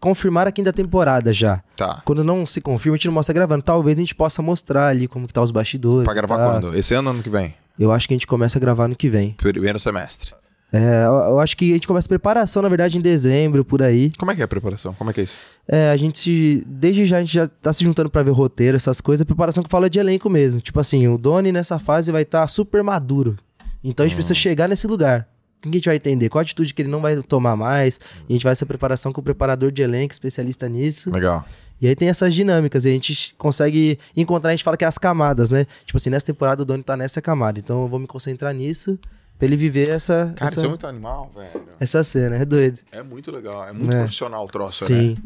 confirmar 0.00 0.46
a 0.46 0.52
quinta 0.52 0.72
temporada 0.72 1.32
já. 1.32 1.62
Tá. 1.76 2.02
Quando 2.04 2.22
não 2.22 2.46
se 2.46 2.60
confirma, 2.60 2.94
a 2.94 2.98
gente 2.98 3.06
não 3.06 3.14
mostra 3.14 3.32
gravando. 3.34 3.62
Talvez 3.62 3.96
a 3.96 4.00
gente 4.00 4.14
possa 4.14 4.42
mostrar 4.42 4.88
ali 4.88 5.08
como 5.08 5.26
que 5.26 5.32
tá 5.32 5.42
os 5.42 5.50
bastidores. 5.50 6.04
Pra 6.04 6.14
gravar 6.14 6.36
tal. 6.36 6.50
quando? 6.60 6.76
Esse 6.76 6.94
ano 6.94 7.08
ou 7.08 7.14
ano 7.14 7.22
que 7.22 7.30
vem? 7.30 7.54
Eu 7.78 7.90
acho 7.90 8.06
que 8.06 8.14
a 8.14 8.16
gente 8.16 8.26
começa 8.26 8.58
a 8.58 8.60
gravar 8.60 8.86
no 8.86 8.94
que 8.94 9.08
vem. 9.08 9.32
Primeiro 9.32 9.80
semestre. 9.80 10.32
É, 10.76 11.06
eu, 11.06 11.38
acho 11.38 11.56
que 11.56 11.70
a 11.70 11.74
gente 11.74 11.86
começa 11.86 12.06
a 12.06 12.08
preparação, 12.08 12.60
na 12.60 12.68
verdade, 12.68 12.98
em 12.98 13.00
dezembro, 13.00 13.64
por 13.64 13.80
aí. 13.80 14.10
Como 14.18 14.32
é 14.32 14.34
que 14.34 14.40
é 14.40 14.44
a 14.44 14.48
preparação? 14.48 14.92
Como 14.94 15.08
é 15.08 15.12
que 15.12 15.20
é 15.20 15.24
isso? 15.24 15.34
É, 15.68 15.90
a 15.92 15.96
gente 15.96 16.64
desde 16.66 17.04
já 17.04 17.18
a 17.18 17.20
gente 17.20 17.32
já 17.32 17.46
tá 17.46 17.72
se 17.72 17.84
juntando 17.84 18.10
pra 18.10 18.24
ver 18.24 18.32
roteiro, 18.32 18.76
essas 18.76 19.00
coisas, 19.00 19.22
a 19.22 19.24
preparação 19.24 19.62
que 19.62 19.70
fala 19.70 19.88
de 19.88 20.00
elenco 20.00 20.28
mesmo. 20.28 20.60
Tipo 20.60 20.80
assim, 20.80 21.06
o 21.06 21.16
Doni 21.16 21.52
nessa 21.52 21.78
fase 21.78 22.10
vai 22.10 22.22
estar 22.22 22.44
super 22.48 22.82
maduro. 22.82 23.36
Então 23.84 24.02
a 24.04 24.08
gente 24.08 24.14
Hum. 24.14 24.18
precisa 24.18 24.34
chegar 24.34 24.68
nesse 24.68 24.88
lugar. 24.88 25.28
O 25.58 25.62
que 25.62 25.68
a 25.68 25.72
gente 25.78 25.86
vai 25.86 25.94
entender? 25.96 26.28
Qual 26.28 26.40
a 26.40 26.42
atitude 26.42 26.74
que 26.74 26.82
ele 26.82 26.90
não 26.90 27.00
vai 27.00 27.22
tomar 27.22 27.54
mais? 27.54 28.00
E 28.28 28.32
a 28.32 28.34
gente 28.34 28.42
vai 28.42 28.50
essa 28.52 28.66
preparação 28.66 29.12
com 29.12 29.20
o 29.20 29.24
preparador 29.24 29.70
de 29.70 29.80
elenco, 29.80 30.12
especialista 30.12 30.68
nisso. 30.68 31.08
Legal. 31.10 31.44
E 31.80 31.86
aí 31.86 31.94
tem 31.94 32.08
essas 32.08 32.34
dinâmicas, 32.34 32.84
e 32.84 32.88
a 32.88 32.92
gente 32.92 33.34
consegue 33.38 33.98
encontrar, 34.16 34.50
a 34.50 34.52
gente 34.56 34.64
fala 34.64 34.76
que 34.76 34.84
é 34.84 34.88
as 34.88 34.98
camadas, 34.98 35.50
né? 35.50 35.66
Tipo 35.86 35.98
assim, 35.98 36.10
nessa 36.10 36.26
temporada 36.26 36.62
o 36.62 36.66
Doni 36.66 36.82
tá 36.82 36.96
nessa 36.96 37.22
camada, 37.22 37.58
então 37.60 37.82
eu 37.82 37.88
vou 37.88 37.98
me 38.00 38.06
concentrar 38.06 38.52
nisso 38.52 38.98
pra 39.38 39.46
ele 39.46 39.56
viver 39.56 39.88
essa, 39.90 40.32
Cara, 40.36 40.50
essa, 40.50 40.60
isso 40.60 40.64
é 40.64 40.68
muito 40.68 40.86
animal, 40.86 41.30
velho. 41.34 41.64
essa 41.80 42.02
cena, 42.04 42.36
é 42.36 42.44
doido. 42.44 42.80
É 42.92 43.02
muito 43.02 43.30
legal. 43.30 43.66
É 43.66 43.72
muito 43.72 43.92
É. 43.92 43.98
profissional 43.98 44.44
o 44.44 44.48
troço, 44.48 44.84
né? 44.84 44.88
Sim. 45.00 45.16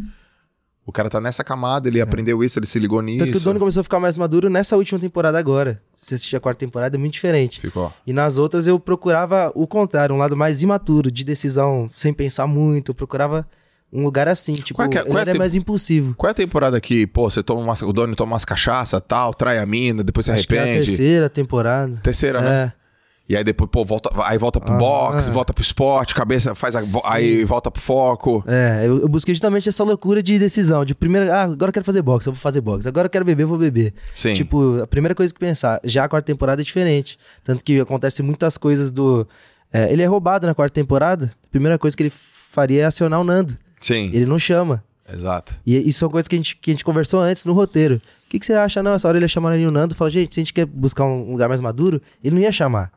O 0.87 0.93
cara 0.93 1.11
tá 1.11 1.21
nessa 1.21 1.45
camada, 1.45 1.87
ele 1.87 2.01
aprendeu 2.01 2.43
isso, 2.43 2.59
ele 2.59 2.65
se 2.65 2.79
ligou 2.79 3.03
nisso. 3.03 3.19
Tanto 3.19 3.33
que 3.33 3.37
o 3.37 3.41
Doni 3.41 3.59
começou 3.59 3.81
a 3.83 3.85
ficar 3.85 4.01
mais 4.01 4.17
maduro 4.17 4.49
nessa 4.49 4.75
última 4.75 4.99
temporada 4.99 5.39
agora. 5.39 5.83
Se 5.95 6.07
você 6.07 6.15
assistir 6.15 6.37
a 6.37 6.41
quarta 6.41 6.61
temporada, 6.61 6.97
é 6.97 6.99
muito 6.99 7.13
diferente. 7.13 7.61
Ficou. 7.61 7.93
E 8.07 8.13
nas 8.15 8.39
outras 8.39 8.67
eu 8.67 8.81
procurava 8.81 9.53
o 9.55 9.67
contrário, 9.67 10.15
um 10.15 10.19
lado 10.19 10.35
mais 10.35 10.63
imaturo, 10.63 11.11
de 11.11 11.25
decisão 11.25 11.91
sem 11.95 12.15
pensar 12.15 12.47
muito. 12.47 12.93
Eu 12.93 12.95
procurava 12.95 13.47
um 13.93 14.03
lugar 14.03 14.29
assim, 14.29 14.55
tipo, 14.55 14.77
Qual 14.79 14.87
é 14.87 14.91
que 14.91 14.97
é- 14.97 15.01
ele 15.03 15.09
qual 15.11 15.19
é 15.19 15.21
era 15.23 15.33
tem- 15.33 15.39
mais 15.39 15.55
impulsivo. 15.55 16.15
Qual 16.15 16.29
é 16.29 16.31
a 16.31 16.35
temporada 16.35 16.81
que, 16.81 17.07
pô, 17.07 17.29
você 17.31 17.43
toma 17.43 17.61
umas, 17.61 17.83
o 17.83 17.93
Doni 17.93 18.15
toma 18.17 18.33
umas 18.33 18.47
cachaça, 18.47 18.99
tal, 18.99 19.35
trai 19.35 19.59
a 19.59 19.67
mina, 19.67 20.03
depois 20.03 20.25
se 20.25 20.33
Acho 20.33 20.49
que 20.49 20.55
é 20.55 20.59
a 20.59 20.63
arrepende? 20.63 20.87
terceira 20.87 21.29
temporada. 21.29 22.01
Terceira, 22.03 22.41
né? 22.41 22.73
É. 22.75 22.79
E 23.29 23.37
aí 23.37 23.45
depois, 23.45 23.69
pô, 23.71 23.85
volta, 23.85 24.11
aí 24.25 24.39
volta 24.39 24.59
pro 24.59 24.73
Ah, 24.73 24.79
boxe, 24.79 25.29
ah. 25.29 25.33
volta 25.35 25.53
pro 25.53 25.63
esporte, 25.63 26.15
cabeça 26.15 26.55
faz 26.55 26.75
a, 26.75 27.13
aí 27.13 27.45
volta 27.45 27.71
pro 27.71 27.83
foco. 27.83 28.43
É, 28.47 28.85
eu, 28.87 29.03
eu 29.03 29.09
busquei 29.09 29.35
justamente 29.35 29.69
essa 29.69 29.85
loucura 29.85 30.23
de 30.23 30.39
decisão. 30.39 30.83
De 30.85 30.95
primeira, 30.95 31.35
ah, 31.35 31.43
agora 31.43 31.69
eu 31.69 31.73
quero 31.75 31.85
fazer 31.85 32.01
boxe, 32.01 32.27
eu 32.27 32.33
vou 32.33 32.41
fazer 32.41 32.63
boxe. 32.63 32.89
Agora 32.89 33.05
eu 33.07 33.11
quero 33.11 33.27
beber, 33.27 33.43
eu 33.43 33.49
vou 33.49 33.59
beber. 33.59 33.93
Sim. 34.15 34.33
Tipo, 34.33 34.81
a 34.83 34.87
primeira 34.87 35.15
coisa 35.15 35.33
que 35.35 35.39
pensar, 35.39 35.79
já 35.85 36.05
a 36.05 36.09
quarta 36.09 36.25
temporada 36.25 36.63
é 36.63 36.65
diferente. 36.65 37.19
Tanto 37.45 37.63
que 37.63 37.79
acontece 37.79 38.23
muitas 38.23 38.57
coisas 38.57 38.91
do. 38.91 39.29
é, 39.71 39.93
ele 39.93 40.01
é 40.03 40.07
roubado 40.07 40.47
na 40.47 40.55
quarta 40.55 40.73
temporada. 40.75 41.31
A 41.45 41.51
primeira 41.51 41.79
coisa 41.79 41.95
que 41.95 42.05
ele 42.05 42.13
faria 42.15 42.83
é 42.83 42.85
acionar 42.87 43.21
o 43.21 43.25
Nando. 43.25 43.59
Sim. 43.79 44.11
Ele 44.13 44.25
não 44.25 44.39
chama. 44.39 44.83
Exato. 45.13 45.55
E 45.67 45.77
isso 45.89 45.99
são 46.01 46.09
coisas 46.09 46.29
que 46.29 46.35
a 46.35 46.39
gente, 46.39 46.57
que 46.57 46.71
a 46.71 46.75
gente 46.75 46.85
conversou 46.85 47.21
antes 47.21 47.45
no 47.45 47.53
roteiro. 47.53 47.97
O 47.97 48.31
que, 48.31 48.39
que 48.39 48.45
você 48.47 48.55
acha? 48.55 48.83
Não, 48.83 48.93
essa 48.93 49.07
hora 49.09 49.17
ele 49.19 49.25
ia 49.25 49.29
chamar 49.29 49.53
ali 49.53 49.67
o 49.67 49.71
Nando. 49.71 49.95
Fala, 49.95 50.11
gente, 50.11 50.35
se 50.35 50.41
a 50.41 50.43
gente 50.43 50.53
quer 50.53 50.67
buscar 50.67 51.05
um 51.05 51.31
lugar 51.33 51.49
mais 51.49 51.61
maduro, 51.61 52.01
ele 52.25 52.35
não 52.37 52.43
ia 52.43 52.53
chamar. 52.53 52.91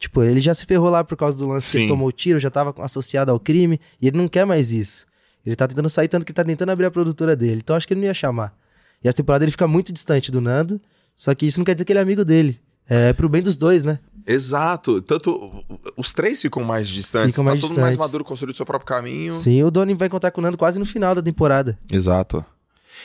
Tipo, 0.00 0.22
ele 0.22 0.40
já 0.40 0.54
se 0.54 0.64
ferrou 0.64 0.88
lá 0.88 1.04
por 1.04 1.14
causa 1.14 1.36
do 1.36 1.46
lance 1.46 1.66
que 1.66 1.72
Sim. 1.72 1.80
ele 1.80 1.88
tomou 1.88 2.08
o 2.08 2.12
tiro, 2.12 2.40
já 2.40 2.48
tava 2.48 2.74
associado 2.78 3.30
ao 3.30 3.38
crime, 3.38 3.78
e 4.00 4.08
ele 4.08 4.16
não 4.16 4.28
quer 4.28 4.46
mais 4.46 4.72
isso. 4.72 5.06
Ele 5.44 5.54
tá 5.54 5.68
tentando 5.68 5.90
sair, 5.90 6.08
tanto 6.08 6.24
que 6.24 6.32
ele 6.32 6.36
tá 6.36 6.42
tentando 6.42 6.70
abrir 6.70 6.86
a 6.86 6.90
produtora 6.90 7.36
dele. 7.36 7.60
Então 7.62 7.76
acho 7.76 7.86
que 7.86 7.92
ele 7.92 8.00
não 8.00 8.06
ia 8.06 8.14
chamar. 8.14 8.56
E 9.04 9.08
essa 9.08 9.16
temporada 9.16 9.44
ele 9.44 9.52
fica 9.52 9.68
muito 9.68 9.92
distante 9.92 10.32
do 10.32 10.40
Nando, 10.40 10.80
só 11.14 11.34
que 11.34 11.44
isso 11.44 11.58
não 11.60 11.66
quer 11.66 11.74
dizer 11.74 11.84
que 11.84 11.92
ele 11.92 11.98
é 11.98 12.02
amigo 12.02 12.24
dele. 12.24 12.58
É 12.88 13.12
pro 13.12 13.28
bem 13.28 13.42
dos 13.42 13.56
dois, 13.56 13.84
né? 13.84 13.98
Exato. 14.26 15.02
Tanto 15.02 15.64
os 15.98 16.14
três 16.14 16.40
ficam 16.40 16.64
mais 16.64 16.88
distantes. 16.88 17.34
Ficam 17.34 17.44
mais 17.44 17.56
tá 17.56 17.60
todo 17.60 17.70
mundo 17.70 17.80
mais 17.80 17.90
distantes. 17.92 18.08
maduro, 18.08 18.24
construído 18.24 18.56
seu 18.56 18.64
próprio 18.64 18.86
caminho. 18.86 19.34
Sim, 19.34 19.62
o 19.62 19.70
Doni 19.70 19.92
vai 19.92 20.08
encontrar 20.08 20.30
com 20.30 20.40
o 20.40 20.42
Nando 20.42 20.56
quase 20.56 20.78
no 20.78 20.86
final 20.86 21.14
da 21.14 21.20
temporada. 21.22 21.78
Exato. 21.92 22.42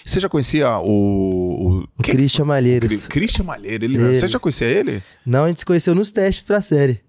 Você 0.05 0.19
já 0.19 0.29
conhecia 0.29 0.77
o. 0.79 1.83
O 1.97 2.03
quem- 2.03 2.13
Christian 2.15 2.45
Malheiros. 2.45 3.07
Cri- 3.07 3.21
Christian 3.21 3.43
Malheiro, 3.45 3.83
ele, 3.85 3.95
Ele. 3.97 4.17
Você 4.17 4.27
já 4.27 4.39
conhecia 4.39 4.67
ele? 4.67 5.01
Não, 5.25 5.45
a 5.45 5.47
gente 5.47 5.59
se 5.61 5.65
conheceu 5.65 5.95
nos 5.95 6.11
testes 6.11 6.43
pra 6.43 6.61
série. 6.61 7.01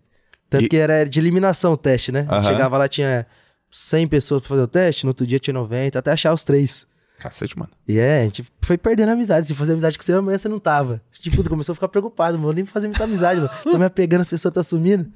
Tanto 0.49 0.64
E- 0.64 0.68
que 0.68 0.76
era 0.76 1.05
de 1.05 1.20
eliminação 1.20 1.72
o 1.72 1.76
teste, 1.76 2.11
né? 2.11 2.20
A 2.20 2.36
gente 2.36 2.44
Aham. 2.47 2.53
Chegava 2.53 2.78
lá, 2.78 2.88
tinha 2.88 3.26
100 3.70 4.07
pessoas 4.09 4.40
pra 4.40 4.49
fazer 4.49 4.62
o 4.62 4.66
teste, 4.68 5.05
no 5.05 5.11
outro 5.11 5.26
dia 5.26 5.38
tinha 5.38 5.53
90, 5.53 5.99
até 5.99 6.11
achar 6.12 6.32
os 6.32 6.42
três. 6.44 6.86
Cacete, 7.18 7.59
mano. 7.59 7.70
E 7.88 7.99
é, 7.99 8.20
a 8.20 8.24
gente 8.24 8.44
foi 8.66 8.76
perdendo 8.76 9.10
a 9.10 9.12
amizade. 9.12 9.46
Se 9.46 9.54
fazer 9.54 9.72
amizade 9.72 9.96
com 9.96 10.04
você, 10.04 10.12
amanhã 10.12 10.36
você 10.38 10.48
não 10.48 10.58
tava. 10.58 11.00
Tipo, 11.12 11.42
tu 11.42 11.50
começou 11.50 11.72
a 11.72 11.74
ficar 11.74 11.88
preocupado, 11.88 12.34
mano. 12.34 12.44
Vou 12.46 12.54
nem 12.54 12.64
fazer 12.64 12.88
muita 12.88 13.04
amizade, 13.04 13.40
mano. 13.40 13.50
Tô 13.62 13.78
me 13.78 13.84
apegando, 13.84 14.20
as 14.20 14.30
pessoas 14.30 14.52
tá 14.52 14.62
sumindo. 14.62 15.06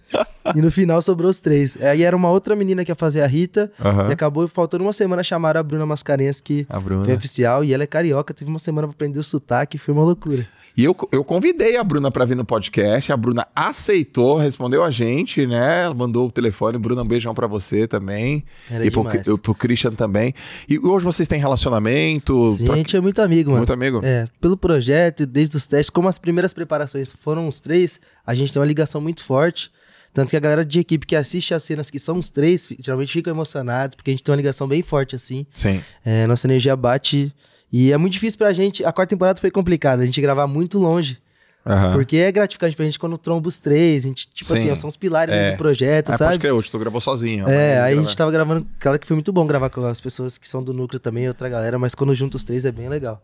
E 0.54 0.60
no 0.60 0.70
final 0.70 1.00
sobrou 1.02 1.30
os 1.30 1.40
três. 1.40 1.76
Aí 1.80 2.02
era 2.02 2.16
uma 2.16 2.30
outra 2.30 2.56
menina 2.56 2.84
que 2.84 2.90
ia 2.90 2.94
fazer 2.94 3.22
a 3.22 3.26
Rita. 3.26 3.70
Aham. 3.84 4.08
E 4.08 4.12
acabou 4.12 4.46
faltando 4.48 4.84
uma 4.84 4.92
semana 4.92 5.22
chamaram 5.22 5.60
a 5.60 5.62
Bruna 5.62 5.86
Mascarenhas, 5.86 6.40
que 6.40 6.66
Bruna. 6.82 7.04
foi 7.04 7.14
oficial. 7.14 7.64
E 7.64 7.72
ela 7.74 7.82
é 7.82 7.86
carioca, 7.86 8.32
teve 8.32 8.50
uma 8.50 8.58
semana 8.58 8.86
pra 8.88 8.94
aprender 8.94 9.18
o 9.18 9.24
sotaque. 9.24 9.78
Foi 9.78 9.92
uma 9.92 10.04
loucura. 10.04 10.46
E 10.76 10.84
eu, 10.84 10.96
eu 11.10 11.24
convidei 11.24 11.76
a 11.76 11.84
Bruna 11.84 12.10
pra 12.10 12.24
vir 12.24 12.36
no 12.36 12.44
podcast. 12.44 13.12
A 13.12 13.16
Bruna 13.16 13.46
aceitou, 13.54 14.38
respondeu 14.38 14.84
a 14.84 14.90
gente, 14.90 15.46
né? 15.46 15.92
Mandou 15.94 16.28
o 16.28 16.30
telefone. 16.30 16.78
Bruna, 16.78 17.02
um 17.02 17.06
beijão 17.06 17.34
pra 17.34 17.46
você 17.46 17.86
também. 17.86 18.44
Era 18.70 18.86
e 18.86 18.90
pro, 18.90 19.02
demais. 19.02 19.40
Pro 19.40 19.54
Christian 19.54 19.92
também. 19.92 20.32
E 20.68 20.78
hoje 20.78 21.04
vocês 21.04 21.26
têm 21.26 21.40
relacionamento? 21.40 22.44
Sim, 22.44 22.70
a 22.70 22.76
gente 22.76 22.96
é 22.96 23.00
muito 23.00 23.20
amigo, 23.20 23.39
mano. 23.48 23.58
Muito 23.58 23.72
amigo? 23.72 24.00
É, 24.02 24.26
pelo 24.40 24.56
projeto, 24.56 25.26
desde 25.26 25.56
os 25.56 25.66
testes, 25.66 25.90
como 25.90 26.08
as 26.08 26.18
primeiras 26.18 26.52
preparações 26.52 27.12
foram 27.20 27.48
os 27.48 27.60
três, 27.60 28.00
a 28.26 28.34
gente 28.34 28.52
tem 28.52 28.60
uma 28.60 28.66
ligação 28.66 29.00
muito 29.00 29.24
forte. 29.24 29.70
Tanto 30.12 30.30
que 30.30 30.36
a 30.36 30.40
galera 30.40 30.64
de 30.64 30.80
equipe 30.80 31.06
que 31.06 31.14
assiste 31.14 31.54
as 31.54 31.62
cenas 31.62 31.88
que 31.90 31.98
são 31.98 32.18
os 32.18 32.28
três, 32.28 32.68
geralmente 32.80 33.12
ficam 33.12 33.32
emocionados, 33.32 33.94
porque 33.94 34.10
a 34.10 34.12
gente 34.12 34.24
tem 34.24 34.32
uma 34.32 34.36
ligação 34.36 34.66
bem 34.66 34.82
forte, 34.82 35.14
assim. 35.14 35.46
Sim. 35.52 35.82
É, 36.04 36.26
nossa 36.26 36.46
energia 36.46 36.74
bate. 36.74 37.32
E 37.72 37.92
é 37.92 37.96
muito 37.96 38.14
difícil 38.14 38.36
pra 38.36 38.52
gente. 38.52 38.84
A 38.84 38.92
quarta 38.92 39.10
temporada 39.14 39.40
foi 39.40 39.50
complicada, 39.50 40.02
a 40.02 40.06
gente 40.06 40.20
gravar 40.20 40.48
muito 40.48 40.78
longe. 40.78 41.18
Aham. 41.66 41.92
Porque 41.92 42.16
é 42.16 42.32
gratificante 42.32 42.74
pra 42.74 42.84
gente 42.86 42.98
quando 42.98 43.18
tromba 43.18 43.46
os 43.48 43.58
três. 43.58 44.04
A 44.04 44.08
gente, 44.08 44.26
tipo 44.28 44.48
Sim. 44.48 44.54
assim, 44.54 44.70
ó, 44.70 44.74
são 44.74 44.88
os 44.88 44.96
pilares 44.96 45.34
É. 45.34 45.52
do 45.52 45.58
projeto, 45.58 46.08
Ah, 46.10 46.12
sabe? 46.16 46.30
pode 46.30 46.38
crer, 46.40 46.52
hoje 46.52 46.70
tu 46.70 46.78
gravou 46.78 47.00
sozinho. 47.00 47.46
É, 47.48 47.80
aí 47.80 47.92
a 47.92 47.94
grava- 47.94 48.02
gente 48.08 48.16
tava 48.16 48.30
gravando. 48.30 48.66
Claro 48.78 48.98
que 48.98 49.06
foi 49.06 49.14
muito 49.14 49.32
bom 49.32 49.46
gravar 49.46 49.68
com 49.70 49.84
as 49.84 50.00
pessoas 50.00 50.38
que 50.38 50.48
são 50.48 50.62
do 50.62 50.72
núcleo 50.72 50.98
também, 50.98 51.28
outra 51.28 51.48
galera, 51.48 51.78
mas 51.78 51.94
quando 51.94 52.14
junta 52.14 52.36
os 52.36 52.44
três 52.44 52.64
é 52.64 52.72
bem 52.72 52.88
legal. 52.88 53.22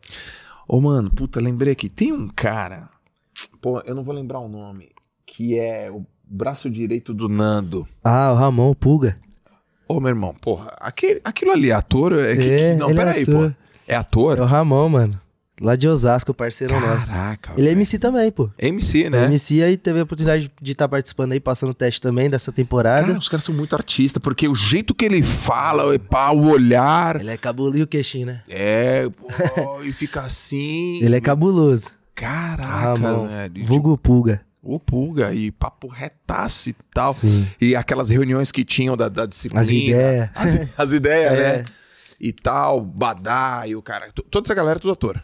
Ô, 0.68 0.80
mano, 0.80 1.10
puta, 1.10 1.40
lembrei 1.40 1.72
aqui. 1.72 1.88
Tem 1.88 2.12
um 2.12 2.28
cara. 2.28 2.88
Pô, 3.60 3.80
eu 3.86 3.94
não 3.94 4.02
vou 4.02 4.14
lembrar 4.14 4.40
o 4.40 4.48
nome. 4.48 4.90
Que 5.24 5.58
é 5.58 5.90
o 5.90 6.04
braço 6.24 6.68
direito 6.70 7.14
do 7.14 7.28
Nando. 7.28 7.86
Ah, 8.04 8.32
o 8.32 8.36
Ramon, 8.36 8.70
o 8.70 8.74
Pulga. 8.74 9.16
Ô, 9.88 10.00
meu 10.00 10.08
irmão, 10.08 10.34
porra, 10.34 10.72
aquele, 10.80 11.20
aquilo 11.24 11.52
ali 11.52 11.70
é 11.70 11.74
ator? 11.74 12.12
É, 12.12 12.34
que- 12.36 12.50
É, 12.50 12.72
que- 12.72 12.76
não, 12.80 12.90
é 12.90 12.94
peraí, 12.94 13.22
ator. 13.22 13.50
pô. 13.50 13.56
É 13.86 13.94
ator? 13.94 14.38
É 14.38 14.42
o 14.42 14.44
Ramon, 14.44 14.88
mano. 14.88 15.20
Lá 15.60 15.74
de 15.74 15.88
Osasco, 15.88 16.34
parceiro 16.34 16.78
nosso. 16.78 17.12
Caraca. 17.12 17.52
Ele 17.56 17.68
é. 17.68 17.72
MC 17.72 17.98
também, 17.98 18.30
pô. 18.30 18.50
MC, 18.58 19.08
né? 19.08 19.22
É 19.22 19.24
MC 19.24 19.62
aí 19.62 19.76
teve 19.78 20.00
a 20.00 20.02
oportunidade 20.02 20.50
de 20.60 20.72
estar 20.72 20.86
participando 20.86 21.32
aí, 21.32 21.40
passando 21.40 21.72
teste 21.72 22.00
também 22.00 22.28
dessa 22.28 22.52
temporada. 22.52 23.06
Cara, 23.06 23.18
os 23.18 23.28
caras 23.28 23.44
são 23.44 23.54
muito 23.54 23.74
artistas, 23.74 24.22
porque 24.22 24.46
o 24.46 24.54
jeito 24.54 24.94
que 24.94 25.04
ele 25.06 25.22
fala, 25.22 25.84
o 25.86 26.36
o 26.36 26.50
olhar. 26.50 27.20
Ele 27.20 27.30
é 27.30 27.36
cabuloso 27.38 27.78
e 27.78 27.82
o 27.82 27.86
queixinho, 27.86 28.26
né? 28.26 28.42
É, 28.48 29.08
pô, 29.08 29.82
e 29.82 29.92
fica 29.92 30.20
assim. 30.20 31.00
Ele 31.04 31.16
é 31.16 31.20
cabuloso. 31.20 31.88
Caraca, 32.14 32.94
Ramon. 32.98 33.26
velho. 33.26 33.66
Vulgo 33.66 33.96
Pulga. 33.96 34.40
O 34.62 34.80
pulga 34.80 35.32
e 35.32 35.52
papo 35.52 35.86
retaço 35.86 36.68
e 36.70 36.74
tal. 36.92 37.14
Sim. 37.14 37.46
E 37.60 37.76
aquelas 37.76 38.10
reuniões 38.10 38.50
que 38.50 38.64
tinham 38.64 38.96
da, 38.96 39.08
da 39.08 39.24
disciplina. 39.24 39.60
As 39.62 39.70
ideias. 39.70 40.30
As, 40.34 40.58
as 40.76 40.92
ideias, 40.92 41.32
É. 41.38 41.58
né? 41.58 41.64
E 42.20 42.32
tal, 42.32 42.80
Badá 42.80 43.62
e 43.66 43.76
o 43.76 43.82
cara. 43.82 44.10
Toda 44.28 44.44
essa 44.46 44.54
galera 44.54 44.78
é 44.78 44.80
tudo 44.80 44.92
ator. 44.92 45.22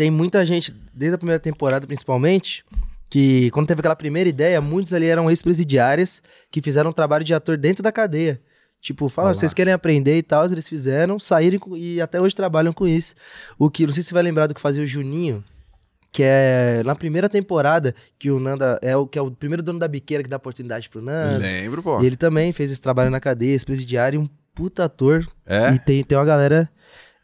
Tem 0.00 0.10
muita 0.10 0.46
gente, 0.46 0.74
desde 0.94 1.16
a 1.16 1.18
primeira 1.18 1.38
temporada 1.38 1.86
principalmente, 1.86 2.64
que 3.10 3.50
quando 3.50 3.66
teve 3.66 3.80
aquela 3.80 3.94
primeira 3.94 4.30
ideia, 4.30 4.58
muitos 4.58 4.94
ali 4.94 5.04
eram 5.04 5.28
ex-presidiários 5.28 6.22
que 6.50 6.62
fizeram 6.62 6.88
um 6.88 6.92
trabalho 6.94 7.22
de 7.22 7.34
ator 7.34 7.58
dentro 7.58 7.82
da 7.82 7.92
cadeia. 7.92 8.40
Tipo, 8.80 9.10
fala, 9.10 9.34
vocês 9.34 9.52
querem 9.52 9.74
aprender 9.74 10.16
e 10.16 10.22
tal, 10.22 10.46
eles 10.46 10.66
fizeram, 10.66 11.20
saíram 11.20 11.60
e 11.76 12.00
até 12.00 12.18
hoje 12.18 12.34
trabalham 12.34 12.72
com 12.72 12.88
isso. 12.88 13.14
O 13.58 13.68
que, 13.68 13.84
não 13.84 13.92
sei 13.92 14.02
se 14.02 14.08
você 14.08 14.14
vai 14.14 14.22
lembrar 14.22 14.46
do 14.46 14.54
que 14.54 14.60
fazia 14.62 14.82
o 14.82 14.86
Juninho, 14.86 15.44
que 16.10 16.22
é 16.24 16.80
na 16.82 16.96
primeira 16.96 17.28
temporada, 17.28 17.94
que 18.18 18.30
o 18.30 18.40
Nanda 18.40 18.78
é 18.80 18.96
o 18.96 19.06
que 19.06 19.18
é 19.18 19.22
o 19.22 19.30
primeiro 19.30 19.62
dono 19.62 19.78
da 19.78 19.86
biqueira 19.86 20.24
que 20.24 20.30
dá 20.30 20.38
oportunidade 20.38 20.88
pro 20.88 21.02
Nanda. 21.02 21.36
Lembro, 21.40 21.82
pô. 21.82 22.00
E 22.00 22.06
ele 22.06 22.16
também 22.16 22.52
fez 22.52 22.70
esse 22.70 22.80
trabalho 22.80 23.10
na 23.10 23.20
cadeia, 23.20 23.52
ex-presidiário, 23.52 24.18
um 24.18 24.26
puta 24.54 24.84
ator. 24.84 25.26
É? 25.44 25.74
E 25.74 25.78
tem, 25.78 26.02
tem 26.02 26.16
uma 26.16 26.24
galera. 26.24 26.70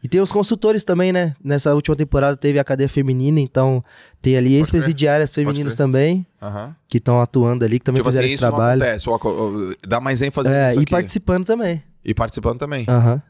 E 0.07 0.09
tem 0.09 0.21
os 0.21 0.31
consultores 0.31 0.85
também, 0.85 1.11
né? 1.13 1.35
Nessa 1.43 1.75
última 1.75 1.97
temporada 1.97 2.37
teve 2.37 2.61
a 2.61 2.65
cadeia 2.65 2.89
feminina, 2.89 3.41
então 3.41 3.83
tem 4.23 4.37
ali 4.37 4.55
ex-presidiárias 4.55 5.35
femininas 5.35 5.75
também, 5.75 6.25
Aham. 6.41 6.77
que 6.87 6.99
estão 6.99 7.21
atuando 7.21 7.65
ali, 7.65 7.81
que 7.81 7.85
também 7.85 7.99
Tipo 7.99 8.09
assim, 8.11 8.19
fizeram 8.19 8.27
esse 8.27 8.35
isso 8.37 8.45
não 8.45 8.51
trabalho. 8.53 8.83
acontece. 8.85 9.09
ou 9.11 9.21
ou- 9.25 9.75
Dá 9.85 9.99
mais 10.01 10.23
ênfase 10.23 10.49
É, 10.49 10.69
nisso 10.69 10.79
e 10.79 10.83
aqui. 10.85 10.91
participando 10.93 11.45
também. 11.45 11.83
E 12.05 12.15
participando 12.15 12.57
também. 12.57 12.87
Aham. 12.89 13.21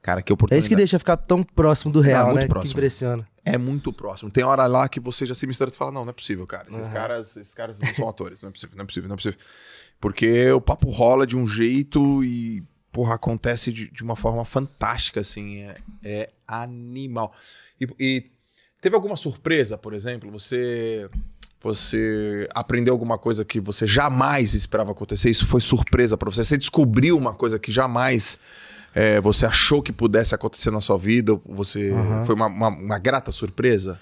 Cara, 0.00 0.22
que 0.22 0.32
É 0.32 0.34
oportunidade. 0.34 0.60
isso 0.60 0.68
que 0.70 0.76
deixa 0.76 0.98
ficar 0.98 1.18
tão 1.18 1.42
próximo 1.42 1.92
do 1.92 2.00
real, 2.00 2.28
muito 2.28 2.36
né? 2.40 2.46
próximo. 2.46 2.68
Que 2.72 2.78
impressiona. 2.78 3.28
É 3.44 3.58
muito 3.58 3.92
próximo. 3.92 4.30
Tem 4.30 4.42
hora 4.42 4.66
lá 4.66 4.88
que 4.88 4.98
você 4.98 5.26
já 5.26 5.34
se 5.34 5.46
mistura 5.46 5.68
e 5.70 5.76
fala, 5.76 5.92
não, 5.92 6.04
não 6.06 6.10
é 6.10 6.14
possível, 6.14 6.46
cara. 6.46 6.68
Esses, 6.70 6.88
caras, 6.88 7.36
esses 7.36 7.52
caras 7.52 7.78
não 7.78 7.94
são 7.94 8.08
atores. 8.08 8.40
Não 8.40 8.48
é 8.48 8.52
possível, 8.52 8.76
não 8.78 8.82
é 8.82 8.86
possível, 8.86 9.08
não 9.08 9.14
é 9.14 9.16
possível. 9.18 9.38
Porque 10.00 10.50
o 10.52 10.60
papo 10.60 10.88
rola 10.88 11.26
de 11.26 11.36
um 11.36 11.46
jeito 11.46 12.24
e, 12.24 12.62
porra, 12.92 13.14
acontece 13.14 13.72
de, 13.72 13.90
de 13.90 14.02
uma 14.02 14.16
forma 14.16 14.44
fantástica, 14.44 15.20
assim. 15.20 15.58
É, 15.60 15.76
é 16.04 16.30
animal. 16.46 17.32
E, 17.80 17.86
e 17.98 18.26
teve 18.80 18.94
alguma 18.94 19.16
surpresa, 19.16 19.76
por 19.78 19.92
exemplo? 19.94 20.30
Você... 20.30 21.08
Você 21.62 22.48
aprendeu 22.54 22.94
alguma 22.94 23.18
coisa 23.18 23.44
que 23.44 23.60
você 23.60 23.86
jamais 23.86 24.54
esperava 24.54 24.92
acontecer? 24.92 25.28
Isso 25.28 25.46
foi 25.46 25.60
surpresa 25.60 26.16
pra 26.16 26.30
você? 26.30 26.42
Você 26.42 26.56
descobriu 26.56 27.18
uma 27.18 27.34
coisa 27.34 27.58
que 27.58 27.70
jamais 27.70 28.38
é, 28.94 29.20
você 29.20 29.44
achou 29.44 29.82
que 29.82 29.92
pudesse 29.92 30.34
acontecer 30.34 30.70
na 30.70 30.80
sua 30.80 30.96
vida? 30.96 31.38
Você 31.44 31.92
foi 32.24 32.34
uma, 32.34 32.46
uma- 32.46 32.68
uma 32.68 32.98
grata 32.98 33.30
surpresa? 33.30 34.00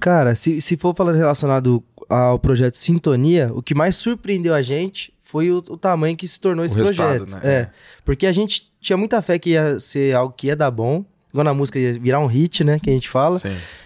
Cara, 0.00 0.34
se, 0.34 0.62
se 0.62 0.78
for 0.78 0.96
falando 0.96 1.16
relacionado 1.16 1.84
ao 2.08 2.38
projeto 2.38 2.78
Sintonia, 2.78 3.52
o 3.54 3.62
que 3.62 3.74
mais 3.74 3.94
surpreendeu 3.96 4.54
a 4.54 4.62
gente 4.62 5.12
foi 5.32 5.50
o, 5.50 5.64
o 5.66 5.78
tamanho 5.78 6.14
que 6.14 6.28
se 6.28 6.38
tornou 6.38 6.62
esse 6.62 6.76
resultado, 6.76 7.24
projeto. 7.24 7.42
né? 7.42 7.50
É. 7.50 7.54
É. 7.60 7.70
Porque 8.04 8.26
a 8.26 8.32
gente 8.32 8.70
tinha 8.82 8.98
muita 8.98 9.22
fé 9.22 9.38
que 9.38 9.50
ia 9.50 9.80
ser 9.80 10.14
algo 10.14 10.34
que 10.36 10.48
ia 10.48 10.54
dar 10.54 10.70
bom, 10.70 11.02
igual 11.30 11.42
na 11.42 11.54
música 11.54 11.78
ia 11.78 11.98
virar 11.98 12.20
um 12.20 12.26
hit, 12.26 12.62
né? 12.62 12.78
Que 12.78 12.90
a 12.90 12.92
gente 12.92 13.08
fala. 13.08 13.40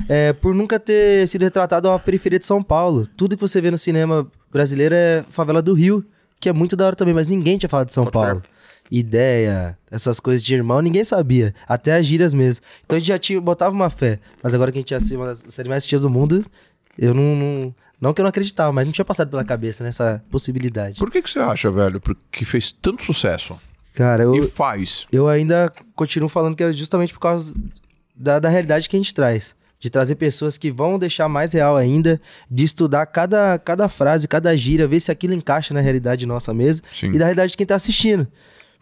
É, 0.09 0.33
por 0.33 0.53
nunca 0.57 0.81
ter 0.81 1.29
sido 1.29 1.43
retratado 1.43 1.89
a 1.89 2.01
periferia 2.01 2.41
de 2.41 2.47
São 2.47 2.61
Paulo. 2.61 3.07
Tudo 3.17 3.37
que 3.37 3.41
você 3.41 3.61
vê 3.61 3.71
no 3.71 3.79
cinema 3.79 4.27
brasileiro 4.51 4.93
é 4.93 5.25
favela 5.31 5.63
do 5.63 5.73
Rio, 5.73 6.05
que 6.41 6.49
é 6.49 6.53
muito 6.53 6.75
da 6.75 6.85
hora 6.85 6.97
também, 6.97 7.15
mas 7.15 7.29
ninguém 7.29 7.57
tinha 7.57 7.69
falado 7.69 7.87
de 7.87 7.95
São 7.95 8.07
Pode 8.07 8.13
Paulo. 8.13 8.43
Ideia, 8.91 9.79
essas 9.89 10.19
coisas 10.19 10.43
de 10.43 10.53
irmão, 10.53 10.83
ninguém 10.83 11.05
sabia. 11.05 11.55
Até 11.69 11.97
as 11.97 12.05
gírias 12.05 12.35
mesmo. 12.35 12.65
Então 12.85 12.97
a 12.97 12.99
gente 12.99 13.09
já 13.09 13.19
tinha, 13.21 13.41
botava 13.41 13.73
uma 13.73 13.89
fé. 13.89 14.19
Mas 14.43 14.53
agora 14.53 14.73
que 14.73 14.79
a 14.79 14.81
gente 14.81 14.91
ia 14.91 14.99
ser 14.99 15.17
uma 15.17 15.27
das 15.27 15.45
séries 15.47 15.69
mais 15.69 15.79
assistidas 15.79 16.03
do 16.03 16.11
mundo, 16.11 16.45
eu 16.99 17.15
não, 17.15 17.37
não. 17.37 17.75
Não 18.01 18.13
que 18.13 18.21
eu 18.21 18.25
não 18.25 18.29
acreditava, 18.31 18.73
mas 18.73 18.85
não 18.85 18.93
tinha 18.93 19.05
passado 19.05 19.31
pela 19.31 19.45
cabeça 19.45 19.83
nessa 19.83 20.23
possibilidade. 20.31 20.99
Por 20.99 21.11
que, 21.11 21.23
que 21.23 21.31
você 21.31 21.39
acha, 21.39 21.71
velho, 21.71 22.01
que 22.31 22.45
fez 22.45 22.71
tanto 22.73 23.03
sucesso? 23.03 23.59
Cara, 23.95 24.25
eu, 24.25 24.35
E 24.35 24.47
faz. 24.49 25.07
eu 25.11 25.27
ainda 25.27 25.73
continuo 25.95 26.29
falando 26.29 26.55
que 26.55 26.63
é 26.63 26.73
justamente 26.73 27.15
por 27.15 27.21
causa 27.21 27.55
da, 28.15 28.39
da 28.39 28.49
realidade 28.51 28.89
que 28.89 28.97
a 28.97 28.99
gente 28.99 29.15
traz. 29.15 29.55
De 29.79 29.91
trazer 29.91 30.15
pessoas 30.17 30.57
que 30.57 30.71
vão 30.71 30.99
deixar 30.99 31.29
mais 31.29 31.53
real 31.53 31.77
ainda, 31.77 32.21
de 32.51 32.65
estudar 32.65 33.05
cada, 33.07 33.59
cada 33.59 33.89
frase, 33.91 34.27
cada 34.27 34.55
gíria, 34.57 34.87
ver 34.89 35.01
se 35.01 35.11
aquilo 35.11 35.35
encaixa 35.35 35.73
na 35.75 35.81
realidade 35.81 36.25
nossa 36.27 36.53
mesmo 36.55 36.87
Sim. 36.93 37.09
e 37.09 37.19
da 37.19 37.27
realidade 37.27 37.53
de 37.53 37.57
quem 37.59 37.67
tá 37.67 37.75
assistindo. 37.75 38.27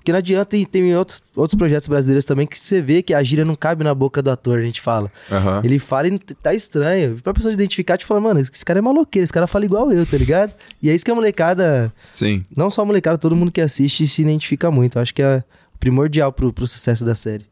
Porque 0.04 0.12
não 0.12 0.18
adianta, 0.18 0.54
e 0.54 0.66
tem 0.66 0.94
outros, 0.94 1.22
outros 1.34 1.56
projetos 1.56 1.88
brasileiros 1.88 2.26
também 2.26 2.46
que 2.46 2.58
você 2.58 2.82
vê 2.82 3.02
que 3.02 3.14
a 3.14 3.22
gíria 3.22 3.42
não 3.42 3.56
cabe 3.56 3.82
na 3.82 3.94
boca 3.94 4.20
do 4.20 4.30
ator, 4.30 4.58
a 4.58 4.62
gente 4.62 4.82
fala. 4.82 5.10
Aham. 5.32 5.62
Ele 5.64 5.78
fala 5.78 6.08
e 6.08 6.18
tá 6.18 6.52
estranho. 6.52 7.18
Pra 7.22 7.32
pessoa 7.32 7.54
identificar, 7.54 7.96
te 7.96 8.04
fala, 8.04 8.20
mano, 8.20 8.38
esse 8.38 8.62
cara 8.62 8.80
é 8.80 8.82
maloqueiro, 8.82 9.24
esse 9.24 9.32
cara 9.32 9.46
fala 9.46 9.64
igual 9.64 9.90
eu, 9.90 10.04
tá 10.04 10.18
ligado? 10.18 10.52
E 10.82 10.90
é 10.90 10.94
isso 10.94 11.06
que 11.06 11.10
a 11.10 11.14
molecada 11.14 11.90
Sim. 12.12 12.44
não 12.54 12.68
só 12.68 12.82
a 12.82 12.84
molecada, 12.84 13.16
todo 13.16 13.34
mundo 13.34 13.50
que 13.50 13.62
assiste 13.62 14.06
se 14.06 14.20
identifica 14.20 14.70
muito. 14.70 14.98
Eu 14.98 15.02
acho 15.02 15.14
que 15.14 15.22
é 15.22 15.42
primordial 15.80 16.30
pro, 16.34 16.52
pro 16.52 16.66
sucesso 16.66 17.02
da 17.02 17.14
série. 17.14 17.46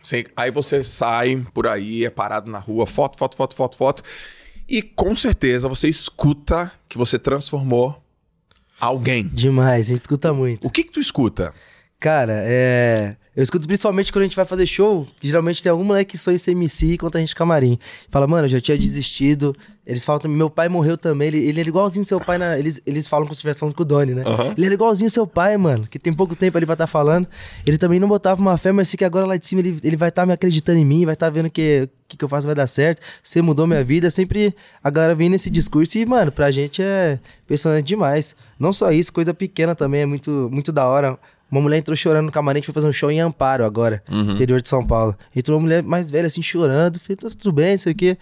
Sim. 0.00 0.22
Aí 0.36 0.52
você 0.52 0.84
sai 0.84 1.44
por 1.52 1.66
aí, 1.66 2.04
é 2.04 2.10
parado 2.10 2.48
na 2.48 2.60
rua, 2.60 2.86
foto, 2.86 3.18
foto, 3.18 3.36
foto, 3.36 3.56
foto, 3.56 3.76
foto. 3.76 4.04
E 4.68 4.82
com 4.82 5.16
certeza 5.16 5.68
você 5.68 5.88
escuta 5.88 6.70
que 6.88 6.96
você 6.96 7.18
transformou 7.18 8.03
alguém. 8.84 9.28
Demais, 9.28 9.86
a 9.86 9.90
gente 9.90 10.02
escuta 10.02 10.32
muito. 10.32 10.66
O 10.66 10.70
que 10.70 10.84
que 10.84 10.92
tu 10.92 11.00
escuta? 11.00 11.52
Cara, 11.98 12.34
é. 12.44 13.16
Eu 13.36 13.42
escuto 13.42 13.66
principalmente 13.66 14.12
quando 14.12 14.22
a 14.22 14.26
gente 14.26 14.36
vai 14.36 14.44
fazer 14.44 14.64
show, 14.66 15.06
que 15.20 15.26
geralmente 15.26 15.60
tem 15.62 15.70
algum 15.70 15.82
moleque 15.82 16.12
que 16.12 16.18
sonha 16.18 16.36
em 16.36 16.38
ser 16.38 16.52
MC 16.52 16.92
e 16.92 16.98
conta 16.98 17.18
a 17.18 17.20
gente 17.20 17.34
camarim. 17.34 17.78
Fala, 18.08 18.28
mano, 18.28 18.44
eu 18.44 18.48
já 18.48 18.60
tinha 18.60 18.78
desistido. 18.78 19.54
Eles 19.86 20.04
falam 20.04 20.20
também, 20.20 20.36
meu 20.36 20.48
pai 20.48 20.68
morreu 20.68 20.96
também. 20.96 21.28
Ele, 21.28 21.38
ele 21.38 21.60
era 21.60 21.68
igualzinho 21.68 22.04
seu 22.04 22.20
pai 22.20 22.38
na. 22.38 22.56
Eles, 22.58 22.80
eles 22.86 23.08
falam 23.08 23.26
como 23.26 23.34
se 23.34 23.38
estivesse 23.38 23.58
falando 23.58 23.74
com 23.74 23.82
o 23.82 23.84
Doni, 23.84 24.14
né? 24.14 24.22
Aham. 24.24 24.54
Ele 24.56 24.66
era 24.66 24.74
igualzinho 24.74 25.10
seu 25.10 25.26
pai, 25.26 25.56
mano, 25.56 25.86
que 25.86 25.98
tem 25.98 26.12
pouco 26.12 26.36
tempo 26.36 26.56
ali 26.56 26.64
pra 26.64 26.74
estar 26.74 26.86
falando. 26.86 27.26
Ele 27.66 27.76
também 27.76 27.98
não 27.98 28.08
botava 28.08 28.40
uma 28.40 28.56
fé, 28.56 28.70
mas 28.70 28.88
sei 28.88 28.96
que 28.96 29.04
agora 29.04 29.26
lá 29.26 29.36
de 29.36 29.46
cima 29.46 29.60
ele, 29.60 29.78
ele 29.82 29.96
vai 29.96 30.10
estar 30.10 30.24
me 30.24 30.32
acreditando 30.32 30.78
em 30.78 30.84
mim, 30.84 31.04
vai 31.04 31.14
estar 31.14 31.28
vendo 31.28 31.50
que 31.50 31.82
o 31.82 32.08
que, 32.08 32.16
que 32.16 32.24
eu 32.24 32.28
faço 32.28 32.46
vai 32.46 32.54
dar 32.54 32.66
certo. 32.66 33.02
Você 33.22 33.42
mudou 33.42 33.66
minha 33.66 33.82
vida. 33.82 34.10
Sempre 34.10 34.54
a 34.82 34.90
galera 34.90 35.14
vem 35.14 35.28
nesse 35.28 35.50
discurso 35.50 35.98
e, 35.98 36.06
mano, 36.06 36.30
pra 36.30 36.50
gente 36.50 36.80
é 36.80 37.18
impressionante 37.44 37.86
demais. 37.86 38.36
Não 38.58 38.72
só 38.72 38.92
isso, 38.92 39.12
coisa 39.12 39.34
pequena 39.34 39.74
também 39.74 40.02
é 40.02 40.06
muito, 40.06 40.48
muito 40.52 40.70
da 40.70 40.86
hora. 40.86 41.18
Uma 41.54 41.60
mulher 41.60 41.78
entrou 41.78 41.96
chorando 41.96 42.26
no 42.26 42.32
camarim, 42.32 42.56
a 42.56 42.60
gente 42.60 42.66
foi 42.66 42.74
fazer 42.74 42.88
um 42.88 42.92
show 42.92 43.12
em 43.12 43.20
Amparo 43.20 43.64
agora, 43.64 44.02
interior 44.10 44.60
de 44.60 44.68
São 44.68 44.84
Paulo. 44.84 45.16
Entrou 45.34 45.56
uma 45.56 45.62
mulher 45.62 45.84
mais 45.84 46.10
velha, 46.10 46.26
assim, 46.26 46.42
chorando. 46.42 46.98
Falei, 46.98 47.16
tá 47.16 47.28
tudo 47.30 47.52
bem, 47.52 47.70
não 47.70 47.78
sei 47.78 47.92
o 47.92 47.94
quê. 47.94 48.18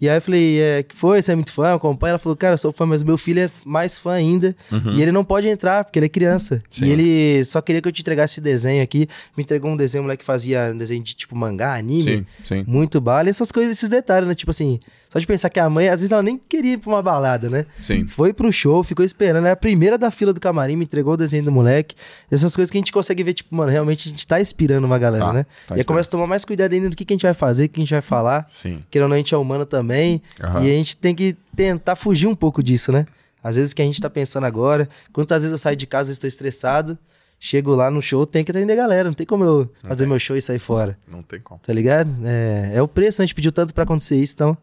E 0.00 0.08
aí 0.08 0.16
eu 0.16 0.22
falei, 0.22 0.60
é, 0.60 0.82
que 0.84 0.94
foi? 0.94 1.20
Você 1.20 1.32
é 1.32 1.34
muito 1.34 1.50
fã? 1.50 1.74
Acompanha? 1.74 2.12
Ela 2.12 2.18
falou, 2.20 2.36
cara, 2.36 2.54
eu 2.54 2.58
sou 2.58 2.70
fã, 2.72 2.86
mas 2.86 3.02
meu 3.02 3.18
filho 3.18 3.40
é 3.40 3.50
mais 3.64 3.98
fã 3.98 4.12
ainda. 4.12 4.54
E 4.94 5.02
ele 5.02 5.10
não 5.10 5.24
pode 5.24 5.48
entrar, 5.48 5.82
porque 5.82 5.98
ele 5.98 6.06
é 6.06 6.08
criança. 6.08 6.62
Sim. 6.70 6.84
E 6.84 6.90
ele 6.90 7.44
só 7.44 7.60
queria 7.60 7.82
que 7.82 7.88
eu 7.88 7.90
te 7.90 8.00
entregasse 8.00 8.34
esse 8.34 8.40
desenho 8.40 8.80
aqui. 8.80 9.08
Me 9.36 9.42
entregou 9.42 9.68
um 9.68 9.76
desenho, 9.76 10.02
um 10.02 10.04
moleque 10.04 10.20
que 10.20 10.24
fazia 10.24 10.72
desenho 10.72 11.02
de 11.02 11.16
tipo 11.16 11.34
mangá, 11.34 11.74
anime. 11.74 12.02
Sim, 12.04 12.26
sim. 12.44 12.64
Muito 12.64 13.00
bala. 13.00 13.28
E 13.28 13.30
essas 13.30 13.50
coisas, 13.50 13.72
esses 13.72 13.88
detalhes, 13.88 14.28
né? 14.28 14.36
Tipo 14.36 14.52
assim, 14.52 14.78
só 15.10 15.18
de 15.18 15.26
pensar 15.26 15.48
que 15.50 15.58
a 15.58 15.68
mãe, 15.70 15.88
às 15.88 16.00
vezes 16.00 16.12
ela 16.12 16.22
nem 16.22 16.36
queria 16.36 16.74
ir 16.74 16.78
pra 16.78 16.90
uma 16.90 17.02
balada, 17.02 17.48
né? 17.48 17.64
Sim. 17.82 18.06
Foi 18.06 18.32
pro 18.32 18.52
show, 18.52 18.82
ficou 18.84 19.04
esperando. 19.04 19.44
Era 19.46 19.52
a 19.52 19.56
primeira 19.56 19.96
da 19.96 20.10
fila 20.10 20.32
do 20.32 20.40
camarim, 20.40 20.76
me 20.76 20.84
entregou 20.84 21.14
o 21.14 21.16
desenho 21.16 21.44
do 21.44 21.52
moleque. 21.52 21.94
Essas 22.30 22.54
coisas 22.54 22.70
que 22.70 22.76
a 22.76 22.80
gente 22.80 22.92
consegue 22.92 23.24
ver, 23.24 23.32
tipo, 23.34 23.54
mano, 23.54 23.70
realmente 23.72 24.08
a 24.08 24.10
gente 24.10 24.26
tá 24.26 24.40
inspirando 24.40 24.86
uma 24.86 24.98
galera, 24.98 25.24
Tá, 25.26 25.32
né? 25.32 25.46
tá 25.66 25.76
e 25.76 25.80
aí 25.80 25.84
começa 25.84 26.08
a 26.08 26.12
tomar 26.12 26.26
mais 26.26 26.44
cuidado 26.44 26.72
ainda 26.72 26.90
do 26.90 26.96
que, 26.96 27.04
que 27.04 27.12
a 27.12 27.16
gente 27.16 27.22
vai 27.22 27.34
fazer, 27.34 27.64
o 27.64 27.68
que 27.70 27.80
a 27.80 27.82
gente 27.82 27.92
vai 27.92 28.02
falar. 28.02 28.48
Sim. 28.62 28.80
Querendo 28.90 29.04
ou 29.04 29.08
não, 29.08 29.14
a 29.14 29.18
gente 29.18 29.34
é 29.34 29.38
humano 29.38 29.64
também. 29.64 30.20
Aham. 30.42 30.62
E 30.62 30.70
a 30.70 30.74
gente 30.74 30.96
tem 30.96 31.14
que 31.14 31.34
tentar 31.56 31.96
fugir 31.96 32.26
um 32.26 32.34
pouco 32.34 32.62
disso, 32.62 32.92
né? 32.92 33.06
Às 33.42 33.56
vezes 33.56 33.72
o 33.72 33.76
que 33.76 33.80
a 33.82 33.84
gente 33.84 34.00
tá 34.00 34.10
pensando 34.10 34.44
agora, 34.44 34.88
quantas 35.12 35.42
vezes 35.42 35.52
eu 35.52 35.58
saio 35.58 35.76
de 35.76 35.86
casa 35.86 36.10
e 36.10 36.12
estou 36.12 36.28
estressado, 36.28 36.98
chego 37.40 37.74
lá 37.74 37.90
no 37.90 38.02
show, 38.02 38.26
tem 38.26 38.44
que 38.44 38.50
atender 38.50 38.72
a 38.72 38.76
galera, 38.76 39.04
não 39.08 39.14
tem 39.14 39.24
como 39.26 39.44
eu 39.44 39.72
fazer 39.86 40.06
meu 40.06 40.18
show 40.18 40.36
e 40.36 40.42
sair 40.42 40.58
fora, 40.58 40.98
Não 41.06 41.22
tem 41.22 41.38
como. 41.40 41.60
tá 41.64 41.72
ligado? 41.72 42.12
É, 42.24 42.72
é 42.74 42.82
o 42.82 42.88
preço, 42.88 43.20
né? 43.20 43.24
a 43.24 43.26
gente 43.26 43.34
pediu 43.36 43.52
tanto 43.52 43.72
pra 43.72 43.84
acontecer 43.84 44.16
isso, 44.16 44.34
então 44.34 44.58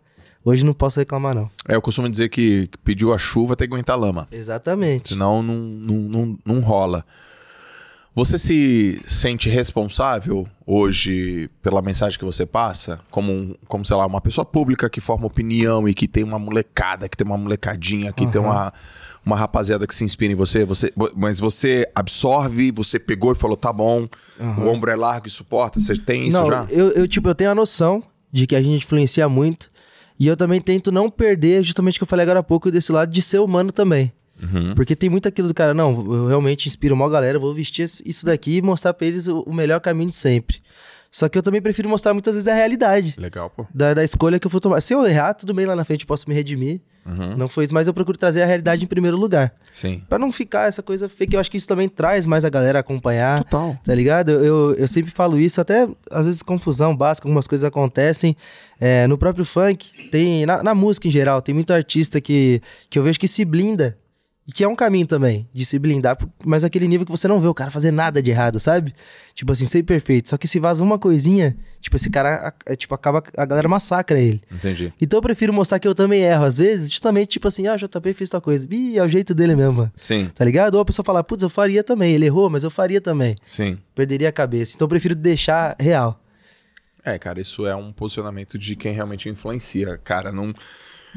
hoje 0.45 0.63
não 0.63 0.73
posso 0.73 0.99
reclamar 0.99 1.33
não. 1.35 1.49
É, 1.67 1.75
eu 1.75 1.81
costumo 1.81 2.07
dizer 2.09 2.29
que, 2.29 2.69
pediu 2.83 3.11
a 3.13 3.17
chuva 3.17 3.55
tem 3.55 3.67
que 3.67 3.73
aguentar 3.73 3.95
a 3.95 3.99
lama. 3.99 4.27
Exatamente. 4.31 5.09
Senão 5.09 5.43
não, 5.43 5.55
não, 5.55 5.95
não, 5.97 6.39
não 6.45 6.59
rola. 6.61 7.03
Você 8.13 8.37
se 8.37 9.01
sente 9.05 9.49
responsável 9.49 10.47
hoje 10.65 11.49
pela 11.61 11.81
mensagem 11.81 12.17
que 12.17 12.23
você 12.23 12.45
passa? 12.45 13.01
Como, 13.11 13.29
um- 13.29 13.55
como 13.67 13.83
sei 13.83 13.97
lá, 13.97 14.05
uma 14.05 14.21
pessoa 14.21 14.45
pública 14.45 14.89
que 14.89 15.01
forma 15.01 15.27
opinião 15.27 15.85
e 15.89 15.93
que 15.93 16.07
tem 16.07 16.23
uma 16.23 16.39
molecada, 16.39 17.09
que 17.09 17.17
tem 17.17 17.27
uma 17.27 17.37
molecadinha, 17.37 18.13
que 18.13 18.25
tem 18.27 18.39
uma, 18.39 18.71
uma 19.25 19.35
rapaziada 19.35 19.85
que 19.85 19.93
se 19.93 20.05
inspira 20.05 20.31
em 20.31 20.35
você, 20.35 20.63
você. 20.63 20.93
Mas 21.13 21.41
você 21.41 21.91
absorve, 21.93 22.71
você 22.71 22.97
pegou 22.97 23.33
e 23.33 23.35
falou, 23.35 23.57
tá 23.57 23.73
bom, 23.73 24.07
o 24.39 24.69
ombro 24.69 24.89
é 24.89 24.95
largo 24.95 25.27
e 25.27 25.31
suporta. 25.31 25.81
Você 25.81 25.97
tem 25.97 26.29
isso 26.29 26.37
não, 26.37 26.47
já? 26.49 26.65
Eu, 26.69 26.91
eu, 26.91 27.07
tipo, 27.09 27.27
eu 27.27 27.35
tenho 27.35 27.51
a 27.51 27.55
noção 27.55 28.01
de 28.31 28.47
que 28.47 28.55
a 28.55 28.61
gente 28.61 28.85
influencia 28.85 29.27
muito. 29.27 29.69
E 30.19 30.27
eu 30.27 30.37
também 30.37 30.61
tento 30.61 30.91
não 30.91 31.09
perder, 31.09 31.63
justamente 31.63 31.95
o 31.95 31.99
que 31.99 32.03
eu 32.03 32.07
falei 32.07 32.23
agora 32.23 32.39
há 32.39 32.43
pouco, 32.43 32.71
desse 32.71 32.91
lado 32.91 33.11
de 33.11 33.21
ser 33.21 33.39
humano 33.39 33.71
também. 33.71 34.11
Uhum. 34.41 34.73
Porque 34.73 34.95
tem 34.95 35.09
muito 35.09 35.27
aquilo 35.27 35.47
do 35.47 35.53
cara, 35.53 35.73
não, 35.73 35.91
eu 36.13 36.27
realmente 36.27 36.67
inspiro 36.67 36.93
uma 36.93 37.09
galera, 37.09 37.39
vou 37.39 37.53
vestir 37.53 37.83
isso 37.83 38.25
daqui 38.25 38.57
e 38.57 38.61
mostrar 38.61 38.93
pra 38.93 39.07
eles 39.07 39.27
o 39.27 39.51
melhor 39.53 39.79
caminho 39.79 40.09
de 40.09 40.15
sempre. 40.15 40.57
Só 41.15 41.29
que 41.29 41.37
eu 41.37 41.41
também 41.41 41.61
prefiro 41.61 41.87
mostrar 41.87 42.11
muitas 42.13 42.33
vezes 42.33 42.45
a 42.45 42.53
realidade. 42.53 43.15
Legal, 43.17 43.49
pô. 43.49 43.65
Da, 43.73 43.93
da 43.93 44.03
escolha 44.03 44.37
que 44.37 44.45
eu 44.45 44.51
for 44.51 44.59
tomar. 44.59 44.81
Se 44.81 44.93
eu 44.93 45.05
errar, 45.07 45.33
tudo 45.33 45.53
bem 45.53 45.65
lá 45.65 45.73
na 45.73 45.85
frente, 45.85 46.01
eu 46.01 46.07
posso 46.07 46.27
me 46.27 46.35
redimir. 46.35 46.81
Uhum. 47.05 47.37
Não 47.37 47.47
foi 47.47 47.63
isso, 47.63 47.73
mas 47.73 47.87
eu 47.87 47.93
procuro 47.93 48.17
trazer 48.17 48.41
a 48.41 48.45
realidade 48.45 48.83
em 48.83 48.87
primeiro 48.87 49.15
lugar. 49.15 49.53
Sim. 49.71 50.03
Pra 50.09 50.19
não 50.19 50.29
ficar 50.29 50.67
essa 50.67 50.83
coisa 50.83 51.07
fake, 51.07 51.33
eu 51.33 51.39
acho 51.39 51.49
que 51.49 51.55
isso 51.55 51.69
também 51.69 51.87
traz 51.87 52.25
mais 52.25 52.43
a 52.43 52.49
galera 52.49 52.79
acompanhar. 52.79 53.45
Total. 53.45 53.79
Tá 53.81 53.95
ligado? 53.95 54.29
Eu, 54.29 54.43
eu, 54.43 54.75
eu 54.75 54.87
sempre 54.89 55.09
falo 55.09 55.39
isso, 55.39 55.61
até 55.61 55.87
às 56.11 56.25
vezes 56.25 56.41
confusão 56.41 56.93
básica, 56.93 57.29
algumas 57.29 57.47
coisas 57.47 57.63
acontecem. 57.63 58.35
É, 58.77 59.07
no 59.07 59.17
próprio 59.17 59.45
funk, 59.45 60.09
tem. 60.11 60.45
Na, 60.45 60.61
na 60.61 60.75
música 60.75 61.07
em 61.07 61.11
geral, 61.11 61.41
tem 61.41 61.55
muito 61.55 61.71
artista 61.71 62.19
que, 62.19 62.61
que 62.89 62.99
eu 62.99 63.03
vejo 63.03 63.17
que 63.17 63.27
se 63.29 63.45
blinda. 63.45 63.97
E 64.47 64.51
que 64.51 64.63
é 64.63 64.67
um 64.67 64.75
caminho 64.75 65.07
também, 65.07 65.49
de 65.51 65.65
se 65.65 65.79
blindar, 65.79 66.15
mas 66.45 66.63
aquele 66.63 66.87
nível 66.87 67.03
que 67.03 67.11
você 67.11 67.27
não 67.27 67.41
vê 67.41 67.47
o 67.47 67.53
cara 67.53 67.71
fazer 67.71 67.89
nada 67.89 68.21
de 68.21 68.29
errado, 68.29 68.59
sabe? 68.59 68.93
Tipo 69.33 69.51
assim, 69.51 69.65
ser 69.65 69.81
perfeito. 69.81 70.29
Só 70.29 70.37
que 70.37 70.47
se 70.47 70.59
vaza 70.59 70.83
uma 70.83 70.99
coisinha, 70.99 71.57
tipo, 71.81 71.95
esse 71.95 72.11
cara, 72.11 72.53
é, 72.63 72.75
tipo, 72.75 72.93
acaba, 72.93 73.23
a 73.35 73.43
galera 73.43 73.67
massacra 73.67 74.19
ele. 74.19 74.39
Entendi. 74.51 74.93
Então 75.01 75.17
eu 75.17 75.21
prefiro 75.23 75.51
mostrar 75.51 75.79
que 75.79 75.87
eu 75.87 75.95
também 75.95 76.21
erro, 76.21 76.43
às 76.45 76.57
vezes, 76.57 76.91
justamente, 76.91 77.29
tipo 77.29 77.47
assim, 77.47 77.65
ah, 77.65 77.75
JP 77.75 78.13
fez 78.13 78.29
tal 78.29 78.39
coisa. 78.39 78.67
Ih, 78.69 78.99
é 78.99 79.03
o 79.03 79.07
jeito 79.07 79.33
dele 79.33 79.55
mesmo, 79.55 79.73
mano. 79.73 79.91
Sim, 79.95 80.29
Tá 80.35 80.45
ligado? 80.45 80.75
Ou 80.75 80.81
a 80.81 80.85
pessoa 80.85 81.03
falar, 81.03 81.23
putz, 81.23 81.41
eu 81.41 81.49
faria 81.49 81.83
também. 81.83 82.13
Ele 82.13 82.27
errou, 82.27 82.47
mas 82.47 82.63
eu 82.63 82.69
faria 82.69 83.01
também. 83.01 83.33
sim. 83.43 83.79
Perderia 83.95 84.29
a 84.29 84.31
cabeça. 84.31 84.73
Então 84.75 84.85
eu 84.85 84.89
prefiro 84.89 85.15
deixar 85.15 85.75
real. 85.79 86.21
É, 87.03 87.17
cara, 87.17 87.39
isso 87.39 87.65
é 87.65 87.75
um 87.75 87.91
posicionamento 87.91 88.57
de 88.59 88.75
quem 88.75 88.91
realmente 88.91 89.27
influencia. 89.27 89.97
Cara, 90.03 90.31
não. 90.31 90.53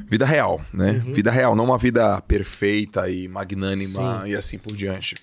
Vida 0.06 0.26
real, 0.26 0.60
né? 0.72 1.02
Vida 1.12 1.30
real, 1.30 1.56
não 1.56 1.64
uma 1.64 1.78
vida 1.78 2.20
perfeita 2.22 3.08
e 3.08 3.28
magnânima 3.28 4.24
e 4.26 4.34
assim 4.34 4.58
por 4.58 4.74
diante. 4.76 5.14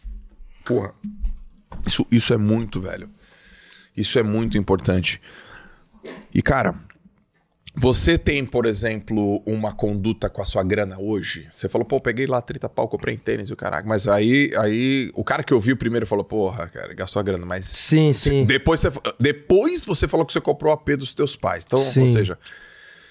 Porra. 0.64 0.94
Isso, 1.86 2.06
isso 2.12 2.34
é 2.34 2.38
muito, 2.38 2.82
velho. 2.82 3.10
Isso 3.96 4.18
é 4.20 4.24
muito 4.24 4.58
importante. 4.58 5.22
E, 6.34 6.42
cara, 6.42 6.76
você 7.78 8.18
tem, 8.18 8.46
por 8.46 8.66
exemplo, 8.66 9.42
uma 9.46 9.74
conduta 9.74 10.30
com 10.30 10.42
a 10.42 10.46
sua 10.46 10.64
grana 10.64 10.98
hoje? 10.98 11.48
Você 11.52 11.68
falou, 11.68 11.86
pô, 11.86 12.00
peguei 12.00 12.26
lá 12.26 12.42
30 12.42 12.70
pau, 12.70 12.88
comprei 12.88 13.16
em 13.16 13.18
tênis 13.18 13.50
e 13.50 13.54
o 13.54 13.56
caraca. 13.56 13.88
Mas 13.88 14.08
aí, 14.08 14.52
aí 14.58 15.12
o 15.14 15.24
cara 15.24 15.44
que 15.44 15.54
eu 15.54 15.60
vi 15.60 15.76
primeiro 15.76 16.08
falou, 16.08 16.24
porra, 16.24 16.68
cara, 16.68 16.94
gastou 16.94 17.20
a 17.20 17.24
grana. 17.24 17.46
Mas 17.46 17.66
Sim, 17.66 18.14
sim. 18.14 18.46
depois 18.46 18.80
você, 18.80 18.92
depois 19.20 19.84
você 19.84 20.08
falou 20.08 20.26
que 20.26 20.32
você 20.32 20.42
comprou 20.42 20.72
o 20.72 20.74
AP 20.74 20.90
dos 20.98 21.14
teus 21.14 21.36
pais. 21.36 21.66
Então, 21.66 21.80
Sim. 21.80 22.04
ou 22.04 22.08
seja, 22.08 22.40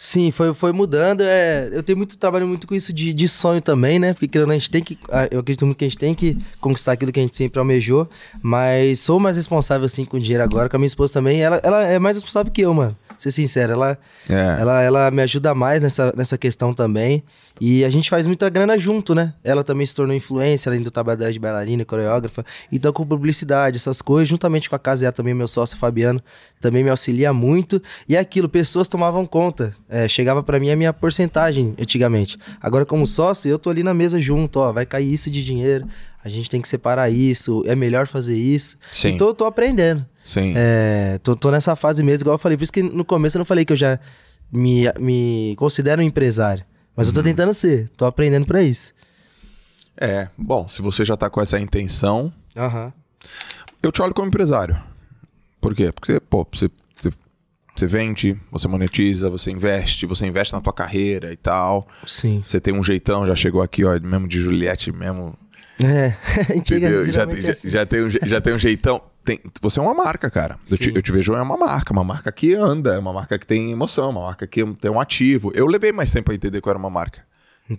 Sim, 0.04 0.30
foi, 0.30 0.52
foi 0.52 0.70
mudando. 0.70 1.22
É, 1.22 1.70
eu 1.72 1.82
tenho 1.82 1.96
muito 1.96 2.18
trabalho 2.18 2.46
muito 2.46 2.66
com 2.66 2.74
isso 2.74 2.92
de, 2.92 3.14
de 3.14 3.26
sonho 3.26 3.62
também, 3.62 3.98
né? 3.98 4.12
Porque 4.12 4.38
a 4.38 4.44
gente 4.52 4.70
tem 4.70 4.82
que. 4.82 4.98
Eu 5.30 5.40
acredito 5.40 5.64
muito 5.64 5.78
que 5.78 5.84
a 5.86 5.88
gente 5.88 5.96
tem 5.96 6.14
que 6.14 6.36
conquistar 6.60 6.92
aquilo 6.92 7.10
que 7.10 7.18
a 7.18 7.22
gente 7.22 7.34
sempre 7.34 7.58
almejou. 7.58 8.06
Mas 8.42 9.00
sou 9.00 9.18
mais 9.18 9.38
responsável, 9.38 9.86
assim, 9.86 10.04
com 10.04 10.18
o 10.18 10.20
dinheiro 10.20 10.44
agora. 10.44 10.68
Com 10.68 10.76
a 10.76 10.78
minha 10.78 10.86
esposa 10.86 11.10
também. 11.10 11.40
Ela, 11.40 11.58
ela 11.64 11.84
é 11.84 11.98
mais 11.98 12.18
responsável 12.18 12.52
que 12.52 12.60
eu, 12.60 12.74
mano. 12.74 12.94
Ser 13.18 13.30
sincero. 13.30 13.72
Ela, 13.72 13.98
É. 14.28 14.56
ela, 14.60 14.82
ela 14.82 15.10
me 15.10 15.22
ajuda 15.22 15.54
mais 15.54 15.80
nessa, 15.80 16.12
nessa 16.16 16.36
questão 16.38 16.72
também. 16.74 17.22
E 17.60 17.84
a 17.84 17.90
gente 17.90 18.10
faz 18.10 18.26
muita 18.26 18.48
grana 18.50 18.76
junto, 18.76 19.14
né? 19.14 19.32
Ela 19.44 19.62
também 19.62 19.86
se 19.86 19.94
tornou 19.94 20.14
influência, 20.16 20.68
além 20.68 20.82
do 20.82 20.90
trabalho 20.90 21.18
dela 21.20 21.32
de 21.32 21.38
bailarina, 21.38 21.84
coreógrafa. 21.84 22.44
Então, 22.72 22.92
com 22.92 23.06
publicidade, 23.06 23.76
essas 23.76 24.02
coisas, 24.02 24.28
juntamente 24.28 24.68
com 24.68 24.74
a 24.74 24.78
Casea 24.78 25.12
também, 25.12 25.34
meu 25.34 25.46
sócio 25.46 25.76
Fabiano, 25.76 26.20
também 26.60 26.82
me 26.82 26.90
auxilia 26.90 27.32
muito. 27.32 27.80
E 28.08 28.16
é 28.16 28.18
aquilo, 28.18 28.48
pessoas 28.48 28.88
tomavam 28.88 29.24
conta. 29.24 29.70
É, 29.88 30.08
chegava 30.08 30.42
pra 30.42 30.58
mim 30.58 30.70
a 30.72 30.76
minha 30.76 30.92
porcentagem 30.92 31.74
antigamente. 31.80 32.36
Agora, 32.60 32.84
como 32.84 33.06
sócio, 33.06 33.48
eu 33.48 33.58
tô 33.58 33.70
ali 33.70 33.84
na 33.84 33.94
mesa 33.94 34.18
junto, 34.18 34.58
ó, 34.58 34.72
vai 34.72 34.84
cair 34.84 35.12
isso 35.12 35.30
de 35.30 35.44
dinheiro. 35.44 35.86
A 36.24 36.28
gente 36.28 36.48
tem 36.48 36.60
que 36.60 36.68
separar 36.68 37.10
isso, 37.10 37.62
é 37.66 37.76
melhor 37.76 38.06
fazer 38.06 38.36
isso. 38.36 38.78
Sim. 38.90 39.14
E 39.14 39.16
tô, 39.18 39.34
tô 39.34 39.44
aprendendo. 39.44 40.06
sim. 40.24 40.54
É, 40.56 41.18
tô, 41.22 41.36
tô 41.36 41.50
nessa 41.50 41.76
fase 41.76 42.02
mesmo, 42.02 42.22
igual 42.22 42.34
eu 42.34 42.38
falei. 42.38 42.56
Por 42.56 42.64
isso 42.64 42.72
que 42.72 42.82
no 42.82 43.04
começo 43.04 43.36
eu 43.36 43.40
não 43.40 43.44
falei 43.44 43.64
que 43.64 43.72
eu 43.72 43.76
já 43.76 44.00
me, 44.50 44.84
me 44.98 45.54
considero 45.58 46.00
um 46.00 46.04
empresário. 46.04 46.64
Mas 46.96 47.08
eu 47.08 47.12
tô 47.12 47.22
tentando 47.22 47.52
ser, 47.52 47.88
tô 47.96 48.06
aprendendo 48.06 48.46
pra 48.46 48.62
isso. 48.62 48.94
É, 49.96 50.28
bom, 50.38 50.66
se 50.68 50.80
você 50.80 51.04
já 51.04 51.16
tá 51.16 51.28
com 51.28 51.40
essa 51.40 51.58
intenção, 51.58 52.32
Aham. 52.56 52.92
eu 53.82 53.92
te 53.92 54.00
olho 54.00 54.14
como 54.14 54.28
empresário. 54.28 54.76
Por 55.60 55.74
quê? 55.74 55.92
Porque, 55.92 56.20
pô, 56.20 56.46
você, 56.52 56.68
você, 56.96 57.10
você 57.74 57.86
vende, 57.86 58.38
você 58.50 58.68
monetiza, 58.68 59.28
você 59.28 59.50
investe, 59.50 60.06
você 60.06 60.26
investe 60.26 60.52
na 60.52 60.60
tua 60.60 60.72
carreira 60.72 61.32
e 61.32 61.36
tal. 61.36 61.86
Sim. 62.06 62.42
Você 62.46 62.60
tem 62.60 62.72
um 62.72 62.82
jeitão, 62.82 63.26
já 63.26 63.34
chegou 63.34 63.60
aqui, 63.62 63.84
ó, 63.84 63.98
mesmo 64.00 64.28
de 64.28 64.40
Juliette 64.40 64.92
mesmo. 64.92 65.36
É, 65.82 66.14
Entendeu? 66.54 67.04
Já, 67.10 67.22
é 67.22 67.50
assim. 67.50 67.70
já 67.70 67.84
tem 67.86 68.04
um, 68.04 68.10
já 68.10 68.40
tem 68.40 68.54
um 68.54 68.58
jeitão. 68.58 69.02
Tem- 69.24 69.40
você 69.60 69.80
é 69.80 69.82
uma 69.82 69.94
marca, 69.94 70.30
cara. 70.30 70.58
Eu 70.70 70.76
te, 70.78 70.94
eu 70.94 71.02
te 71.02 71.10
vejo 71.10 71.34
é 71.34 71.40
uma 71.42 71.56
marca, 71.56 71.92
uma 71.92 72.04
marca 72.04 72.30
que 72.30 72.54
anda, 72.54 72.94
é 72.94 72.98
uma 72.98 73.12
marca 73.12 73.38
que 73.38 73.46
tem 73.46 73.72
emoção, 73.72 74.10
uma 74.10 74.26
marca 74.26 74.46
que 74.46 74.64
tem 74.74 74.90
um 74.90 75.00
ativo. 75.00 75.50
Eu 75.54 75.66
levei 75.66 75.92
mais 75.92 76.12
tempo 76.12 76.30
a 76.30 76.34
entender 76.34 76.60
que 76.60 76.68
eu 76.68 76.70
era 76.70 76.78
uma 76.78 76.90
marca. 76.90 77.22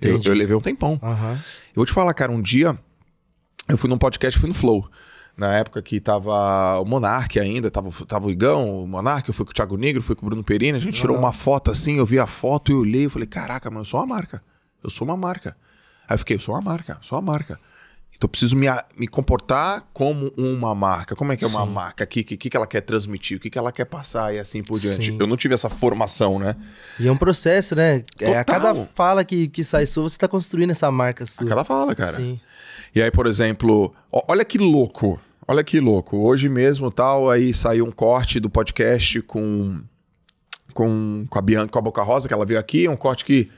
Eu, 0.02 0.20
eu 0.26 0.34
levei 0.34 0.56
um 0.56 0.62
tempão. 0.62 1.00
Aham. 1.02 1.34
Eu 1.34 1.76
vou 1.76 1.86
te 1.86 1.94
falar, 1.94 2.14
cara, 2.14 2.32
um 2.32 2.42
dia 2.42 2.76
eu 3.68 3.78
fui 3.78 3.90
num 3.90 3.98
podcast, 3.98 4.40
fui 4.40 4.50
no 4.50 4.56
Flow. 4.56 4.90
Na 5.38 5.54
época 5.56 5.82
que 5.82 6.00
tava 6.00 6.80
o 6.80 6.86
Monark 6.86 7.38
ainda, 7.40 7.70
tava, 7.70 7.92
tava 8.06 8.28
o 8.28 8.32
Igão, 8.32 8.84
o 8.84 8.88
Monark, 8.88 9.28
eu 9.28 9.34
fui 9.34 9.46
com 9.46 9.52
o 9.52 9.54
Thiago 9.54 9.76
Negro, 9.76 10.02
fui 10.02 10.16
com 10.16 10.26
o 10.26 10.30
Bruno 10.30 10.44
Perini, 10.44 10.78
a 10.78 10.82
gente 10.82 10.98
tirou 11.00 11.18
uma 11.18 11.34
foto 11.34 11.70
assim, 11.72 11.98
eu 11.98 12.06
vi 12.06 12.18
a 12.18 12.26
foto 12.26 12.72
e 12.72 12.74
eu 12.74 12.80
olhei 12.80 13.06
e 13.06 13.10
falei, 13.10 13.28
caraca, 13.28 13.70
mano, 13.70 13.82
eu 13.82 13.86
sou 13.86 14.00
uma 14.00 14.06
marca. 14.08 14.42
Eu 14.82 14.90
sou 14.90 15.06
uma 15.06 15.18
marca. 15.18 15.58
Aí 16.08 16.14
eu 16.16 16.20
fiquei, 16.20 16.38
eu 16.38 16.40
sou 16.40 16.56
uma 16.56 16.62
marca, 16.62 16.98
sou 17.02 17.20
uma 17.20 17.34
marca. 17.34 17.60
Então 18.18 18.28
eu 18.28 18.30
preciso 18.30 18.56
me, 18.56 18.68
a- 18.68 18.84
me 18.98 19.08
comportar 19.08 19.86
como 19.94 20.32
uma 20.38 20.74
marca. 20.74 21.16
Como 21.16 21.34
é 21.34 21.38
que 21.38 21.44
é 21.44 21.48
uma 21.48 21.66
Sim. 21.66 21.72
marca? 21.72 22.04
O 22.06 22.08
que, 22.08 22.24
que, 22.24 22.38
que 22.50 22.56
ela 22.56 22.66
quer 22.66 22.80
transmitir? 22.82 23.38
O 23.38 23.40
que, 23.42 23.50
que 23.50 23.58
ela 23.58 23.72
quer 23.74 23.86
passar 23.86 24.34
e 24.34 24.40
assim 24.40 24.64
por 24.64 24.80
diante? 24.80 25.08
Sim. 25.12 25.18
Eu 25.20 25.28
não 25.28 25.36
tive 25.36 25.54
essa 25.54 25.70
formação, 25.70 26.40
né? 26.40 26.56
E 26.98 27.08
é 27.08 27.12
um 27.12 27.18
processo, 27.18 27.76
né? 27.76 28.04
É, 28.20 28.38
a 28.40 28.44
cada 28.46 28.74
fala 28.74 29.24
que, 29.26 29.50
que 29.50 29.64
sai 29.66 29.86
sua, 29.86 30.10
você 30.10 30.18
tá 30.18 30.28
construindo 30.30 30.72
essa 30.72 30.90
marca 30.90 31.26
sua. 31.26 31.44
Aquela 31.46 31.66
fala, 31.66 31.94
cara. 31.94 32.14
Sim. 32.14 32.40
E 32.96 33.02
aí, 33.02 33.12
por 33.12 33.28
exemplo, 33.28 33.94
olha 34.12 34.46
que 34.46 34.58
louco. 34.58 35.20
Olha 35.46 35.64
que 35.64 35.80
louco. 35.82 36.18
Hoje 36.18 36.48
mesmo, 36.48 36.90
tal, 36.90 37.30
aí 37.30 37.54
saiu 37.54 37.86
um 37.86 37.92
corte 37.92 38.40
do 38.40 38.50
podcast 38.50 39.22
com 39.24 39.82
com, 40.74 41.26
com 41.30 41.40
a 41.40 41.42
Bianca, 41.42 41.68
com 41.72 41.80
a 41.80 41.82
Boca 41.82 42.02
Rosa, 42.02 42.28
que 42.28 42.34
ela 42.34 42.46
veio 42.46 42.60
aqui, 42.60 42.88
um 42.88 42.96
corte 42.98 43.24
que 43.26 43.52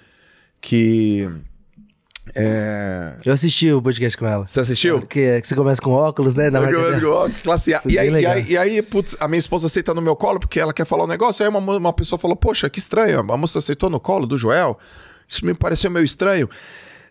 que 0.59 1.29
é... 2.35 3.13
Eu 3.25 3.33
assisti 3.33 3.71
o 3.71 3.81
podcast 3.81 4.17
com 4.17 4.25
ela. 4.25 4.47
Você 4.47 4.59
assistiu? 4.59 5.01
Que, 5.01 5.41
que 5.41 5.47
você 5.47 5.55
começa 5.55 5.81
com 5.81 5.91
óculos, 5.91 6.35
né? 6.35 6.49
Na 6.49 6.61
marca 6.61 6.99
dela. 6.99 7.29
Classe 7.43 7.73
A. 7.73 7.81
E 7.85 7.97
aí, 7.97 8.09
e, 8.09 8.25
aí, 8.25 8.45
e 8.49 8.57
aí, 8.57 8.81
putz, 8.81 9.15
a 9.19 9.27
minha 9.27 9.39
esposa 9.39 9.67
aceita 9.67 9.93
no 9.93 10.01
meu 10.01 10.15
colo 10.15 10.39
porque 10.39 10.59
ela 10.59 10.73
quer 10.73 10.85
falar 10.85 11.03
um 11.03 11.07
negócio. 11.07 11.43
Aí 11.43 11.49
uma, 11.49 11.59
uma 11.59 11.93
pessoa 11.93 12.19
falou: 12.19 12.35
Poxa, 12.35 12.69
que 12.69 12.79
estranho. 12.79 13.19
A 13.19 13.37
moça 13.37 13.59
aceitou 13.59 13.89
no 13.89 13.99
colo 13.99 14.25
do 14.25 14.37
Joel. 14.37 14.77
Isso 15.27 15.45
me 15.45 15.53
pareceu 15.53 15.91
meio 15.91 16.05
estranho. 16.05 16.49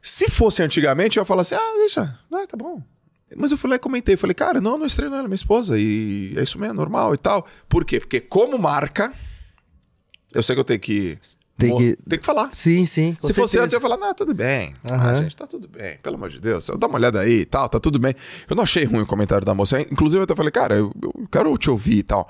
Se 0.02 0.28
fosse 0.30 0.62
antigamente, 0.62 1.16
eu 1.16 1.22
ia 1.22 1.24
falar 1.26 1.42
assim: 1.42 1.54
Ah, 1.54 1.74
deixa, 1.78 2.18
ah, 2.32 2.46
tá 2.46 2.56
bom. 2.56 2.82
Mas 3.34 3.50
eu 3.50 3.58
fui 3.58 3.68
lá 3.68 3.76
e 3.76 3.78
comentei. 3.80 4.16
Falei, 4.16 4.34
cara, 4.34 4.60
não, 4.60 4.78
não 4.78 4.84
é 4.84 4.86
estranho, 4.86 5.10
não, 5.10 5.18
ela 5.18 5.26
é 5.26 5.28
minha 5.28 5.34
esposa. 5.34 5.78
E 5.78 6.32
é 6.36 6.42
isso 6.42 6.58
mesmo, 6.58 6.74
é 6.74 6.76
normal 6.76 7.12
e 7.12 7.18
tal. 7.18 7.46
Por 7.68 7.84
quê? 7.84 7.98
Porque, 7.98 8.20
como 8.20 8.56
marca, 8.56 9.12
eu 10.32 10.42
sei 10.42 10.54
que 10.54 10.60
eu 10.60 10.64
tenho 10.64 10.80
que. 10.80 11.18
Tem 11.58 11.74
que- 11.76 11.96
Tem 12.08 12.18
que 12.18 12.24
falar. 12.26 12.50
Sim, 12.52 12.84
sim. 12.84 13.16
Se 13.20 13.32
fosse 13.32 13.52
certeza. 13.52 13.64
antes, 13.64 13.72
eu 13.72 13.78
ia 13.78 13.80
falar, 13.80 13.96
não, 13.96 14.14
tudo 14.14 14.34
bem. 14.34 14.74
Ah, 14.90 14.94
Aham. 14.94 15.22
gente, 15.22 15.36
tá 15.36 15.46
tudo 15.46 15.66
bem. 15.68 15.96
Pelo 16.02 16.16
amor 16.16 16.28
de 16.28 16.40
Deus. 16.40 16.70
Dá 16.78 16.86
uma 16.86 16.96
olhada 16.96 17.20
aí 17.20 17.40
e 17.40 17.44
tal, 17.46 17.68
tá 17.68 17.80
tudo 17.80 17.98
bem. 17.98 18.14
Eu 18.48 18.54
não 18.56 18.62
achei 18.62 18.84
ruim 18.84 19.02
o 19.02 19.06
comentário 19.06 19.44
da 19.44 19.54
moça. 19.54 19.80
Inclusive, 19.80 20.18
eu 20.20 20.24
até 20.24 20.34
falei, 20.36 20.50
cara, 20.52 20.74
eu, 20.76 20.92
eu 21.02 21.26
quero 21.32 21.56
te 21.56 21.70
ouvir 21.70 21.98
e 21.98 22.02
tal. 22.02 22.28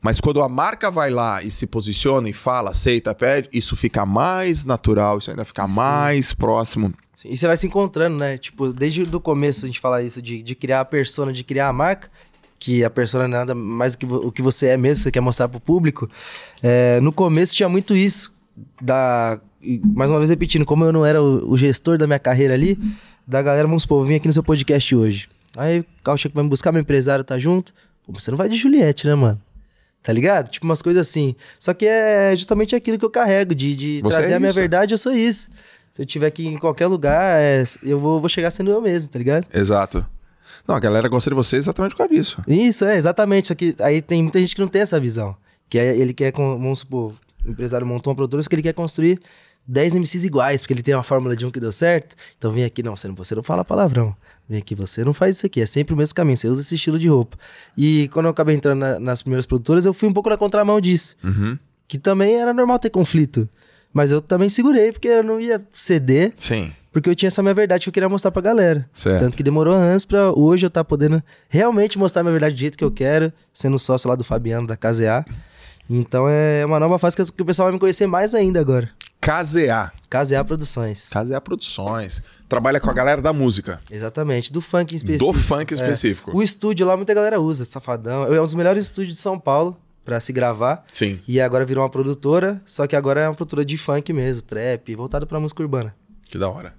Mas 0.00 0.20
quando 0.20 0.42
a 0.42 0.48
marca 0.48 0.90
vai 0.90 1.10
lá 1.10 1.42
e 1.42 1.50
se 1.50 1.66
posiciona 1.66 2.28
e 2.28 2.32
fala, 2.32 2.70
aceita, 2.70 3.14
pede, 3.14 3.48
isso 3.52 3.76
fica 3.76 4.04
mais 4.04 4.64
natural, 4.64 5.18
isso 5.18 5.30
ainda 5.30 5.44
fica 5.44 5.66
mais 5.68 6.32
próximo. 6.32 6.92
Sim, 7.14 7.28
E 7.30 7.36
você 7.36 7.46
vai 7.46 7.56
se 7.56 7.66
encontrando, 7.68 8.16
né? 8.16 8.36
Tipo, 8.36 8.72
desde 8.72 9.02
o 9.02 9.20
começo 9.20 9.64
a 9.64 9.68
gente 9.68 9.78
fala 9.78 10.02
isso 10.02 10.20
de, 10.20 10.42
de 10.42 10.54
criar 10.56 10.80
a 10.80 10.84
persona, 10.84 11.32
de 11.32 11.44
criar 11.44 11.68
a 11.68 11.72
marca, 11.72 12.10
que 12.58 12.82
a 12.82 12.90
persona 12.90 13.24
é 13.24 13.28
nada 13.28 13.54
mais 13.54 13.94
do 13.94 13.98
que 13.98 14.06
o 14.06 14.32
que 14.32 14.42
você 14.42 14.68
é 14.68 14.76
mesmo, 14.76 15.04
você 15.04 15.10
quer 15.12 15.20
mostrar 15.20 15.48
pro 15.48 15.60
público. 15.60 16.10
É, 16.60 16.98
no 17.00 17.12
começo 17.12 17.54
tinha 17.54 17.68
muito 17.68 17.94
isso. 17.94 18.32
Da, 18.80 19.40
mais 19.94 20.10
uma 20.10 20.18
vez 20.18 20.30
repetindo, 20.30 20.64
como 20.64 20.84
eu 20.84 20.92
não 20.92 21.04
era 21.04 21.22
o, 21.22 21.52
o 21.52 21.58
gestor 21.58 21.98
da 21.98 22.06
minha 22.06 22.18
carreira 22.18 22.54
ali, 22.54 22.78
da 23.26 23.42
galera, 23.42 23.66
vamos 23.66 23.82
supor, 23.82 24.02
eu 24.02 24.06
vim 24.06 24.14
aqui 24.16 24.26
no 24.26 24.32
seu 24.32 24.42
podcast 24.42 24.94
hoje. 24.94 25.28
Aí 25.56 25.80
o 25.80 25.86
Carl 26.02 26.16
chega 26.16 26.32
pra 26.32 26.42
me 26.42 26.48
buscar, 26.48 26.72
meu 26.72 26.80
empresário 26.80 27.24
tá 27.24 27.38
junto. 27.38 27.72
Pô, 28.06 28.12
você 28.12 28.30
não 28.30 28.38
vai 28.38 28.48
de 28.48 28.56
Juliette, 28.56 29.06
né, 29.06 29.14
mano? 29.14 29.40
Tá 30.02 30.12
ligado? 30.12 30.48
Tipo 30.48 30.66
umas 30.66 30.82
coisas 30.82 31.06
assim. 31.06 31.36
Só 31.60 31.72
que 31.72 31.86
é 31.86 32.34
justamente 32.36 32.74
aquilo 32.74 32.98
que 32.98 33.04
eu 33.04 33.10
carrego, 33.10 33.54
de, 33.54 33.76
de 33.76 34.00
Você 34.02 34.16
trazer 34.16 34.32
é 34.32 34.36
a 34.36 34.40
minha 34.40 34.52
verdade, 34.52 34.94
eu 34.94 34.98
sou 34.98 35.12
isso. 35.12 35.48
Se 35.90 36.02
eu 36.02 36.06
tiver 36.06 36.26
aqui 36.26 36.46
em 36.46 36.58
qualquer 36.58 36.86
lugar, 36.86 37.40
é, 37.40 37.62
eu 37.82 38.00
vou, 38.00 38.18
vou 38.18 38.28
chegar 38.28 38.50
sendo 38.50 38.70
eu 38.70 38.80
mesmo, 38.80 39.10
tá 39.10 39.18
ligado? 39.18 39.46
Exato. 39.52 40.04
Não, 40.66 40.74
a 40.74 40.80
galera 40.80 41.08
gosta 41.08 41.30
de 41.30 41.36
você 41.36 41.56
exatamente 41.56 41.92
por 41.92 41.98
causa 41.98 42.14
disso. 42.14 42.42
Isso, 42.48 42.84
é, 42.84 42.96
exatamente. 42.96 43.48
Só 43.48 43.54
que 43.54 43.76
aí 43.78 44.00
tem 44.00 44.22
muita 44.22 44.38
gente 44.38 44.54
que 44.54 44.60
não 44.60 44.68
tem 44.68 44.82
essa 44.82 44.98
visão. 44.98 45.36
Que 45.68 45.78
é, 45.78 45.96
ele 45.96 46.14
quer, 46.14 46.32
vamos 46.32 46.80
supor, 46.80 47.14
o 47.44 47.50
empresário 47.50 47.86
montou 47.86 48.10
uma 48.10 48.16
produtora, 48.16 48.42
que 48.42 48.54
ele 48.54 48.62
quer 48.62 48.72
construir 48.74 49.20
10 49.66 49.94
MCs 49.94 50.24
iguais, 50.24 50.62
porque 50.62 50.72
ele 50.74 50.82
tem 50.82 50.94
uma 50.94 51.02
fórmula 51.02 51.36
de 51.36 51.46
um 51.46 51.50
que 51.50 51.60
deu 51.60 51.70
certo. 51.72 52.16
Então 52.38 52.50
vem 52.50 52.64
aqui, 52.64 52.82
não, 52.82 52.96
você 52.96 53.06
não, 53.08 53.14
você 53.14 53.34
não 53.34 53.42
fala 53.42 53.64
palavrão. 53.64 54.14
Vem 54.48 54.58
aqui, 54.58 54.74
você 54.74 55.04
não 55.04 55.14
faz 55.14 55.36
isso 55.36 55.46
aqui. 55.46 55.60
É 55.60 55.66
sempre 55.66 55.94
o 55.94 55.96
mesmo 55.96 56.14
caminho, 56.14 56.36
você 56.36 56.48
usa 56.48 56.60
esse 56.62 56.74
estilo 56.74 56.98
de 56.98 57.08
roupa. 57.08 57.38
E 57.76 58.08
quando 58.12 58.26
eu 58.26 58.30
acabei 58.32 58.56
entrando 58.56 58.80
na- 58.80 58.98
nas 58.98 59.22
primeiras 59.22 59.46
produtoras, 59.46 59.86
eu 59.86 59.94
fui 59.94 60.08
um 60.08 60.12
pouco 60.12 60.28
na 60.28 60.36
contramão 60.36 60.80
disso. 60.80 61.14
Uhum. 61.22 61.56
Que 61.86 61.96
também 61.98 62.34
era 62.40 62.52
normal 62.52 62.78
ter 62.78 62.90
conflito. 62.90 63.48
Mas 63.92 64.10
eu 64.10 64.20
também 64.20 64.48
segurei, 64.48 64.90
porque 64.90 65.06
eu 65.08 65.22
não 65.22 65.38
ia 65.40 65.62
ceder 65.70 66.32
Sim. 66.36 66.72
porque 66.90 67.08
eu 67.10 67.14
tinha 67.14 67.28
essa 67.28 67.42
minha 67.42 67.52
verdade 67.54 67.84
que 67.84 67.88
eu 67.90 67.92
queria 67.92 68.08
mostrar 68.08 68.30
pra 68.32 68.40
galera. 68.42 68.88
Certo. 68.92 69.20
Tanto 69.20 69.36
que 69.36 69.42
demorou 69.42 69.74
anos 69.74 70.04
pra 70.06 70.32
hoje 70.32 70.64
eu 70.64 70.68
estar 70.68 70.82
podendo 70.82 71.22
realmente 71.48 71.98
mostrar 71.98 72.22
minha 72.22 72.32
verdade 72.32 72.54
do 72.54 72.58
jeito 72.58 72.76
que 72.78 72.82
eu 72.84 72.90
quero, 72.90 73.30
sendo 73.52 73.78
sócio 73.78 74.08
lá 74.08 74.16
do 74.16 74.24
Fabiano, 74.24 74.66
da 74.66 74.76
KZA. 74.76 75.24
Então 75.88 76.26
é 76.28 76.64
uma 76.64 76.78
nova 76.80 76.98
fase 76.98 77.16
que 77.16 77.42
o 77.42 77.44
pessoal 77.44 77.66
vai 77.66 77.72
me 77.74 77.78
conhecer 77.80 78.06
mais 78.06 78.34
ainda 78.34 78.60
agora. 78.60 78.90
KZA. 79.20 79.92
KZA 80.10 80.44
Produções. 80.44 81.08
KZA 81.10 81.40
Produções. 81.40 82.22
Trabalha 82.48 82.80
com 82.80 82.90
a 82.90 82.92
galera 82.92 83.22
da 83.22 83.32
música. 83.32 83.78
Exatamente, 83.90 84.52
do 84.52 84.60
funk 84.60 84.92
em 84.92 84.96
específico. 84.96 85.32
Do 85.32 85.38
funk 85.38 85.72
É. 85.72 85.76
específico. 85.76 86.36
O 86.36 86.42
estúdio 86.42 86.86
lá 86.86 86.96
muita 86.96 87.14
galera 87.14 87.40
usa, 87.40 87.64
Safadão. 87.64 88.24
É 88.34 88.40
um 88.40 88.44
dos 88.44 88.54
melhores 88.54 88.84
estúdios 88.84 89.14
de 89.14 89.20
São 89.20 89.38
Paulo 89.38 89.78
pra 90.04 90.18
se 90.18 90.32
gravar. 90.32 90.84
Sim. 90.92 91.20
E 91.28 91.40
agora 91.40 91.64
virou 91.64 91.84
uma 91.84 91.90
produtora, 91.90 92.60
só 92.66 92.86
que 92.86 92.96
agora 92.96 93.20
é 93.20 93.28
uma 93.28 93.34
produtora 93.34 93.64
de 93.64 93.76
funk 93.78 94.12
mesmo, 94.12 94.42
trap, 94.42 94.94
voltado 94.96 95.26
pra 95.26 95.38
música 95.38 95.62
urbana. 95.62 95.94
Que 96.24 96.36
da 96.38 96.48
hora. 96.48 96.74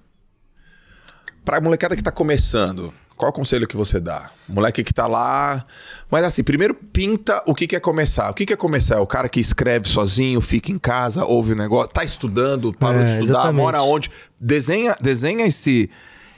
Pra 1.44 1.60
molecada 1.60 1.94
que 1.96 2.02
tá 2.02 2.10
começando, 2.10 2.92
qual 3.16 3.28
é 3.28 3.30
o 3.30 3.32
conselho 3.32 3.66
que 3.66 3.76
você 3.76 4.00
dá? 4.00 4.30
Moleque 4.48 4.82
que 4.84 4.92
tá 4.92 5.06
lá. 5.06 5.64
Mas 6.10 6.24
assim, 6.26 6.42
primeiro 6.42 6.74
pinta 6.74 7.42
o 7.46 7.54
que 7.54 7.66
que 7.66 7.76
é 7.76 7.80
começar. 7.80 8.30
O 8.30 8.34
que 8.34 8.44
que 8.46 8.52
é 8.52 8.56
começar? 8.56 8.96
É 8.96 9.00
o 9.00 9.06
cara 9.06 9.28
que 9.28 9.40
escreve 9.40 9.88
sozinho, 9.88 10.40
fica 10.40 10.70
em 10.72 10.78
casa, 10.78 11.24
ouve 11.24 11.52
o 11.52 11.56
negócio, 11.56 11.90
tá 11.92 12.02
estudando, 12.04 12.72
parou 12.72 13.00
É, 13.00 13.04
de 13.04 13.10
estudar, 13.12 13.24
exatamente. 13.40 13.56
mora 13.62 13.82
onde? 13.82 14.10
Desenha, 14.40 14.96
desenha 15.00 15.46
esse, 15.46 15.88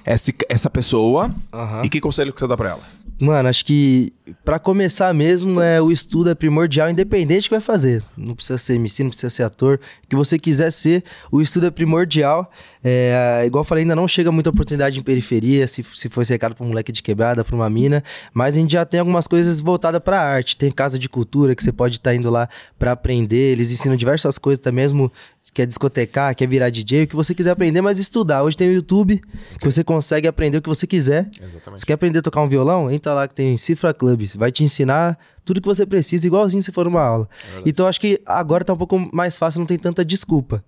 esse- 0.05 0.35
essa 0.49 0.68
pessoa 0.70 1.31
Aham. 1.53 1.83
e 1.85 1.89
que 1.89 2.01
conselho 2.01 2.33
que 2.33 2.41
você 2.41 2.47
dá 2.47 2.57
pra 2.57 2.70
ela? 2.70 2.83
Mano, 3.20 3.49
acho 3.49 3.64
que 3.64 4.12
pra 4.45 4.59
começar 4.59 5.12
mesmo, 5.14 5.61
é 5.61 5.81
o 5.81 5.91
estudo 5.91 6.31
é 6.31 6.35
primordial, 6.35 6.91
independente 6.91 7.43
do 7.43 7.45
que 7.45 7.51
vai 7.51 7.61
fazer. 7.61 8.03
Não 8.16 8.35
precisa 8.35 8.59
ser 8.59 8.74
MC, 8.74 9.05
não 9.05 9.11
precisa 9.11 9.31
ser 9.31 9.43
ator. 9.45 9.79
O 10.05 10.09
que 10.09 10.16
você 10.16 10.39
quiser 10.39 10.70
ser, 10.72 11.05
o 11.31 11.41
estudo 11.41 11.66
é 11.66 11.70
primordial. 11.70 12.51
É, 12.83 13.43
igual 13.47 13.61
eu 13.61 13.64
falei, 13.64 13.83
ainda 13.83 13.97
não 13.97 14.07
chega 14.07 14.31
muita 14.33 14.51
oportunidade 14.51 14.99
em 14.99 15.03
periferia, 15.03 15.66
se, 15.66 15.85
se 15.95 16.09
for 16.09 16.24
recado 16.24 16.55
pra 16.55 16.64
um 16.64 16.68
moleque 16.68 16.93
de 16.93 17.03
quebrada, 17.03 17.45
pra 17.45 17.55
uma 17.55 17.70
mina. 17.70 18.03
Mas 18.33 18.57
a 18.57 18.61
gente 18.61 18.72
já 18.72 18.85
tem 18.85 19.01
algumas 19.01 19.27
coisas 19.27 19.61
voltadas 19.61 20.01
pra 20.01 20.20
arte. 20.20 20.57
Tem 20.57 20.70
casa 20.70 20.99
de 20.99 21.09
cultura 21.09 21.55
que 21.55 21.62
você 21.62 21.72
pode 21.72 21.97
estar 21.97 22.14
indo 22.14 22.31
lá 22.31 22.49
pra 22.79 22.93
aprender. 22.93 23.53
Eles 23.53 23.70
ensinam 23.70 23.97
diversas 23.97 24.39
coisas, 24.39 24.61
até 24.61 24.72
mesmo 24.72 25.11
quer 25.57 25.66
discotecar, 25.66 26.37
quer 26.37 26.47
virar 26.47 26.68
DJ, 26.68 27.05
o 27.05 27.07
que 27.07 27.16
você 27.16 27.35
quiser 27.35 27.53
aprender, 27.53 27.81
mas 27.81 27.99
estudar. 27.99 28.43
Hoje 28.43 28.55
tem 28.55 28.68
o 28.68 28.72
YouTube, 28.74 29.22
que 29.59 29.64
você 29.64 29.83
consegue 29.83 30.29
aprender 30.29 30.59
o 30.59 30.62
que 30.62 30.68
você 30.68 30.87
quiser. 30.87 31.31
Exatamente. 31.43 31.81
Você 31.81 31.87
quer 31.87 31.95
aprender 31.95 32.18
a 32.18 32.22
tocar 32.22 32.43
um 32.43 32.49
violão? 32.49 32.91
Entra 32.91 33.14
lá 33.14 33.27
que 33.27 33.35
tem 33.35 33.57
Cifra 33.57 33.95
Club. 33.95 34.16
Vai 34.39 34.51
te 34.51 34.64
ensinar 34.64 35.19
tudo 35.45 35.61
que 35.61 35.67
você 35.67 35.87
precisa, 35.87 36.27
igualzinho 36.27 36.62
se 36.62 36.73
for 36.73 36.85
numa 36.85 37.03
aula. 37.03 37.29
então 37.64 37.87
acho 37.87 38.01
que 38.01 38.21
agora 38.27 38.64
tá 38.64 38.73
um 38.73 38.77
pouco 38.77 38.99
mais 39.12 39.39
fácil, 39.39 39.61
não 39.61 39.67
tem 39.67 39.79
tanta 39.79 40.05
desculpa. 40.05 40.64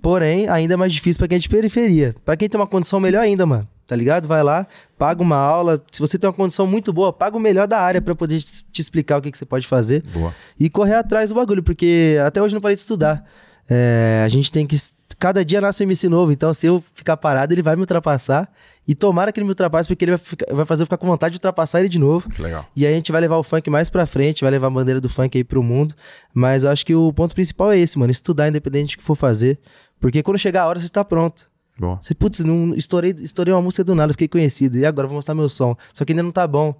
Porém, 0.00 0.48
ainda 0.48 0.74
é 0.74 0.76
mais 0.76 0.92
difícil 0.92 1.18
pra 1.18 1.28
quem 1.28 1.36
é 1.36 1.38
de 1.38 1.48
periferia. 1.48 2.14
Pra 2.24 2.36
quem 2.36 2.48
tem 2.48 2.60
uma 2.60 2.66
condição 2.66 3.00
melhor 3.00 3.22
ainda, 3.22 3.44
mano. 3.44 3.68
Tá 3.86 3.96
ligado? 3.96 4.28
Vai 4.28 4.42
lá, 4.42 4.66
paga 4.98 5.22
uma 5.22 5.36
aula. 5.36 5.82
Se 5.90 5.98
você 5.98 6.18
tem 6.18 6.28
uma 6.28 6.34
condição 6.34 6.66
muito 6.66 6.92
boa, 6.92 7.10
paga 7.10 7.36
o 7.36 7.40
melhor 7.40 7.66
da 7.66 7.80
área 7.80 8.02
pra 8.02 8.14
poder 8.14 8.38
te 8.40 8.80
explicar 8.80 9.16
o 9.16 9.22
que, 9.22 9.30
que 9.30 9.38
você 9.38 9.46
pode 9.46 9.66
fazer. 9.66 10.02
Boa. 10.12 10.34
E 10.60 10.68
correr 10.68 10.94
atrás 10.94 11.30
do 11.30 11.34
bagulho, 11.34 11.62
porque 11.62 12.18
até 12.24 12.42
hoje 12.42 12.54
não 12.54 12.60
parei 12.60 12.74
de 12.74 12.82
estudar. 12.82 13.24
É, 13.68 14.22
a 14.24 14.28
gente 14.28 14.52
tem 14.52 14.66
que. 14.66 14.76
Cada 15.18 15.44
dia 15.44 15.60
nasce 15.60 15.82
um 15.82 15.86
MC 15.86 16.08
novo, 16.08 16.30
então 16.32 16.54
se 16.54 16.66
eu 16.66 16.82
ficar 16.94 17.16
parado, 17.16 17.52
ele 17.52 17.62
vai 17.62 17.74
me 17.74 17.80
ultrapassar. 17.82 18.48
E 18.86 18.94
tomara 18.94 19.30
que 19.32 19.38
ele 19.38 19.44
me 19.44 19.50
ultrapasse, 19.50 19.86
porque 19.88 20.04
ele 20.04 20.12
vai, 20.12 20.18
ficar- 20.18 20.54
vai 20.54 20.64
fazer 20.64 20.82
eu 20.82 20.86
ficar 20.86 20.96
com 20.96 21.06
vontade 21.06 21.32
de 21.32 21.36
ultrapassar 21.36 21.80
ele 21.80 21.88
de 21.90 21.98
novo. 21.98 22.30
Que 22.30 22.40
legal. 22.40 22.64
E 22.74 22.86
aí 22.86 22.92
a 22.92 22.96
gente 22.96 23.12
vai 23.12 23.20
levar 23.20 23.36
o 23.36 23.42
funk 23.42 23.68
mais 23.68 23.90
pra 23.90 24.06
frente, 24.06 24.42
vai 24.42 24.50
levar 24.50 24.68
a 24.68 24.70
bandeira 24.70 25.00
do 25.00 25.08
funk 25.10 25.36
aí 25.36 25.44
pro 25.44 25.62
mundo. 25.62 25.94
Mas 26.32 26.64
eu 26.64 26.70
acho 26.70 26.86
que 26.86 26.94
o 26.94 27.12
ponto 27.12 27.34
principal 27.34 27.70
é 27.72 27.78
esse, 27.78 27.98
mano. 27.98 28.10
Estudar 28.10 28.48
independente 28.48 28.96
do 28.96 28.98
que 29.00 29.04
for 29.04 29.14
fazer. 29.14 29.58
Porque 30.00 30.22
quando 30.22 30.38
chegar 30.38 30.62
a 30.62 30.66
hora, 30.68 30.78
você 30.80 30.88
tá 30.88 31.04
pronto. 31.04 31.50
Boa. 31.78 31.98
Você, 32.00 32.14
putz, 32.14 32.40
não, 32.42 32.74
estourei, 32.74 33.14
estourei 33.18 33.52
uma 33.52 33.60
música 33.60 33.84
do 33.84 33.94
nada, 33.94 34.12
fiquei 34.14 34.26
conhecido. 34.28 34.78
E 34.78 34.86
agora 34.86 35.06
vou 35.06 35.16
mostrar 35.16 35.34
meu 35.34 35.48
som. 35.50 35.76
Só 35.92 36.04
que 36.04 36.12
ainda 36.12 36.22
não 36.22 36.32
tá 36.32 36.46
bom. 36.46 36.74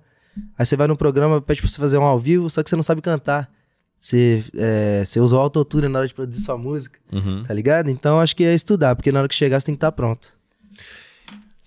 Aí 0.58 0.64
você 0.64 0.76
vai 0.76 0.86
no 0.86 0.96
programa, 0.96 1.42
pede 1.42 1.60
pra 1.60 1.68
você 1.68 1.78
fazer 1.78 1.98
um 1.98 2.04
ao 2.04 2.18
vivo, 2.18 2.48
só 2.48 2.62
que 2.62 2.70
você 2.70 2.76
não 2.76 2.82
sabe 2.82 3.02
cantar. 3.02 3.50
Você, 4.00 4.44
é, 4.56 5.02
você 5.04 5.18
usou 5.20 5.40
autotune 5.40 5.88
na 5.88 5.98
hora 5.98 6.08
de 6.08 6.14
produzir 6.14 6.42
sua 6.42 6.56
música, 6.56 7.00
Uhum. 7.12 7.42
tá 7.42 7.52
ligado? 7.52 7.90
Então 7.90 8.20
acho 8.20 8.34
que 8.36 8.44
é 8.44 8.54
estudar, 8.54 8.94
porque 8.94 9.10
na 9.10 9.18
hora 9.20 9.28
que 9.28 9.34
chegar 9.34 9.60
você 9.60 9.66
tem 9.66 9.74
que 9.74 9.78
estar 9.78 9.92
pronto. 9.92 10.36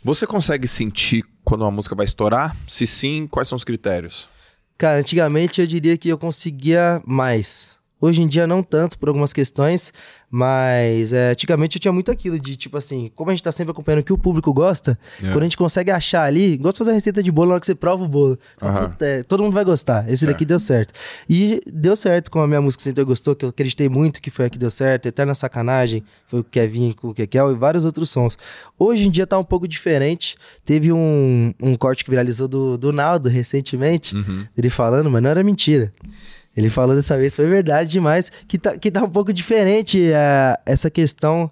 Você 0.04 0.26
consegue 0.26 0.68
sentir 0.68 1.24
quando 1.44 1.62
uma 1.62 1.72
música 1.72 1.94
vai 1.96 2.06
estourar? 2.06 2.56
Se 2.68 2.88
sim, 2.88 3.28
quais 3.28 3.48
são 3.48 3.56
os 3.56 3.64
critérios? 3.64 4.30
Cara, 4.78 4.98
antigamente 5.00 5.62
eu 5.62 5.68
diria 5.68 5.96
que 5.98 6.10
eu 6.10 6.18
conseguia 6.18 7.02
mais. 7.06 7.78
Hoje 8.02 8.22
em 8.24 8.28
dia 8.28 8.48
não 8.48 8.64
tanto 8.64 8.98
por 8.98 9.08
algumas 9.10 9.32
questões, 9.32 9.94
mas 10.30 11.14
é, 11.14 11.32
antigamente 11.32 11.76
eu 11.78 11.82
tinha 11.82 11.92
muito 11.92 12.10
aquilo 12.10 12.40
de 12.40 12.56
tipo 12.56 12.78
assim, 12.78 13.12
como 13.16 13.30
a 13.30 13.34
gente 13.34 13.44
tá 13.44 13.52
sempre 13.52 13.72
acompanhando 13.72 14.00
o 14.00 14.04
que 14.04 14.12
o 14.14 14.18
público 14.18 14.52
gosta, 14.54 14.98
É. 15.22 15.28
quando 15.30 15.42
a 15.42 15.44
gente 15.44 15.58
consegue 15.58 15.92
achar 15.92 16.24
ali, 16.24 16.58
gosta 16.58 16.72
de 16.74 16.78
fazer 16.80 16.90
uma 16.92 16.96
receita 16.96 17.22
de 17.22 17.32
bolo 17.32 17.50
na 17.50 17.54
hora 17.56 17.60
que 17.60 17.66
você 17.68 17.76
prova 17.76 18.04
o 18.04 18.08
bolo. 18.08 18.40
Fala, 18.58 18.72
Aham. 18.80 18.90
"Puta, 18.90 19.06
é, 19.06 19.24
todo 19.24 19.44
mundo 19.44 19.54
vai 19.54 19.64
gostar. 19.64 20.10
Esse 20.12 20.26
daqui 20.26 20.46
deu 20.46 20.58
certo. 20.60 20.94
E 21.30 21.60
deu 21.68 21.96
certo 21.96 22.32
com 22.32 22.40
a 22.40 22.48
minha 22.48 22.62
música 22.62 22.82
Sentou 22.84 23.04
e 23.04 23.06
Gostou, 23.06 23.36
que 23.36 23.46
eu 23.46 23.50
acreditei 23.50 23.88
muito 23.90 24.22
que 24.22 24.32
foi 24.32 24.46
a 24.46 24.50
que 24.50 24.58
deu 24.58 24.72
certo. 24.72 25.06
Eterna 25.06 25.36
Sacanagem, 25.36 26.04
foi 26.28 26.40
o 26.40 26.44
Kevin 26.44 26.94
com 26.94 27.10
o 27.10 27.14
Kekel 27.14 27.52
e 27.52 27.56
vários 27.56 27.86
outros 27.86 28.10
sons. 28.10 28.38
Hoje 28.80 29.08
em 29.08 29.12
dia 29.12 29.28
tá 29.28 29.38
um 29.38 29.44
pouco 29.44 29.68
diferente. 29.68 30.36
Teve 30.66 30.92
um, 30.92 31.54
um 31.62 31.76
corte 31.76 32.04
que 32.04 32.10
viralizou 32.10 32.48
do, 32.48 32.78
do 32.78 32.92
Naldo 32.94 33.30
recentemente, 33.30 34.16
ele 34.58 34.70
falando, 34.70 35.10
mas 35.10 35.22
não 35.22 35.30
era 35.30 35.44
mentira. 35.44 35.94
Ele 36.56 36.70
falou 36.70 36.96
dessa 36.96 37.18
vez, 37.18 37.36
foi 37.36 37.48
verdade 37.48 37.90
demais, 37.90 38.30
que 38.48 38.58
tá, 38.58 38.78
que 38.78 38.92
tá 38.92 39.04
um 39.04 39.10
pouco 39.10 39.32
diferente 39.32 40.12
é, 40.12 40.58
essa 40.66 40.90
questão 40.90 41.50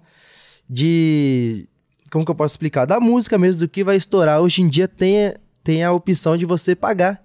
de. 0.68 1.66
Como 2.10 2.24
que 2.24 2.30
eu 2.30 2.34
posso 2.34 2.52
explicar? 2.52 2.84
Da 2.84 3.00
música 3.00 3.38
mesmo, 3.38 3.60
do 3.60 3.68
que 3.68 3.84
vai 3.84 3.96
estourar. 3.96 4.40
Hoje 4.40 4.62
em 4.62 4.68
dia 4.68 4.88
tem, 4.88 5.34
tem 5.62 5.84
a 5.84 5.92
opção 5.92 6.36
de 6.36 6.44
você 6.44 6.74
pagar 6.74 7.22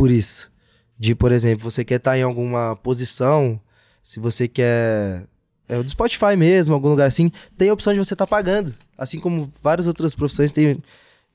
por 0.00 0.10
isso. 0.10 0.50
De, 0.98 1.14
por 1.14 1.30
exemplo, 1.30 1.70
você 1.70 1.84
quer 1.84 1.96
estar 1.96 2.16
em 2.16 2.22
alguma 2.22 2.74
posição, 2.76 3.60
se 4.02 4.18
você 4.18 4.48
quer. 4.48 5.26
É 5.68 5.76
o 5.76 5.84
do 5.84 5.90
Spotify 5.90 6.36
mesmo, 6.36 6.72
algum 6.72 6.88
lugar 6.88 7.06
assim, 7.06 7.30
tem 7.56 7.68
a 7.68 7.72
opção 7.72 7.92
de 7.92 7.98
você 7.98 8.14
estar 8.14 8.26
pagando. 8.26 8.74
Assim 8.96 9.18
como 9.20 9.52
várias 9.62 9.86
outras 9.86 10.14
profissões 10.14 10.50
têm. 10.50 10.78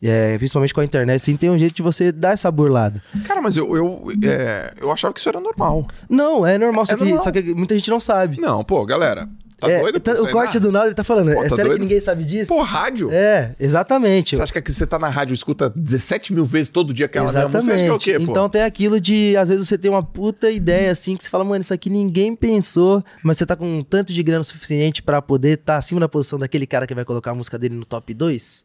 É, 0.02 0.38
principalmente 0.38 0.74
com 0.74 0.82
a 0.82 0.86
internet, 0.86 1.16
assim, 1.16 1.36
tem 1.36 1.50
um 1.50 1.58
jeito 1.58 1.76
de 1.76 1.82
você 1.82 2.12
dar 2.12 2.32
essa 2.34 2.50
burlada. 2.52 3.02
Cara, 3.28 3.42
mas 3.42 3.58
eu, 3.58 3.76
eu, 3.76 4.08
é, 4.24 4.74
eu 4.80 4.92
achava 4.92 5.14
que 5.14 5.20
isso 5.20 5.30
era 5.30 5.40
normal. 5.40 5.88
Não, 6.10 6.46
é 6.46 6.58
normal, 6.58 6.86
só, 6.86 6.94
É 6.94 6.98
que, 6.98 7.04
normal. 7.06 7.24
só 7.24 7.32
que 7.32 7.42
muita 7.56 7.76
gente 7.76 7.90
não 7.90 8.00
sabe. 8.00 8.40
Não, 8.40 8.64
pô, 8.64 8.86
galera. 8.86 9.28
Tá 9.58 9.72
É, 9.72 9.80
doido? 9.80 10.02
tá- 10.02 10.12
o 10.22 10.30
corte 10.32 10.60
do 10.60 10.70
Naldo 10.70 10.90
ele 10.90 10.96
tá 10.96 11.04
falando. 11.04 11.32
Pô, 11.34 11.40
é 11.42 11.48
tá 11.48 11.56
sério 11.56 11.64
doido? 11.72 11.76
que 11.80 11.86
ninguém 11.86 12.02
sabe 12.02 12.26
disso? 12.26 12.54
Pô, 12.54 12.62
rádio? 12.62 13.10
É, 13.14 13.56
exatamente. 13.58 14.36
Você 14.36 14.42
acha 14.44 14.62
que 14.62 14.74
você 14.74 14.86
tá 14.86 15.00
na 15.00 15.08
rádio 15.08 15.32
e 15.32 15.36
escuta 15.36 15.70
17 15.74 16.34
mil 16.34 16.44
vezes 16.46 16.68
todo 16.68 16.94
dia 16.94 17.06
aquela 17.06 17.32
mesma 17.32 17.48
música? 17.48 17.74
É 17.78 17.90
o 17.92 17.98
quê, 17.98 18.20
pô? 18.20 18.32
Então 18.32 18.50
tem 18.50 18.64
aquilo 18.64 19.00
de, 19.00 19.34
às 19.38 19.48
vezes 19.48 19.66
você 19.66 19.78
tem 19.78 19.90
uma 19.90 20.04
puta 20.04 20.52
ideia 20.52 20.92
assim, 20.92 21.16
que 21.16 21.24
você 21.24 21.30
fala, 21.30 21.46
mano, 21.46 21.62
isso 21.62 21.74
aqui 21.74 21.90
ninguém 21.90 22.36
pensou, 22.36 23.02
mas 23.24 23.38
você 23.38 23.46
tá 23.46 23.56
com 23.56 23.66
um 23.80 23.82
tanto 23.82 24.12
de 24.12 24.22
grana 24.22 24.44
suficiente 24.44 25.02
pra 25.02 25.22
poder 25.22 25.58
estar 25.58 25.78
acima 25.78 26.02
da 26.02 26.10
posição 26.10 26.38
daquele 26.38 26.68
cara 26.68 26.86
que 26.86 26.94
vai 26.94 27.06
colocar 27.06 27.32
a 27.32 27.36
música 27.36 27.58
dele 27.58 27.76
no 27.76 27.86
top 27.86 28.14
2. 28.14 28.65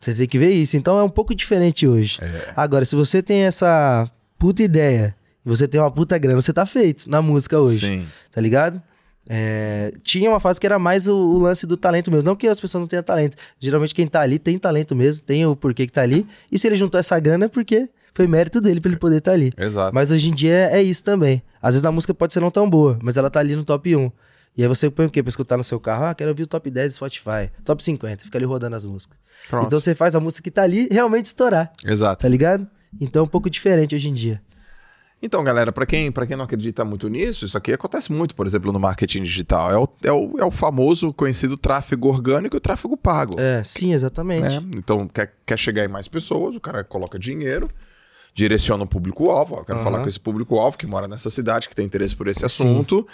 Você 0.00 0.14
tem 0.14 0.26
que 0.26 0.38
ver 0.38 0.50
isso. 0.50 0.76
Então 0.76 0.98
é 0.98 1.02
um 1.02 1.08
pouco 1.08 1.34
diferente 1.34 1.86
hoje. 1.86 2.18
É. 2.22 2.52
Agora, 2.56 2.84
se 2.84 2.94
você 2.94 3.22
tem 3.22 3.42
essa 3.42 4.08
puta 4.38 4.62
ideia 4.62 5.14
e 5.44 5.48
você 5.48 5.66
tem 5.66 5.80
uma 5.80 5.90
puta 5.90 6.16
grana, 6.18 6.40
você 6.40 6.52
tá 6.52 6.64
feito 6.64 7.08
na 7.10 7.20
música 7.20 7.58
hoje. 7.58 7.86
Sim. 7.86 8.06
Tá 8.30 8.40
ligado? 8.40 8.80
É, 9.30 9.92
tinha 10.02 10.30
uma 10.30 10.40
fase 10.40 10.58
que 10.58 10.66
era 10.66 10.78
mais 10.78 11.06
o, 11.06 11.14
o 11.14 11.38
lance 11.38 11.66
do 11.66 11.76
talento 11.76 12.10
mesmo. 12.10 12.24
Não 12.24 12.34
que 12.34 12.48
as 12.48 12.60
pessoas 12.60 12.80
não 12.80 12.88
tenham 12.88 13.02
talento. 13.02 13.36
Geralmente 13.60 13.94
quem 13.94 14.06
tá 14.06 14.22
ali 14.22 14.38
tem 14.38 14.58
talento 14.58 14.96
mesmo, 14.96 15.26
tem 15.26 15.44
o 15.44 15.54
porquê 15.54 15.86
que 15.86 15.92
tá 15.92 16.02
ali. 16.02 16.26
E 16.50 16.58
se 16.58 16.66
ele 16.66 16.76
juntou 16.76 16.98
essa 16.98 17.18
grana 17.20 17.44
é 17.44 17.48
porque 17.48 17.88
foi 18.14 18.26
mérito 18.26 18.60
dele 18.60 18.80
pra 18.80 18.90
ele 18.90 18.98
poder 18.98 19.18
estar 19.18 19.32
ali. 19.32 19.52
Exato. 19.56 19.94
Mas 19.94 20.10
hoje 20.10 20.28
em 20.28 20.34
dia 20.34 20.52
é, 20.52 20.78
é 20.78 20.82
isso 20.82 21.04
também. 21.04 21.42
Às 21.60 21.74
vezes 21.74 21.84
a 21.84 21.92
música 21.92 22.14
pode 22.14 22.32
ser 22.32 22.40
não 22.40 22.50
tão 22.50 22.68
boa, 22.68 22.98
mas 23.02 23.16
ela 23.16 23.28
tá 23.28 23.40
ali 23.40 23.54
no 23.54 23.64
top 23.64 23.94
1. 23.94 24.10
E 24.56 24.62
aí 24.62 24.68
você 24.68 24.90
põe 24.90 25.06
o 25.06 25.10
quê? 25.10 25.22
Pra 25.22 25.30
escutar 25.30 25.56
no 25.56 25.64
seu 25.64 25.78
carro? 25.78 26.06
Ah, 26.06 26.14
quero 26.14 26.30
ouvir 26.30 26.42
o 26.42 26.46
top 26.46 26.68
10 26.70 26.92
do 26.92 26.96
Spotify. 26.96 27.50
Top 27.64 27.82
50. 27.82 28.24
Fica 28.24 28.38
ali 28.38 28.44
rodando 28.44 28.74
as 28.74 28.84
músicas. 28.84 29.16
Pronto. 29.48 29.66
Então 29.66 29.78
você 29.78 29.94
faz 29.94 30.14
a 30.14 30.20
música 30.20 30.42
que 30.42 30.50
tá 30.50 30.62
ali 30.62 30.88
realmente 30.90 31.26
estourar. 31.26 31.72
Exato. 31.84 32.22
Tá 32.22 32.28
ligado? 32.28 32.66
Então 33.00 33.20
é 33.20 33.24
um 33.24 33.28
pouco 33.28 33.48
diferente 33.48 33.94
hoje 33.94 34.08
em 34.08 34.14
dia. 34.14 34.42
Então, 35.20 35.42
galera, 35.42 35.72
pra 35.72 35.84
quem, 35.84 36.12
pra 36.12 36.24
quem 36.26 36.36
não 36.36 36.44
acredita 36.44 36.84
muito 36.84 37.08
nisso, 37.08 37.44
isso 37.44 37.58
aqui 37.58 37.72
acontece 37.72 38.12
muito, 38.12 38.36
por 38.36 38.46
exemplo, 38.46 38.72
no 38.72 38.78
marketing 38.78 39.24
digital. 39.24 39.70
É 39.72 39.76
o, 39.76 39.88
é 40.04 40.12
o, 40.12 40.38
é 40.38 40.44
o 40.44 40.50
famoso, 40.50 41.12
conhecido 41.12 41.56
tráfego 41.56 42.08
orgânico 42.08 42.54
e 42.54 42.58
o 42.58 42.60
tráfego 42.60 42.96
pago. 42.96 43.34
É, 43.38 43.62
sim, 43.64 43.92
exatamente. 43.92 44.42
né? 44.42 44.62
Então, 44.76 45.08
quer, 45.08 45.34
quer 45.44 45.58
chegar 45.58 45.84
em 45.84 45.88
mais 45.88 46.06
pessoas, 46.06 46.54
o 46.54 46.60
cara 46.60 46.84
coloca 46.84 47.18
dinheiro, 47.18 47.68
direciona 48.32 48.84
o 48.84 48.86
público-alvo. 48.86 49.56
Ó, 49.56 49.58
eu 49.58 49.64
quero 49.64 49.78
Aham. 49.80 49.84
falar 49.90 50.02
com 50.02 50.08
esse 50.08 50.20
público-alvo 50.20 50.78
que 50.78 50.86
mora 50.86 51.08
nessa 51.08 51.30
cidade, 51.30 51.68
que 51.68 51.74
tem 51.74 51.84
interesse 51.84 52.14
por 52.14 52.28
esse 52.28 52.46
assunto. 52.46 53.04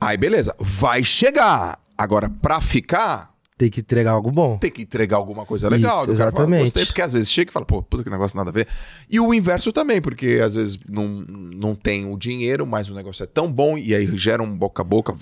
Aí, 0.00 0.16
beleza. 0.16 0.54
Vai 0.58 1.04
chegar. 1.04 1.78
Agora, 1.96 2.30
pra 2.30 2.60
ficar, 2.60 3.29
Tem 3.60 3.68
que 3.68 3.80
entregar 3.80 4.12
algo 4.12 4.30
bom. 4.30 4.56
tem 4.56 4.70
que 4.70 4.80
entregar 4.80 5.18
alguma 5.18 5.44
coisa 5.44 5.68
legal. 5.68 5.98
Isso, 5.98 6.06
do 6.06 6.16
cara 6.16 6.30
fala, 6.30 6.44
exatamente. 6.44 6.62
Gostei, 6.62 6.86
porque 6.86 7.02
às 7.02 7.12
vezes 7.12 7.30
chega 7.30 7.50
e 7.50 7.52
fala, 7.52 7.66
pô, 7.66 7.82
puta 7.82 8.02
que 8.02 8.08
negócio 8.08 8.34
nada 8.34 8.48
a 8.48 8.52
ver. 8.54 8.66
E 9.10 9.20
o 9.20 9.34
inverso 9.34 9.70
também, 9.70 10.00
porque 10.00 10.40
às 10.42 10.54
vezes 10.54 10.78
não, 10.88 11.06
não 11.06 11.74
tem 11.74 12.10
o 12.10 12.16
dinheiro, 12.16 12.66
mas 12.66 12.88
o 12.88 12.94
negócio 12.94 13.22
é 13.22 13.26
tão 13.26 13.52
bom 13.52 13.76
e 13.76 13.94
aí 13.94 14.06
gera 14.16 14.42
um 14.42 14.56
boca 14.56 14.80
a 14.80 14.84
boca 14.84 15.14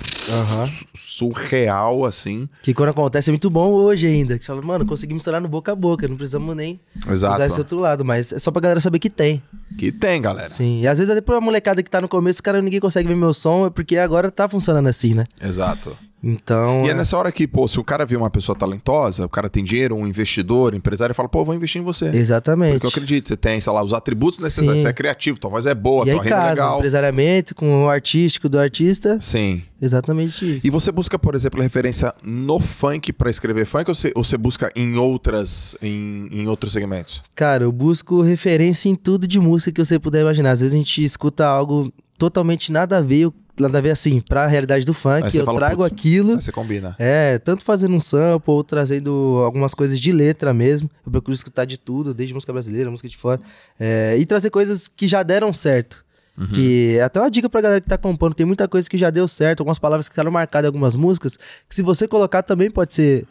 surreal, 0.94 2.04
assim. 2.04 2.48
Que 2.62 2.72
quando 2.72 2.90
acontece 2.90 3.28
é 3.28 3.32
muito 3.32 3.50
bom 3.50 3.72
hoje 3.72 4.06
ainda. 4.06 4.38
Que 4.38 4.44
você 4.44 4.52
fala, 4.52 4.62
mano, 4.62 4.86
conseguimos 4.86 5.22
estourar 5.22 5.40
no 5.40 5.48
boca 5.48 5.72
a 5.72 5.74
boca, 5.74 6.06
não 6.06 6.16
precisamos 6.16 6.54
nem 6.54 6.78
Exato. 7.10 7.34
usar 7.34 7.46
esse 7.46 7.58
outro 7.58 7.78
lado. 7.78 8.04
Mas 8.04 8.32
é 8.32 8.38
só 8.38 8.52
pra 8.52 8.60
galera 8.60 8.80
saber 8.80 9.00
que 9.00 9.10
tem. 9.10 9.42
Que 9.76 9.90
tem, 9.90 10.22
galera. 10.22 10.48
Sim. 10.48 10.82
E 10.82 10.86
às 10.86 10.98
vezes 10.98 11.10
até 11.10 11.20
pra 11.20 11.40
molecada 11.40 11.82
que 11.82 11.90
tá 11.90 12.00
no 12.00 12.08
começo, 12.08 12.38
o 12.38 12.42
cara 12.42 12.62
ninguém 12.62 12.78
consegue 12.78 13.08
ver 13.08 13.16
meu 13.16 13.34
som, 13.34 13.66
é 13.66 13.70
porque 13.70 13.96
agora 13.96 14.30
tá 14.30 14.48
funcionando 14.48 14.86
assim, 14.88 15.14
né? 15.14 15.24
Exato. 15.42 15.96
Então. 16.22 16.84
E 16.84 16.90
é 16.90 16.94
nessa 16.94 17.16
hora 17.16 17.30
que, 17.30 17.46
pô, 17.46 17.66
se 17.68 17.78
o 17.78 17.84
cara 17.84 18.04
vê 18.04 18.16
uma 18.16 18.30
pessoa 18.30 18.56
talentosa, 18.56 19.24
o 19.24 19.28
cara 19.28 19.48
tem 19.48 19.62
dinheiro, 19.62 19.94
um 19.94 20.06
investidor, 20.06 20.74
um 20.74 20.76
empresário, 20.76 21.14
fala, 21.14 21.28
pô, 21.28 21.44
vou 21.44 21.54
investir 21.54 21.80
em 21.80 21.84
você. 21.84 22.06
Exatamente. 22.06 22.72
Porque 22.72 22.86
eu 22.86 22.90
acredito, 22.90 23.28
você 23.28 23.36
tem, 23.36 23.60
sei 23.60 23.72
lá, 23.72 23.82
os 23.84 23.92
atributos 23.92 24.38
necessários, 24.40 24.76
Sim. 24.76 24.82
você 24.82 24.88
é 24.88 24.92
criativo, 24.92 25.38
tua 25.38 25.50
voz 25.50 25.66
é 25.66 25.74
boa, 25.74 26.06
e 26.06 26.10
aí 26.10 26.16
tua 26.16 26.24
rima 26.24 26.36
é 26.36 26.38
casa, 26.38 26.50
legal. 26.50 26.76
empresariamento 26.78 27.54
com 27.54 27.84
o 27.84 27.88
artístico 27.88 28.48
do 28.48 28.58
artista. 28.58 29.18
Sim. 29.20 29.62
Exatamente 29.80 30.56
isso. 30.56 30.66
E 30.66 30.70
você 30.70 30.90
busca, 30.90 31.18
por 31.18 31.34
exemplo, 31.36 31.62
referência 31.62 32.12
no 32.22 32.58
funk 32.58 33.12
pra 33.12 33.30
escrever 33.30 33.64
funk 33.64 33.88
ou 33.88 33.94
você, 33.94 34.12
ou 34.14 34.24
você 34.24 34.36
busca 34.36 34.72
em 34.74 34.96
outras, 34.96 35.76
em, 35.80 36.28
em 36.32 36.48
outros 36.48 36.72
segmentos? 36.72 37.22
Cara, 37.36 37.62
eu 37.62 37.70
busco 37.70 38.22
referência 38.22 38.88
em 38.88 38.96
tudo 38.96 39.26
de 39.26 39.38
música 39.38 39.70
que 39.70 39.84
você 39.84 39.98
puder 39.98 40.22
imaginar. 40.22 40.50
Às 40.50 40.60
vezes 40.60 40.74
a 40.74 40.78
gente 40.78 41.04
escuta 41.04 41.46
algo 41.46 41.92
totalmente 42.18 42.72
nada 42.72 42.98
a 42.98 43.00
ver, 43.00 43.30
nada 43.62 43.78
a 43.78 43.80
ver 43.80 43.90
assim, 43.90 44.20
pra 44.20 44.46
realidade 44.46 44.84
do 44.84 44.94
funk, 44.94 45.36
eu 45.36 45.44
fala, 45.44 45.58
trago 45.58 45.82
"Putz, 45.82 45.92
aquilo. 45.92 46.34
Aí 46.36 46.42
você 46.42 46.52
combina. 46.52 46.94
É, 46.98 47.38
tanto 47.38 47.64
fazendo 47.64 47.94
um 47.94 48.00
sample 48.00 48.50
ou 48.52 48.62
trazendo 48.64 49.42
algumas 49.44 49.74
coisas 49.74 49.98
de 50.00 50.12
letra 50.12 50.52
mesmo. 50.54 50.90
Eu 51.04 51.10
procuro 51.12 51.34
escutar 51.34 51.64
de 51.64 51.78
tudo, 51.78 52.12
desde 52.14 52.34
música 52.34 52.52
brasileira, 52.52 52.90
música 52.90 53.08
de 53.08 53.16
fora. 53.16 53.40
É, 53.78 54.16
e 54.18 54.24
trazer 54.26 54.50
coisas 54.50 54.88
que 54.88 55.06
já 55.08 55.22
deram 55.22 55.52
certo. 55.52 56.04
Uhum. 56.36 56.46
Que 56.52 56.96
é 56.98 57.02
até 57.02 57.18
uma 57.20 57.30
dica 57.30 57.48
pra 57.50 57.60
galera 57.60 57.80
que 57.80 57.88
tá 57.88 57.98
compondo. 57.98 58.32
Tem 58.34 58.46
muita 58.46 58.68
coisa 58.68 58.88
que 58.88 58.96
já 58.96 59.10
deu 59.10 59.26
certo, 59.26 59.60
algumas 59.60 59.78
palavras 59.78 60.08
que 60.08 60.12
ficaram 60.14 60.30
marcadas 60.30 60.66
em 60.66 60.68
algumas 60.68 60.94
músicas, 60.94 61.36
que 61.36 61.74
se 61.74 61.82
você 61.82 62.06
colocar 62.06 62.42
também 62.44 62.70
pode 62.70 62.94
ser 62.94 63.26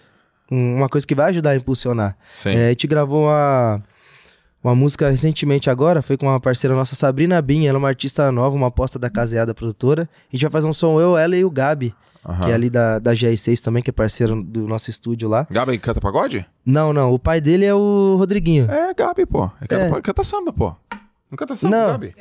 um- 0.52 0.76
uma 0.76 0.90
coisa 0.90 1.08
que 1.08 1.16
vai 1.16 1.30
ajudar 1.30 1.52
a 1.52 1.56
impulsionar. 1.56 2.18
Sim. 2.36 2.50
É, 2.50 2.66
a 2.68 2.70
gente 2.70 2.86
gravou 2.86 3.24
uma, 3.26 3.82
uma 4.64 4.76
música 4.76 5.10
recentemente 5.10 5.70
agora, 5.70 6.02
foi 6.02 6.18
com 6.18 6.26
uma 6.26 6.40
parceira 6.40 6.76
nossa, 6.76 6.96
Sabrina 6.96 7.42
Bin, 7.42 7.66
ela 7.66 7.78
é 7.78 7.80
uma 7.80 7.88
artista 7.88 8.32
nova, 8.32 8.56
uma 8.56 8.68
aposta 8.68 8.98
da 9.00 9.10
Caseada 9.10 9.54
Produtora. 9.54 10.10
A 10.32 10.36
gente 10.36 10.42
vai 10.42 10.52
fazer 10.52 10.68
um 10.68 10.74
som 10.74 11.00
eu, 11.00 11.16
ela 11.18 11.36
e 11.38 11.46
o 11.46 11.50
Gabi, 11.50 11.94
Aham. 12.26 12.46
que 12.46 12.52
é 12.52 12.54
ali 12.54 12.70
da, 12.70 13.00
da 13.00 13.14
GR6 13.14 13.60
também, 13.62 13.82
que 13.84 13.90
é 13.90 13.94
parceiro 13.94 14.42
do 14.44 14.68
nosso 14.68 14.90
estúdio 14.90 15.30
lá. 15.30 15.48
Gabi 15.50 15.78
canta 15.78 16.02
pagode? 16.02 16.46
Não, 16.66 16.92
não, 16.92 17.14
o 17.14 17.20
pai 17.20 17.40
dele 17.40 17.66
é 17.66 17.74
o 17.74 18.16
Rodriguinho. 18.18 18.70
É, 18.70 18.94
Gabi, 18.94 19.26
pô. 19.26 19.50
É, 19.62 19.68
canta, 19.68 19.98
É. 19.98 20.02
canta 20.02 20.24
samba, 20.24 20.52
pô. 20.52 20.76
Não 21.30 21.38
canta 21.38 21.56
samba, 21.56 21.78
Não. 21.78 21.88
Gabi? 21.94 22.16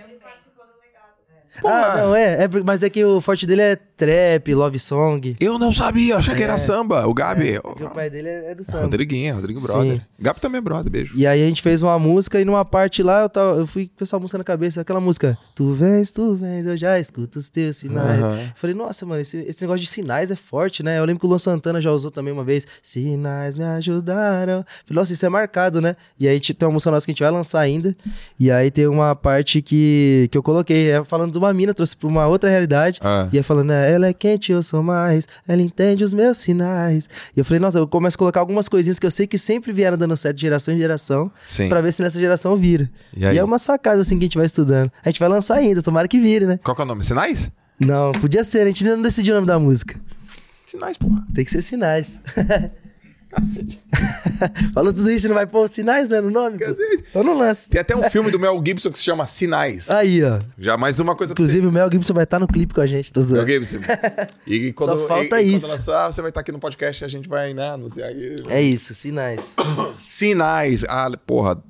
Pô, 1.61 1.69
ah, 1.69 1.95
é. 1.97 2.03
não, 2.03 2.15
é, 2.15 2.45
é, 2.45 2.49
mas 2.65 2.83
é 2.83 2.91
que 2.91 3.03
o 3.03 3.21
forte 3.21 3.47
dele 3.47 3.63
é 3.63 3.79
trap, 3.97 4.55
love 4.55 4.79
song. 4.79 5.37
Eu 5.41 5.59
não 5.59 5.73
sabia, 5.73 6.15
eu 6.15 6.19
achei 6.19 6.35
que 6.35 6.43
era 6.43 6.59
samba. 6.59 7.07
O 7.07 7.15
Gabi. 7.15 7.59
Porque 7.61 7.85
o 7.85 7.91
pai 7.91 8.11
dele 8.11 8.29
é, 8.29 8.51
é 8.51 8.55
do 8.55 8.65
samba. 8.65 8.85
Rodriguinho, 8.85 9.35
Rodrigo 9.35 9.59
Sim. 9.61 9.67
Brother. 9.67 10.07
Gabi 10.19 10.41
também 10.41 10.59
é 10.59 10.61
brother, 10.61 10.93
beijo. 10.93 11.17
E 11.17 11.27
aí 11.27 11.43
a 11.43 11.47
gente 11.47 11.63
fez 11.63 11.83
uma 11.83 11.99
música 11.99 12.41
e 12.41 12.45
numa 12.45 12.65
parte 12.65 13.03
lá 13.03 13.23
eu, 13.23 13.29
tava, 13.29 13.59
eu 13.59 13.67
fui 13.67 13.87
com 13.97 14.05
essa 14.05 14.19
música 14.19 14.39
na 14.39 14.45
cabeça, 14.45 14.81
aquela 14.81 15.01
música. 15.01 15.39
Tu 15.55 15.75
vens, 15.75 16.11
tu 16.11 16.35
vens, 16.35 16.67
eu 16.67 16.77
já 16.77 16.99
escuto 16.99 17.39
os 17.39 17.49
teus 17.49 17.79
sinais. 17.79 18.21
Eu 18.21 18.53
Falei, 18.57 18.77
nossa, 18.77 19.07
mano, 19.07 19.21
esse, 19.21 19.39
esse 19.39 19.63
negócio 19.63 19.85
de 19.85 19.91
sinais 19.91 20.31
é 20.31 20.37
forte, 20.37 20.83
né? 20.83 20.99
Eu 20.99 21.05
lembro 21.05 21.21
que 21.21 21.27
o 21.27 21.29
Luan 21.29 21.39
Santana 21.39 21.81
já 21.81 21.91
usou 21.91 22.11
também 22.11 22.33
uma 22.33 22.45
vez. 22.45 22.67
Sinais 22.83 23.57
me 23.57 23.65
ajudaram. 23.65 24.65
Falei, 24.85 25.01
nossa, 25.01 25.13
isso 25.13 25.25
é 25.25 25.29
marcado, 25.29 25.81
né? 25.81 25.97
E 26.19 26.29
aí 26.29 26.39
tem 26.41 26.67
uma 26.67 26.75
música 26.75 26.91
nossa 26.91 27.07
que 27.07 27.13
a 27.13 27.15
gente 27.15 27.23
vai 27.23 27.31
lançar 27.31 27.61
ainda. 27.61 27.97
E 28.39 28.51
aí 28.51 28.71
tem 28.71 28.87
uma 28.87 29.15
parte 29.15 29.63
que, 29.63 30.29
que 30.31 30.37
eu 30.37 30.43
coloquei, 30.43 30.91
é 30.91 31.05
falando 31.05 31.33
de 31.33 31.39
uma 31.39 31.53
mina, 31.55 31.73
trouxe 31.73 31.97
pra 31.97 32.09
uma 32.09 32.27
outra 32.27 32.51
realidade. 32.51 33.01
Ah. 33.03 33.29
E 33.33 33.39
aí 33.39 33.43
falando, 33.43 33.69
né, 33.69 33.86
ela 33.87 34.07
é 34.07 34.13
quente, 34.13 34.53
eu 34.53 34.63
sou 34.63 34.83
mais, 34.83 35.27
ela 35.47 35.63
entende 35.63 36.05
os 36.05 36.13
meus 36.13 36.39
sinais. 36.39 37.09
E 37.37 37.41
eu 37.41 37.45
falei, 37.45 37.61
nossa, 37.61 37.79
eu 37.79 37.87
começo 37.87 38.17
a 38.17 38.19
colocar 38.19 38.41
algumas 38.41 38.69
coisinhas 38.69 38.99
que 38.99 39.07
eu 39.07 39.11
sei 39.11 39.27
que 39.27 39.39
sempre 39.39 39.73
vieram 39.73 39.97
dando 39.97 40.17
certo 40.17 40.37
de 40.37 40.43
geração 40.43 40.75
em 40.75 40.79
geração, 40.79 41.31
Sim. 41.49 41.69
pra 41.69 41.81
ver 41.81 41.93
se 41.93 42.03
nessa 42.03 42.19
geração 42.19 42.57
vira. 42.57 42.91
E 43.17 43.27
aí? 43.27 43.39
é 43.39 43.45
uma 43.45 43.59
sacada 43.59 44.01
assim 44.03 44.19
que 44.19 44.25
a 44.25 44.27
gente 44.27 44.37
vai 44.37 44.47
estudando. 44.47 44.91
A 45.05 45.09
gente 45.09 45.21
vai 45.21 45.29
lançar 45.29 45.57
ainda, 45.57 45.83
tomara 45.83 46.09
que 46.09 46.19
vire, 46.21 46.47
né? 46.47 46.59
Qual 46.63 46.75
que 46.75 46.83
é 46.83 46.85
o 46.85 46.89
nome? 46.89 47.05
Sinais? 47.05 47.51
Não, 47.79 48.13
podia 48.13 48.43
ser, 48.45 48.63
a 48.63 48.67
gente 48.67 48.85
ainda 48.85 48.97
não 48.97 49.03
decidiu 49.03 49.35
o 49.35 49.37
nome 49.37 49.47
da 49.47 49.59
música. 49.59 49.99
Sinais, 50.65 50.97
porra. 50.97 51.25
Tem 51.35 51.45
que 51.45 51.51
ser 51.51 51.63
sinais. 51.63 52.19
Cacete. 53.37 53.79
Falou 54.73 54.93
tudo 54.93 55.11
isso, 55.11 55.29
não 55.29 55.35
vai 55.35 55.47
pôr 55.47 55.69
sinais, 55.69 56.09
né, 56.09 56.21
no 56.21 56.31
nome? 56.31 56.59
pô? 56.59 56.65
Então 57.11 57.23
não 57.23 57.39
lança. 57.39 57.71
Tem 57.71 57.81
até 57.81 57.95
um 57.95 58.03
filme 58.11 58.31
do 58.31 58.39
Mel 58.39 58.61
Gibson 58.65 58.91
que 58.91 58.99
se 58.99 59.05
chama 59.05 59.27
Sinais. 59.27 59.91
Aí, 59.91 60.23
ó. 60.25 60.41
Já 60.59 60.77
mais 60.77 60.99
uma 61.01 61.15
coisa 61.15 61.35
pra 61.35 61.43
Inclusive 61.43 61.67
o 61.67 61.73
Mel 61.73 61.91
Gibson 61.93 62.15
vai 62.15 62.25
estar 62.25 62.39
no 62.39 62.49
clipe 62.49 62.73
com 62.73 62.81
a 62.81 62.87
gente, 62.87 63.13
tô 63.13 63.23
você. 63.23 63.35
Mel 63.35 63.43
zoando. 63.43 63.53
Gibson. 63.53 63.79
E 64.47 64.73
quando, 64.73 64.99
Só 65.01 65.09
falta 65.09 65.41
e, 65.43 65.49
e 65.49 65.55
isso. 65.57 65.67
Quando 65.67 65.73
lançar, 65.73 66.13
você 66.13 66.23
vai 66.23 66.31
estar 66.31 66.41
aqui 66.41 66.53
no 66.53 66.59
podcast 66.59 67.03
e 67.03 67.05
a 67.05 67.09
gente 67.09 67.29
vai, 67.29 67.53
né, 67.53 67.71
anunciar 67.71 68.11
aqui. 68.11 68.43
É 68.49 68.63
isso, 68.63 68.95
sinais. 68.95 69.55
Sinais. 69.97 70.85
Ah, 70.85 71.11
porra. 71.27 71.63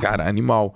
Cara, 0.00 0.28
animal. 0.28 0.74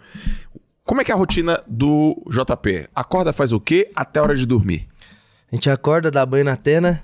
Como 0.85 1.01
é 1.01 1.05
que 1.05 1.11
é 1.11 1.15
a 1.15 1.17
rotina 1.17 1.63
do 1.67 2.23
JP? 2.29 2.89
Acorda, 2.95 3.33
faz 3.33 3.53
o 3.53 3.61
quê 3.61 3.91
até 3.95 4.21
a 4.21 4.23
hora 4.23 4.37
de 4.37 4.45
dormir? 4.45 4.87
A 5.51 5.55
gente 5.55 5.71
acorda, 5.71 6.11
dá 6.11 6.27
banho 6.27 6.45
na 6.45 6.57
tena, 6.57 7.03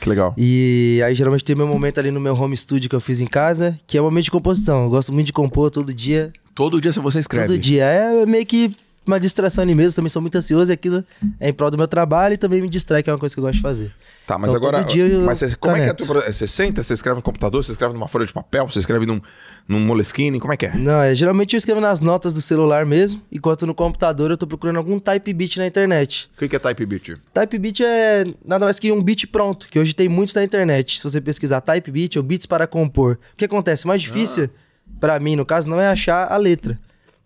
Que 0.00 0.08
legal. 0.08 0.34
E 0.36 1.00
aí 1.04 1.14
geralmente 1.14 1.44
tem 1.44 1.54
meu 1.54 1.66
momento 1.66 1.98
ali 1.98 2.10
no 2.10 2.20
meu 2.20 2.34
home 2.34 2.56
studio 2.56 2.88
que 2.88 2.96
eu 2.96 3.00
fiz 3.00 3.20
em 3.20 3.26
casa, 3.26 3.78
que 3.86 3.96
é 3.96 4.00
o 4.00 4.04
momento 4.04 4.24
de 4.24 4.30
composição. 4.30 4.84
Eu 4.84 4.90
gosto 4.90 5.12
muito 5.12 5.26
de 5.26 5.32
compor 5.32 5.70
todo 5.70 5.92
dia. 5.94 6.32
Todo 6.54 6.80
dia 6.80 6.92
você 6.92 7.18
escreve. 7.18 7.46
Todo 7.46 7.58
dia. 7.58 7.84
É 7.84 8.26
meio 8.26 8.44
que 8.44 8.76
uma 9.06 9.18
distração 9.18 9.62
ali 9.62 9.74
mesmo. 9.74 9.94
Também 9.96 10.08
sou 10.08 10.20
muito 10.22 10.36
ansioso 10.36 10.70
e 10.70 10.74
aquilo 10.74 11.04
é 11.40 11.48
em 11.48 11.52
prol 11.52 11.70
do 11.70 11.76
meu 11.78 11.88
trabalho 11.88 12.34
e 12.34 12.36
também 12.36 12.60
me 12.60 12.68
distrai, 12.68 13.02
que 13.02 13.10
é 13.10 13.12
uma 13.12 13.18
coisa 13.18 13.34
que 13.34 13.38
eu 13.38 13.42
gosto 13.44 13.56
de 13.56 13.62
fazer. 13.62 13.92
Tá, 14.26 14.38
mas 14.38 14.50
Então, 14.54 14.60
agora. 14.68 14.86
mas 15.24 15.38
você, 15.38 15.56
como 15.56 15.74
é 15.76 15.80
que 15.80 15.82
é 15.82 15.90
a 15.90 15.94
caneto. 15.94 16.06
tua, 16.06 16.22
pro- 16.22 16.32
Você 16.32 16.46
senta, 16.46 16.82
você 16.82 16.94
escreve 16.94 17.16
no 17.16 17.22
computador, 17.22 17.62
você 17.64 17.72
escreve 17.72 17.92
numa 17.92 18.06
folha 18.06 18.24
de 18.24 18.32
papel, 18.32 18.68
você 18.68 18.78
escreve 18.78 19.04
num, 19.04 19.20
num 19.66 19.80
Moleskine, 19.80 20.38
como 20.38 20.52
é 20.52 20.56
que 20.56 20.66
é? 20.66 20.76
Não, 20.76 21.02
é, 21.02 21.14
geralmente 21.14 21.54
eu 21.54 21.58
escrevo 21.58 21.80
nas 21.80 21.98
notas 22.00 22.32
do 22.32 22.40
celular 22.40 22.86
mesmo, 22.86 23.20
enquanto 23.32 23.66
no 23.66 23.74
computador 23.74 24.30
eu 24.30 24.36
tô 24.36 24.46
procurando 24.46 24.76
algum 24.76 24.98
type 25.00 25.32
beat 25.34 25.56
na 25.56 25.66
internet. 25.66 26.30
O 26.36 26.38
que 26.38 26.48
que 26.48 26.54
é 26.56 26.58
type 26.60 26.86
beat? 26.86 27.18
Type 27.34 27.58
beat 27.58 27.80
é 27.80 28.24
nada 28.44 28.64
mais 28.64 28.78
que 28.78 28.92
um 28.92 29.02
beat 29.02 29.26
pronto, 29.26 29.66
que 29.66 29.78
hoje 29.78 29.92
tem 29.92 30.08
muitos 30.08 30.34
na 30.34 30.44
internet. 30.44 30.98
Se 30.98 31.04
você 31.04 31.20
pesquisar 31.20 31.60
type 31.60 31.90
beat 31.90 32.16
ou 32.16 32.22
beats 32.22 32.46
para 32.46 32.66
compor. 32.68 33.18
O 33.32 33.36
que 33.36 33.44
acontece? 33.46 33.84
O 33.84 33.88
mais 33.88 34.00
difícil, 34.00 34.48
pra 35.00 35.18
mim, 35.18 35.34
no 35.34 35.44
caso, 35.44 35.68
não 35.68 35.80
é 35.80 35.88
achar 35.88 36.30
a 36.32 36.36
letra. 36.36 36.78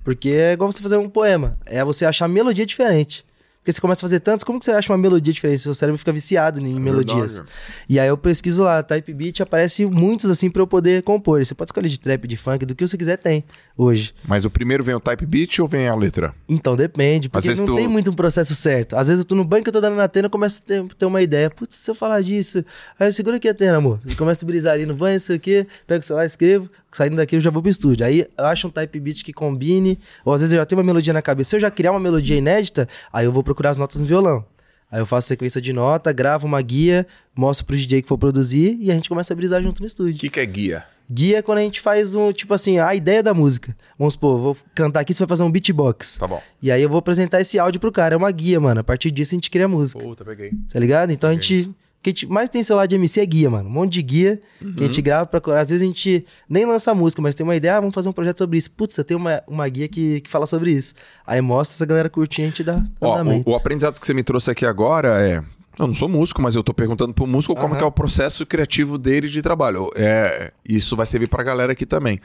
Porque 0.07 0.29
é 0.31 0.53
igual 0.53 0.71
você 0.71 0.81
fazer 0.81 0.97
um 0.99 1.09
poema. 1.09 1.59
É 1.67 1.83
você 1.85 2.07
achar 2.07 2.29
melodia 2.29 2.65
diferente. 2.65 3.27
Porque 3.59 3.73
você 3.73 3.81
começa 3.81 3.99
a 3.99 4.03
fazer 4.07 4.21
tantos, 4.21 4.45
como 4.45 4.61
que 4.61 4.65
você 4.65 4.71
acha 4.71 4.93
uma 4.93 4.97
melodia 4.97 5.33
diferente? 5.35 5.59
Seu 5.63 5.75
cérebro 5.75 5.99
fica 5.99 6.13
viciado 6.13 6.61
em 6.61 6.79
melodias. 6.79 7.39
verdade. 7.39 7.49
E 7.89 7.99
aí 7.99 8.07
eu 8.07 8.17
pesquiso 8.17 8.63
lá, 8.63 8.81
type 8.81 9.13
beat, 9.13 9.41
aparece 9.41 9.85
muitos 9.85 10.31
assim 10.31 10.49
pra 10.49 10.63
eu 10.63 10.69
poder 10.69 11.03
compor. 11.03 11.45
Você 11.45 11.53
pode 11.53 11.71
escolher 11.71 11.89
de 11.89 11.99
trap, 11.99 12.29
de 12.29 12.37
funk, 12.37 12.65
do 12.65 12.77
que 12.77 12.87
você 12.87 12.97
quiser 12.97 13.17
tem 13.19 13.43
hoje. 13.77 14.15
Mas 14.25 14.45
o 14.45 14.51
primeiro 14.51 14.85
vem 14.85 14.95
o 14.95 15.01
type 15.01 15.27
beat 15.27 15.59
ou 15.59 15.67
vem 15.67 15.89
a 15.89 15.97
letra? 15.97 16.33
Então, 16.49 16.77
depende, 16.77 17.29
porque 17.29 17.53
não 17.57 17.67
tu- 17.67 17.75
tem 17.75 17.89
muito 17.89 18.09
um 18.09 18.15
processo 18.15 18.55
certo. 18.55 18.97
Às 18.97 19.09
vezes 19.09 19.25
eu 19.25 19.27
tô 19.29 19.35
no 19.35 19.43
banco 19.45 19.69
eu 19.69 19.73
tô 19.73 19.81
dando 19.81 19.97
na 19.97 20.07
tenda, 20.07 20.27
eu 20.27 20.31
começo 20.31 20.63
a 20.65 20.69
ter, 20.69 20.85
ter 20.97 21.05
uma 21.07 21.21
ideia. 21.21 21.51
Putz, 21.51 21.75
se 21.75 21.91
eu 21.91 21.95
falar 21.97 22.23
disso, 22.23 22.65
aí 23.01 23.09
eu 23.09 23.13
seguro 23.13 23.35
aqui 23.35 23.49
a 23.49 23.55
tenda, 23.55 23.79
amor. 23.79 23.99
E 24.07 24.15
começo 24.15 24.45
a 24.45 24.47
brisar 24.47 24.75
ali 24.75 24.87
no 24.87 24.95
banho, 24.95 25.19
sei 25.19 25.39
o 25.39 25.41
quê, 25.41 25.67
pego 25.89 26.05
o 26.05 26.07
celular, 26.07 26.25
escrevo, 26.25 26.71
saindo 26.97 27.17
daqui 27.17 27.37
eu 27.37 27.41
já 27.41 27.51
vou 27.51 27.61
pro 27.63 27.71
estúdio. 27.71 28.05
Aí 28.07 28.27
eu 28.39 28.45
acho 28.47 28.67
um 28.67 28.71
type 28.71 28.99
beat 28.99 29.23
que 29.23 29.33
combine, 29.33 29.99
ou 30.25 30.33
às 30.33 30.41
vezes 30.41 30.53
eu 30.55 30.59
já 30.59 30.67
tenho 30.67 30.79
uma 30.81 30.87
melodia 30.87 31.13
na 31.13 31.23
cabeça. 31.23 31.51
Se 31.51 31.57
eu 31.57 31.61
já 31.61 31.71
criar 31.71 31.91
uma 31.93 32.01
melodia 32.01 32.37
inédita, 32.37 32.89
aí 33.13 33.25
eu 33.27 33.33
vou 33.33 33.43
procurar 33.43 33.71
as 33.71 33.77
notas 33.77 34.01
no 34.01 34.07
violão. 34.07 34.45
Aí 34.91 35.01
eu 35.01 35.07
faço 35.07 35.27
sequência 35.29 35.61
de 35.61 35.73
nota, 35.73 36.13
gravo 36.13 36.47
uma 36.47 36.63
guia, 36.63 37.07
mostro 37.35 37.67
pro 37.67 37.77
DJ 37.77 38.03
que 38.03 38.09
for 38.09 38.17
produzir 38.17 38.77
e 38.81 38.91
a 38.91 38.95
gente 38.95 39.09
começa 39.09 39.33
a 39.33 39.37
brisar 39.37 39.63
junto 39.63 39.81
no 39.81 39.85
O 39.85 39.87
estúdio. 39.87 40.19
que, 40.19 40.29
que 40.31 40.41
é 40.41 40.47
guia? 40.47 40.85
Guia 41.11 41.39
é 41.39 41.43
quando 41.43 41.59
a 41.59 41.63
gente 41.63 41.81
faz 41.81 42.15
um, 42.17 42.33
tipo 42.33 42.53
assim, 42.55 42.79
a 42.79 42.95
ideia 42.95 43.23
da 43.23 43.33
música. 43.35 43.77
Vamos 43.99 44.15
supor, 44.15 44.41
vou 44.41 44.57
cantar 44.75 45.01
aqui, 45.01 45.13
você 45.15 45.21
vai 45.23 45.29
fazer 45.29 45.43
um 45.45 45.51
beatbox. 45.51 46.17
Tá 46.17 46.27
bom. 46.27 46.43
E 46.63 46.71
aí 46.71 46.83
eu 46.83 46.89
vou 46.89 46.99
apresentar 46.99 47.41
esse 47.41 47.59
áudio 47.59 47.81
pro 47.81 47.93
cara. 47.93 48.15
É 48.15 48.19
uma 48.19 48.31
guia, 48.31 48.59
mano. 48.61 48.81
A 48.81 48.85
partir 48.85 49.11
disso 49.13 49.35
a 49.35 49.37
gente 49.37 49.49
cria 49.51 49.69
música. 49.69 50.01
Puta, 50.03 50.25
peguei. 50.25 50.51
Tá 50.73 50.81
ligado? 50.81 51.11
Então 51.13 51.31
a 51.31 51.33
gente. 51.33 51.71
O 51.99 52.03
que 52.07 52.11
a 52.11 52.13
gente 52.13 52.27
mais 52.29 52.49
tem 52.49 52.63
celular 52.63 52.87
de 52.87 52.95
MC 52.95 53.21
é 53.21 53.27
guia, 53.27 53.51
mano. 53.51 53.69
Um 53.69 53.73
monte 53.73 53.95
de 53.95 54.03
guia 54.03 54.41
que 54.61 54.65
a 54.65 54.69
Uhum. 54.69 54.77
gente 54.87 55.03
grava 55.03 55.27
pra. 55.27 55.61
Às 55.61 55.71
vezes 55.71 55.83
a 55.83 55.87
gente 55.87 56.25
nem 56.49 56.65
lança 56.65 56.95
música, 56.95 57.21
mas 57.21 57.35
tem 57.35 57.43
uma 57.45 57.57
ideia, 57.57 57.77
ah, 57.77 57.81
vamos 57.81 57.95
fazer 57.95 58.09
um 58.09 58.13
projeto 58.13 58.39
sobre 58.39 58.59
isso. 58.59 58.71
Putz, 58.71 58.97
eu 58.97 59.03
tenho 59.05 59.19
uma, 59.19 59.43
uma 59.49 59.69
guia 59.69 59.89
que, 59.89 60.21
que 60.21 60.31
fala 60.31 60.47
sobre 60.47 60.71
isso. 60.71 60.95
Aí 61.27 61.41
mostra, 61.41 61.75
essa 61.75 61.85
galera 61.87 62.09
curte 62.09 62.41
e 62.41 62.45
a 62.45 62.47
gente 62.47 62.63
dá 62.63 62.81
Ó, 63.01 63.15
andamento. 63.15 63.49
o, 63.51 63.53
o 63.53 63.57
aprendizado 63.57 63.99
que 64.01 64.07
você 64.07 64.15
me 64.15 64.23
trouxe 64.23 64.51
aqui 64.51 64.65
agora 64.65 65.21
é. 65.21 65.43
Eu 65.79 65.87
não 65.87 65.93
sou 65.95 66.09
músico, 66.09 66.41
mas 66.41 66.55
eu 66.55 66.63
tô 66.63 66.73
perguntando 66.73 67.13
pro 67.13 67.27
músico 67.27 67.55
como 67.55 67.67
Aham. 67.69 67.77
que 67.77 67.83
é 67.85 67.87
o 67.87 67.93
processo 67.93 68.47
criativo 68.47 68.97
dele 68.97 69.29
de 69.29 69.43
trabalho. 69.43 69.91
É, 69.95 70.51
isso 70.67 70.97
vai 70.97 71.05
servir 71.05 71.29
pra 71.29 71.43
galera 71.43 71.73
aqui 71.73 71.85
também. 71.85 72.19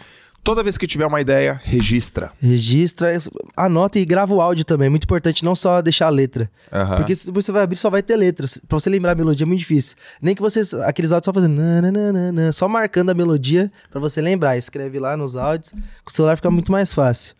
Toda 0.44 0.64
vez 0.64 0.76
que 0.76 0.88
tiver 0.88 1.06
uma 1.06 1.22
ideia, 1.22 1.62
registra. 1.64 2.32
Registra, 2.42 3.16
anota 3.56 4.00
e 4.00 4.06
grava 4.06 4.34
o 4.34 4.42
áudio 4.42 4.66
também. 4.66 4.88
É 4.88 4.90
muito 4.90 5.04
importante 5.04 5.46
não 5.46 5.54
só 5.56 5.82
deixar 5.84 6.08
a 6.08 6.10
letra. 6.10 6.50
Aham. 6.72 6.96
Porque 6.98 7.16
se 7.16 7.28
depois 7.28 7.46
você 7.46 7.52
vai 7.52 7.62
abrir, 7.62 7.76
só 7.76 7.92
vai 7.92 8.02
ter 8.02 8.16
letra. 8.16 8.48
Pra 8.68 8.80
você 8.80 8.90
lembrar 8.90 9.12
a 9.12 9.16
melodia 9.16 9.44
é 9.44 9.48
muito 9.48 9.60
difícil. 9.60 9.96
Nem 10.20 10.34
que 10.34 10.42
você. 10.42 10.62
Aqueles 10.86 11.12
áudios 11.12 11.26
só 11.26 11.34
fazendo. 11.34 11.54
nananana, 11.56 12.52
só 12.52 12.68
marcando 12.68 13.12
a 13.12 13.14
melodia 13.14 13.72
pra 13.92 14.00
você 14.00 14.20
lembrar. 14.20 14.58
Escreve 14.58 14.98
lá 15.00 15.16
nos 15.16 15.36
áudios. 15.36 15.72
Com 16.04 16.10
o 16.10 16.14
celular 16.14 16.36
fica 16.36 16.50
muito 16.50 16.72
mais 16.72 16.92
fácil. 16.94 17.36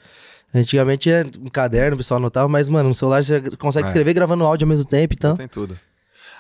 Antigamente 0.54 1.10
é 1.10 1.26
um 1.40 1.50
caderno, 1.50 1.96
o 1.96 1.98
pessoal 1.98 2.18
anotava, 2.20 2.48
mas, 2.50 2.68
mano, 2.68 2.90
no 2.90 2.96
celular 2.96 3.24
você 3.24 3.40
consegue 3.58 3.86
É. 3.86 3.88
escrever 3.88 4.14
gravando 4.14 4.44
áudio 4.44 4.66
ao 4.66 4.70
mesmo 4.70 4.86
tempo, 4.86 5.14
então. 5.18 5.36
Tem 5.38 5.48
tudo. 5.48 5.80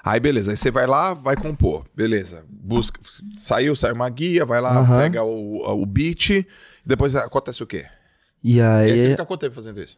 Aí 0.04 0.20
beleza, 0.20 0.52
aí 0.52 0.58
você 0.58 0.72
vai 0.72 0.88
lá, 0.88 1.14
vai 1.14 1.36
compor. 1.36 1.86
Beleza. 1.96 2.44
Busca. 2.50 3.00
Saiu, 3.38 3.76
saiu 3.76 3.94
uma 3.96 4.10
guia, 4.10 4.46
vai 4.46 4.60
lá, 4.62 4.78
Aham. 4.80 5.00
pega 5.00 5.24
o, 5.24 5.82
o 5.82 5.86
beat. 5.86 6.46
Depois 6.86 7.16
acontece 7.16 7.62
o 7.62 7.68
quê? 7.68 7.86
E 8.44 8.56
E 8.56 8.62
aí 8.62 8.98
você 8.98 9.06
aí. 9.06 9.12
fica 9.12 9.26
quanto 9.26 9.42
tempo 9.42 9.54
fazendo 9.56 9.80
isso? 9.82 9.98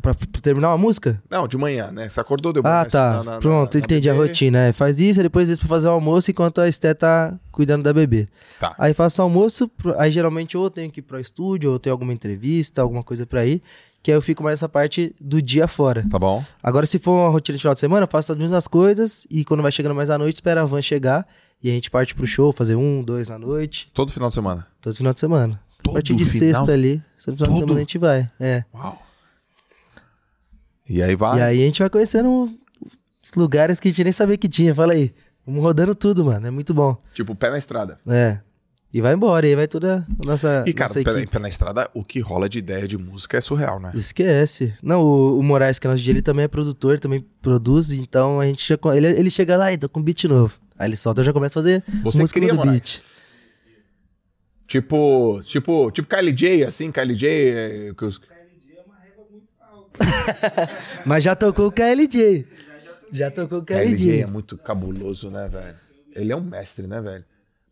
Pra, 0.00 0.14
pra 0.14 0.40
terminar 0.40 0.68
uma 0.70 0.78
música? 0.78 1.22
Não, 1.28 1.46
de 1.46 1.58
manhã, 1.58 1.90
né? 1.90 2.08
Você 2.08 2.18
acordou, 2.20 2.52
deu 2.54 2.62
Ah, 2.64 2.86
tá. 2.86 3.22
na- 3.22 3.22
na- 3.34 3.38
Pronto, 3.40 3.74
na- 3.76 3.84
entendi 3.84 4.08
a 4.08 4.14
bebê. 4.14 4.28
rotina. 4.28 4.58
É, 4.68 4.72
faz 4.72 4.98
isso, 5.00 5.20
aí 5.20 5.24
depois 5.24 5.48
isso 5.48 5.60
pra 5.60 5.68
fazer 5.68 5.88
o 5.88 5.90
almoço 5.90 6.30
enquanto 6.30 6.60
a 6.60 6.68
Esté 6.68 6.94
tá 6.94 7.36
cuidando 7.52 7.82
da 7.82 7.92
bebê. 7.92 8.26
Tá. 8.58 8.74
Aí 8.78 8.94
faço 8.94 9.20
o 9.20 9.24
almoço, 9.24 9.70
aí 9.98 10.10
geralmente 10.10 10.56
ou 10.56 10.64
eu 10.64 10.70
tenho 10.70 10.90
que 10.90 11.00
ir 11.00 11.02
pro 11.02 11.20
estúdio, 11.20 11.68
ou 11.70 11.74
eu 11.76 11.80
tenho 11.80 11.92
alguma 11.92 12.14
entrevista, 12.14 12.80
alguma 12.80 13.02
coisa 13.02 13.26
pra 13.26 13.44
ir, 13.44 13.60
que 14.02 14.10
aí 14.10 14.16
eu 14.16 14.22
fico 14.22 14.42
mais 14.42 14.54
essa 14.54 14.68
parte 14.68 15.14
do 15.20 15.40
dia 15.42 15.68
fora. 15.68 16.06
Tá 16.10 16.18
bom? 16.18 16.44
Agora, 16.62 16.86
se 16.86 16.98
for 16.98 17.12
uma 17.12 17.28
rotina 17.30 17.56
de 17.56 17.62
final 17.62 17.74
de 17.74 17.80
semana, 17.80 18.04
eu 18.04 18.08
faço 18.10 18.32
as 18.32 18.38
mesmas 18.38 18.66
coisas 18.66 19.26
e 19.30 19.44
quando 19.44 19.62
vai 19.62 19.70
chegando 19.72 19.94
mais 19.94 20.08
à 20.10 20.16
noite, 20.18 20.36
espera 20.36 20.62
a 20.62 20.64
van 20.64 20.80
chegar 20.82 21.26
e 21.62 21.70
a 21.70 21.72
gente 21.74 21.90
parte 21.90 22.14
pro 22.14 22.26
show, 22.26 22.52
fazer 22.52 22.74
um, 22.76 23.02
dois 23.02 23.28
na 23.28 23.38
noite, 23.38 23.90
Todo 23.92 24.10
final 24.12 24.28
de 24.30 24.34
semana. 24.34 24.66
todo 24.80 24.94
final 24.94 25.12
de 25.12 25.20
semana. 25.20 25.60
Todo 25.82 25.92
a 25.92 25.94
partir 25.94 26.14
de 26.14 26.24
final? 26.24 26.54
sexta 26.56 26.72
ali, 26.72 27.02
todo 27.24 27.36
final 27.36 27.48
Todo? 27.48 27.52
de 27.54 27.58
semana 27.60 27.76
a 27.76 27.80
gente 27.80 27.98
vai. 27.98 28.30
É. 28.40 28.64
Uau. 28.74 29.02
E 30.88 31.02
aí 31.02 31.14
vai. 31.14 31.38
E 31.38 31.42
aí 31.42 31.62
a 31.62 31.66
gente 31.66 31.78
vai 31.80 31.88
conhecendo 31.90 32.52
lugares 33.36 33.78
que 33.78 33.88
a 33.88 33.90
gente 33.90 34.02
nem 34.04 34.12
sabia 34.12 34.36
que 34.36 34.48
tinha. 34.48 34.74
Fala 34.74 34.92
aí. 34.92 35.14
Vamos 35.46 35.62
rodando 35.62 35.94
tudo, 35.94 36.24
mano. 36.24 36.46
É 36.46 36.50
muito 36.50 36.74
bom. 36.74 36.96
Tipo, 37.14 37.34
pé 37.34 37.50
na 37.50 37.58
estrada. 37.58 37.98
É. 38.06 38.40
E 38.92 39.00
vai 39.00 39.14
embora, 39.14 39.46
e 39.46 39.50
aí 39.50 39.54
vai 39.56 39.68
toda 39.68 40.04
a 40.20 40.26
nossa. 40.26 40.64
E, 40.66 40.72
cara, 40.72 40.88
nossa 40.92 41.26
pé 41.30 41.38
na 41.38 41.48
estrada, 41.48 41.88
o 41.94 42.02
que 42.02 42.18
rola 42.18 42.48
de 42.48 42.58
ideia 42.58 42.88
de 42.88 42.98
música 42.98 43.38
é 43.38 43.40
surreal, 43.40 43.78
né? 43.78 43.92
Esquece. 43.94 44.74
Não, 44.82 45.00
o, 45.02 45.38
o 45.38 45.42
Moraes, 45.44 45.78
que 45.78 45.86
é 45.86 45.90
nosso 45.90 46.00
DJ, 46.02 46.14
ele 46.14 46.22
também 46.22 46.44
é 46.44 46.48
produtor, 46.48 46.98
também 46.98 47.24
produz, 47.40 47.92
então 47.92 48.40
a 48.40 48.46
gente 48.46 48.66
já, 48.68 48.76
ele, 48.96 49.06
ele 49.06 49.30
chega 49.30 49.56
lá 49.56 49.72
e 49.72 49.78
tá 49.78 49.86
com 49.88 50.02
beat 50.02 50.24
novo. 50.24 50.58
Aí 50.76 50.88
ele 50.88 50.96
solta, 50.96 51.20
eu 51.20 51.24
já 51.24 51.32
começa 51.32 51.56
a 51.58 51.62
fazer 51.62 51.84
Você 52.02 52.18
música 52.20 52.40
cria, 52.40 52.52
do 52.52 52.56
Moraes? 52.56 52.72
beat. 52.80 53.02
Tipo, 54.66 55.40
tipo, 55.44 55.90
tipo 55.92 56.08
Kylie 56.08 56.32
J, 56.32 56.64
assim, 56.64 56.90
Kylie 56.90 57.14
J. 57.16 57.28
é, 57.28 57.94
que 57.96 58.04
os- 58.04 58.20
Mas 61.04 61.24
já 61.24 61.34
tocou 61.34 61.66
o 61.68 61.72
KLJ. 61.72 62.46
Já 63.12 63.30
tocou 63.30 63.58
o 63.58 63.64
Kylie 63.64 63.90
J 63.90 63.96
KLJ. 63.96 64.22
é 64.22 64.26
muito 64.26 64.56
cabuloso, 64.56 65.30
né, 65.30 65.48
velho? 65.48 65.74
Ele 66.14 66.32
é 66.32 66.36
um 66.36 66.40
mestre, 66.40 66.86
né, 66.86 67.00
velho? 67.00 67.24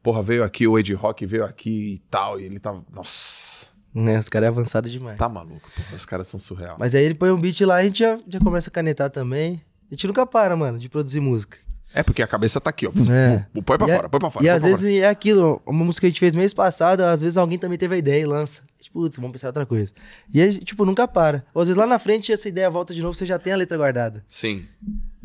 Porra, 0.09 0.23
veio 0.23 0.43
aqui, 0.43 0.67
o 0.67 0.79
Ed 0.79 0.95
Rock 0.95 1.27
veio 1.27 1.45
aqui 1.45 1.95
e 1.97 1.99
tal, 2.11 2.41
e 2.41 2.45
ele 2.45 2.59
tá. 2.59 2.75
Nossa, 2.91 3.67
Né, 3.95 4.19
os 4.19 4.27
caras 4.31 4.47
é 4.47 4.49
avançado 4.49 4.89
demais. 4.89 5.19
tá 5.19 5.29
maluco, 5.29 5.71
porra. 5.77 5.95
Os 5.95 6.07
caras 6.07 6.27
são 6.29 6.41
surreal. 6.41 6.77
Mas 6.79 6.95
aí 6.95 7.05
ele 7.05 7.15
põe 7.15 7.31
um 7.31 7.39
beat 7.39 7.61
lá 7.61 7.83
e 7.83 7.83
a 7.83 7.85
gente 7.89 7.99
já, 7.99 8.19
já 8.27 8.39
começa 8.41 8.71
a 8.71 8.73
canetar 8.73 9.11
também. 9.11 9.61
A 9.91 9.95
gente 9.95 10.07
nunca 10.07 10.25
para, 10.25 10.57
mano, 10.57 10.79
de 10.79 10.89
produzir 10.89 11.21
música. 11.21 11.59
É 11.93 12.03
porque 12.03 12.23
a 12.23 12.27
cabeça 12.27 12.59
tá 12.59 12.71
aqui, 12.71 12.87
ó. 12.87 12.91
É. 13.13 13.47
Põe 13.63 13.77
pra 13.77 13.87
E 13.87 13.91
a- 13.91 13.97
fora, 13.97 14.09
põe 14.09 14.21
pra 14.21 14.31
fora. 14.31 14.45
E 14.47 14.49
às 14.49 14.63
vezes 14.63 14.99
é 15.03 15.09
aquilo, 15.09 15.61
uma 15.67 15.85
música 15.85 16.03
que 16.03 16.07
a 16.07 16.11
gente 16.11 16.21
fez 16.21 16.35
mês 16.35 16.55
passado, 16.55 17.03
às 17.03 17.21
vezes 17.21 17.37
alguém 17.37 17.59
também 17.59 17.77
teve 17.77 17.95
a 17.95 17.99
ideia 17.99 18.23
e 18.23 18.27
lança. 18.27 18.63
Tipo, 18.81 19.01
putz, 19.01 19.17
vamos 19.19 19.33
pensar 19.33 19.49
em 19.49 19.51
outra 19.51 19.67
coisa. 19.67 19.93
E 20.33 20.41
aí, 20.41 20.59
tipo, 20.59 20.87
nunca 20.87 21.07
para. 21.07 21.45
Ou 21.53 21.61
às 21.61 21.69
vezes 21.69 21.79
lá 21.79 21.87
na 21.87 21.99
frente 21.99 22.33
essa 22.33 22.49
ideia 22.49 22.71
volta 22.71 22.95
de 22.95 23.03
novo, 23.03 23.13
você 23.13 23.27
já 23.27 23.39
tem 23.39 23.53
a 23.53 23.57
letra 23.57 23.77
guardada. 23.77 24.25
Sim. 24.29 24.67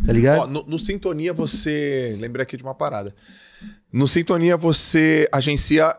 Tá 0.05 0.11
ligado? 0.13 0.39
Ó, 0.41 0.47
no, 0.47 0.63
no 0.67 0.79
Sintonia 0.79 1.33
você. 1.33 2.15
Lembrei 2.19 2.43
aqui 2.43 2.57
de 2.57 2.63
uma 2.63 2.75
parada. 2.75 3.13
No 3.91 4.07
Sintonia 4.07 4.57
você 4.57 5.29
agencia 5.31 5.95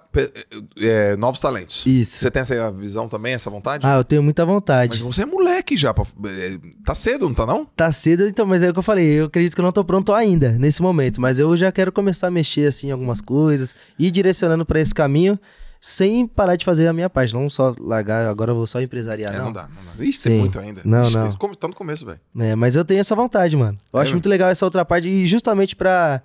é, 0.79 1.17
novos 1.17 1.39
talentos. 1.39 1.87
Isso. 1.87 2.19
Você 2.19 2.29
tem 2.31 2.43
essa 2.43 2.73
visão 2.73 3.09
também, 3.09 3.35
essa 3.35 3.49
vontade? 3.49 3.87
Ah, 3.87 3.97
eu 3.97 4.05
tenho 4.05 4.21
muita 4.21 4.45
vontade. 4.45 4.91
Mas 4.91 5.01
você 5.01 5.23
é 5.23 5.27
moleque 5.27 5.77
já. 5.77 5.95
pra- 5.95 6.05
é, 6.27 6.59
tá 6.85 6.93
cedo, 6.95 7.27
não 7.29 7.35
tá 7.35 7.47
não? 7.47 7.65
Tá 7.65 7.93
cedo, 7.93 8.27
então, 8.27 8.45
mas 8.47 8.63
é 8.65 8.71
o 8.71 8.73
que 8.73 8.79
eu 8.81 8.83
falei. 8.83 9.07
Eu 9.07 9.27
acredito 9.27 9.55
que 9.55 9.61
eu 9.61 9.65
não 9.65 9.71
tô 9.73 9.85
pronto 9.85 10.13
ainda, 10.13 10.51
nesse 10.59 10.83
momento. 10.83 11.21
Mas 11.21 11.39
eu 11.39 11.57
já 11.57 11.71
quero 11.71 11.93
começar 11.93 12.27
a 12.27 12.31
mexer, 12.33 12.67
assim, 12.67 12.89
em 12.89 12.91
algumas 12.91 13.21
coisas. 13.21 13.77
Ir 13.97 14.11
direcionando 14.11 14.67
pra 14.67 14.81
esse 14.81 14.93
caminho, 14.93 15.39
sem 15.87 16.27
parar 16.27 16.57
de 16.57 16.65
fazer 16.65 16.87
a 16.87 16.95
minha 16.95 17.11
parte. 17.11 17.35
Não 17.35 17.51
só 17.51 17.75
largar, 17.79 18.27
agora 18.27 18.53
eu 18.53 18.55
vou 18.55 18.67
só 18.67 18.81
empresariar, 18.81 19.35
É, 19.35 19.37
não. 19.37 19.45
não 19.47 19.53
dá, 19.53 19.69
não 19.69 19.85
dá. 19.99 20.03
Isso 20.03 20.27
é 20.29 20.31
muito 20.31 20.59
ainda. 20.59 20.81
Não, 20.83 21.03
Ixi, 21.09 21.15
não. 21.15 21.33
Tá 21.33 21.49
tá 21.61 21.69
no 21.69 21.75
começo, 21.75 22.07
velho. 22.07 22.19
É, 22.39 22.55
mas 22.55 22.75
eu 22.75 22.87
tenho 22.87 23.01
essa 23.01 23.15
vontade, 23.15 23.55
mano. 23.55 23.79
Eu 23.93 23.99
É 23.99 24.03
acho 24.03 24.09
mesmo? 24.09 24.15
muito 24.17 24.29
legal 24.31 24.49
essa 24.49 24.65
outra 24.65 24.83
parte. 24.83 25.07
E 25.11 25.27
justamente 25.27 25.77
pra 25.77 26.23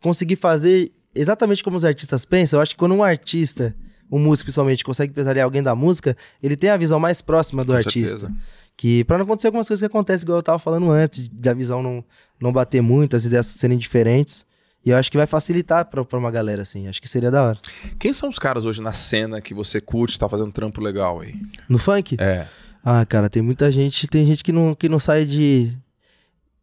conseguir 0.00 0.36
fazer 0.36 0.90
exatamente 1.14 1.62
como 1.62 1.76
os 1.76 1.84
artistas 1.84 2.24
pensam, 2.24 2.58
eu 2.58 2.62
acho 2.62 2.70
que 2.72 2.78
quando 2.78 2.94
um 2.94 3.02
artista, 3.04 3.76
um 4.10 4.18
músico 4.18 4.46
principalmente, 4.46 4.82
consegue 4.82 5.10
empresariar 5.10 5.44
alguém 5.44 5.62
da 5.62 5.74
música, 5.74 6.16
ele 6.42 6.56
tem 6.56 6.70
a 6.70 6.76
visão 6.78 6.98
mais 6.98 7.20
próxima 7.20 7.62
do 7.62 7.72
Com 7.72 7.76
artista. 7.78 8.20
certeza. 8.20 8.32
Que 8.74 9.04
pra 9.04 9.18
não 9.18 9.24
acontecer 9.26 9.48
algumas 9.48 9.68
coisas 9.68 9.80
que 9.82 9.86
acontecem, 9.86 10.24
igual 10.24 10.38
eu 10.38 10.42
tava 10.42 10.58
falando 10.58 10.90
antes, 10.90 11.28
da 11.28 11.52
visão 11.52 11.82
não, 11.82 12.02
não 12.40 12.52
bater 12.54 12.80
muito, 12.80 13.14
as 13.16 13.26
ideias 13.26 13.44
serem 13.48 13.76
diferentes. 13.76 14.46
E 14.84 14.90
eu 14.90 14.96
acho 14.98 15.10
que 15.10 15.16
vai 15.16 15.26
facilitar 15.26 15.86
pra, 15.86 16.04
pra 16.04 16.18
uma 16.18 16.30
galera, 16.30 16.62
assim. 16.62 16.86
Acho 16.88 17.00
que 17.00 17.08
seria 17.08 17.30
da 17.30 17.42
hora. 17.42 17.58
Quem 17.98 18.12
são 18.12 18.28
os 18.28 18.38
caras 18.38 18.64
hoje 18.64 18.82
na 18.82 18.92
cena 18.92 19.40
que 19.40 19.54
você 19.54 19.80
curte, 19.80 20.18
tá 20.18 20.28
fazendo 20.28 20.52
trampo 20.52 20.80
legal 20.80 21.20
aí? 21.20 21.34
No 21.68 21.78
funk? 21.78 22.16
É. 22.20 22.46
Ah, 22.84 23.04
cara, 23.06 23.30
tem 23.30 23.42
muita 23.42 23.72
gente, 23.72 24.06
tem 24.06 24.24
gente 24.26 24.44
que 24.44 24.52
não, 24.52 24.74
que 24.74 24.88
não 24.90 24.98
sai 24.98 25.24
de, 25.24 25.72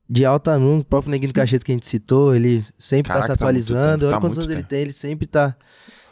de 0.07 0.23
alta 0.23 0.55
nunca. 0.59 0.81
O 0.81 0.85
próprio 0.85 1.09
Neguinho 1.11 1.33
Cacheta 1.33 1.65
que 1.65 1.71
a 1.71 1.75
gente 1.75 1.87
citou, 1.87 2.35
ele 2.35 2.63
sempre 2.77 3.11
Caraca, 3.11 3.29
tá 3.29 3.33
se 3.33 3.39
tá 3.39 3.45
muito 3.45 3.57
atualizando. 3.63 3.91
tempo, 4.01 4.05
Olha 4.05 4.15
tá 4.15 4.21
quantos 4.21 4.37
muito 4.37 4.45
anos 4.45 4.51
ele 4.51 4.61
tempo. 4.61 4.69
tem, 4.69 4.81
ele 4.81 4.91
sempre 4.93 5.25
tá, 5.25 5.55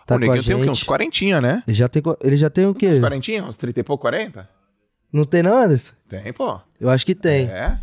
tá 0.07 0.15
o 0.15 0.17
Neguinho 0.17 0.43
tem 0.43 0.55
o 0.55 0.63
quê? 0.63 0.69
Uns 0.71 0.77
gente. 0.79 0.87
quarentinha, 0.87 1.39
né? 1.39 1.61
Ele 1.67 1.75
já 1.77 1.87
tem, 1.87 2.01
ele 2.23 2.35
já 2.37 2.49
tem 2.49 2.65
o 2.65 2.73
quê? 2.73 2.93
Uns 2.93 3.01
quarentinha? 3.01 3.43
Uns 3.43 3.55
30 3.55 3.79
e 3.81 3.83
pouco, 3.83 4.01
40? 4.01 4.49
Não 5.13 5.23
tem 5.23 5.43
não, 5.43 5.55
Anderson? 5.61 5.93
Tem, 6.07 6.33
pô. 6.33 6.59
Eu 6.79 6.89
acho 6.89 7.05
que 7.05 7.13
tem. 7.13 7.45
É? 7.49 7.79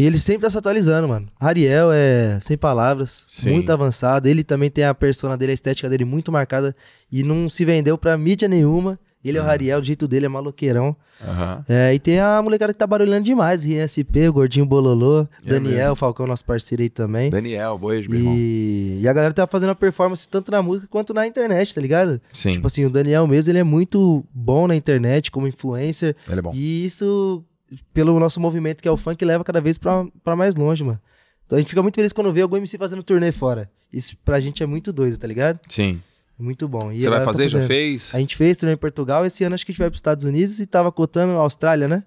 E 0.00 0.04
ele 0.06 0.18
sempre 0.18 0.42
tá 0.42 0.50
se 0.50 0.56
atualizando, 0.56 1.06
mano. 1.08 1.28
Ariel 1.38 1.90
é 1.92 2.38
sem 2.40 2.56
palavras, 2.56 3.26
Sim. 3.30 3.50
muito 3.50 3.70
avançado. 3.70 4.26
Ele 4.28 4.42
também 4.42 4.70
tem 4.70 4.84
a 4.84 4.94
persona 4.94 5.36
dele, 5.36 5.52
a 5.52 5.54
estética 5.54 5.88
dele 5.90 6.04
muito 6.04 6.32
marcada 6.32 6.74
e 7.12 7.22
não 7.22 7.48
se 7.48 7.64
vendeu 7.64 7.98
pra 7.98 8.16
mídia 8.16 8.48
nenhuma. 8.48 8.98
Ele 9.22 9.38
Uhum. 9.38 9.44
é 9.44 9.48
o 9.48 9.50
Ariel, 9.50 9.80
o 9.80 9.82
jeito 9.82 10.08
dele 10.08 10.24
é 10.24 10.28
maloqueirão. 10.30 10.96
Aham. 11.22 11.62
É, 11.68 11.92
e 11.94 11.98
tem 11.98 12.18
a 12.18 12.40
molecada 12.40 12.72
que 12.72 12.78
tá 12.78 12.86
barulhando 12.86 13.22
demais, 13.24 13.62
RSP, 13.62 14.28
o 14.28 14.32
Gordinho 14.32 14.64
Bololô, 14.64 15.28
É 15.44 15.50
Daniel, 15.50 15.76
mesmo. 15.76 15.96
Falcão, 15.96 16.26
nosso 16.26 16.42
parceiro 16.46 16.82
aí 16.82 16.88
também. 16.88 17.28
Daniel, 17.28 17.76
beijo, 17.78 18.08
meu 18.08 18.18
irmão. 18.18 18.34
E 18.34 19.06
a 19.06 19.12
galera 19.12 19.34
tá 19.34 19.46
fazendo 19.46 19.68
a 19.68 19.74
performance 19.74 20.26
tanto 20.26 20.50
na 20.50 20.62
música 20.62 20.88
quanto 20.88 21.12
na 21.12 21.26
internet, 21.26 21.74
tá 21.74 21.80
ligado? 21.82 22.18
Sim, 22.32 22.52
Tipo 22.52 22.66
assim, 22.68 22.86
o 22.86 22.90
Daniel 22.90 23.26
mesmo, 23.26 23.50
ele 23.52 23.58
é 23.58 23.62
muito 23.62 24.24
bom 24.32 24.66
na 24.66 24.74
internet, 24.74 25.30
como 25.30 25.46
influencer. 25.46 26.16
ele 26.26 26.38
é 26.38 26.42
bom. 26.42 26.52
E 26.54 26.86
isso, 26.86 27.44
pelo 27.92 28.18
nosso 28.18 28.40
movimento 28.40 28.82
que 28.82 28.88
é 28.88 28.90
o 28.90 28.96
funk, 28.96 29.24
leva 29.24 29.44
cada 29.44 29.60
vez 29.60 29.78
pra, 29.78 30.06
pra 30.24 30.34
mais 30.36 30.54
longe, 30.54 30.82
mano. 30.84 31.00
Então 31.46 31.56
a 31.56 31.60
gente 31.60 31.70
fica 31.70 31.82
muito 31.82 31.96
feliz 31.96 32.12
quando 32.12 32.32
vê 32.32 32.42
algum 32.42 32.56
MC 32.56 32.78
fazendo 32.78 33.02
turnê 33.02 33.32
fora. 33.32 33.70
Isso 33.92 34.16
pra 34.24 34.38
gente 34.40 34.62
é 34.62 34.66
muito 34.66 34.92
doido, 34.92 35.18
tá 35.18 35.26
ligado? 35.26 35.58
Sim. 35.68 36.00
É 36.38 36.42
Muito 36.42 36.68
bom. 36.68 36.92
E 36.92 37.00
Você 37.00 37.08
a 37.08 37.10
vai 37.10 37.18
tá 37.20 37.24
fazer? 37.24 37.48
Já 37.48 37.58
fazendo. 37.58 37.68
fez? 37.68 38.14
A 38.14 38.18
gente 38.20 38.36
fez 38.36 38.56
turnê 38.56 38.74
em 38.74 38.76
Portugal, 38.76 39.26
esse 39.26 39.42
ano 39.44 39.54
acho 39.54 39.66
que 39.66 39.72
a 39.72 39.74
gente 39.74 39.80
vai 39.80 39.90
pros 39.90 39.98
Estados 39.98 40.24
Unidos 40.24 40.60
e 40.60 40.66
tava 40.66 40.90
cotando 40.92 41.32
a 41.36 41.40
Austrália, 41.40 41.88
né? 41.88 42.04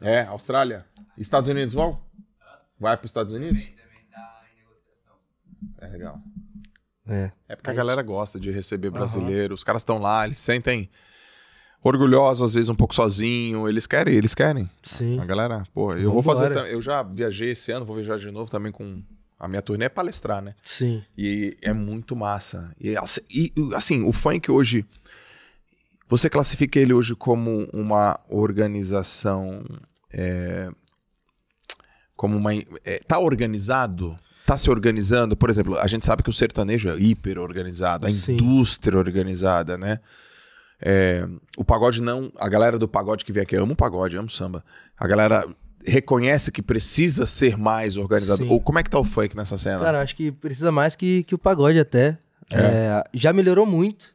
É, 0.00 0.22
Austrália. 0.22 0.78
Estados 1.16 1.48
Unidos 1.48 1.74
vão? 1.74 2.00
Vai 2.78 2.96
para 2.96 3.04
os 3.06 3.10
Estados 3.10 3.32
Unidos? 3.32 3.62
Também, 3.62 3.76
também 3.76 4.04
tá 4.10 4.42
em 4.52 4.58
negociação. 4.58 5.14
É 5.80 5.86
legal. 5.86 6.20
É. 7.06 7.30
É 7.48 7.56
porque 7.56 7.70
a 7.70 7.74
galera 7.74 8.02
gosta 8.02 8.40
de 8.40 8.50
receber 8.50 8.90
brasileiro. 8.90 9.54
Os 9.54 9.62
caras 9.62 9.82
estão 9.82 9.98
lá, 9.98 10.24
eles 10.24 10.38
se 10.38 10.44
sentem 10.44 10.90
orgulhosos, 11.82 12.50
às 12.50 12.54
vezes 12.54 12.68
um 12.68 12.74
pouco 12.74 12.94
sozinho. 12.94 13.68
Eles 13.68 13.86
querem, 13.86 14.14
eles 14.14 14.34
querem. 14.34 14.70
Sim. 14.82 15.18
A 15.18 15.24
galera, 15.24 15.64
pô, 15.74 15.94
eu 15.94 16.12
vou 16.12 16.22
fazer. 16.22 16.52
Eu 16.70 16.80
já 16.80 17.02
viajei 17.02 17.50
esse 17.50 17.72
ano, 17.72 17.84
vou 17.84 17.96
viajar 17.96 18.18
de 18.18 18.30
novo 18.30 18.50
também 18.50 18.72
com. 18.72 19.02
A 19.38 19.48
minha 19.48 19.60
turnê 19.60 19.86
é 19.86 19.88
palestrar, 19.88 20.40
né? 20.40 20.54
Sim. 20.62 21.02
E 21.18 21.56
é 21.60 21.72
muito 21.72 22.14
massa. 22.14 22.70
E, 22.80 22.96
assim, 22.96 23.20
e, 23.28 23.52
assim, 23.74 24.04
o 24.04 24.12
funk 24.12 24.50
hoje. 24.50 24.84
Você 26.08 26.28
classifica 26.28 26.78
ele 26.78 26.92
hoje 26.92 27.14
como 27.16 27.66
uma 27.72 28.20
organização. 28.28 29.64
é, 30.12 30.70
como 32.14 32.36
uma. 32.36 32.54
É, 32.84 33.00
tá 33.04 33.18
organizado? 33.18 34.16
Tá 34.46 34.56
se 34.56 34.70
organizando? 34.70 35.36
Por 35.36 35.50
exemplo, 35.50 35.76
a 35.78 35.86
gente 35.88 36.06
sabe 36.06 36.22
que 36.22 36.30
o 36.30 36.32
sertanejo 36.32 36.88
é 36.88 36.96
hiper 36.96 37.38
organizado, 37.38 38.06
a 38.06 38.12
Sim. 38.12 38.34
indústria 38.34 38.98
organizada, 38.98 39.76
né? 39.76 39.98
É, 40.84 41.26
o 41.56 41.64
pagode 41.64 42.02
não. 42.02 42.32
A 42.36 42.48
galera 42.48 42.78
do 42.78 42.88
pagode 42.88 43.24
que 43.24 43.32
vem 43.32 43.42
aqui 43.42 43.54
ama 43.56 43.72
o 43.72 43.76
pagode, 43.76 44.16
ama 44.16 44.26
o 44.26 44.30
samba. 44.30 44.64
A 44.98 45.06
galera 45.06 45.46
reconhece 45.84 46.50
que 46.52 46.62
precisa 46.62 47.26
ser 47.26 47.56
mais 47.56 47.96
organizado. 47.96 48.42
Sim. 48.42 48.50
Ou 48.50 48.60
como 48.60 48.78
é 48.78 48.82
que 48.82 48.90
tá 48.90 48.98
o 48.98 49.04
funk 49.04 49.36
nessa 49.36 49.56
cena? 49.58 49.80
Cara, 49.80 50.00
acho 50.02 50.14
que 50.16 50.30
precisa 50.32 50.70
mais 50.72 50.94
que, 50.96 51.22
que 51.24 51.34
o 51.34 51.38
pagode 51.38 51.78
até. 51.78 52.18
É, 52.52 53.02
já 53.14 53.32
melhorou 53.32 53.64
muito. 53.64 54.12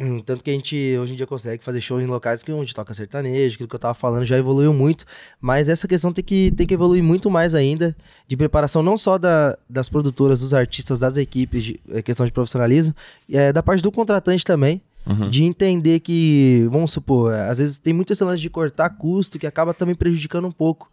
Hum, 0.00 0.20
Tanto 0.20 0.44
que 0.44 0.50
a 0.50 0.52
gente 0.52 0.96
hoje 1.00 1.14
em 1.14 1.16
dia 1.16 1.26
consegue 1.26 1.64
fazer 1.64 1.80
shows 1.80 2.00
em 2.00 2.06
locais 2.06 2.42
que 2.44 2.52
onde 2.52 2.72
toca 2.72 2.94
sertanejo, 2.94 3.56
aquilo 3.56 3.68
que 3.68 3.74
eu 3.74 3.80
tava 3.80 3.94
falando 3.94 4.24
já 4.24 4.38
evoluiu 4.38 4.72
muito. 4.72 5.04
Mas 5.40 5.68
essa 5.68 5.88
questão 5.88 6.12
tem 6.12 6.22
que, 6.24 6.52
tem 6.52 6.66
que 6.68 6.74
evoluir 6.74 7.02
muito 7.02 7.28
mais 7.28 7.52
ainda, 7.54 7.96
de 8.28 8.36
preparação 8.36 8.80
não 8.82 8.96
só 8.96 9.18
da- 9.18 9.58
das 9.68 9.88
produtoras, 9.88 10.38
dos 10.38 10.54
artistas, 10.54 11.00
das 11.00 11.16
equipes, 11.16 11.64
de, 11.64 11.80
é 11.90 12.00
questão 12.00 12.24
de 12.24 12.30
profissionalismo, 12.30 12.94
é, 13.28 13.52
da 13.52 13.60
parte 13.62 13.82
do 13.82 13.90
contratante 13.90 14.44
também. 14.44 14.80
Uhum. 15.08 15.30
De 15.30 15.42
entender 15.44 16.00
que, 16.00 16.68
vamos 16.70 16.92
supor, 16.92 17.32
às 17.32 17.58
vezes 17.58 17.78
tem 17.78 17.92
muito 17.92 18.12
esse 18.12 18.22
lance 18.22 18.42
de 18.42 18.50
cortar 18.50 18.90
custo 18.90 19.38
que 19.38 19.46
acaba 19.46 19.72
também 19.72 19.94
prejudicando 19.94 20.46
um 20.46 20.52
pouco. 20.52 20.90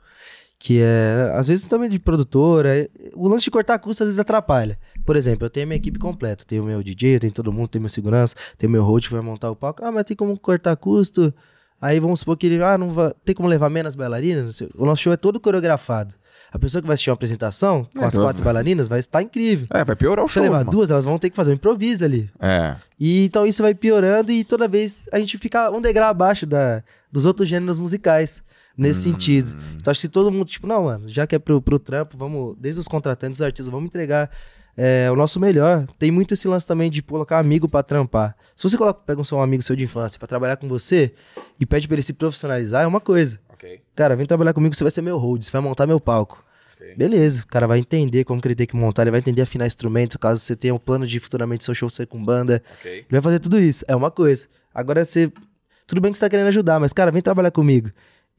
Que 0.57 0.79
é, 0.81 1.31
às 1.35 1.47
vezes 1.47 1.67
também 1.67 1.89
de 1.89 1.99
produtora. 1.99 2.77
é- 2.77 2.89
O 3.13 3.27
lance 3.27 3.43
de 3.43 3.51
cortar 3.51 3.77
custo 3.77 4.03
às 4.03 4.07
vezes 4.07 4.19
atrapalha. 4.19 4.79
Por 5.05 5.15
exemplo, 5.17 5.45
eu 5.45 5.49
tenho 5.49 5.65
a 5.65 5.67
minha 5.67 5.77
equipe 5.77 5.99
completa. 5.99 6.45
Tenho 6.45 6.63
o 6.63 6.65
meu 6.65 6.81
DJ, 6.81 7.19
tenho 7.19 7.33
todo 7.33 7.51
mundo, 7.51 7.67
tenho 7.67 7.81
meu 7.81 7.89
segurança, 7.89 8.35
tenho 8.57 8.71
meu 8.71 8.83
host 8.83 9.09
que 9.09 9.13
vai 9.15 9.23
montar 9.23 9.51
o 9.51 9.55
palco. 9.55 9.83
Ah, 9.83 9.91
mas 9.91 10.05
tem 10.05 10.15
como 10.15 10.39
cortar 10.39 10.75
custo? 10.77 11.33
Aí 11.81 11.99
vamos 11.99 12.21
supor 12.21 12.37
que 12.37 12.47
ele, 12.47 12.63
ah, 12.63 12.77
não 12.77 12.89
vai, 12.89 13.11
tem 13.25 13.35
como 13.35 13.49
levar 13.49 13.69
menos 13.69 13.95
bailarinas? 13.95 14.61
O 14.75 14.85
nosso 14.85 15.01
show 15.03 15.11
é 15.13 15.17
todo 15.17 15.41
coreografado. 15.41 16.15
A 16.55 16.59
pessoa 16.59 16.81
que 16.81 16.87
vai 16.87 16.93
assistir 16.93 17.09
uma 17.09 17.15
apresentação 17.15 17.85
com 17.93 18.01
É, 18.01 18.05
as 18.05 18.13
vai- 18.15 18.23
quatro 18.25 18.43
bailarinas 18.43 18.87
vai 18.87 18.99
estar 18.99 19.21
incrível. 19.21 19.67
É, 19.71 19.83
vai 19.83 19.95
piorar 19.95 20.23
o 20.23 20.27
Se 20.27 20.35
show. 20.35 20.43
você 20.43 20.49
levar 20.49 20.59
mano. 20.59 20.71
duas, 20.71 20.89
elas 20.89 21.05
vão 21.05 21.19
ter 21.19 21.29
que 21.29 21.35
fazer 21.35 21.51
um 21.51 21.55
improviso 21.55 22.05
ali. 22.05 22.29
É. 22.39 22.75
E 22.99 23.25
então 23.25 23.45
isso 23.45 23.61
vai 23.61 23.75
piorando 23.75 24.31
e 24.31 24.43
toda 24.43 24.67
vez 24.67 25.01
a 25.11 25.19
gente 25.19 25.37
fica 25.37 25.69
um 25.71 25.81
degrau 25.81 26.09
abaixo 26.09 26.45
da, 26.45 26.81
dos 27.11 27.25
outros 27.25 27.47
gêneros 27.49 27.77
musicais. 27.79 28.43
Nesse 28.77 29.03
sentido. 29.03 29.55
Então 29.77 29.89
acho 29.89 29.99
que 29.99 30.07
se 30.07 30.09
todo 30.09 30.29
mundo, 30.29 30.45
tipo, 30.49 30.67
não, 30.67 30.83
mano, 30.83 31.07
já 31.07 31.25
que 31.25 31.33
é 31.33 31.39
pro, 31.39 31.61
pro 31.61 31.79
trampo, 31.79 32.17
vamos, 32.17 32.57
desde 32.59 32.81
os 32.81 32.89
contratantes, 32.89 33.39
os 33.39 33.41
artistas, 33.41 33.69
vamos 33.71 33.85
entregar 33.87 34.29
é, 34.75 35.09
o 35.09 35.15
nosso 35.15 35.39
melhor. 35.39 35.87
Tem 35.97 36.11
muito 36.11 36.33
esse 36.33 36.45
lance 36.45 36.65
também 36.67 36.91
de 36.91 37.01
colocar 37.01 37.39
amigo 37.39 37.69
pra 37.69 37.81
trampar. 37.81 38.35
Se 38.53 38.63
você 38.67 38.77
coloca, 38.77 38.99
pega 39.05 39.21
um 39.21 39.23
seu 39.23 39.39
amigo 39.39 39.63
seu 39.63 39.77
de 39.77 39.85
infância 39.85 40.19
pra 40.19 40.27
trabalhar 40.27 40.57
com 40.57 40.67
você 40.67 41.13
e 41.57 41.65
pede 41.65 41.87
pra 41.87 41.95
ele 41.95 42.01
se 42.01 42.11
profissionalizar, 42.11 42.83
é 42.83 42.87
uma 42.87 42.99
coisa. 42.99 43.39
Ok. 43.53 43.79
Cara, 43.95 44.13
vem 44.13 44.25
trabalhar 44.25 44.53
comigo, 44.53 44.75
você 44.75 44.83
vai 44.83 44.91
ser 44.91 45.01
meu 45.01 45.17
hold, 45.17 45.41
você 45.41 45.51
vai 45.51 45.61
montar 45.61 45.87
meu 45.87 46.01
palco. 46.01 46.43
Beleza, 46.97 47.41
o 47.43 47.47
cara 47.47 47.67
vai 47.67 47.79
entender 47.79 48.23
como 48.23 48.41
que 48.41 48.47
ele 48.47 48.55
tem 48.55 48.67
que 48.67 48.75
montar, 48.75 49.03
ele 49.03 49.11
vai 49.11 49.19
entender 49.19 49.41
afinar 49.41 49.65
instrumentos, 49.67 50.17
caso 50.17 50.39
você 50.41 50.55
tenha 50.55 50.73
um 50.73 50.77
plano 50.79 51.05
de 51.07 51.19
futuramente 51.19 51.63
seu 51.63 51.73
show 51.75 51.89
ser 51.89 52.05
com 52.07 52.23
banda. 52.23 52.61
Ok. 52.79 52.91
Ele 52.91 53.05
vai 53.09 53.21
fazer 53.21 53.39
tudo 53.39 53.59
isso. 53.59 53.83
É 53.87 53.95
uma 53.95 54.11
coisa. 54.11 54.47
Agora 54.73 55.03
você. 55.05 55.31
Tudo 55.87 56.01
bem 56.01 56.11
que 56.11 56.17
você 56.17 56.25
tá 56.25 56.29
querendo 56.29 56.47
ajudar, 56.47 56.79
mas, 56.79 56.91
cara, 56.93 57.11
vem 57.11 57.21
trabalhar 57.21 57.51
comigo. 57.51 57.91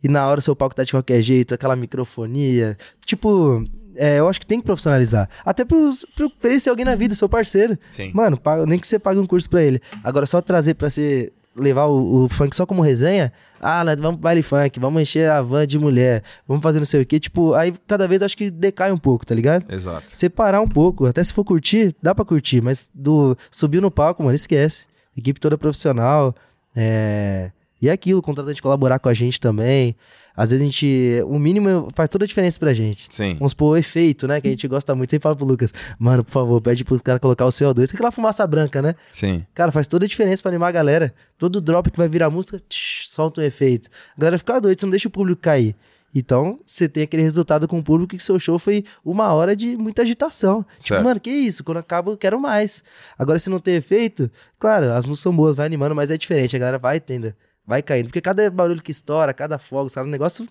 E 0.02 0.08
na 0.08 0.26
hora 0.26 0.40
o 0.40 0.42
seu 0.42 0.54
palco 0.56 0.74
tá 0.74 0.84
de 0.84 0.90
qualquer 0.90 1.22
jeito, 1.22 1.54
aquela 1.54 1.74
microfonia. 1.76 2.76
Tipo, 3.04 3.64
é, 3.94 4.18
eu 4.18 4.28
acho 4.28 4.40
que 4.40 4.46
tem 4.46 4.58
que 4.60 4.66
profissionalizar. 4.66 5.28
Até 5.44 5.64
pros, 5.64 6.04
pro, 6.14 6.28
pra 6.28 6.50
ele 6.50 6.60
ser 6.60 6.70
alguém 6.70 6.84
na 6.84 6.94
vida, 6.94 7.14
seu 7.14 7.28
parceiro. 7.28 7.78
Sim. 7.90 8.10
Mano, 8.12 8.36
paga- 8.38 8.66
nem 8.66 8.78
que 8.78 8.86
você 8.86 8.98
pague 8.98 9.18
um 9.18 9.26
curso 9.26 9.48
pra 9.48 9.62
ele. 9.62 9.80
Agora, 10.04 10.26
só 10.26 10.42
trazer 10.42 10.74
pra 10.74 10.90
você 10.90 11.32
levar 11.56 11.86
o, 11.86 12.24
o 12.24 12.28
funk 12.28 12.54
só 12.54 12.66
como 12.66 12.82
resenha. 12.82 13.32
Ah, 13.60 13.82
nós 13.84 13.96
vamos 13.96 14.16
pro 14.16 14.22
baile 14.22 14.42
funk, 14.42 14.78
vamos 14.78 15.00
encher 15.00 15.30
a 15.30 15.40
van 15.40 15.66
de 15.66 15.78
mulher, 15.78 16.22
vamos 16.46 16.62
fazer 16.62 16.78
não 16.78 16.86
sei 16.86 17.02
o 17.02 17.06
quê. 17.06 17.18
Tipo, 17.18 17.54
aí 17.54 17.72
cada 17.86 18.06
vez 18.06 18.22
acho 18.22 18.36
que 18.36 18.50
decai 18.50 18.92
um 18.92 18.98
pouco, 18.98 19.24
tá 19.24 19.34
ligado? 19.34 19.64
Exato. 19.72 20.04
separar 20.08 20.60
um 20.60 20.68
pouco. 20.68 21.06
Até 21.06 21.22
se 21.24 21.32
for 21.32 21.44
curtir, 21.44 21.94
dá 22.02 22.14
pra 22.14 22.24
curtir, 22.24 22.60
mas 22.60 22.88
do 22.94 23.36
subiu 23.50 23.80
no 23.80 23.90
palco, 23.90 24.22
mano, 24.22 24.34
esquece. 24.34 24.86
Equipe 25.16 25.40
toda 25.40 25.56
profissional. 25.56 26.34
É... 26.74 27.50
E 27.80 27.88
é 27.88 27.92
aquilo, 27.92 28.22
contratante 28.22 28.62
colaborar 28.62 28.98
com 28.98 29.08
a 29.08 29.14
gente 29.14 29.40
também. 29.40 29.96
Às 30.36 30.50
vezes 30.50 30.62
a 30.62 30.64
gente. 30.66 31.22
O 31.26 31.38
mínimo 31.38 31.88
faz 31.94 32.08
toda 32.10 32.24
a 32.24 32.28
diferença 32.28 32.58
pra 32.58 32.74
gente. 32.74 33.06
Sim. 33.08 33.34
Vamos 33.34 33.52
supor, 33.52 33.72
o 33.72 33.76
efeito, 33.76 34.28
né? 34.28 34.40
Que 34.40 34.48
a 34.48 34.50
gente 34.50 34.68
gosta 34.68 34.94
muito. 34.94 35.10
Sempre 35.10 35.22
fala 35.22 35.36
pro 35.36 35.46
Lucas, 35.46 35.72
mano, 35.98 36.22
por 36.22 36.30
favor, 36.32 36.60
pede 36.60 36.84
pros 36.84 37.00
caras 37.00 37.20
colocar 37.20 37.46
o 37.46 37.50
CO2. 37.50 37.86
Tem 37.88 37.94
aquela 37.94 38.12
fumaça 38.12 38.46
branca, 38.46 38.82
né? 38.82 38.94
Sim. 39.12 39.44
Cara, 39.54 39.72
faz 39.72 39.86
toda 39.88 40.04
a 40.04 40.08
diferença 40.08 40.42
pra 40.42 40.50
animar 40.50 40.68
a 40.68 40.72
galera. 40.72 41.14
Todo 41.38 41.60
drop 41.60 41.90
que 41.90 41.96
vai 41.96 42.08
virar 42.08 42.28
música, 42.30 42.60
tsh, 42.68 43.08
solta 43.08 43.40
um 43.40 43.44
efeito. 43.44 43.88
A 44.16 44.20
galera 44.20 44.38
fica 44.38 44.60
doida, 44.60 44.78
você 44.78 44.86
não 44.86 44.90
deixa 44.90 45.08
o 45.08 45.10
público 45.10 45.40
cair. 45.40 45.74
Então, 46.14 46.58
você 46.64 46.88
tem 46.88 47.02
aquele 47.02 47.22
resultado 47.22 47.68
com 47.68 47.78
o 47.78 47.82
público 47.82 48.16
que 48.16 48.22
seu 48.22 48.38
show 48.38 48.58
foi 48.58 48.84
uma 49.04 49.34
hora 49.34 49.54
de 49.54 49.76
muita 49.76 50.00
agitação. 50.00 50.62
Tipo, 50.78 50.82
Certo. 50.88 51.04
mano, 51.04 51.20
que 51.20 51.28
isso? 51.30 51.62
Quando 51.62 51.76
acaba, 51.76 52.10
eu 52.10 52.16
quero 52.16 52.40
mais. 52.40 52.82
Agora, 53.18 53.38
se 53.38 53.50
não 53.50 53.58
ter 53.58 53.72
efeito, 53.72 54.30
claro, 54.58 54.86
as 54.92 55.04
músicas 55.04 55.20
são 55.20 55.36
boas, 55.36 55.54
vai 55.56 55.66
animando, 55.66 55.94
mas 55.94 56.10
é 56.10 56.16
diferente. 56.16 56.56
A 56.56 56.58
galera 56.58 56.78
vai 56.78 57.00
tendo, 57.00 57.34
vai 57.66 57.82
caindo. 57.82 58.06
Porque 58.06 58.20
cada 58.20 58.50
barulho 58.50 58.82
que 58.82 58.90
estoura, 58.90 59.34
cada 59.34 59.58
fogo, 59.58 59.88
sabe? 59.88 60.08
O 60.08 60.10
negócio 60.10 60.46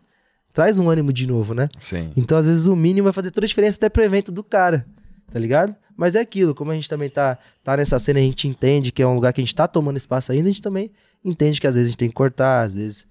traz 0.54 0.78
um 0.80 0.90
ânimo 0.90 1.14
de 1.14 1.28
novo, 1.28 1.54
né? 1.54 1.70
Sim. 1.80 2.12
Então, 2.16 2.38
às 2.38 2.48
vezes, 2.48 2.66
o 2.66 2.76
mínimo 2.76 3.06
vai 3.06 3.14
fazer 3.14 3.32
toda 3.32 3.46
a 3.46 3.48
diferença 3.48 3.78
até 3.78 3.90
pro 3.90 4.04
evento 4.04 4.32
do 4.32 4.44
cara, 4.44 4.86
tá 5.32 5.40
ligado? 5.40 5.76
Mas 5.98 6.16
é 6.16 6.20
aquilo, 6.20 6.54
como 6.54 6.72
a 6.72 6.76
gente 6.76 6.90
também 6.90 7.10
tá, 7.10 7.38
tá 7.64 7.78
nessa 7.78 7.98
cena, 8.00 8.20
a 8.20 8.24
gente 8.24 8.48
entende 8.48 8.92
que 8.92 9.02
é 9.02 9.08
um 9.08 9.16
lugar 9.16 9.32
que 9.32 9.40
a 9.40 9.44
gente 9.44 9.56
tá 9.56 9.68
tomando 9.68 9.98
espaço 9.98 10.32
ainda, 10.32 10.50
a 10.50 10.52
gente 10.52 10.62
também 10.62 10.92
entende 11.24 11.60
que 11.60 11.68
às 11.68 11.76
vezes 11.76 11.88
a 11.88 11.92
gente 11.92 11.98
tem 11.98 12.10
que 12.10 12.16
cortar, 12.16 12.64
às 12.64 12.76
vezes 12.76 13.08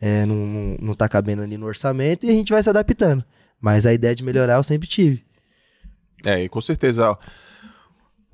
é, 0.00 0.24
não, 0.24 0.36
não, 0.36 0.76
não 0.80 0.94
tá 0.94 1.08
cabendo 1.08 1.42
ali 1.42 1.56
no 1.56 1.66
orçamento 1.66 2.24
e 2.24 2.30
a 2.30 2.32
gente 2.32 2.52
vai 2.52 2.62
se 2.62 2.70
adaptando. 2.70 3.24
Mas 3.60 3.86
a 3.86 3.92
ideia 3.92 4.14
de 4.14 4.22
melhorar 4.22 4.54
eu 4.54 4.62
sempre 4.62 4.86
tive. 4.86 5.24
É, 6.24 6.44
e 6.44 6.48
com 6.48 6.60
certeza 6.60 7.18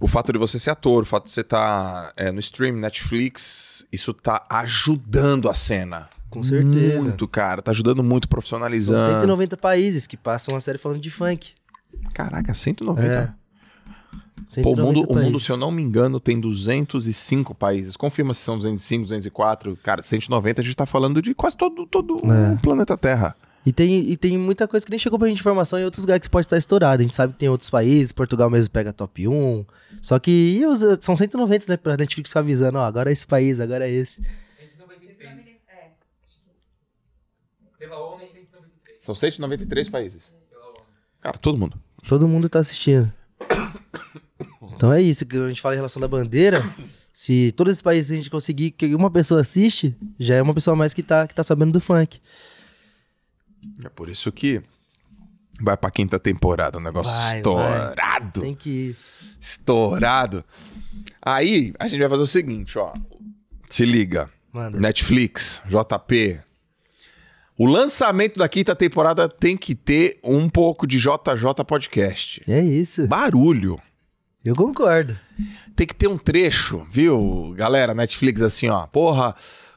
o 0.04 0.06
fato 0.06 0.34
de 0.34 0.38
você 0.38 0.58
ser 0.58 0.68
ator, 0.68 1.02
o 1.02 1.06
fato 1.06 1.24
de 1.24 1.30
você 1.30 1.40
estar 1.40 2.12
no 2.34 2.38
stream, 2.38 2.76
Netflix, 2.76 3.86
isso 3.90 4.12
tá 4.12 4.44
ajudando 4.50 5.48
a 5.48 5.54
cena. 5.54 6.10
Com 6.28 6.42
certeza. 6.42 7.08
Muito, 7.08 7.26
cara. 7.26 7.62
Tá 7.62 7.70
ajudando 7.70 8.02
muito, 8.04 8.24
São 8.24 8.28
profissionalizando. 8.28 9.02
190 9.02 9.56
países 9.56 10.06
que 10.06 10.16
passam 10.16 10.54
uma 10.54 10.60
série 10.60 10.76
falando 10.76 11.00
de 11.00 11.10
funk. 11.10 11.54
Caraca, 12.12 12.52
190. 12.52 13.06
É. 13.06 13.32
Pô, 14.62 14.72
o 14.72 14.76
190 14.76 14.82
mundo, 14.82 15.10
o 15.10 15.14
mundo, 15.16 15.40
se 15.40 15.50
eu 15.50 15.56
não 15.56 15.70
me 15.70 15.82
engano, 15.82 16.20
tem 16.20 16.38
205 16.38 17.54
países. 17.54 17.96
Confirma 17.96 18.34
se 18.34 18.40
são 18.42 18.58
205, 18.58 19.04
204. 19.04 19.78
Cara, 19.82 20.02
190 20.02 20.60
a 20.60 20.64
gente 20.64 20.76
tá 20.76 20.84
falando 20.84 21.22
de 21.22 21.34
quase 21.34 21.56
todo, 21.56 21.86
todo 21.86 22.16
É. 22.30 22.52
o 22.52 22.58
planeta 22.60 22.94
Terra. 22.94 23.34
E 23.66 23.72
tem, 23.72 24.10
e 24.10 24.16
tem 24.16 24.36
muita 24.36 24.68
coisa 24.68 24.84
que 24.84 24.90
nem 24.90 24.98
chegou 24.98 25.18
pra 25.18 25.26
gente 25.28 25.40
informação 25.40 25.78
em 25.78 25.84
outros 25.84 26.02
lugares 26.02 26.26
que 26.26 26.30
pode 26.30 26.46
estar 26.46 26.58
estourado. 26.58 27.00
A 27.00 27.04
gente 27.04 27.16
sabe 27.16 27.32
que 27.32 27.38
tem 27.38 27.48
outros 27.48 27.70
países, 27.70 28.12
Portugal 28.12 28.50
mesmo 28.50 28.70
pega 28.70 28.92
top 28.92 29.26
1. 29.26 29.64
Só 30.02 30.18
que 30.18 30.62
os, 30.66 30.80
são 31.00 31.16
190, 31.16 31.66
né? 31.72 31.76
Pra 31.78 31.96
Netflix 31.96 32.30
ficar 32.30 32.40
avisando, 32.40 32.78
ó, 32.78 32.84
agora 32.84 33.10
é 33.10 33.12
esse 33.12 33.26
país, 33.26 33.60
agora 33.60 33.88
é 33.88 33.90
esse. 33.90 34.22
193. 34.76 35.44
Pela 37.78 37.98
ONU, 37.98 38.26
193. 38.26 38.98
São 39.00 39.14
193 39.14 39.88
países. 39.88 40.34
Cara, 41.22 41.38
todo 41.38 41.56
mundo. 41.56 41.80
Todo 42.06 42.28
mundo 42.28 42.50
tá 42.50 42.58
assistindo. 42.58 43.10
Então 44.76 44.92
é 44.92 45.00
isso, 45.00 45.24
que 45.24 45.36
a 45.36 45.48
gente 45.48 45.62
fala 45.62 45.74
em 45.74 45.78
relação 45.78 46.00
da 46.00 46.08
bandeira. 46.08 46.62
Se 47.10 47.52
todos 47.52 47.70
esses 47.70 47.82
países 47.82 48.12
a 48.12 48.16
gente 48.16 48.28
conseguir 48.28 48.72
que 48.72 48.94
uma 48.94 49.10
pessoa 49.10 49.40
assiste, 49.40 49.96
já 50.18 50.34
é 50.34 50.42
uma 50.42 50.52
pessoa 50.52 50.76
mais 50.76 50.92
que 50.92 51.02
tá, 51.02 51.26
que 51.26 51.34
tá 51.34 51.42
sabendo 51.42 51.72
do 51.72 51.80
funk. 51.80 52.20
É 53.84 53.88
por 53.88 54.08
isso 54.08 54.30
que 54.32 54.62
vai 55.60 55.76
pra 55.76 55.90
quinta 55.90 56.18
temporada, 56.18 56.78
um 56.78 56.82
negócio 56.82 57.12
Vai, 57.12 57.36
estourado. 57.36 58.40
Tem 58.40 58.54
que 58.54 58.70
ir. 58.70 58.96
Estourado. 59.40 60.44
Aí, 61.22 61.72
a 61.78 61.88
gente 61.88 62.00
vai 62.00 62.08
fazer 62.08 62.22
o 62.22 62.26
seguinte, 62.26 62.78
ó. 62.78 62.92
Se 63.68 63.84
liga. 63.84 64.30
Manda. 64.52 64.78
Netflix, 64.78 65.60
JP. 65.66 66.40
O 67.56 67.66
lançamento 67.66 68.38
da 68.38 68.48
quinta 68.48 68.74
temporada 68.74 69.28
tem 69.28 69.56
que 69.56 69.74
ter 69.74 70.18
um 70.22 70.48
pouco 70.48 70.86
de 70.86 70.98
JJ 70.98 71.64
Podcast. 71.66 72.42
É 72.48 72.60
isso. 72.60 73.06
Barulho. 73.06 73.80
Eu 74.44 74.54
concordo. 74.54 75.18
Tem 75.74 75.86
que 75.86 75.94
ter 75.94 76.06
um 76.06 76.18
trecho, 76.18 76.86
viu, 76.90 77.54
galera? 77.56 77.94
Netflix, 77.94 78.42
assim, 78.42 78.68
ó. 78.68 78.86
Porra, 78.86 79.34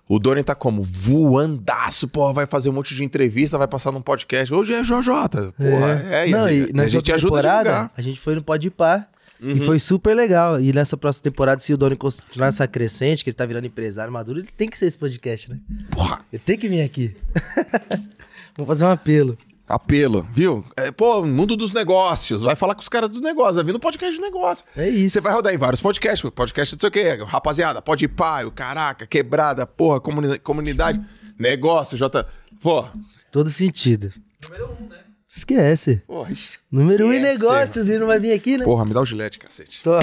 o 0.10 0.20
Doni 0.20 0.44
tá 0.44 0.56
como? 0.56 0.82
Voandaço, 0.84 2.08
porra, 2.08 2.34
vai 2.34 2.46
fazer 2.46 2.70
um 2.70 2.74
monte 2.74 2.96
de 2.96 3.04
entrevista, 3.04 3.58
vai 3.58 3.68
passar 3.68 3.92
num 3.92 4.02
podcast. 4.02 4.54
Hoje 4.54 4.74
é 4.74 4.82
JJ. 4.82 5.52
Porra, 5.58 5.92
é, 6.12 6.28
Não, 6.30 6.46
a, 6.46 6.52
e 6.54 6.62
gente- 6.62 6.80
a 6.80 6.88
gente 6.88 7.12
ajuda 7.12 7.40
a 7.40 7.42
temporada, 7.42 7.64
divulgar. 7.70 7.92
a 7.98 8.02
gente 8.02 8.20
foi 8.20 8.36
no 8.36 8.42
Pode 8.44 8.70
Par. 8.70 9.10
Uhum. 9.40 9.52
E 9.52 9.60
foi 9.66 9.78
super 9.78 10.16
legal. 10.16 10.60
E 10.60 10.74
nessa 10.74 10.98
próxima 10.98 11.24
temporada, 11.24 11.60
se 11.62 11.72
o 11.72 11.78
Doni 11.78 11.96
continuar 11.96 12.48
nessa 12.48 12.68
crescente, 12.68 13.24
que 13.24 13.30
ele 13.30 13.36
tá 13.36 13.46
virando 13.46 13.68
empresário 13.68 14.12
maduro, 14.12 14.40
ele 14.40 14.50
tem 14.58 14.68
que 14.68 14.76
ser 14.78 14.88
esse 14.88 14.98
podcast, 14.98 15.52
né? 15.52 15.60
Porra, 15.92 16.22
Ele 16.34 16.42
tem 16.44 16.58
que 16.58 16.68
vir 16.68 16.82
aqui. 16.82 17.16
Vamos 18.58 18.68
fazer 18.68 18.86
um 18.86 18.90
apelo. 18.90 19.38
Apelo, 19.68 20.28
viu? 20.32 20.64
É, 20.76 20.92
pô, 20.92 21.24
mundo 21.26 21.58
dos 21.58 21.74
negócios. 21.74 22.42
Vai 22.44 22.56
falar 22.56 22.74
com 22.76 22.82
os 22.82 22.90
caras 22.90 23.10
dos 23.10 23.22
negócios, 23.22 23.56
vai 23.56 23.64
vir 23.66 23.74
no 23.74 23.80
podcast 23.80 24.16
de 24.16 24.22
negócio. 24.22 24.66
É 24.76 24.88
isso. 24.88 25.14
Você 25.16 25.22
vai 25.22 25.34
rodar 25.34 25.54
em 25.54 25.58
vários 25.58 25.82
podcasts, 25.82 26.28
podcast 26.32 26.76
não 26.76 26.80
sei 26.80 26.90
o 26.90 26.92
quê, 26.92 27.24
rapaziada, 27.26 27.82
pode 27.82 28.06
ir 28.06 28.10
pai, 28.10 28.46
o 28.46 28.52
caraca, 28.52 29.06
quebrada, 29.06 29.66
porra, 29.68 30.00
comuni- 30.00 30.40
comunidade, 30.40 31.00
negócio, 31.38 31.98
J. 31.98 32.26
Pô, 32.62 32.86
Todo 33.32 33.50
sentido. 33.50 34.12
Número 34.44 34.78
1, 34.82 34.88
né? 34.90 34.98
Esquece. 35.30 35.98
porra, 36.08 36.32
Número 36.72 37.06
um 37.08 37.12
em 37.14 37.18
Esquece, 37.18 37.40
negócios, 37.40 37.90
ele 37.90 38.00
não 38.00 38.08
vai 38.08 38.20
vir 38.20 38.32
aqui, 38.32 38.58
né? 38.58 38.64
porra, 38.64 38.86
me 38.86 38.94
dá 38.94 39.02
o 39.02 39.06
gilete, 39.06 39.38
cacete. 39.38 39.84
Tô. 39.84 39.92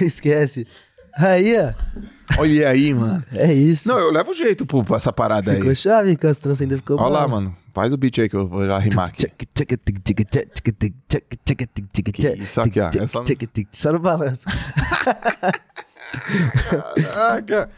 Esquece. 0.00 0.66
Aí, 1.16 1.54
ó. 1.58 1.72
Olha 2.36 2.68
aí, 2.68 2.92
mano. 2.92 3.24
É 3.32 3.52
isso. 3.52 3.88
Não, 3.88 3.98
eu 3.98 4.10
levo 4.12 4.34
jeito 4.34 4.66
pro, 4.66 4.84
pra 4.84 4.96
essa 4.96 5.12
parada 5.12 5.52
aí. 5.52 5.58
ficou 5.58 5.74
chave, 5.74 6.18
as 6.22 6.38
tranças 6.38 6.60
ainda 6.62 6.76
ficou 6.76 6.98
Olha 7.00 7.08
lá, 7.08 7.28
mano. 7.28 7.56
Faz 7.72 7.92
o 7.92 7.96
beat 7.96 8.18
aí 8.18 8.28
que 8.28 8.36
eu 8.36 8.46
vou 8.48 8.66
já 8.66 8.78
rimar 8.78 9.08
aqui. 9.08 9.26
isso 12.36 12.60
aqui, 12.60 12.80
ó, 12.80 12.88
é 12.88 13.06
só 13.06 13.20
no- 13.20 13.24
Só 13.72 13.92
no 13.92 13.98
balanço. 14.00 14.44
Caraca. 16.70 17.70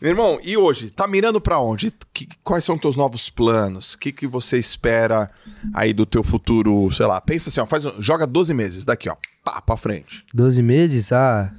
Meu 0.00 0.10
irmão, 0.12 0.38
e 0.44 0.56
hoje? 0.56 0.90
Tá 0.90 1.08
mirando 1.08 1.40
pra 1.40 1.58
onde? 1.58 1.92
Que- 2.12 2.28
quais 2.44 2.64
são 2.64 2.78
teus 2.78 2.96
novos 2.96 3.28
planos? 3.28 3.94
O 3.94 3.98
que, 3.98 4.12
que 4.12 4.26
você 4.28 4.56
espera 4.56 5.28
aí 5.74 5.92
do 5.92 6.06
teu 6.06 6.22
futuro? 6.22 6.88
Sei 6.92 7.04
lá, 7.04 7.20
pensa 7.20 7.48
assim, 7.50 7.60
ó, 7.60 7.66
faz, 7.66 7.82
joga 7.98 8.26
12 8.26 8.54
meses 8.54 8.84
daqui, 8.84 9.08
ó. 9.08 9.16
Pá, 9.44 9.60
pra 9.60 9.76
frente. 9.76 10.24
12 10.32 10.62
meses? 10.62 11.10
Ah, 11.10 11.52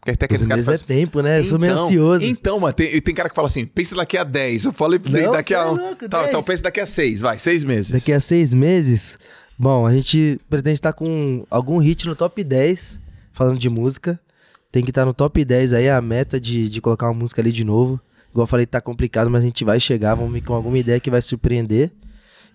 Porque 0.00 0.16
tem 0.16 0.24
aqueles 0.26 0.46
12 0.46 0.64
caras 0.66 0.82
que 0.82 0.92
é 0.92 0.96
tempo, 0.96 1.20
né? 1.20 1.40
Eu 1.40 1.44
sou 1.44 1.58
meio 1.58 1.72
Então- 1.72 1.84
ansioso. 1.84 2.24
Então, 2.26 2.58
mano, 2.58 2.72
tem, 2.72 3.00
tem 3.00 3.14
cara 3.14 3.28
que 3.28 3.34
fala 3.34 3.48
assim, 3.48 3.66
pensa 3.66 3.94
daqui 3.94 4.16
a 4.16 4.24
10. 4.24 4.64
Eu 4.64 4.72
falei 4.72 4.98
Não, 5.04 5.32
daqui 5.32 5.54
a. 5.54 5.58
é 5.58 5.66
um- 5.66 5.74
louco, 5.76 6.08
tá, 6.08 6.18
10. 6.18 6.28
então 6.30 6.42
pensa 6.42 6.62
daqui 6.62 6.80
a 6.80 6.86
6, 6.86 7.20
vai, 7.20 7.38
6 7.38 7.64
meses. 7.64 7.92
Daqui 7.92 8.12
a 8.12 8.18
seis 8.20 8.54
meses, 8.54 9.18
bom, 9.58 9.86
a 9.86 9.92
gente 9.92 10.40
pretende 10.48 10.74
estar 10.74 10.94
com 10.94 11.44
algum 11.50 11.76
hit 11.78 12.06
no 12.06 12.14
top 12.16 12.42
10, 12.42 12.98
falando 13.32 13.58
de 13.58 13.68
música. 13.68 14.18
Tem 14.72 14.82
que 14.82 14.90
estar 14.90 15.04
no 15.04 15.12
top 15.12 15.44
10 15.44 15.72
aí, 15.74 15.90
a 15.90 16.00
meta 16.00 16.40
de, 16.40 16.68
de 16.70 16.80
colocar 16.80 17.06
uma 17.08 17.14
música 17.14 17.42
ali 17.42 17.52
de 17.52 17.64
novo. 17.64 18.00
Igual 18.30 18.44
eu 18.44 18.46
falei, 18.46 18.64
tá 18.64 18.80
complicado, 18.80 19.28
mas 19.28 19.42
a 19.42 19.46
gente 19.46 19.64
vai 19.64 19.78
chegar, 19.80 20.14
vamos 20.14 20.32
vir 20.32 20.40
com 20.42 20.54
alguma 20.54 20.78
ideia 20.78 20.98
que 21.00 21.10
vai 21.10 21.20
surpreender. 21.20 21.90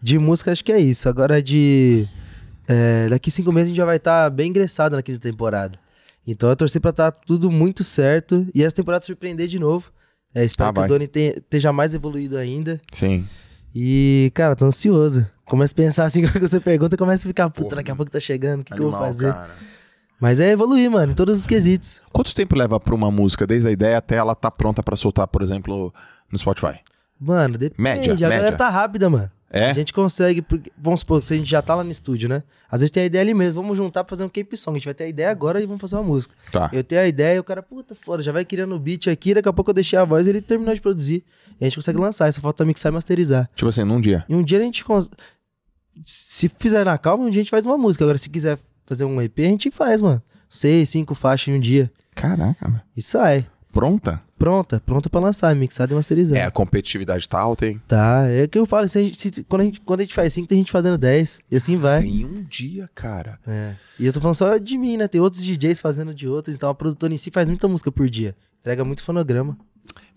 De 0.02 0.18
música, 0.18 0.52
acho 0.52 0.64
que 0.64 0.72
é 0.72 0.80
isso. 0.80 1.08
Agora 1.10 1.44
de. 1.44 2.08
é, 2.68 3.08
daqui 3.10 3.30
cinco 3.30 3.52
meses 3.52 3.66
a 3.66 3.70
gente 3.70 3.78
já 3.78 3.86
vai 3.86 3.98
estar 3.98 4.30
bem 4.32 4.50
ingressado 4.50 4.96
na 4.96 5.04
quinta 5.04 5.20
temporada. 5.20 5.78
Então 6.28 6.50
eu 6.50 6.56
torci 6.56 6.80
pra 6.80 6.90
estar 6.92 7.12
tudo 7.12 7.52
muito 7.52 7.84
certo 7.84 8.48
e 8.54 8.64
essa 8.64 8.76
temporada 8.76 9.06
surpreender 9.06 9.48
de 9.48 9.60
novo. 9.60 9.92
É, 10.34 10.44
espero 10.44 10.70
Ah, 10.70 10.74
que 10.74 10.80
o. 10.80 10.88
Doni 10.88 11.08
tenha- 11.08 11.34
esteja 11.38 11.72
mais 11.72 11.94
evoluído 11.94 12.38
ainda. 12.38 12.82
Sim. 12.92 13.26
E, 13.74 14.32
cara, 14.34 14.56
tô 14.56 14.66
ansioso. 14.66 15.26
Começo 15.46 15.74
a 15.74 15.76
pensar 15.76 16.06
assim, 16.06 16.22
quando 16.28 16.48
você 16.48 16.60
pergunta, 16.60 16.98
começa 16.98 17.26
a 17.26 17.30
ficar, 17.30 17.50
puta, 17.50 17.76
daqui 17.76 17.92
a 17.92 17.96
pouco 17.96 18.12
tá 18.12 18.20
chegando, 18.20 18.62
o 18.62 18.64
que, 18.66 18.74
que 18.74 18.80
eu 18.82 18.90
vou 18.90 19.00
fazer? 19.00 19.32
cara. 19.32 19.54
Mas 20.20 20.40
é 20.40 20.50
evoluir, 20.52 20.90
mano, 20.90 21.12
em 21.12 21.16
todos 21.16 21.42
os 21.42 21.46
quesitos. 21.48 22.02
Quanto 22.12 22.34
tempo 22.34 22.56
leva 22.56 22.80
pra 22.80 22.96
uma 22.96 23.12
música, 23.12 23.46
desde 23.46 23.68
a 23.68 23.72
ideia 23.72 23.98
até 23.98 24.16
ela 24.16 24.34
tá 24.34 24.50
pronta 24.50 24.82
pra 24.82 24.96
soltar, 24.96 25.28
por 25.28 25.42
exemplo, 25.42 25.94
no 26.32 26.40
Spotify? 26.40 26.80
Mano, 27.20 27.58
depende. 27.58 27.82
Média, 27.82 28.14
a 28.14 28.18
galera 28.18 28.44
média. 28.44 28.58
tá 28.58 28.70
rápida, 28.70 29.10
mano. 29.10 29.30
É? 29.50 29.70
A 29.70 29.74
gente 29.74 29.94
consegue, 29.94 30.42
porque, 30.42 30.72
vamos 30.78 31.00
supor, 31.02 31.22
se 31.24 31.34
a 31.34 31.38
gente 31.38 31.50
já 31.50 31.62
tá 31.62 31.76
lá 31.76 31.84
no 31.84 31.92
estúdio, 31.92 32.28
né? 32.28 32.44
Às 32.70 32.82
vezes 32.82 32.92
tem 32.92 33.04
a 33.04 33.06
ideia 33.06 33.22
ali 33.22 33.34
mesmo, 33.34 33.62
vamos 33.62 33.78
juntar 33.78 34.04
pra 34.04 34.10
fazer 34.10 34.24
um 34.26 34.30
cape 34.30 34.58
song. 34.58 34.76
A 34.76 34.80
gente 34.80 34.86
vai 34.86 34.94
ter 34.94 35.04
a 35.06 35.08
ideia 35.08 35.30
agora 35.32 35.62
e 35.62 35.66
vamos 35.66 35.80
fazer 35.80 35.96
uma 35.96 36.04
música. 36.04 36.34
Tá. 36.52 36.70
Eu 36.74 36.84
tenho 36.84 37.02
a 37.02 37.08
ideia 37.08 37.36
e 37.38 37.40
o 37.40 37.44
cara, 37.44 37.64
puta 37.64 37.96
foda, 37.96 38.22
já 38.24 38.32
vai 38.32 38.44
criando 38.44 38.76
o 38.76 38.80
beat 38.80 39.08
aqui, 39.08 39.34
daqui 39.34 39.48
a 39.48 39.54
pouco 39.54 39.70
eu 39.70 39.74
deixei 39.76 39.98
a 39.98 40.04
voz 40.04 40.28
e 40.28 40.32
ele 40.32 40.42
terminou 40.42 40.74
de 40.74 40.82
produzir. 40.82 41.24
E 41.60 41.64
a 41.64 41.70
gente 41.70 41.76
consegue 41.78 41.98
lançar, 42.00 42.32
só 42.34 42.42
falta 42.42 42.66
mixar 42.66 42.92
e 42.92 42.96
masterizar. 42.96 43.50
Tipo 43.56 43.70
assim, 43.70 43.84
num 43.84 44.02
dia. 44.02 44.26
E 44.28 44.36
um 44.36 44.44
dia 44.44 44.60
a 44.60 44.62
gente. 44.62 44.84
cons- 44.84 45.10
Se 46.04 46.50
fizer 46.50 46.84
na 46.84 46.98
calma, 46.98 47.24
um 47.24 47.30
dia 47.30 47.40
a 47.40 47.44
gente 47.44 47.52
faz 47.52 47.66
uma 47.66 47.78
música. 47.78 48.04
Agora, 48.04 48.18
se 48.18 48.30
quiser 48.30 48.58
fazer 48.86 49.06
um 49.06 49.22
EP, 49.22 49.40
a 49.40 49.44
gente 49.44 49.72
faz, 49.72 50.02
mano. 50.02 50.22
Seis, 50.50 50.90
cinco 50.90 51.16
faixas 51.16 51.48
em 51.54 51.58
um 51.58 51.60
dia. 51.62 51.92
Caraca, 52.14 52.68
velho. 52.68 52.82
E 52.96 53.02
sai. 53.02 53.46
Pronta? 53.76 54.22
Pronta, 54.40 54.82
pronta 54.86 55.10
pra 55.10 55.20
lançar, 55.20 55.54
mixada 55.56 55.92
e 55.94 55.96
masterizada. 55.96 56.40
É, 56.40 56.44
a 56.46 56.50
competitividade 56.52 57.28
tá 57.28 57.38
alta, 57.40 57.68
hein? 57.68 57.82
Tá, 57.88 58.26
é 58.30 58.48
que 58.48 58.58
eu 58.58 58.66
falo, 58.66 58.88
se 58.88 58.98
a 58.98 59.02
gente- 59.02 59.18
se- 59.36 59.44
quando, 59.44 59.62
a 59.62 59.66
gente, 59.66 59.82
quando 59.82 60.00
a 60.00 60.04
gente 60.04 60.16
faz 60.16 60.34
cinco, 60.34 60.48
tem 60.48 60.58
gente 60.58 60.72
fazendo 60.72 60.98
10. 60.98 61.40
E 61.52 61.56
assim 61.58 61.78
vai. 61.78 62.02
Tem 62.02 62.26
um 62.26 62.42
dia, 62.44 62.90
cara. 62.96 63.38
É. 63.46 63.74
E 64.00 64.06
eu 64.06 64.14
tô 64.14 64.22
falando 64.22 64.36
só 64.36 64.58
de 64.58 64.78
mim, 64.78 64.96
né? 64.98 65.08
Tem 65.10 65.20
outros 65.20 65.44
DJs 65.44 65.80
fazendo 65.82 66.14
de 66.14 66.26
outros. 66.28 66.56
Então 66.56 66.70
a 66.70 66.76
produtora 66.76 67.14
em 67.14 67.18
si 67.18 67.30
faz 67.32 67.48
muita 67.50 67.68
música 67.68 67.92
por 67.92 68.10
dia. 68.10 68.34
Entrega 68.62 68.84
muito 68.86 69.04
fonograma. 69.04 69.58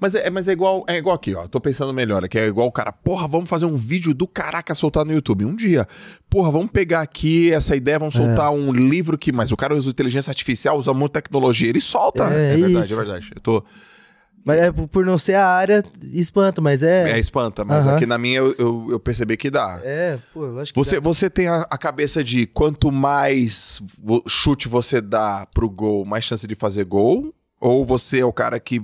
Mas 0.00 0.14
é, 0.14 0.30
mas 0.30 0.46
é 0.46 0.52
igual 0.52 0.84
é 0.86 0.96
igual 0.96 1.16
aqui, 1.16 1.34
ó. 1.34 1.46
Tô 1.48 1.60
pensando 1.60 1.92
melhor 1.92 2.24
aqui. 2.24 2.38
É 2.38 2.46
igual 2.46 2.68
o 2.68 2.72
cara, 2.72 2.92
porra, 2.92 3.26
vamos 3.26 3.48
fazer 3.50 3.66
um 3.66 3.74
vídeo 3.74 4.14
do 4.14 4.26
caraca 4.28 4.74
soltar 4.74 5.04
no 5.04 5.12
YouTube. 5.12 5.44
Um 5.44 5.56
dia. 5.56 5.88
Porra, 6.30 6.50
vamos 6.52 6.70
pegar 6.70 7.00
aqui 7.00 7.52
essa 7.52 7.74
ideia, 7.74 7.98
vamos 7.98 8.14
soltar 8.14 8.50
um 8.52 8.72
livro 8.72 9.18
que. 9.18 9.32
Mas 9.32 9.50
o 9.50 9.56
cara 9.56 9.74
usa 9.74 9.90
inteligência 9.90 10.30
artificial, 10.30 10.78
usa 10.78 10.94
muita 10.94 11.20
tecnologia, 11.20 11.68
ele 11.68 11.80
solta. 11.80 12.24
É, 12.32 12.54
É, 12.54 12.56
verdade, 12.56 12.84
isso. 12.84 12.92
é 12.92 12.96
verdade. 12.96 13.30
Eu 13.34 13.40
tô. 13.40 13.64
Mas 14.44 14.58
é 14.60 14.72
por 14.72 15.04
não 15.04 15.18
ser 15.18 15.34
a 15.34 15.46
área, 15.46 15.84
espanta, 16.12 16.60
mas 16.62 16.82
é. 16.82 17.10
É, 17.10 17.18
espanta, 17.18 17.64
mas 17.64 17.86
aqui 17.86 18.06
na 18.06 18.16
minha 18.16 18.38
eu, 18.38 18.54
eu, 18.56 18.86
eu 18.92 19.00
percebi 19.00 19.36
que 19.36 19.50
dá. 19.50 19.80
É, 19.84 20.18
pô, 20.32 20.46
lógico 20.46 20.72
que 20.80 20.84
Você, 20.86 20.96
dá. 20.96 21.00
você 21.02 21.28
tem 21.28 21.48
a, 21.48 21.66
a 21.68 21.76
cabeça 21.76 22.24
de 22.24 22.46
quanto 22.46 22.90
mais 22.90 23.82
chute 24.26 24.66
você 24.68 25.00
dá 25.02 25.46
pro 25.52 25.68
gol, 25.68 26.04
mais 26.06 26.24
chance 26.24 26.46
de 26.46 26.54
fazer 26.54 26.84
gol? 26.84 27.34
Ou 27.60 27.84
você 27.84 28.20
é 28.20 28.24
o 28.24 28.32
cara 28.32 28.58
que 28.58 28.80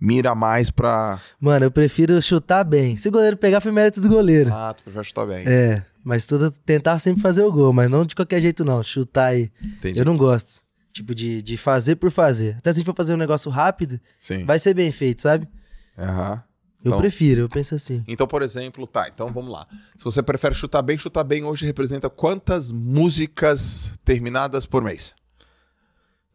mira 0.00 0.34
mais 0.34 0.70
pra. 0.70 1.20
Mano, 1.40 1.66
eu 1.66 1.70
prefiro 1.70 2.20
chutar 2.22 2.64
bem. 2.64 2.96
Se 2.96 3.08
o 3.08 3.12
goleiro 3.12 3.36
pegar, 3.36 3.60
foi 3.60 3.72
mérito 3.72 4.00
do 4.00 4.08
goleiro. 4.08 4.52
Ah, 4.52 4.74
tu 4.74 4.82
prefere 4.82 5.04
chutar 5.04 5.26
bem. 5.26 5.44
É, 5.46 5.82
mas 6.04 6.24
tudo 6.26 6.50
tentar 6.50 6.98
sempre 6.98 7.20
fazer 7.22 7.42
o 7.42 7.52
gol, 7.52 7.72
mas 7.72 7.90
não 7.90 8.04
de 8.04 8.14
qualquer 8.14 8.40
jeito, 8.40 8.64
não. 8.64 8.82
Chutar 8.82 9.26
aí. 9.26 9.50
Entendi. 9.62 9.98
Eu 9.98 10.04
não 10.04 10.16
gosto. 10.16 10.60
Tipo, 10.92 11.14
de, 11.14 11.42
de 11.42 11.56
fazer 11.56 11.96
por 11.96 12.10
fazer. 12.10 12.56
Até 12.58 12.72
se 12.72 12.76
a 12.76 12.80
gente 12.80 12.86
for 12.86 12.94
fazer 12.96 13.14
um 13.14 13.18
negócio 13.18 13.50
rápido, 13.50 14.00
Sim. 14.18 14.44
vai 14.44 14.58
ser 14.58 14.74
bem 14.74 14.90
feito, 14.90 15.22
sabe? 15.22 15.46
Aham. 15.96 16.42
Eu 16.84 16.90
Então- 16.90 17.00
prefiro, 17.00 17.40
eu 17.42 17.48
penso 17.48 17.74
assim. 17.74 18.04
Então, 18.06 18.26
por 18.26 18.40
exemplo, 18.40 18.86
tá, 18.86 19.08
então 19.12 19.32
vamos 19.32 19.52
lá. 19.52 19.66
Se 19.96 20.04
você 20.04 20.22
prefere 20.22 20.54
chutar 20.54 20.80
bem, 20.80 20.96
chutar 20.96 21.24
bem 21.24 21.42
hoje 21.44 21.66
representa 21.66 22.08
quantas 22.08 22.70
músicas 22.70 23.92
terminadas 24.04 24.64
por 24.64 24.82
mês? 24.82 25.14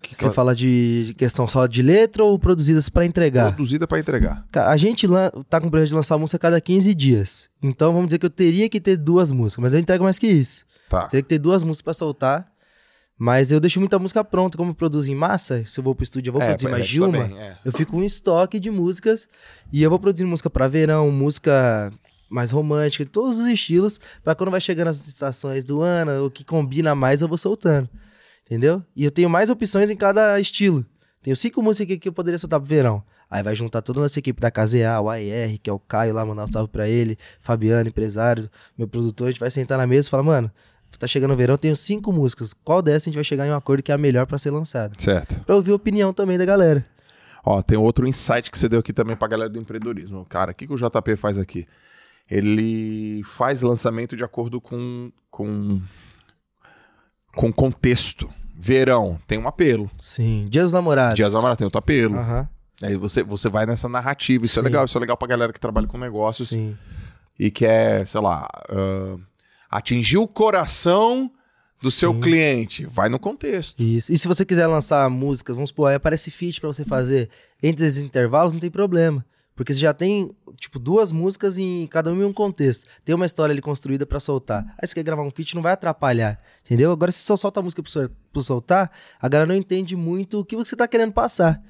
Que 0.03 0.15
Você 0.15 0.31
fala 0.31 0.53
de 0.53 1.15
questão 1.17 1.47
só 1.47 1.65
de 1.65 1.81
letra 1.81 2.23
ou 2.23 2.37
produzidas 2.37 2.89
pra 2.89 3.05
entregar? 3.05 3.53
Produzida 3.53 3.87
pra 3.87 3.97
entregar. 3.97 4.45
A 4.53 4.75
gente 4.75 5.07
tá 5.49 5.61
com 5.61 5.67
o 5.67 5.71
projeto 5.71 5.89
de 5.89 5.95
lançar 5.95 6.17
música 6.17 6.35
a 6.35 6.39
cada 6.39 6.61
15 6.61 6.93
dias. 6.93 7.49
Então 7.61 7.93
vamos 7.93 8.07
dizer 8.07 8.19
que 8.19 8.25
eu 8.25 8.29
teria 8.29 8.67
que 8.69 8.81
ter 8.81 8.97
duas 8.97 9.31
músicas, 9.31 9.63
mas 9.63 9.73
eu 9.73 9.79
entrego 9.79 10.03
mais 10.03 10.19
que 10.19 10.27
isso. 10.27 10.65
Tá. 10.89 11.07
Teria 11.07 11.23
que 11.23 11.29
ter 11.29 11.39
duas 11.39 11.63
músicas 11.63 11.81
pra 11.81 11.93
soltar. 11.93 12.51
Mas 13.17 13.51
eu 13.51 13.59
deixo 13.59 13.79
muita 13.79 13.97
música 13.97 14.23
pronta. 14.23 14.57
Como 14.57 14.71
eu 14.71 14.75
produzo 14.75 15.09
em 15.09 15.15
massa, 15.15 15.63
se 15.65 15.79
eu 15.79 15.83
vou 15.83 15.95
pro 15.95 16.03
estúdio, 16.03 16.29
eu 16.29 16.33
vou 16.33 16.41
produzir 16.41 16.67
é, 16.67 16.69
mais 16.69 16.85
de 16.85 16.99
uma. 16.99 17.19
também, 17.19 17.39
é. 17.39 17.57
Eu 17.63 17.71
fico 17.71 17.91
com 17.91 17.99
um 17.99 18.03
estoque 18.03 18.59
de 18.59 18.69
músicas 18.69 19.27
e 19.71 19.81
eu 19.81 19.89
vou 19.89 19.99
produzindo 19.99 20.29
música 20.29 20.49
pra 20.49 20.67
verão, 20.67 21.09
música 21.09 21.91
mais 22.29 22.51
romântica, 22.51 23.05
todos 23.05 23.37
os 23.39 23.45
estilos, 23.45 23.99
pra 24.23 24.33
quando 24.33 24.49
vai 24.49 24.59
chegando 24.59 24.87
as 24.87 25.07
estações 25.07 25.63
do 25.63 25.81
ano, 25.81 26.25
o 26.25 26.31
que 26.31 26.43
combina 26.43 26.95
mais 26.95 27.21
eu 27.21 27.27
vou 27.27 27.37
soltando. 27.37 27.87
Entendeu? 28.45 28.83
E 28.95 29.05
eu 29.05 29.11
tenho 29.11 29.29
mais 29.29 29.49
opções 29.49 29.89
em 29.89 29.95
cada 29.95 30.39
estilo. 30.39 30.85
Tenho 31.21 31.35
cinco 31.35 31.61
músicas 31.61 31.85
aqui 31.85 31.99
que 31.99 32.09
eu 32.09 32.13
poderia 32.13 32.37
soltar 32.37 32.59
pro 32.59 32.67
verão. 32.67 33.03
Aí 33.29 33.41
vai 33.41 33.55
juntar 33.55 33.81
toda 33.81 33.99
a 33.99 34.03
nossa 34.03 34.19
equipe 34.19 34.39
da 34.39 34.51
KZA, 34.51 34.99
o 35.01 35.09
AR, 35.09 35.57
que 35.61 35.69
é 35.69 35.73
o 35.73 35.79
Caio 35.79 36.13
lá, 36.13 36.23
mandar 36.23 36.43
um 36.43 36.47
salve 36.47 36.69
pra 36.69 36.87
ele, 36.87 37.17
Fabiano, 37.41 37.89
empresário, 37.89 38.47
meu 38.77 38.87
produtor, 38.87 39.27
a 39.27 39.31
gente 39.31 39.39
vai 39.39 39.49
sentar 39.49 39.75
na 39.75 39.87
mesa 39.87 40.07
e 40.07 40.11
falar, 40.11 40.21
mano, 40.21 40.51
tá 40.99 41.07
chegando 41.07 41.33
o 41.33 41.37
verão, 41.37 41.57
tenho 41.57 41.75
cinco 41.75 42.13
músicas. 42.13 42.53
Qual 42.53 42.81
dessas 42.81 43.03
a 43.03 43.05
gente 43.05 43.15
vai 43.15 43.23
chegar 43.23 43.47
em 43.47 43.49
um 43.49 43.55
acordo 43.55 43.81
que 43.81 43.91
é 43.91 43.95
a 43.95 43.97
melhor 43.97 44.27
pra 44.27 44.37
ser 44.37 44.51
lançada? 44.51 44.93
Certo. 44.99 45.39
Pra 45.45 45.55
ouvir 45.55 45.71
a 45.71 45.75
opinião 45.75 46.13
também 46.13 46.37
da 46.37 46.45
galera. 46.45 46.85
Ó, 47.43 47.61
tem 47.61 47.77
outro 47.77 48.07
insight 48.07 48.51
que 48.51 48.57
você 48.59 48.69
deu 48.69 48.79
aqui 48.79 48.93
também 48.93 49.15
pra 49.15 49.27
galera 49.27 49.49
do 49.49 49.59
empreendedorismo. 49.59 50.25
Cara, 50.25 50.51
o 50.51 50.53
que, 50.53 50.67
que 50.67 50.73
o 50.73 50.77
JP 50.77 51.15
faz 51.15 51.39
aqui? 51.39 51.67
Ele 52.29 53.21
faz 53.23 53.61
lançamento 53.61 54.15
de 54.15 54.23
acordo 54.23 54.61
com 54.61 55.11
com 55.29 55.81
com 57.35 57.51
contexto. 57.51 58.29
Verão 58.55 59.19
tem 59.27 59.37
um 59.37 59.47
apelo. 59.47 59.91
Sim. 59.99 60.47
Dia 60.49 60.63
dos 60.63 60.71
namorados. 60.73 61.15
Dias 61.15 61.31
da 61.31 61.37
Namorados 61.37 61.57
tem 61.57 61.65
outro 61.65 61.79
apelo. 61.79 62.17
Aham. 62.17 62.47
Aí 62.81 62.95
você, 62.95 63.23
você 63.23 63.49
vai 63.49 63.65
nessa 63.65 63.87
narrativa. 63.89 64.45
Isso 64.45 64.59
é 64.59 64.61
Sim. 64.61 64.65
legal. 64.65 64.85
Isso 64.85 64.97
é 64.97 65.01
legal 65.01 65.17
pra 65.17 65.27
galera 65.27 65.53
que 65.53 65.59
trabalha 65.59 65.87
com 65.87 65.97
negócios 65.97 66.49
Sim. 66.49 66.77
e 67.37 67.51
quer, 67.51 68.07
sei 68.07 68.21
lá, 68.21 68.47
ah, 68.69 69.17
atingir 69.69 70.17
o 70.17 70.27
coração 70.27 71.31
do 71.81 71.91
seu 71.91 72.13
Sim. 72.13 72.21
cliente. 72.21 72.85
Vai 72.85 73.09
no 73.09 73.19
contexto. 73.19 73.81
Isso. 73.81 74.11
E 74.13 74.17
se 74.17 74.27
você 74.27 74.45
quiser 74.45 74.67
lançar 74.67 75.09
músicas, 75.09 75.55
vamos 75.55 75.69
supor, 75.69 75.89
aí 75.89 75.95
aparece 75.95 76.31
feat 76.31 76.61
pra 76.61 76.67
você 76.67 76.85
fazer 76.85 77.29
entre 77.61 77.85
esses 77.85 78.01
intervalos, 78.01 78.53
não 78.53 78.59
tem 78.59 78.71
problema. 78.71 79.25
Porque 79.55 79.73
você 79.73 79.79
já 79.79 79.93
tem, 79.93 80.31
tipo, 80.63 80.79
duas 80.79 81.11
músicas 81.11 81.57
em 81.57 81.85
cada 81.87 82.11
uma 82.11 82.23
em 82.23 82.25
um 82.25 82.33
contexto. 82.33 82.85
Tem 83.05 83.13
uma 83.13 83.25
história 83.25 83.51
ali 83.53 83.61
construída 83.61 84.05
pra 84.05 84.19
soltar. 84.19 84.63
Aí 84.81 84.87
você 84.87 84.95
quer 84.95 85.03
gravar 85.03 85.21
um 85.23 85.29
feat, 85.29 85.53
não 85.55 85.61
vai 85.61 85.73
atrapalhar. 85.73 86.39
Entendeu? 86.65 86.91
Agora, 86.91 87.11
se 87.11 87.19
só 87.19 87.35
solta 87.37 87.59
a 87.59 87.63
música 87.63 87.81
pro, 87.83 87.91
sol- 87.91 88.09
pro 88.31 88.41
soltar, 88.41 88.89
a 89.21 89.27
galera 89.29 89.47
não 89.47 89.55
entende 89.55 89.95
muito 89.95 90.39
o 90.39 90.45
que 90.45 90.55
você 90.55 90.75
tá 90.75 90.87
querendo 90.87 91.11
passar. 91.13 91.61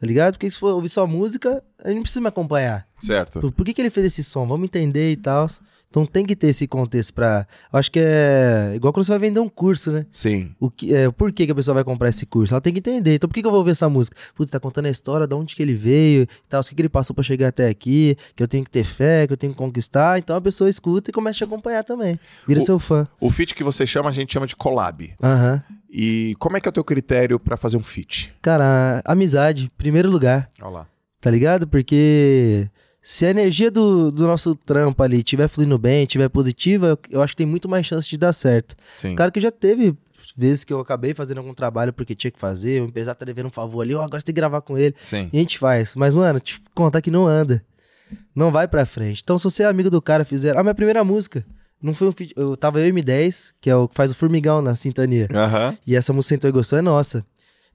Tá 0.00 0.06
ligado? 0.06 0.34
Porque 0.34 0.50
se 0.50 0.56
for 0.58 0.74
ouvir 0.74 0.88
só 0.88 1.06
música, 1.06 1.62
a 1.82 1.88
gente 1.88 1.96
não 1.96 2.02
precisa 2.02 2.20
me 2.20 2.28
acompanhar. 2.28 2.86
Certo? 3.00 3.40
Por, 3.40 3.52
por 3.52 3.66
que, 3.66 3.74
que 3.74 3.80
ele 3.82 3.90
fez 3.90 4.06
esse 4.06 4.22
som? 4.22 4.46
Vamos 4.46 4.64
entender 4.64 5.10
e 5.12 5.16
tal. 5.16 5.46
Então 5.90 6.04
tem 6.04 6.26
que 6.26 6.36
ter 6.36 6.48
esse 6.48 6.66
contexto 6.66 7.14
pra. 7.14 7.46
Eu 7.72 7.78
acho 7.78 7.90
que 7.90 7.98
é 7.98 8.72
igual 8.76 8.92
quando 8.92 9.06
você 9.06 9.10
vai 9.12 9.18
vender 9.18 9.40
um 9.40 9.48
curso, 9.48 9.90
né? 9.90 10.04
Sim. 10.12 10.54
O 10.60 10.70
que, 10.70 10.94
é, 10.94 11.10
por 11.10 11.32
que, 11.32 11.46
que 11.46 11.52
a 11.52 11.54
pessoa 11.54 11.74
vai 11.76 11.82
comprar 11.84 12.10
esse 12.10 12.26
curso? 12.26 12.52
Ela 12.52 12.60
tem 12.60 12.72
que 12.74 12.78
entender. 12.80 13.14
Então, 13.14 13.26
por 13.26 13.34
que, 13.34 13.40
que 13.40 13.46
eu 13.46 13.50
vou 13.50 13.60
ouvir 13.60 13.70
essa 13.70 13.88
música? 13.88 14.14
Putz, 14.34 14.50
tá 14.50 14.60
contando 14.60 14.84
a 14.84 14.90
história, 14.90 15.26
de 15.26 15.34
onde 15.34 15.56
que 15.56 15.62
ele 15.62 15.72
veio, 15.74 16.22
e 16.24 16.48
tal, 16.48 16.60
o 16.60 16.64
que, 16.64 16.74
que 16.74 16.82
ele 16.82 16.90
passou 16.90 17.14
pra 17.14 17.24
chegar 17.24 17.48
até 17.48 17.68
aqui, 17.68 18.16
que 18.36 18.42
eu 18.42 18.46
tenho 18.48 18.64
que 18.64 18.70
ter 18.70 18.84
fé, 18.84 19.26
que 19.26 19.32
eu 19.32 19.36
tenho 19.36 19.52
que 19.52 19.58
conquistar. 19.58 20.18
Então 20.18 20.36
a 20.36 20.40
pessoa 20.42 20.68
escuta 20.68 21.10
e 21.10 21.12
começa 21.12 21.36
a 21.36 21.38
te 21.38 21.44
acompanhar 21.44 21.82
também. 21.82 22.20
Vira 22.46 22.60
O- 22.60 22.64
seu 22.64 22.78
fã. 22.78 23.06
O 23.18 23.30
fit 23.30 23.54
que 23.54 23.64
você 23.64 23.86
chama, 23.86 24.10
a 24.10 24.12
gente 24.12 24.30
chama 24.32 24.46
de 24.46 24.54
collab. 24.54 25.14
Aham. 25.22 25.62
E 25.90 26.34
como 26.38 26.54
é 26.58 26.60
que 26.60 26.68
é 26.68 26.70
o 26.70 26.72
teu 26.72 26.84
critério 26.84 27.40
pra 27.40 27.56
fazer 27.56 27.78
um 27.78 27.82
fit? 27.82 28.30
Cara, 28.42 29.00
amizade, 29.06 29.70
primeiro 29.78 30.10
lugar, 30.10 30.50
Olha 30.60 30.70
lá. 30.70 30.86
tá 31.18 31.30
ligado? 31.30 31.66
Porque 31.66 32.68
se 33.10 33.24
a 33.24 33.30
energia 33.30 33.70
do, 33.70 34.12
do 34.12 34.26
nosso 34.26 34.54
trampo 34.54 35.02
ali 35.02 35.20
estiver 35.20 35.48
fluindo 35.48 35.78
bem, 35.78 36.02
estiver 36.02 36.28
positiva, 36.28 36.88
eu, 36.88 36.98
eu 37.10 37.22
acho 37.22 37.32
que 37.32 37.38
tem 37.38 37.46
muito 37.46 37.66
mais 37.66 37.86
chance 37.86 38.06
de 38.06 38.18
dar 38.18 38.34
certo. 38.34 38.76
Sim. 38.98 39.16
Cara 39.16 39.30
que 39.30 39.40
já 39.40 39.50
teve 39.50 39.96
vezes 40.36 40.62
que 40.62 40.74
eu 40.74 40.78
acabei 40.78 41.14
fazendo 41.14 41.38
algum 41.38 41.54
trabalho 41.54 41.90
porque 41.90 42.14
tinha 42.14 42.30
que 42.30 42.38
fazer, 42.38 42.82
o 42.82 42.84
empresário 42.84 43.18
tá 43.18 43.24
devendo 43.24 43.46
um 43.46 43.50
favor 43.50 43.80
ali, 43.80 43.94
ó, 43.94 44.02
agora 44.02 44.20
você 44.20 44.26
tem 44.26 44.34
que 44.34 44.38
gravar 44.38 44.60
com 44.60 44.76
ele. 44.76 44.94
Sim. 45.02 45.30
E 45.32 45.38
a 45.38 45.40
gente 45.40 45.58
faz. 45.58 45.94
Mas, 45.94 46.14
mano, 46.14 46.38
te 46.38 46.60
contar 46.74 47.00
que 47.00 47.10
não 47.10 47.26
anda. 47.26 47.64
Não 48.36 48.52
vai 48.52 48.68
pra 48.68 48.84
frente. 48.84 49.22
Então, 49.24 49.38
se 49.38 49.44
você 49.44 49.62
é 49.62 49.66
amigo 49.66 49.88
do 49.88 50.02
cara, 50.02 50.22
fizer. 50.22 50.54
A 50.54 50.62
minha 50.62 50.74
primeira 50.74 51.02
música. 51.02 51.46
Não 51.80 51.94
foi 51.94 52.08
um 52.08 52.12
feat. 52.12 52.34
Eu 52.36 52.58
tava 52.58 52.78
eu 52.78 52.88
e 52.88 52.92
M10, 52.92 53.54
que 53.58 53.70
é 53.70 53.74
o 53.74 53.88
que 53.88 53.94
faz 53.94 54.10
o 54.10 54.14
formigão 54.14 54.60
na 54.60 54.76
sintonia. 54.76 55.28
Aham. 55.32 55.78
E 55.86 55.96
essa 55.96 56.12
música 56.12 56.34
Sentou 56.34 56.50
e 56.50 56.52
Gostou 56.52 56.78
é 56.78 56.82
nossa. 56.82 57.24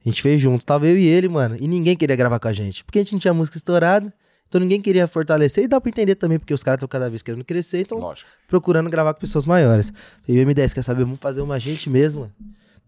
A 0.05 0.09
gente 0.09 0.21
fez 0.21 0.39
junto. 0.39 0.63
Tava 0.63 0.85
eu 0.85 0.95
e 0.95 1.07
ele, 1.07 1.27
mano. 1.27 1.57
E 1.59 1.67
ninguém 1.67 1.97
queria 1.97 2.15
gravar 2.15 2.39
com 2.39 2.47
a 2.47 2.53
gente. 2.53 2.83
Porque 2.83 2.99
a 2.99 3.01
gente 3.01 3.13
não 3.13 3.19
tinha 3.19 3.33
música 3.33 3.57
estourada. 3.57 4.13
Então 4.53 4.61
ninguém 4.61 4.79
queria 4.79 5.07
fortalecer. 5.07 5.63
E 5.63 5.67
dá 5.67 5.81
pra 5.81 5.89
entender 5.89 6.13
também, 6.13 6.37
porque 6.37 6.53
os 6.53 6.61
caras 6.61 6.77
estão 6.77 6.87
cada 6.87 7.09
vez 7.09 7.23
querendo 7.23 7.43
crescer. 7.43 7.81
Então 7.81 7.97
Lógico. 7.97 8.29
procurando 8.47 8.87
gravar 8.87 9.15
com 9.15 9.19
pessoas 9.19 9.47
maiores. 9.47 9.91
E 10.27 10.39
o 10.39 10.45
M10 10.45 10.75
quer 10.75 10.83
saber, 10.83 11.03
vamos 11.03 11.19
fazer 11.19 11.41
uma 11.41 11.59
gente 11.59 11.89
mesmo, 11.89 12.21
mano. 12.21 12.33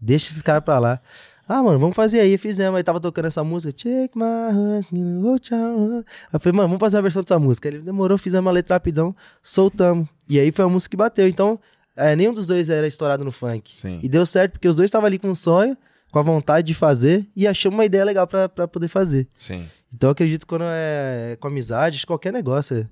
Deixa 0.00 0.28
esses 0.30 0.42
caras 0.42 0.62
pra 0.62 0.78
lá. 0.78 1.00
Ah, 1.48 1.60
mano, 1.60 1.80
vamos 1.80 1.96
fazer 1.96 2.20
aí. 2.20 2.38
Fizemos. 2.38 2.76
Aí 2.76 2.84
tava 2.84 3.00
tocando 3.00 3.24
essa 3.24 3.42
música. 3.42 3.72
Take 3.72 4.12
my 4.14 4.86
know, 4.92 5.34
oh, 5.34 5.38
tchau. 5.40 6.04
Aí 6.32 6.38
falei, 6.38 6.56
mano, 6.56 6.68
vamos 6.68 6.78
fazer 6.78 6.98
uma 6.98 7.02
versão 7.02 7.22
dessa 7.22 7.38
música. 7.38 7.66
Ele 7.66 7.78
demorou, 7.78 8.16
fizemos 8.16 8.46
uma 8.46 8.52
letra 8.52 8.76
rapidão, 8.76 9.14
soltamos. 9.42 10.08
E 10.28 10.38
aí 10.38 10.52
foi 10.52 10.64
a 10.64 10.68
música 10.68 10.92
que 10.92 10.96
bateu. 10.96 11.26
Então, 11.26 11.58
é, 11.96 12.14
nenhum 12.14 12.32
dos 12.32 12.46
dois 12.46 12.70
era 12.70 12.86
estourado 12.86 13.24
no 13.24 13.32
funk. 13.32 13.76
Sim. 13.76 13.98
E 14.04 14.08
deu 14.08 14.24
certo, 14.24 14.52
porque 14.52 14.68
os 14.68 14.76
dois 14.76 14.86
estavam 14.86 15.06
ali 15.06 15.18
com 15.18 15.28
um 15.28 15.34
sonho, 15.34 15.76
com 16.12 16.18
a 16.20 16.22
vontade 16.22 16.64
de 16.64 16.74
fazer, 16.74 17.26
e 17.34 17.44
achamos 17.44 17.76
uma 17.76 17.84
ideia 17.84 18.04
legal 18.04 18.26
pra 18.26 18.68
poder 18.68 18.86
fazer. 18.88 19.26
Sim. 19.36 19.66
Então 19.94 20.08
eu 20.08 20.12
acredito 20.12 20.42
que 20.42 20.46
quando 20.46 20.64
é 20.66 21.36
com 21.40 21.48
amizade, 21.48 22.06
qualquer 22.06 22.32
negócio, 22.32 22.78
é 22.78 22.88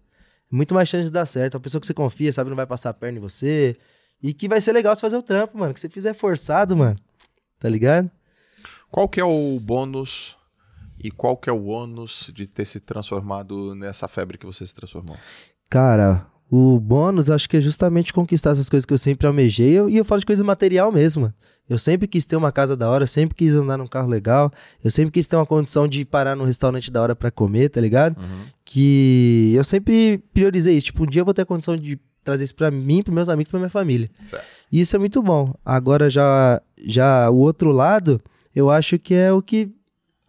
muito 0.50 0.74
mais 0.74 0.88
chance 0.88 1.04
de 1.04 1.10
dar 1.10 1.26
certo. 1.26 1.54
Uma 1.54 1.60
pessoa 1.60 1.80
que 1.80 1.86
você 1.86 1.94
confia, 1.94 2.32
sabe, 2.32 2.48
não 2.50 2.56
vai 2.56 2.66
passar 2.66 2.90
a 2.90 2.94
perna 2.94 3.18
em 3.18 3.20
você. 3.20 3.76
E 4.22 4.32
que 4.32 4.48
vai 4.48 4.60
ser 4.60 4.72
legal 4.72 4.94
você 4.94 5.00
fazer 5.02 5.16
o 5.16 5.22
trampo, 5.22 5.58
mano. 5.58 5.74
Que 5.74 5.80
você 5.80 5.88
fizer 5.88 6.14
forçado, 6.14 6.76
mano. 6.76 6.98
Tá 7.58 7.68
ligado? 7.68 8.10
Qual 8.90 9.08
que 9.08 9.20
é 9.20 9.24
o 9.24 9.58
bônus 9.60 10.36
E 11.02 11.10
qual 11.10 11.36
que 11.36 11.50
é 11.50 11.52
o 11.52 11.66
ônus 11.66 12.30
de 12.32 12.46
ter 12.46 12.64
se 12.64 12.80
transformado 12.80 13.74
nessa 13.74 14.08
febre 14.08 14.38
que 14.38 14.46
você 14.46 14.66
se 14.66 14.74
transformou? 14.74 15.16
Cara, 15.68 16.26
o 16.56 16.78
bônus 16.78 17.30
acho 17.30 17.48
que 17.48 17.56
é 17.56 17.60
justamente 17.60 18.12
conquistar 18.12 18.50
essas 18.50 18.68
coisas 18.68 18.84
que 18.86 18.92
eu 18.94 18.98
sempre 18.98 19.26
almejei. 19.26 19.72
Eu- 19.72 19.88
E 19.88 19.96
eu 19.96 20.04
falo 20.04 20.20
de 20.20 20.26
coisa 20.26 20.44
material 20.44 20.92
mesmo. 20.92 21.32
Eu 21.68 21.78
sempre 21.78 22.06
quis 22.06 22.24
ter 22.26 22.36
uma 22.36 22.52
casa 22.52 22.76
da 22.76 22.88
hora, 22.90 23.06
sempre 23.06 23.34
quis 23.34 23.54
andar 23.54 23.78
num 23.78 23.86
carro 23.86 24.06
legal, 24.08 24.52
eu 24.84 24.90
sempre 24.90 25.10
quis 25.12 25.26
ter 25.26 25.34
uma 25.36 25.46
condição 25.46 25.88
de 25.88 26.04
parar 26.04 26.36
num 26.36 26.44
restaurante 26.44 26.90
da 26.92 27.00
hora 27.00 27.16
pra 27.16 27.30
comer, 27.30 27.70
tá 27.70 27.80
ligado? 27.80 28.16
Que 28.64 29.52
eu 29.56 29.64
sempre 29.64 30.22
priorizei 30.32 30.76
isso. 30.76 30.86
Tipo, 30.86 31.04
um 31.04 31.06
dia 31.06 31.20
eu 31.20 31.24
vou 31.24 31.32
ter 31.34 31.42
a 31.42 31.46
condição 31.46 31.76
de 31.76 31.98
trazer 32.22 32.44
isso 32.44 32.54
pra 32.54 32.70
mim, 32.70 33.02
pros 33.02 33.14
meus 33.14 33.28
amigos, 33.28 33.50
pra 33.50 33.58
minha 33.60 33.70
família. 33.70 34.08
Certo. 34.26 34.44
E 34.70 34.80
isso 34.80 34.94
é 34.96 34.98
muito 34.98 35.22
bom. 35.22 35.54
Agora 35.64 36.08
já, 36.10 36.60
já 36.86 37.30
o 37.30 37.36
outro 37.36 37.70
lado, 37.72 38.20
eu 38.54 38.70
acho 38.70 38.98
que 38.98 39.14
é 39.14 39.32
o 39.32 39.40
que 39.42 39.70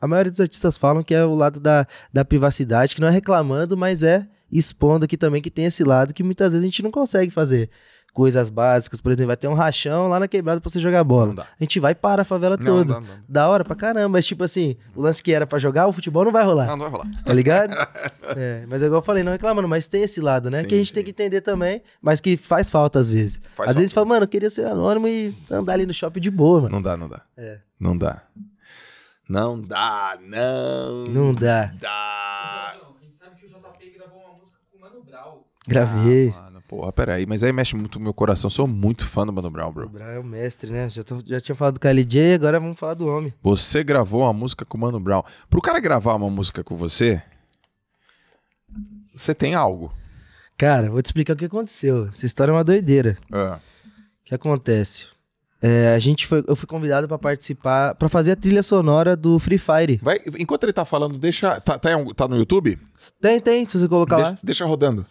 a 0.01 0.07
maioria 0.07 0.31
dos 0.31 0.41
artistas 0.41 0.77
falam, 0.77 1.03
que 1.03 1.13
é 1.13 1.23
o 1.25 1.33
lado 1.35 1.59
da, 1.59 1.85
da 2.13 2.23
privacidade, 2.25 2.95
que 2.95 3.01
não 3.01 3.07
é 3.07 3.11
reclamando, 3.11 3.75
mas 3.77 4.03
é 4.03 4.27
expondo 4.57 5.05
aqui 5.05 5.17
também 5.17 5.41
que 5.41 5.49
tem 5.51 5.65
esse 5.65 5.83
lado 5.83 6.13
que 6.13 6.23
muitas 6.23 6.53
vezes 6.53 6.63
a 6.63 6.67
gente 6.67 6.83
não 6.83 6.91
consegue 6.91 7.31
fazer. 7.31 7.69
Coisas 8.13 8.47
básicas, 8.47 9.01
por 9.01 9.11
exemplo, 9.11 9.27
vai 9.27 9.35
ter 9.35 9.49
um 9.49 9.53
rachão 9.53 10.07
lá 10.07 10.17
na 10.21 10.25
quebrada 10.25 10.61
pra 10.61 10.71
você 10.71 10.79
jogar 10.79 11.03
bola. 11.03 11.35
A 11.41 11.61
gente 11.61 11.81
vai 11.81 11.93
para 11.93 12.21
a 12.21 12.25
favela 12.25 12.55
Não, 12.55 12.65
toda. 12.65 12.93
não, 12.93 13.01
não. 13.01 13.15
Da 13.27 13.49
hora 13.49 13.65
pra 13.65 13.75
caramba, 13.75 14.07
mas 14.07 14.25
tipo 14.25 14.41
assim, 14.41 14.77
o 14.95 15.01
lance 15.01 15.21
que 15.21 15.33
era 15.33 15.45
pra 15.45 15.59
jogar, 15.59 15.85
o 15.85 15.91
futebol 15.91 16.23
não 16.23 16.31
vai 16.31 16.45
rolar. 16.45 16.65
Não, 16.65 16.77
não 16.77 16.89
vai 16.89 16.91
rolar. 16.91 17.23
Tá 17.25 17.33
ligado? 17.33 17.75
é, 18.37 18.65
mas 18.69 18.81
é 18.81 18.85
igual 18.85 19.01
eu 19.01 19.05
falei, 19.05 19.21
não 19.21 19.33
reclamando, 19.33 19.67
mas 19.67 19.89
tem 19.89 20.01
esse 20.01 20.21
lado, 20.21 20.49
né? 20.49 20.61
Sim, 20.61 20.67
que 20.67 20.75
a 20.75 20.77
gente 20.77 20.87
sim. 20.87 20.93
tem 20.93 21.03
que 21.03 21.09
entender 21.09 21.41
também, 21.41 21.81
mas 22.01 22.21
que 22.21 22.37
faz 22.37 22.69
falta 22.69 22.99
às 23.01 23.09
vezes. 23.09 23.41
Faz 23.53 23.71
às 23.71 23.75
vezes 23.75 23.91
falta. 23.91 24.07
fala, 24.07 24.15
mano, 24.15 24.23
eu 24.23 24.29
queria 24.29 24.49
ser 24.49 24.65
anônimo 24.65 25.09
e 25.09 25.33
andar 25.51 25.73
ali 25.73 25.85
no 25.85 25.93
shopping 25.93 26.21
de 26.21 26.31
boa, 26.31 26.61
mano. 26.61 26.75
Não 26.75 26.81
dá, 26.81 26.95
não 26.95 27.09
dá. 27.09 27.21
É. 27.35 27.59
Não 27.77 27.97
dá. 27.97 28.23
Não 29.27 29.59
dá, 29.59 30.17
não. 30.21 31.03
Não 31.05 31.33
dá. 31.33 31.65
dá. 31.81 32.75
a 32.77 33.03
gente 33.03 33.17
sabe 33.17 33.35
que 33.35 33.45
o 33.45 33.49
JP 33.49 33.91
gravou 33.97 34.19
uma 34.21 34.37
música 34.37 34.57
com 34.71 34.77
o 34.77 34.81
Mano 34.81 35.03
Brown. 35.15 35.37
Gravei. 35.67 36.33
Ah, 36.37 36.41
mano, 36.43 36.61
porra, 36.67 36.91
peraí. 36.93 37.25
Mas 37.25 37.43
aí 37.43 37.51
mexe 37.51 37.75
muito 37.75 37.95
o 37.97 37.99
meu 38.01 38.13
coração. 38.13 38.49
Sou 38.49 38.67
muito 38.67 39.05
fã 39.05 39.25
do 39.25 39.33
Mano 39.33 39.49
Brown, 39.49 39.69
o 39.69 39.73
bro. 39.73 39.89
Brown 39.89 40.09
é 40.09 40.19
o 40.19 40.23
mestre, 40.23 40.71
né? 40.71 40.89
Já, 40.89 41.03
tô- 41.03 41.21
já 41.25 41.41
tinha 41.41 41.55
falado 41.55 41.75
do 41.75 41.79
KLJ, 41.79 42.35
agora 42.35 42.59
vamos 42.59 42.77
falar 42.79 42.93
do 42.93 43.07
homem. 43.07 43.33
Você 43.41 43.83
gravou 43.83 44.21
uma 44.21 44.33
música 44.33 44.63
com 44.65 44.77
o 44.77 44.81
Mano 44.81 44.99
Brown. 44.99 45.23
Pro 45.49 45.61
cara 45.61 45.79
gravar 45.79 46.13
uma 46.15 46.29
música 46.29 46.63
com 46.63 46.75
você, 46.75 47.21
você 49.13 49.33
tem 49.33 49.55
algo. 49.55 49.93
Cara, 50.57 50.89
vou 50.89 51.01
te 51.01 51.07
explicar 51.07 51.33
o 51.33 51.37
que 51.37 51.45
aconteceu. 51.45 52.05
Essa 52.07 52.25
história 52.25 52.51
é 52.51 52.55
uma 52.55 52.63
doideira. 52.63 53.17
Ah, 53.31 53.59
O 54.21 54.25
que 54.25 54.35
acontece? 54.35 55.07
É, 55.67 55.95
a 55.95 55.99
gente 55.99 56.27
foi, 56.27 56.43
eu 56.47 56.55
fui 56.55 56.67
convidado 56.67 57.07
pra 57.07 57.17
participar, 57.17 57.95
pra 57.95 58.07
fazer 58.07 58.33
a 58.33 58.35
trilha 58.35 58.61
sonora 58.61 59.15
do 59.15 59.39
Free 59.39 59.57
Fire. 59.57 59.99
Vai, 59.99 60.21
enquanto 60.37 60.63
ele 60.63 60.73
tá 60.73 60.85
falando, 60.85 61.17
deixa. 61.17 61.59
Tá, 61.59 61.79
tá, 61.79 61.89
tá 62.13 62.27
no 62.27 62.37
YouTube? 62.37 62.77
Tem, 63.19 63.39
tem, 63.39 63.65
se 63.65 63.79
você 63.79 63.87
colocar 63.87 64.17
Deixa, 64.17 64.29
lá. 64.29 64.37
deixa 64.43 64.65
rodando. 64.65 65.03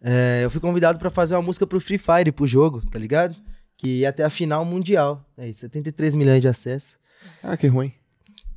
É, 0.00 0.42
eu 0.44 0.50
fui 0.50 0.60
convidado 0.60 0.96
pra 0.96 1.10
fazer 1.10 1.34
uma 1.34 1.42
música 1.42 1.66
pro 1.66 1.80
Free 1.80 1.98
Fire, 1.98 2.30
pro 2.30 2.46
jogo, 2.46 2.80
tá 2.88 3.00
ligado? 3.00 3.34
Que 3.76 4.00
ia 4.00 4.10
até 4.10 4.22
a 4.22 4.30
final 4.30 4.64
mundial. 4.64 5.24
Aí, 5.36 5.52
73 5.52 6.14
milhões 6.14 6.40
de 6.40 6.46
acessos. 6.46 6.96
Ah, 7.42 7.56
que 7.56 7.66
ruim. 7.66 7.92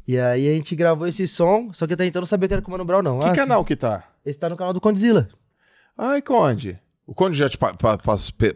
E 0.08 0.20
aí 0.20 0.48
a 0.48 0.54
gente 0.54 0.76
gravou 0.76 1.08
esse 1.08 1.28
som, 1.28 1.72
só 1.74 1.88
que 1.88 1.96
até 1.96 2.06
então 2.06 2.20
eu 2.20 2.24
não 2.24 2.28
sabia 2.28 2.48
que 2.48 2.54
era 2.54 2.62
com 2.62 2.68
o 2.68 2.72
Mano 2.74 2.86
Brown, 2.86 3.02
não. 3.02 3.18
Que 3.20 3.26
Ah, 3.26 3.34
canal 3.34 3.66
que 3.66 3.76
tá? 3.76 4.04
Esse 4.24 4.38
tá 4.38 4.50
no 4.50 4.56
canal 4.56 4.72
do 4.72 4.80
Condzilla. 4.80 5.30
Ai, 5.98 6.22
Conde. 6.22 6.80
O 7.06 7.14
Conde 7.14 7.38
já 7.38 7.50
te 7.50 7.58
pa- 7.58 7.74
pa- 7.74 7.98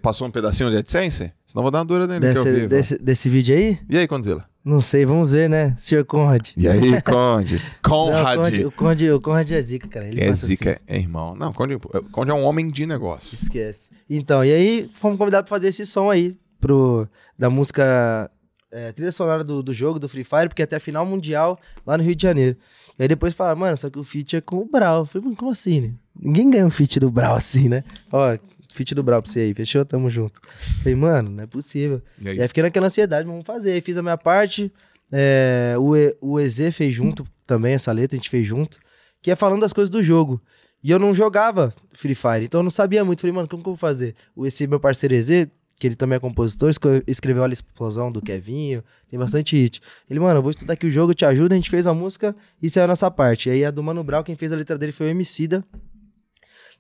passou 0.02 0.28
um 0.28 0.32
pedacinho 0.32 0.70
de 0.72 0.78
AdSense? 0.78 1.34
Senão 1.46 1.64
vou 1.64 1.72
dar 1.72 1.80
uma 1.80 1.86
dura 1.86 2.08
nele 2.08 2.20
que 2.22 2.38
eu 2.38 2.44
Desse, 2.44 2.60
vi. 2.62 2.68
desse, 2.68 2.98
desse 2.98 3.30
vídeo 3.30 3.56
aí? 3.56 3.78
E 3.90 3.98
aí, 3.98 4.08
Condzilla? 4.08 4.46
Não 4.64 4.82
sei, 4.82 5.06
vamos 5.06 5.32
ver, 5.32 5.50
né? 5.50 5.76
Sr. 5.78 6.04
Conrad. 6.06 6.50
E 6.58 6.68
aí, 6.68 6.80
Conde? 7.04 7.56
Não, 7.56 7.62
Conrad. 7.82 8.38
o, 8.38 8.42
Conde, 8.44 8.66
o, 8.66 8.72
Conde, 8.72 9.12
o 9.12 9.20
Conrad 9.20 9.52
é 9.52 9.62
zica, 9.62 9.88
cara. 9.88 10.08
Ele 10.08 10.22
É 10.22 10.30
passa 10.30 10.46
assim. 10.46 10.56
zica, 10.56 10.82
é 10.88 10.98
irmão. 10.98 11.36
Não, 11.36 11.52
Conde, 11.54 11.78
Conde 12.12 12.32
é 12.32 12.34
um 12.34 12.44
homem 12.44 12.68
de 12.68 12.86
negócio. 12.86 13.34
Esquece. 13.34 13.90
Então, 14.10 14.44
e 14.44 14.52
aí 14.54 14.90
fomos 14.94 15.18
convidados 15.18 15.48
pra 15.50 15.58
fazer 15.58 15.70
esse 15.70 15.86
som 15.86 16.10
aí, 16.10 16.38
pro, 16.60 17.08
da 17.38 17.50
música 17.50 18.30
é, 18.72 18.92
trilha 18.92 19.12
sonora 19.12 19.44
do, 19.44 19.62
do 19.64 19.74
jogo, 19.74 20.00
do 20.00 20.10
Free 20.10 20.24
Fire, 20.26 20.50
porque 20.50 20.64
até 20.64 20.76
a 20.76 20.80
final 20.82 21.06
mundial 21.06 21.58
lá 21.86 21.98
no 21.98 22.04
Rio 22.04 22.16
de 22.16 22.24
Janeiro. 22.24 22.58
E 22.98 23.04
aí 23.04 23.08
depois 23.08 23.36
fala, 23.36 23.56
mano, 23.56 23.78
só 23.78 23.90
que 23.90 24.00
o 24.00 24.04
feat 24.04 24.38
é 24.38 24.42
com 24.42 24.58
o 24.58 24.66
Brau. 24.66 25.02
Eu 25.02 25.06
falei, 25.06 25.26
mano, 25.26 25.38
como 25.38 25.52
assim, 25.52 25.82
né? 25.82 25.92
Ninguém 26.20 26.50
ganha 26.50 26.66
um 26.66 26.72
feat 26.72 27.00
do 27.00 27.12
Brau 27.12 27.36
assim, 27.36 27.70
né? 27.70 27.84
Ó, 28.12 28.38
feat 28.74 28.96
do 28.96 29.04
Brau 29.04 29.22
pra 29.22 29.32
você 29.32 29.42
aí, 29.42 29.54
fechou? 29.54 29.86
Tamo 29.86 30.10
junto. 30.10 30.40
Falei, 30.80 30.96
mano, 30.96 31.30
não 31.30 31.44
é 31.44 31.48
possível. 31.48 32.02
E 32.20 32.30
aí? 32.30 32.38
E 32.38 32.42
aí 32.42 32.48
fiquei 32.48 32.64
naquela 32.64 32.88
ansiedade, 32.88 33.28
vamos 33.28 33.46
fazer. 33.46 33.74
Aí 33.74 33.82
fiz 33.82 33.98
a 33.98 34.02
minha 34.02 34.18
parte, 34.18 34.72
é, 35.12 35.76
o, 35.78 35.96
e, 35.96 36.16
o 36.20 36.40
EZ 36.40 36.76
fez 36.76 36.94
junto 36.94 37.26
também, 37.46 37.74
essa 37.74 37.92
letra 37.92 38.16
a 38.16 38.20
gente 38.20 38.30
fez 38.30 38.46
junto, 38.46 38.80
que 39.22 39.32
é 39.32 39.36
falando 39.36 39.62
das 39.62 39.74
coisas 39.74 39.90
do 39.90 40.04
jogo. 40.04 40.42
E 40.84 40.92
eu 40.92 41.00
não 41.00 41.14
jogava 41.14 41.74
Free 41.94 42.16
Fire, 42.16 42.46
então 42.46 42.60
eu 42.60 42.64
não 42.64 42.70
sabia 42.70 43.04
muito. 43.04 43.22
Falei, 43.22 43.34
mano, 43.34 43.48
como 43.48 43.64
que 43.64 43.70
eu 43.70 43.74
vou 43.74 43.78
fazer? 43.78 44.16
O 44.36 44.46
esse 44.46 44.68
meu 44.68 44.80
parceiro 44.80 45.16
EZ, 45.16 45.48
que 45.80 45.88
ele 45.88 45.96
também 45.96 46.18
é 46.18 46.20
compositor, 46.20 46.72
escreveu 47.06 47.44
a 47.44 47.50
explosão 47.50 48.12
do 48.12 48.22
Kevinho, 48.22 48.84
tem 49.10 49.20
bastante 49.20 49.56
hit. 49.56 49.82
Ele, 50.10 50.20
mano, 50.20 50.42
vou 50.42 50.52
estudar 50.52 50.74
aqui 50.74 50.88
o 50.88 50.92
jogo, 50.92 51.14
te 51.14 51.24
ajudo, 51.24 51.52
a 51.52 51.56
gente 51.56 51.70
fez 51.70 51.86
a 51.86 51.94
música 51.94 52.36
e 52.62 52.70
saiu 52.70 52.86
a 52.86 52.88
nossa 52.88 53.10
parte. 53.12 53.50
E 53.50 53.52
aí 53.52 53.66
a 53.66 53.72
do 53.72 53.84
Mano 53.84 54.04
Brown, 54.04 54.24
quem 54.24 54.36
fez 54.36 54.52
a 54.52 54.56
letra 54.56 54.78
dele 54.78 54.92
foi 54.92 55.08
o 55.08 55.10
Emicida. 55.10 55.64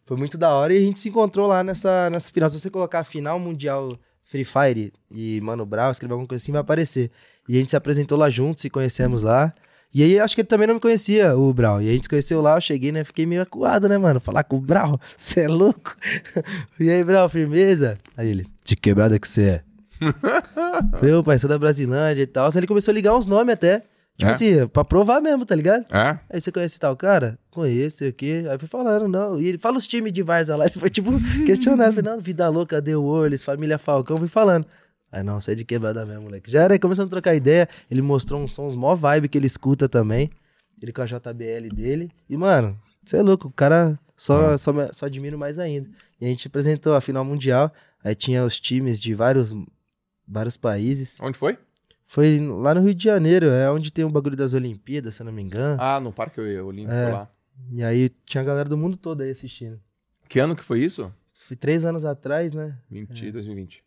Foi 0.06 0.18
muito 0.18 0.38
da 0.38 0.54
hora 0.54 0.74
e 0.74 0.78
a 0.78 0.82
gente 0.82 1.00
se 1.00 1.10
encontrou 1.10 1.48
lá 1.48 1.64
nessa, 1.64 2.10
nessa 2.10 2.30
final. 2.30 2.50
Se 2.50 2.60
você 2.60 2.70
colocar 2.70 3.04
final 3.04 3.38
mundial 3.40 4.00
Free 4.24 4.46
Fire 4.46 4.94
e 5.12 5.40
Mano 5.42 5.66
Brown, 5.66 5.92
escrever 5.92 6.14
alguma 6.14 6.28
coisa 6.28 6.42
assim, 6.42 6.52
vai 6.52 6.62
aparecer. 6.62 7.12
E 7.48 7.56
a 7.56 7.60
gente 7.60 7.70
se 7.70 7.76
apresentou 7.76 8.18
lá 8.18 8.30
juntos, 8.30 8.62
se 8.62 8.70
conhecemos 8.70 9.22
lá. 9.22 9.54
E 9.94 10.04
aí 10.04 10.20
acho 10.20 10.36
que 10.36 10.42
ele 10.42 10.48
também 10.48 10.68
não 10.68 10.76
me 10.76 10.80
conhecia, 10.80 11.36
o 11.36 11.52
Brau. 11.54 11.82
E 11.82 11.90
a 11.90 11.94
gente 11.94 12.04
se 12.04 12.10
conheceu 12.10 12.42
lá, 12.42 12.56
eu 12.58 12.62
cheguei, 12.62 12.92
né? 12.92 13.04
Fiquei 13.04 13.26
meio 13.26 13.42
acuado, 13.42 13.88
né, 13.90 13.98
mano? 13.98 14.20
Falar 14.20 14.44
com 14.44 14.58
o 14.58 14.62
Brau, 14.62 15.00
você 15.18 15.42
é 15.42 15.48
louco? 15.48 15.96
e 16.80 16.90
aí, 16.90 17.04
Brau, 17.04 17.28
firmeza? 17.30 17.98
Aí 18.16 18.30
ele, 18.30 18.46
de 18.64 18.76
quebrada 18.76 19.18
que 19.20 19.28
você 19.28 19.44
é. 19.44 19.62
Meu 21.02 21.24
pai, 21.24 21.40
sou 21.40 21.50
da 21.50 21.58
Brasilândia 21.58 22.22
e 22.24 22.28
tal. 22.28 22.46
Aí 22.46 22.52
ele 22.58 22.68
começou 22.68 22.92
a 22.92 22.96
ligar 22.96 23.16
uns 23.16 23.26
nomes 23.26 23.54
até. 23.54 23.84
Tipo 24.18 24.32
É? 24.32 24.34
assim, 24.34 24.68
pra 24.68 24.84
provar 24.84 25.22
mesmo, 25.22 25.46
tá 25.46 25.54
ligado? 25.56 25.86
É? 25.92 26.20
Aí 26.30 26.42
você 26.42 26.52
conhece 26.52 26.80
tal 26.80 26.96
cara? 26.96 27.38
Conheço, 27.52 27.98
sei 27.98 28.10
o 28.10 28.14
quê. 28.14 28.46
Aí 28.50 28.58
foi 28.58 28.68
falando, 28.68 29.08
não. 29.08 29.40
E 29.40 29.48
ele 29.48 29.58
fala 29.58 29.78
os 29.78 29.86
times 29.88 30.12
de 30.12 30.24
Varza 30.24 30.56
lá. 30.56 30.66
Ele 30.66 30.74
foi 30.74 30.90
tipo 30.90 31.12
questionando. 31.46 31.94
Falei, 31.94 32.12
não, 32.12 32.20
Vida 32.20 32.50
Louca, 32.50 32.82
The 32.82 32.96
Worlds, 32.96 33.44
Família 33.44 33.78
Falcão. 33.78 34.18
Fui 34.18 34.28
falando. 34.28 34.66
Aí 35.18 35.24
não, 35.24 35.42
você 35.42 35.52
é 35.54 35.56
de 35.56 35.66
quebrada 35.66 36.06
mesmo, 36.06 36.24
moleque. 36.24 36.52
Já 36.52 36.64
era 36.64 36.74
aí 36.74 36.80
começando 36.80 37.08
a 37.08 37.10
trocar 37.10 37.34
ideia. 37.36 37.68
Ele 37.90 38.02
mostrou 38.02 38.40
uns 38.42 38.54
sons 38.54 38.76
mó 38.76 38.94
vibe 38.96 39.28
que 39.28 39.38
ele 39.38 39.48
escuta 39.48 39.90
também. 39.90 40.30
Ele 40.82 40.94
com 40.94 41.02
a 41.02 41.06
JBL 41.06 41.70
dele. 41.74 42.12
E, 42.30 42.38
mano, 42.38 42.80
você 43.04 43.18
é 43.18 43.22
louco. 43.24 43.48
O 43.48 43.52
cara 43.52 44.00
só, 44.16 44.56
só, 44.58 44.72
me- 44.72 44.94
só 44.94 45.08
admiro 45.08 45.38
mais 45.38 45.58
ainda. 45.58 45.90
E 46.22 46.26
a 46.26 46.30
gente 46.30 46.48
apresentou 46.48 46.94
a 46.94 47.02
final 47.02 47.26
mundial. 47.26 47.74
Aí 48.04 48.14
tinha 48.14 48.44
os 48.46 48.60
times 48.60 49.00
de 49.00 49.16
vários, 49.16 49.54
vários 50.28 50.56
países. 50.56 51.18
Onde 51.20 51.38
foi? 51.38 51.58
Foi 52.06 52.40
lá 52.40 52.76
no 52.76 52.82
Rio 52.82 52.94
de 52.94 53.04
Janeiro, 53.04 53.48
é 53.48 53.70
onde 53.72 53.92
tem 53.92 54.06
o 54.06 54.10
bagulho 54.10 54.36
das 54.38 54.54
Olimpíadas, 54.54 55.16
se 55.16 55.22
eu 55.22 55.26
não 55.26 55.34
me 55.34 55.42
engano. 55.42 55.82
Ah, 55.82 56.00
no 56.00 56.14
Parque 56.14 56.40
Olímpico 56.40 56.94
É. 56.94 57.12
lá. 57.12 57.30
E 57.72 57.84
aí 57.84 58.10
tinha 58.26 58.42
a 58.42 58.46
galera 58.46 58.70
do 58.70 58.78
mundo 58.78 58.96
todo 58.98 59.22
aí 59.22 59.32
assistindo. 59.32 59.80
Que 60.30 60.40
ano 60.40 60.56
que 60.56 60.64
foi 60.64 60.80
isso? 60.80 61.12
Foi 61.34 61.58
três 61.58 61.84
anos 61.84 62.06
atrás, 62.06 62.54
né? 62.54 62.78
20, 62.90 63.32
2020. 63.32 63.84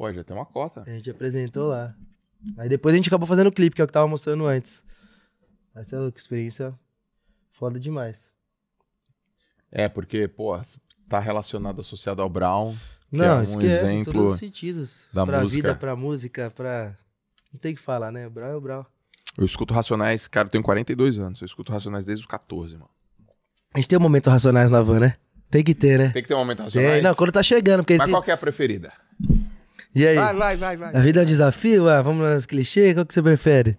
Pô, 0.00 0.10
já 0.10 0.24
tem 0.24 0.34
uma 0.34 0.46
cota. 0.46 0.82
A 0.86 0.90
gente 0.90 1.10
apresentou 1.10 1.68
lá. 1.68 1.94
Aí 2.56 2.70
depois 2.70 2.94
a 2.94 2.96
gente 2.96 3.08
acabou 3.10 3.26
fazendo 3.26 3.48
o 3.48 3.52
clipe, 3.52 3.76
que 3.76 3.82
é 3.82 3.84
o 3.84 3.86
que 3.86 3.92
tava 3.92 4.08
mostrando 4.08 4.46
antes. 4.46 4.82
Mas 5.74 5.92
é 5.92 5.98
louco, 5.98 6.16
experiência 6.16 6.72
foda 7.52 7.78
demais. 7.78 8.32
É, 9.70 9.90
porque, 9.90 10.26
pô, 10.26 10.58
tá 11.06 11.18
relacionado, 11.20 11.82
associado 11.82 12.22
ao 12.22 12.30
Brown. 12.30 12.74
Não, 13.12 13.26
é 13.26 13.40
um 13.40 13.42
esquece, 13.42 13.84
em 13.84 14.00
exemplo 14.00 14.12
todos 14.14 14.32
os 14.32 14.38
sentidos. 14.38 15.04
da 15.12 15.26
pra 15.26 15.42
música. 15.42 15.54
vida, 15.68 15.74
pra 15.78 15.94
música, 15.94 16.50
pra... 16.50 16.96
Não 17.52 17.60
tem 17.60 17.74
o 17.74 17.76
que 17.76 17.82
falar, 17.82 18.10
né? 18.10 18.26
O 18.26 18.30
Brau 18.30 18.50
é 18.52 18.56
o 18.56 18.60
Brau. 18.60 18.86
Eu 19.36 19.44
escuto 19.44 19.74
Racionais, 19.74 20.26
cara, 20.26 20.46
eu 20.46 20.50
tenho 20.50 20.64
42 20.64 21.18
anos. 21.18 21.42
Eu 21.42 21.44
escuto 21.44 21.72
Racionais 21.72 22.06
desde 22.06 22.22
os 22.22 22.26
14, 22.26 22.72
mano. 22.78 22.88
A 23.74 23.78
gente 23.78 23.88
tem 23.88 23.98
um 23.98 24.02
momento 24.02 24.30
Racionais 24.30 24.70
na 24.70 24.80
van, 24.80 24.98
né? 25.00 25.16
Tem 25.50 25.62
que 25.62 25.74
ter, 25.74 25.98
né? 25.98 26.08
Tem 26.08 26.22
que 26.22 26.28
ter 26.28 26.34
um 26.34 26.38
momento 26.38 26.62
Racionais. 26.62 26.92
Tem, 26.94 27.02
não, 27.02 27.14
quando 27.14 27.32
tá 27.32 27.42
chegando, 27.42 27.80
porque... 27.82 27.98
Mas 27.98 28.06
esse- 28.06 28.12
qual 28.14 28.22
que 28.22 28.30
é 28.30 28.34
a 28.34 28.38
preferida? 28.38 28.90
E 29.94 30.06
aí? 30.06 30.14
Vai, 30.16 30.34
vai, 30.34 30.56
vai, 30.56 30.76
vai. 30.76 30.96
A 30.96 31.00
vida 31.00 31.20
é 31.20 31.22
um 31.22 31.26
desafio? 31.26 31.88
Ah, 31.88 32.00
vamos 32.02 32.24
nos 32.28 32.46
clichês? 32.46 32.94
Qual 32.94 33.04
que 33.04 33.12
você 33.14 33.22
prefere? 33.22 33.76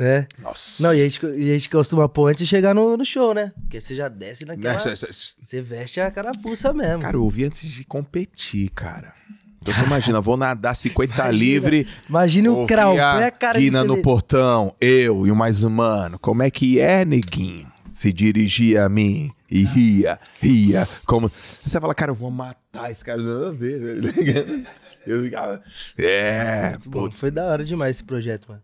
É. 0.00 0.26
Nossa. 0.40 0.80
Não, 0.80 0.94
e 0.94 1.00
a 1.00 1.04
gente, 1.08 1.26
e 1.26 1.50
a 1.50 1.54
gente 1.54 1.68
costuma 1.68 2.08
pôr 2.08 2.28
antes 2.28 2.38
de 2.44 2.46
chegar 2.46 2.72
no, 2.72 2.96
no 2.96 3.04
show, 3.04 3.34
né? 3.34 3.52
Porque 3.62 3.80
você 3.80 3.96
já 3.96 4.08
desce 4.08 4.44
naquela... 4.44 4.78
Cê- 4.78 4.94
Você 4.94 5.60
veste 5.60 6.00
a 6.00 6.08
carapuça 6.08 6.72
mesmo. 6.72 7.02
Cara, 7.02 7.16
eu 7.16 7.24
ouvi 7.24 7.44
antes 7.44 7.68
de 7.68 7.82
competir, 7.84 8.68
cara. 8.70 9.12
Então 9.60 9.74
você 9.74 9.82
imagina, 9.82 10.20
vou 10.20 10.36
nadar 10.36 10.74
50 10.76 11.14
Imagina. 11.14 11.32
livre. 11.36 11.88
Imagine 12.08 12.48
o 12.48 12.64
Krau, 12.64 12.92
a 12.96 13.14
põe 13.14 13.24
a 13.24 13.30
cara 13.32 13.58
Guina 13.58 13.82
no 13.82 14.00
portão, 14.00 14.72
eu 14.80 15.26
e 15.26 15.32
o 15.32 15.36
mais 15.36 15.64
humano. 15.64 16.16
Como 16.20 16.44
é 16.44 16.50
que 16.50 16.78
é, 16.78 17.04
neguinho? 17.04 17.70
Se 17.92 18.12
dirigia 18.12 18.84
a 18.84 18.88
mim 18.88 19.32
e 19.50 19.64
ria, 19.64 20.18
ria. 20.40 20.86
Como... 21.06 21.28
Você 21.30 21.80
fala, 21.80 21.94
cara, 21.94 22.10
eu 22.10 22.14
vou 22.14 22.30
matar 22.30 22.90
esse 22.90 23.04
cara. 23.04 23.22
Nada 23.22 23.48
a 23.48 23.52
ver. 23.52 23.80
velho. 23.80 24.66
Eu 25.06 25.22
ficava. 25.22 25.62
É, 25.96 26.76
Bom, 26.86 27.10
foi 27.10 27.30
da 27.30 27.46
hora 27.46 27.64
demais 27.64 27.96
esse 27.96 28.04
projeto, 28.04 28.48
mano. 28.48 28.62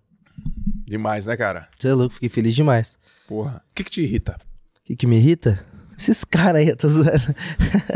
Demais, 0.86 1.27
né, 1.27 1.36
cara? 1.36 1.69
Você 1.78 1.89
é 1.89 1.94
louco, 1.94 2.15
fiquei 2.15 2.28
feliz 2.28 2.55
demais. 2.55 2.97
Porra. 3.27 3.62
O 3.70 3.74
que, 3.74 3.85
que 3.85 3.90
te 3.90 4.02
irrita? 4.02 4.36
O 4.82 4.86
que, 4.86 4.97
que 4.97 5.06
me 5.06 5.16
irrita? 5.16 5.65
Esses 5.98 6.24
caras 6.24 6.56
aí, 6.56 6.69
eu 6.69 6.77
tô 6.77 6.89
zoando. 6.89 7.35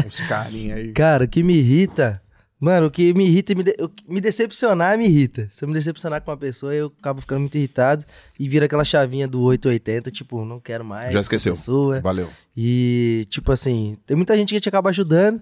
Os 0.06 0.20
carinha 0.26 0.76
aí. 0.76 0.92
Cara, 0.94 1.24
o 1.24 1.28
que 1.28 1.42
me 1.42 1.54
irrita. 1.54 2.22
Mano, 2.60 2.88
o 2.88 2.90
que 2.90 3.14
me 3.14 3.24
irrita 3.26 3.52
e 3.52 3.54
me, 3.54 3.62
de- 3.62 3.76
me 4.08 4.20
decepcionar 4.20 4.98
me 4.98 5.04
irrita. 5.06 5.46
Se 5.50 5.64
eu 5.64 5.68
me 5.68 5.74
decepcionar 5.74 6.20
com 6.22 6.30
uma 6.30 6.36
pessoa, 6.36 6.74
eu 6.74 6.92
acabo 6.98 7.20
ficando 7.20 7.40
muito 7.40 7.56
irritado 7.56 8.04
e 8.38 8.48
vira 8.48 8.66
aquela 8.66 8.84
chavinha 8.84 9.28
do 9.28 9.40
880, 9.42 10.10
tipo, 10.10 10.44
não 10.44 10.58
quero 10.58 10.84
mais. 10.84 11.12
Já 11.12 11.20
esqueceu. 11.20 11.54
Pessoa. 11.54 12.00
Valeu. 12.00 12.28
E, 12.56 13.24
tipo 13.30 13.52
assim, 13.52 13.96
tem 14.06 14.16
muita 14.16 14.36
gente 14.36 14.52
que 14.52 14.60
te 14.60 14.68
acaba 14.68 14.90
ajudando, 14.90 15.40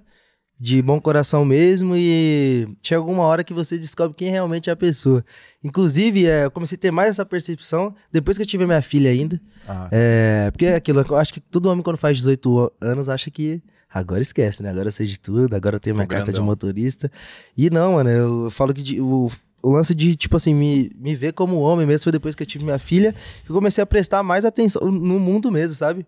de 0.60 0.80
bom 0.82 1.00
coração 1.00 1.44
mesmo, 1.44 1.94
e 1.96 2.66
chega 2.82 2.98
alguma 2.98 3.24
hora 3.24 3.42
que 3.44 3.52
você 3.54 3.76
descobre 3.78 4.14
quem 4.16 4.30
realmente 4.30 4.68
é 4.68 4.72
a 4.72 4.76
pessoa. 4.76 5.24
Inclusive, 5.64 6.26
é, 6.26 6.44
eu 6.44 6.50
comecei 6.50 6.76
a 6.76 6.80
ter 6.80 6.90
mais 6.90 7.10
essa 7.10 7.24
percepção 7.26 7.94
depois 8.12 8.36
que 8.36 8.42
eu 8.42 8.46
tive 8.46 8.66
minha 8.66 8.80
filha 8.82 9.10
ainda. 9.10 9.40
Ah, 9.66 9.88
É, 9.90 10.50
porque 10.50 10.66
é 10.66 10.74
aquilo, 10.74 11.00
eu 11.06 11.16
acho 11.16 11.32
que 11.32 11.40
todo 11.40 11.66
homem 11.66 11.82
quando 11.82 11.96
faz 11.96 12.16
18 12.18 12.72
anos 12.80 13.08
acha 13.08 13.30
que 13.30 13.62
agora 13.92 14.20
esquece, 14.20 14.62
né? 14.62 14.70
Agora 14.70 14.88
eu 14.88 14.92
sei 14.92 15.06
de 15.06 15.18
tudo, 15.18 15.54
agora 15.54 15.76
eu 15.76 15.80
tenho 15.80 15.96
minha 15.96 16.06
Tô 16.06 16.10
carta 16.14 16.32
de 16.32 16.38
motorista. 16.46 17.10
E 17.56 17.70
não, 17.70 17.94
mano, 17.94 18.10
eu 18.10 18.50
falo 18.50 18.72
que 18.74 18.82
de- 18.82 19.00
o, 19.00 19.30
o 19.62 19.70
lance 19.70 19.94
de, 19.94 20.14
tipo 20.16 20.36
assim, 20.36 20.54
me, 20.54 20.90
me 20.96 21.14
ver 21.14 21.32
como 21.32 21.60
homem 21.60 21.86
mesmo 21.86 22.04
foi 22.04 22.12
depois 22.12 22.34
que 22.34 22.42
eu 22.42 22.46
tive 22.46 22.64
minha 22.64 22.78
filha, 22.78 23.14
que 23.44 23.50
eu 23.50 23.54
comecei 23.54 23.82
a 23.82 23.86
prestar 23.86 24.22
mais 24.22 24.44
atenção 24.44 24.90
no 24.90 25.18
mundo 25.18 25.50
mesmo, 25.50 25.74
sabe? 25.76 26.06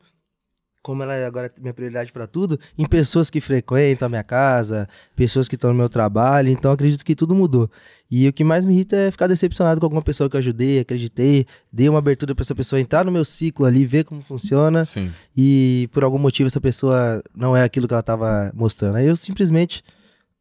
Como 0.89 1.03
ela 1.03 1.15
é 1.15 1.27
agora 1.27 1.53
minha 1.61 1.75
prioridade 1.75 2.11
pra 2.11 2.27
tudo, 2.27 2.59
em 2.79 2.87
pessoas 2.87 3.29
que 3.29 3.43
frequentam 3.43 4.07
a 4.07 4.09
minha 4.09 4.25
casa, 4.25 4.89
pessoas 5.15 5.47
que 5.47 5.55
estão 5.55 5.69
no 5.69 5.77
meu 5.77 5.87
trabalho, 5.87 6.49
então 6.49 6.71
eu 6.71 6.75
acredito 6.77 7.05
que 7.05 7.15
tudo 7.15 7.35
mudou. 7.35 7.71
E 8.11 8.27
o 8.27 8.33
que 8.33 8.43
mais 8.43 8.65
me 8.65 8.73
irrita 8.73 8.97
é 8.97 9.11
ficar 9.11 9.27
decepcionado 9.27 9.79
com 9.81 9.85
alguma 9.85 10.01
pessoa 10.01 10.31
que 10.31 10.37
eu 10.37 10.39
ajudei, 10.39 10.81
acreditei, 10.81 11.47
dei 11.71 11.91
uma 11.91 11.99
abertura 11.99 12.35
pra 12.35 12.43
essa 12.43 12.55
pessoa 12.55 12.81
entrar 12.81 13.05
no 13.05 13.13
meu 13.13 13.23
ciclo 13.23 13.67
ali, 13.67 13.85
ver 13.85 14.07
como 14.07 14.23
funciona, 14.23 14.87
sim. 14.87 15.13
e 15.37 15.91
por 15.93 16.03
algum 16.03 16.17
motivo 16.17 16.47
essa 16.47 16.59
pessoa 16.59 17.23
não 17.37 17.55
é 17.55 17.63
aquilo 17.63 17.87
que 17.87 17.93
ela 17.93 18.03
tava 18.03 18.51
mostrando. 18.55 18.97
Aí 18.97 19.07
eu 19.07 19.15
simplesmente 19.15 19.85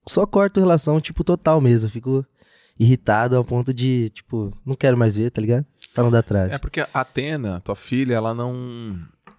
só 0.07 0.25
corto 0.25 0.61
relação, 0.61 1.01
tipo, 1.01 1.25
total 1.25 1.59
mesmo. 1.59 1.89
Fico 1.89 2.25
irritado 2.79 3.35
ao 3.35 3.43
ponto 3.43 3.73
de, 3.73 4.11
tipo, 4.11 4.53
não 4.65 4.75
quero 4.75 4.97
mais 4.97 5.17
ver, 5.17 5.29
tá 5.29 5.41
ligado? 5.41 5.65
Pra 5.93 6.05
não 6.05 6.11
dar 6.11 6.23
trave. 6.23 6.53
É 6.53 6.57
porque 6.57 6.79
a 6.79 6.87
Atena, 6.93 7.59
tua 7.59 7.75
filha, 7.75 8.15
ela 8.15 8.33
não. 8.33 8.97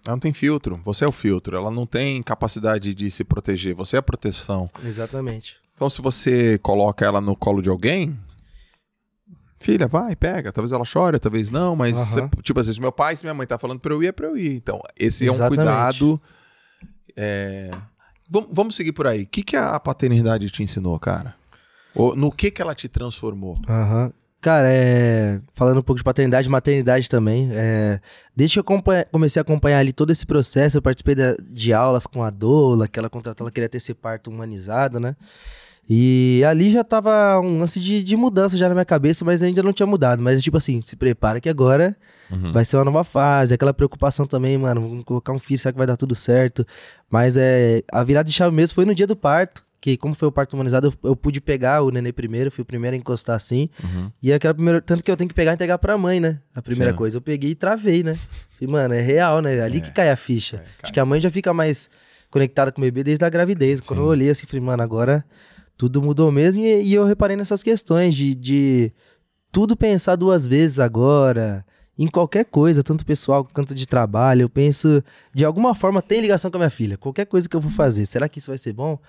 Ela 0.09 0.15
não 0.15 0.19
tem 0.19 0.33
filtro. 0.33 0.81
Você 0.83 1.05
é 1.05 1.07
o 1.07 1.11
filtro. 1.11 1.55
Ela 1.55 1.69
não 1.69 1.85
tem 1.85 2.21
capacidade 2.23 2.95
de 2.95 3.11
se 3.11 3.23
proteger. 3.23 3.75
Você 3.75 3.95
é 3.95 3.99
a 3.99 4.01
proteção. 4.01 4.67
Exatamente. 4.83 5.57
Então, 5.75 5.87
se 5.87 6.01
você 6.01 6.57
coloca 6.57 7.05
ela 7.05 7.21
no 7.21 7.35
colo 7.35 7.61
de 7.61 7.69
alguém, 7.69 8.17
filha, 9.59 9.87
vai, 9.87 10.15
pega. 10.15 10.51
Talvez 10.51 10.71
ela 10.71 10.83
chore, 10.83 11.19
talvez 11.19 11.51
não, 11.51 11.75
mas, 11.75 11.95
você- 11.97 12.27
tipo 12.41 12.59
assim, 12.59 12.73
se 12.73 12.81
meu 12.81 12.91
pai, 12.91 13.15
se 13.15 13.23
minha 13.23 13.33
mãe 13.35 13.45
tá 13.45 13.57
falando 13.59 13.79
pra 13.79 13.93
eu 13.93 14.01
ir, 14.03 14.07
é 14.07 14.11
pra 14.11 14.25
eu 14.27 14.35
ir. 14.37 14.55
Então, 14.55 14.81
esse 14.99 15.27
é 15.27 15.31
um 15.31 15.35
Exatamente. 15.35 15.57
cuidado. 15.57 16.21
é, 17.15 17.69
Vam- 18.29 18.47
Vamos 18.51 18.75
seguir 18.75 18.91
por 18.93 19.05
aí. 19.07 19.23
O 19.23 19.27
que, 19.27 19.43
que 19.43 19.55
a 19.57 19.79
paternidade 19.79 20.49
te 20.49 20.63
ensinou, 20.63 20.97
cara? 20.99 21.35
Ou 21.95 22.15
no 22.15 22.31
que, 22.31 22.49
que 22.51 22.61
ela 22.61 22.73
te 22.75 22.87
transformou? 22.87 23.55
Aham. 23.67 24.11
Cara, 24.41 24.67
é... 24.71 25.39
falando 25.53 25.79
um 25.79 25.81
pouco 25.81 25.97
de 25.97 26.03
paternidade 26.03 26.47
e 26.47 26.51
maternidade 26.51 27.09
também, 27.09 27.49
é... 27.51 27.99
desde 28.35 28.53
que 28.55 28.59
eu 28.59 28.61
acompanha- 28.61 29.05
comecei 29.11 29.39
a 29.39 29.41
acompanhar 29.41 29.79
ali 29.79 29.91
todo 29.91 30.11
esse 30.11 30.25
processo, 30.25 30.77
eu 30.77 30.81
participei 30.81 31.13
da- 31.15 31.35
de 31.41 31.73
aulas 31.73 32.07
com 32.07 32.23
a 32.23 32.29
Doula, 32.29 32.87
que 32.87 32.97
ela 32.97 33.09
contratou, 33.09 33.43
ela 33.45 33.51
queria 33.51 33.67
ter 33.67 33.77
esse 33.77 33.93
parto 33.93 34.29
humanizado, 34.29 34.99
né? 34.99 35.15
E 35.91 36.43
ali 36.47 36.71
já 36.71 36.83
tava 36.83 37.39
um 37.39 37.59
lance 37.59 37.79
de, 37.79 38.03
de 38.03 38.15
mudança 38.15 38.55
já 38.55 38.67
na 38.67 38.75
minha 38.75 38.85
cabeça, 38.85 39.25
mas 39.25 39.41
ainda 39.41 39.63
não 39.63 39.73
tinha 39.73 39.87
mudado. 39.87 40.21
Mas 40.21 40.41
tipo 40.43 40.55
assim, 40.55 40.81
se 40.81 40.95
prepara 40.95 41.39
que 41.41 41.49
agora 41.49 41.95
Uhum. 42.31 42.53
vai 42.53 42.63
ser 42.63 42.77
uma 42.77 42.85
nova 42.85 43.03
fase, 43.03 43.55
aquela 43.55 43.73
preocupação 43.73 44.23
também, 44.27 44.55
mano, 44.55 44.81
vamos 44.87 45.03
colocar 45.03 45.33
um 45.33 45.39
filho, 45.39 45.57
será 45.59 45.71
que 45.71 45.79
vai 45.79 45.87
dar 45.87 45.97
tudo 45.97 46.13
certo? 46.13 46.63
Mas 47.09 47.35
é, 47.37 47.81
a 47.91 48.03
virada 48.03 48.27
de 48.29 48.33
chave 48.33 48.55
mesmo 48.55 48.75
foi 48.75 48.85
no 48.85 48.93
dia 48.93 49.07
do 49.07 49.15
parto, 49.15 49.63
que 49.81 49.95
como 49.97 50.13
foi 50.13 50.27
o 50.27 50.31
parto 50.31 50.53
humanizado, 50.53 50.87
eu, 51.03 51.09
eu 51.09 51.15
pude 51.15 51.39
pegar 51.39 51.81
o 51.83 51.89
nenê 51.89 52.11
primeiro, 52.11 52.51
fui 52.51 52.61
o 52.61 52.65
primeiro 52.65 52.95
a 52.95 52.99
encostar 52.99 53.35
assim, 53.35 53.69
Uhum. 53.83 54.11
e 54.21 54.33
aquela 54.33 54.53
primeira, 54.53 54.81
tanto 54.81 55.03
que 55.03 55.09
eu 55.09 55.15
tenho 55.15 55.27
que 55.29 55.33
pegar 55.33 55.51
e 55.51 55.53
entregar 55.55 55.77
pra 55.77 55.97
mãe, 55.97 56.19
né? 56.19 56.39
A 56.53 56.61
primeira 56.61 56.91
Sim. 56.91 56.97
coisa, 56.97 57.17
eu 57.17 57.21
peguei 57.21 57.51
e 57.51 57.55
travei, 57.55 58.03
né? 58.03 58.17
Falei, 58.59 58.71
mano, 58.73 58.93
é 58.93 59.01
real, 59.01 59.41
né? 59.41 59.59
Ali 59.61 59.79
que 59.81 59.91
cai 59.91 60.09
a 60.09 60.15
ficha. 60.17 60.57
É, 60.57 60.59
cai. 60.59 60.67
Acho 60.83 60.93
que 60.93 60.99
a 60.99 61.05
mãe 61.05 61.21
já 61.21 61.29
fica 61.29 61.53
mais 61.53 61.89
conectada 62.29 62.71
com 62.71 62.81
o 62.81 62.83
bebê 62.83 63.03
desde 63.03 63.23
a 63.23 63.29
gravidez. 63.29 63.79
Quando 63.79 63.99
Sim. 63.99 64.05
eu 64.05 64.09
olhei 64.09 64.29
assim, 64.29 64.45
falei, 64.45 64.63
mano, 64.65 64.83
agora 64.83 65.23
tudo 65.77 66.01
mudou 66.01 66.29
mesmo, 66.31 66.61
e, 66.61 66.83
e 66.83 66.93
eu 66.93 67.05
reparei 67.05 67.37
nessas 67.37 67.63
questões 67.63 68.13
de, 68.13 68.35
de 68.35 68.91
tudo 69.49 69.77
pensar 69.77 70.17
duas 70.17 70.45
vezes 70.45 70.77
agora, 70.77 71.65
em 71.97 72.07
qualquer 72.07 72.43
coisa, 72.45 72.83
tanto 72.83 73.05
pessoal 73.05 73.47
quanto 73.53 73.73
de 73.73 73.85
trabalho, 73.87 74.41
eu 74.41 74.49
penso, 74.49 75.01
de 75.33 75.45
alguma 75.45 75.73
forma 75.73 76.01
tem 76.01 76.19
ligação 76.19 76.51
com 76.51 76.57
a 76.57 76.59
minha 76.59 76.69
filha. 76.69 76.97
Qualquer 76.97 77.25
coisa 77.25 77.47
que 77.47 77.55
eu 77.55 77.61
vou 77.61 77.71
fazer, 77.71 78.05
será 78.05 78.27
que 78.27 78.39
isso 78.39 78.51
vai 78.51 78.57
ser 78.57 78.73
bom 78.73 78.99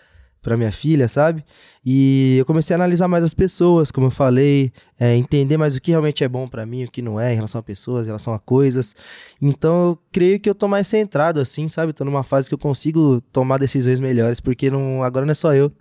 pra 0.43 0.57
minha 0.57 0.73
filha, 0.73 1.07
sabe? 1.07 1.45
E 1.85 2.37
eu 2.39 2.47
comecei 2.47 2.75
a 2.75 2.79
analisar 2.79 3.09
mais 3.09 3.23
as 3.23 3.35
pessoas, 3.35 3.91
como 3.91 4.07
eu 4.07 4.11
falei, 4.11 4.73
é, 4.99 5.15
entender 5.17 5.57
mais 5.57 5.77
o 5.77 5.81
que 5.81 5.91
realmente 5.91 6.25
é 6.25 6.29
bom 6.29 6.49
pra 6.49 6.65
mim, 6.65 6.85
o 6.85 6.91
que 6.91 7.03
não 7.03 7.21
é, 7.21 7.33
em 7.33 7.37
relação 7.37 7.59
a 7.59 7.63
pessoas, 7.63 8.07
em 8.07 8.09
relação 8.09 8.33
a 8.33 8.39
coisas. 8.39 8.95
Então 9.41 9.91
eu 9.91 9.99
creio 10.11 10.41
que 10.41 10.49
eu 10.49 10.55
tô 10.55 10.67
mais 10.67 10.89
centrado, 10.89 11.41
assim, 11.41 11.69
sabe? 11.69 11.93
Tô 11.93 12.05
numa 12.05 12.23
fase 12.23 12.49
que 12.49 12.55
eu 12.55 12.59
consigo 12.59 13.21
tomar 13.33 13.59
decisões 13.59 14.01
melhores, 14.01 14.41
porque 14.41 14.71
não, 14.71 15.03
agora 15.03 15.27
não 15.27 15.33
é 15.33 15.35
só 15.35 15.55
eu. 15.55 15.73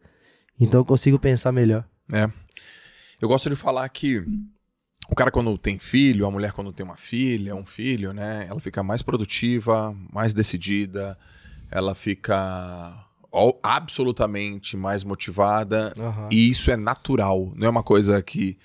Então 0.60 0.82
eu 0.82 0.86
consigo 0.86 1.18
pensar 1.18 1.52
melhor. 1.52 1.86
É. 2.12 2.30
Eu 3.22 3.28
gosto 3.28 3.50
de 3.50 3.56
falar 3.56 3.88
que 3.90 4.26
o 5.10 5.16
cara 5.16 5.32
quando 5.32 5.58
tem 5.58 5.80
filho, 5.80 6.26
a 6.26 6.32
mulher 6.32 6.52
quando 6.52 6.72
tem 6.72 6.86
uma 6.86 6.98
filha, 6.98 7.56
um 7.56 7.66
filho, 7.66 8.14
né? 8.14 8.46
Ela 8.50 8.60
fica 8.60 8.84
mais 8.84 9.02
produtiva, 9.02 9.96
mais 10.14 10.34
decidida, 10.34 11.18
ela 11.72 11.96
fica 11.96 13.09
absolutamente 13.64 14.76
mais 14.78 15.04
motivada. 15.04 15.94
E 16.32 16.50
isso 16.50 16.72
é 16.72 16.78
natural, 16.78 17.52
não 17.56 17.68
é 17.68 17.70
uma 17.70 17.84
coisa 17.84 18.22
que 18.22 18.58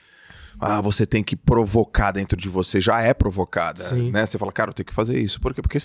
ah, 0.61 0.81
você 0.81 1.05
tem 1.07 1.23
que 1.23 1.37
provocar 1.37 2.13
dentro 2.13 2.37
de 2.39 2.49
você, 2.49 2.81
já 2.81 3.01
é 3.01 3.13
provocada, 3.13 3.83
Sim. 3.83 4.11
né? 4.11 4.25
Você 4.25 4.39
fala, 4.39 4.53
cara, 4.53 4.71
eu 4.71 4.75
tenho 4.75 4.87
que 4.87 4.95
fazer 4.95 5.19
isso. 5.19 5.41
Por 5.41 5.55
quê? 5.55 5.61
Porque, 5.63 5.79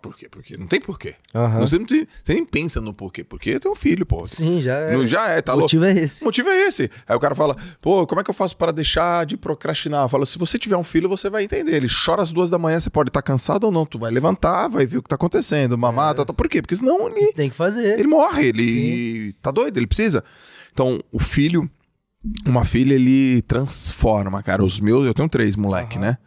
por 0.00 0.16
quê? 0.16 0.28
Porque 0.28 0.56
não 0.56 0.66
tem 0.66 0.80
porquê. 0.80 1.14
Aham. 1.34 1.60
Você, 1.60 1.78
não 1.78 1.86
tem- 1.86 2.06
você 2.24 2.34
nem 2.34 2.44
pensa 2.44 2.80
no 2.80 2.92
porquê. 2.92 3.22
Porque 3.24 3.50
eu 3.50 3.60
tenho 3.60 3.72
um 3.72 3.76
filho, 3.76 4.04
pô. 4.04 4.26
Sim, 4.26 4.60
já 4.62 4.74
é. 4.74 4.92
Não, 4.96 5.06
já 5.06 5.28
é, 5.28 5.40
tá 5.40 5.52
o 5.52 5.56
louco. 5.56 5.64
motivo 5.64 5.84
é 5.84 5.92
esse. 5.92 6.22
O 6.22 6.26
motivo 6.26 6.48
é 6.48 6.66
esse. 6.68 6.90
Aí 7.06 7.16
o 7.16 7.20
cara 7.20 7.34
fala, 7.34 7.56
pô, 7.80 8.06
como 8.06 8.20
é 8.20 8.24
que 8.24 8.30
eu 8.30 8.34
faço 8.34 8.56
para 8.56 8.72
deixar 8.72 9.24
de 9.24 9.36
procrastinar? 9.36 10.04
Eu 10.04 10.08
falo, 10.08 10.26
se 10.26 10.38
você 10.38 10.58
tiver 10.58 10.76
um 10.76 10.84
filho, 10.84 11.08
você 11.08 11.30
vai 11.30 11.44
entender. 11.44 11.74
Ele 11.76 11.88
chora 11.88 12.22
às 12.22 12.32
duas 12.32 12.50
da 12.50 12.58
manhã, 12.58 12.78
você 12.80 12.90
pode 12.90 13.10
estar 13.10 13.22
cansado 13.22 13.64
ou 13.64 13.72
não. 13.72 13.86
Tu 13.86 13.98
vai 13.98 14.10
levantar, 14.10 14.68
vai 14.68 14.84
ver 14.86 14.98
o 14.98 15.02
que 15.02 15.08
tá 15.08 15.14
acontecendo, 15.16 15.76
mamar, 15.78 16.14
tá, 16.14 16.24
tá. 16.24 16.32
Por 16.32 16.48
quê? 16.48 16.60
Porque 16.60 16.76
senão 16.76 17.08
ele, 17.08 17.32
Tem 17.32 17.48
que 17.50 17.56
fazer. 17.56 17.98
ele 17.98 18.08
morre, 18.08 18.46
ele 18.48 19.32
tá 19.40 19.50
doido, 19.50 19.76
ele 19.78 19.86
precisa. 19.86 20.22
Então, 20.72 21.02
o 21.10 21.18
filho, 21.18 21.68
uma 22.46 22.64
filha, 22.64 22.94
ele 22.94 23.42
transforma, 23.42 24.42
cara. 24.42 24.64
Os 24.64 24.80
meus, 24.80 25.06
eu 25.06 25.14
tenho 25.14 25.28
três, 25.28 25.56
moleque, 25.56 25.98
né? 25.98 26.18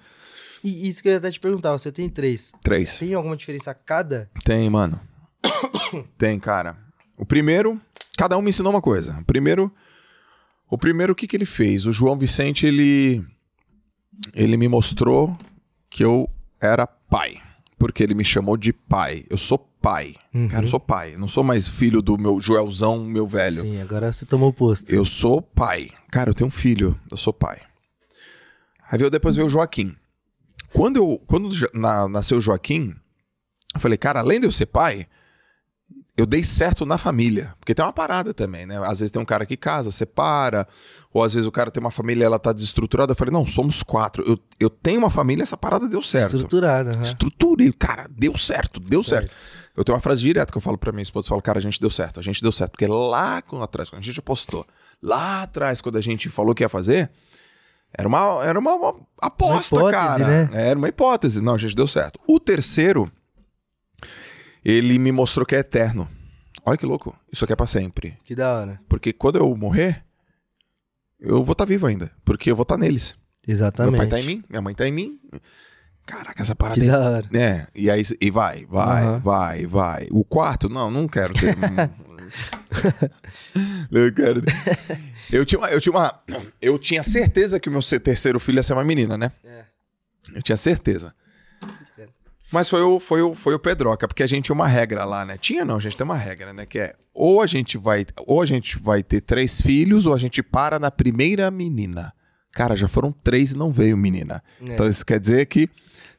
E 0.64 0.88
isso 0.88 1.02
que 1.02 1.10
eu 1.10 1.14
ia 1.14 1.18
até 1.18 1.32
te 1.32 1.40
perguntar, 1.40 1.72
você 1.72 1.92
tem 1.92 2.08
três. 2.08 2.52
Três. 2.62 3.00
Tem 3.00 3.14
alguma 3.14 3.36
diferença 3.36 3.72
a 3.72 3.74
cada? 3.74 4.30
Tem, 4.44 4.70
mano. 4.70 5.00
Tem, 6.18 6.40
cara. 6.40 6.78
O 7.18 7.26
primeiro, 7.26 7.82
cada 8.18 8.38
um 8.38 8.42
me 8.42 8.50
ensinou 8.50 8.72
uma 8.72 8.82
coisa. 8.82 9.18
O 9.20 9.26
primeiro, 9.26 9.74
o 10.70 10.78
primeiro 10.78 11.14
o 11.14 11.16
que 11.16 11.28
que 11.28 11.36
ele 11.36 11.46
fez? 11.46 11.86
O 11.86 11.92
João 11.92 12.18
Vicente, 12.18 12.66
ele 12.66 13.26
ele 14.34 14.56
me 14.56 14.68
mostrou 14.68 15.36
que 15.90 16.04
eu 16.04 16.30
era 16.60 16.86
pai, 16.86 17.42
porque 17.78 18.04
ele 18.04 18.14
me 18.14 18.24
chamou 18.24 18.56
de 18.56 18.72
pai. 18.72 19.26
Eu 19.30 19.38
sou 19.38 19.71
pai. 19.82 20.16
Cara, 20.50 20.64
eu 20.64 20.68
sou 20.68 20.80
pai. 20.80 21.16
Não 21.18 21.28
sou 21.28 21.44
mais 21.44 21.68
filho 21.68 22.02
do 22.02 22.18
meu 22.18 22.40
Joelzão, 22.40 23.04
meu 23.04 23.28
velho. 23.28 23.62
Sim, 23.62 23.82
agora 23.82 24.12
você 24.14 24.26
tomou 24.26 24.50
o 24.50 24.54
posto. 24.54 24.90
Eu 24.94 25.04
sou 25.04 25.42
pai. 25.42 25.90
Cara, 26.12 26.30
eu 26.30 26.34
tenho 26.34 26.48
um 26.48 26.52
filho, 26.52 27.00
eu 27.10 27.18
sou 27.18 27.34
pai. 27.34 27.60
Aí 28.90 28.98
veio, 28.98 29.10
depois 29.10 29.36
veio 29.36 29.48
o 29.48 29.50
Joaquim. 29.50 29.96
Quando, 30.74 30.98
eu, 30.98 31.22
quando 31.28 31.50
na- 31.74 32.08
nasceu 32.08 32.38
o 32.38 32.42
Joaquim, 32.42 32.94
eu 33.74 33.80
falei, 33.80 33.98
cara, 33.98 34.20
além 34.20 34.40
de 34.40 34.46
eu 34.48 34.52
ser 34.52 34.66
pai, 34.68 35.08
eu 36.18 36.26
dei 36.26 36.44
certo 36.44 36.86
na 36.86 36.98
família. 36.98 37.54
Porque 37.60 37.74
tem 37.74 37.84
uma 37.84 37.94
parada 37.94 38.34
também, 38.34 38.66
né? 38.66 38.78
Às 38.86 39.00
vezes 39.00 39.12
tem 39.12 39.22
um 39.22 39.26
cara 39.26 39.46
que 39.46 39.56
casa, 39.58 39.92
separa, 39.92 40.68
ou 41.14 41.24
às 41.24 41.34
vezes 41.34 41.48
o 41.48 41.52
cara 41.52 41.72
tem 41.72 41.82
uma 41.82 41.90
família 41.92 42.26
ela 42.26 42.38
tá 42.38 42.52
desestruturada. 42.54 43.14
Eu 43.14 43.16
falei, 43.16 43.34
não, 43.34 43.48
somos 43.48 43.82
quatro. 43.82 44.24
Eu, 44.28 44.38
eu 44.60 44.70
tenho 44.70 45.00
uma 45.00 45.10
família, 45.10 45.42
essa 45.44 45.58
parada 45.58 45.88
deu 45.88 46.02
certo. 46.02 46.36
Estruturada. 46.36 46.92
aham. 46.94 47.02
Estruturei, 47.02 47.72
cara, 47.74 48.08
deu 48.10 48.38
certo, 48.38 48.80
deu 48.80 49.02
certo. 49.04 49.30
Certo. 49.32 49.61
Eu 49.76 49.84
tenho 49.84 49.96
uma 49.96 50.02
frase 50.02 50.22
direta 50.22 50.52
que 50.52 50.58
eu 50.58 50.62
falo 50.62 50.78
pra 50.78 50.92
minha 50.92 51.04
esposa, 51.04 51.26
eu 51.26 51.30
falo, 51.30 51.42
cara, 51.42 51.60
a 51.60 51.62
gente 51.62 51.80
deu 51.80 51.90
certo, 51.90 52.20
a 52.20 52.24
gente 52.24 52.42
deu 52.42 52.52
certo, 52.52 52.72
porque 52.72 52.88
lá 52.88 53.38
atrás, 53.64 53.90
quando 53.90 54.02
a 54.02 54.06
gente 54.06 54.20
apostou, 54.20 54.66
lá 55.02 55.44
atrás, 55.44 55.80
quando 55.82 55.98
a 55.98 56.02
gente 56.02 56.28
falou 56.30 56.54
que 56.54 56.64
ia 56.64 56.70
fazer, 56.70 57.10
era 57.94 58.08
uma, 58.08 58.44
era 58.44 58.60
uma, 58.60 58.74
uma 58.74 58.96
aposta, 59.22 59.76
Uma 59.76 59.92
cara. 59.92 60.28
né? 60.28 60.50
Era 60.70 60.78
uma 60.78 60.88
hipótese, 60.90 61.42
não, 61.42 61.56
a 61.56 61.58
gente 61.58 61.76
deu 61.76 61.88
certo. 61.88 62.20
O 62.28 62.40
terceiro, 62.40 63.12
ele 64.64 64.98
me 65.00 65.12
mostrou 65.12 65.46
que 65.46 65.56
é 65.56 65.60
eterno. 65.60 66.08
Olha 66.66 66.78
que 66.78 66.86
louco, 66.86 67.16
isso 67.32 67.44
aqui 67.44 67.54
é 67.54 67.56
pra 67.56 67.66
sempre. 67.66 68.18
Que 68.24 68.36
da 68.36 68.54
hora. 68.54 68.80
Porque 68.88 69.12
quando 69.12 69.38
eu 69.38 69.56
morrer, 69.56 70.04
eu 71.20 71.44
vou 71.44 71.54
estar 71.54 71.66
vivo 71.66 71.88
ainda, 71.88 72.12
porque 72.24 72.52
eu 72.52 72.56
vou 72.56 72.64
estar 72.64 72.78
neles. 72.78 73.18
Exatamente. 73.48 73.92
Meu 73.94 74.00
pai 74.00 74.08
tá 74.08 74.20
em 74.20 74.26
mim, 74.26 74.44
minha 74.48 74.62
mãe 74.62 74.76
tá 74.76 74.88
em 74.88 74.92
mim. 74.92 75.20
Caraca, 76.06 76.42
essa 76.42 76.56
parada 76.56 76.80
Que 76.80 76.86
aí. 76.86 76.92
da 76.92 77.00
hora. 77.00 77.26
É, 77.34 77.68
e 77.76 77.90
aí 77.90 78.02
e 78.20 78.32
vai, 78.32 78.66
vai, 78.66 79.04
Aham. 79.04 79.20
vai, 79.20 79.66
vai. 79.66 80.08
O 80.12 80.26
quarto, 80.26 80.68
não, 80.68 80.92
não 80.92 81.08
quero 81.08 81.34
ter. 81.34 81.56
eu 83.92 84.14
quero. 84.14 84.42
Eu 85.32 85.46
tinha, 85.46 85.62
eu 85.68 85.80
tinha 85.80 85.94
uma. 85.94 86.20
Eu 86.62 86.80
tinha 86.80 87.04
certeza 87.04 87.60
que 87.60 87.70
o 87.70 87.72
meu 87.72 87.82
terceiro 87.82 88.40
filho 88.40 88.58
ia 88.58 88.64
ser 88.64 88.74
uma 88.74 88.84
menina, 88.84 89.18
né? 89.18 89.32
Eu 90.34 90.42
tinha 90.42 90.58
certeza. 90.58 91.14
Mas 92.52 92.70
foi 92.70 92.82
o, 92.82 93.00
foi, 93.00 93.22
o, 93.22 93.34
foi 93.34 93.54
o 93.54 93.60
Pedroca, 93.60 94.06
porque 94.10 94.24
a 94.24 94.28
gente 94.28 94.46
tinha 94.46 94.56
uma 94.56 94.68
regra 94.68 95.06
lá, 95.06 95.24
né? 95.24 95.38
Tinha 95.38 95.64
não, 95.64 95.78
a 95.78 95.80
gente 95.80 95.96
tem 95.96 96.04
uma 96.04 96.18
regra, 96.18 96.52
né? 96.52 96.66
Que 96.66 96.80
é 96.80 96.96
ou 97.14 97.42
a 97.42 97.48
gente 97.48 97.78
vai, 97.78 98.06
ou 98.28 98.42
a 98.42 98.46
gente 98.46 98.78
vai 98.78 99.02
ter 99.02 99.22
três 99.22 99.62
filhos, 99.62 100.06
ou 100.06 100.14
a 100.14 100.18
gente 100.18 100.44
para 100.44 100.78
na 100.78 100.92
primeira 100.92 101.50
menina. 101.50 102.12
Cara, 102.52 102.76
já 102.76 102.90
foram 102.90 103.14
três 103.14 103.54
e 103.54 103.58
não 103.58 103.72
veio 103.72 103.96
menina. 103.96 104.44
É. 104.62 104.74
Então 104.74 104.86
isso 104.86 105.06
quer 105.06 105.18
dizer 105.20 105.46
que, 105.46 105.70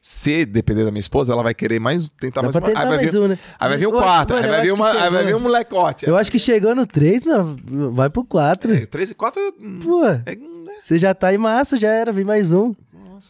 se 0.05 0.45
depender 0.45 0.83
da 0.83 0.91
minha 0.91 0.99
esposa, 0.99 1.31
ela 1.31 1.41
vai 1.41 1.53
querer 1.53 1.79
mais. 1.79 2.09
Tentar 2.09 2.41
Dá 2.41 2.47
mais 2.47 2.55
uma. 2.57 2.61
tentar 2.67 2.79
Aí 2.81 2.87
vai, 2.87 2.97
mais 2.97 3.11
vir, 3.13 3.19
um, 3.19 3.27
né? 3.29 3.39
aí 3.57 3.69
vai 3.69 3.77
vir 3.77 3.87
acho- 3.87 3.93
quarto, 3.93 4.33
aí 4.33 4.47
vai 4.49 4.61
vir, 4.61 4.73
uma, 4.73 4.91
aí 4.91 5.09
vai 5.09 5.23
vir 5.25 5.33
um 5.33 5.39
molecote. 5.39 6.05
Eu 6.05 6.17
acho 6.17 6.29
que 6.29 6.37
no 6.75 6.85
3, 6.85 7.23
meu, 7.23 7.55
vai 7.93 8.09
pro 8.09 8.25
4. 8.25 8.73
É, 8.73 8.85
três 8.85 9.11
e 9.11 9.15
quatro. 9.15 9.41
Pô, 9.81 10.05
é, 10.05 10.21
né? 10.35 10.73
você 10.77 10.99
já 10.99 11.13
tá 11.13 11.33
em 11.33 11.37
massa, 11.37 11.79
já 11.79 11.87
era, 11.87 12.11
vem 12.11 12.25
mais 12.25 12.51
um. 12.51 12.75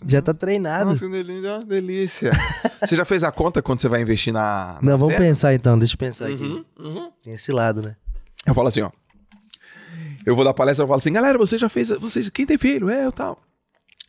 já 0.03 0.19
tá 0.19 0.33
treinado. 0.33 0.89
Nossa, 0.89 1.05
que 1.05 1.11
delícia. 1.65 2.31
você 2.83 2.95
já 2.95 3.05
fez 3.05 3.23
a 3.23 3.31
conta 3.31 3.61
quando 3.61 3.79
você 3.79 3.87
vai 3.87 4.01
investir 4.01 4.33
na. 4.33 4.79
na 4.81 4.91
Não, 4.93 4.97
vamos 4.97 5.13
terra? 5.13 5.25
pensar 5.27 5.53
então, 5.53 5.77
deixa 5.77 5.93
eu 5.93 5.99
pensar 5.99 6.25
aqui. 6.25 6.41
Uhum, 6.43 6.65
uhum. 6.79 7.11
Tem 7.23 7.33
esse 7.35 7.51
lado, 7.51 7.83
né? 7.83 7.95
Eu 8.47 8.55
falo 8.55 8.67
assim, 8.69 8.81
ó. 8.81 8.89
Eu 10.25 10.35
vou 10.35 10.43
dar 10.43 10.55
palestra, 10.55 10.83
eu 10.83 10.87
falo 10.87 10.97
assim, 10.97 11.13
galera, 11.13 11.37
você 11.37 11.55
já 11.59 11.69
fez. 11.69 11.89
Você, 11.89 12.31
quem 12.31 12.47
tem 12.47 12.57
filho? 12.57 12.89
É, 12.89 13.05
eu 13.05 13.11
tal. 13.11 13.37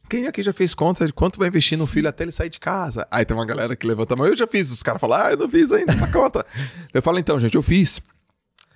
Quem 0.08 0.26
aqui 0.26 0.42
já 0.42 0.52
fez 0.52 0.74
conta 0.74 1.06
de 1.06 1.12
quanto 1.12 1.38
vai 1.38 1.48
investir 1.48 1.76
no 1.78 1.86
filho 1.86 2.08
até 2.08 2.24
ele 2.24 2.32
sair 2.32 2.50
de 2.50 2.60
casa? 2.60 3.06
Aí 3.10 3.24
tem 3.24 3.36
uma 3.36 3.46
galera 3.46 3.74
que 3.74 3.86
levanta 3.86 4.14
a 4.14 4.16
mão, 4.16 4.26
eu 4.26 4.36
já 4.36 4.46
fiz. 4.46 4.70
Os 4.70 4.82
caras 4.82 5.00
falam, 5.00 5.18
ah, 5.20 5.30
eu 5.32 5.36
não 5.38 5.48
fiz 5.48 5.72
ainda 5.72 5.92
essa 5.92 6.06
conta. 6.08 6.44
eu 6.92 7.02
falo, 7.02 7.18
então, 7.18 7.38
gente, 7.40 7.54
eu 7.54 7.62
fiz. 7.62 8.00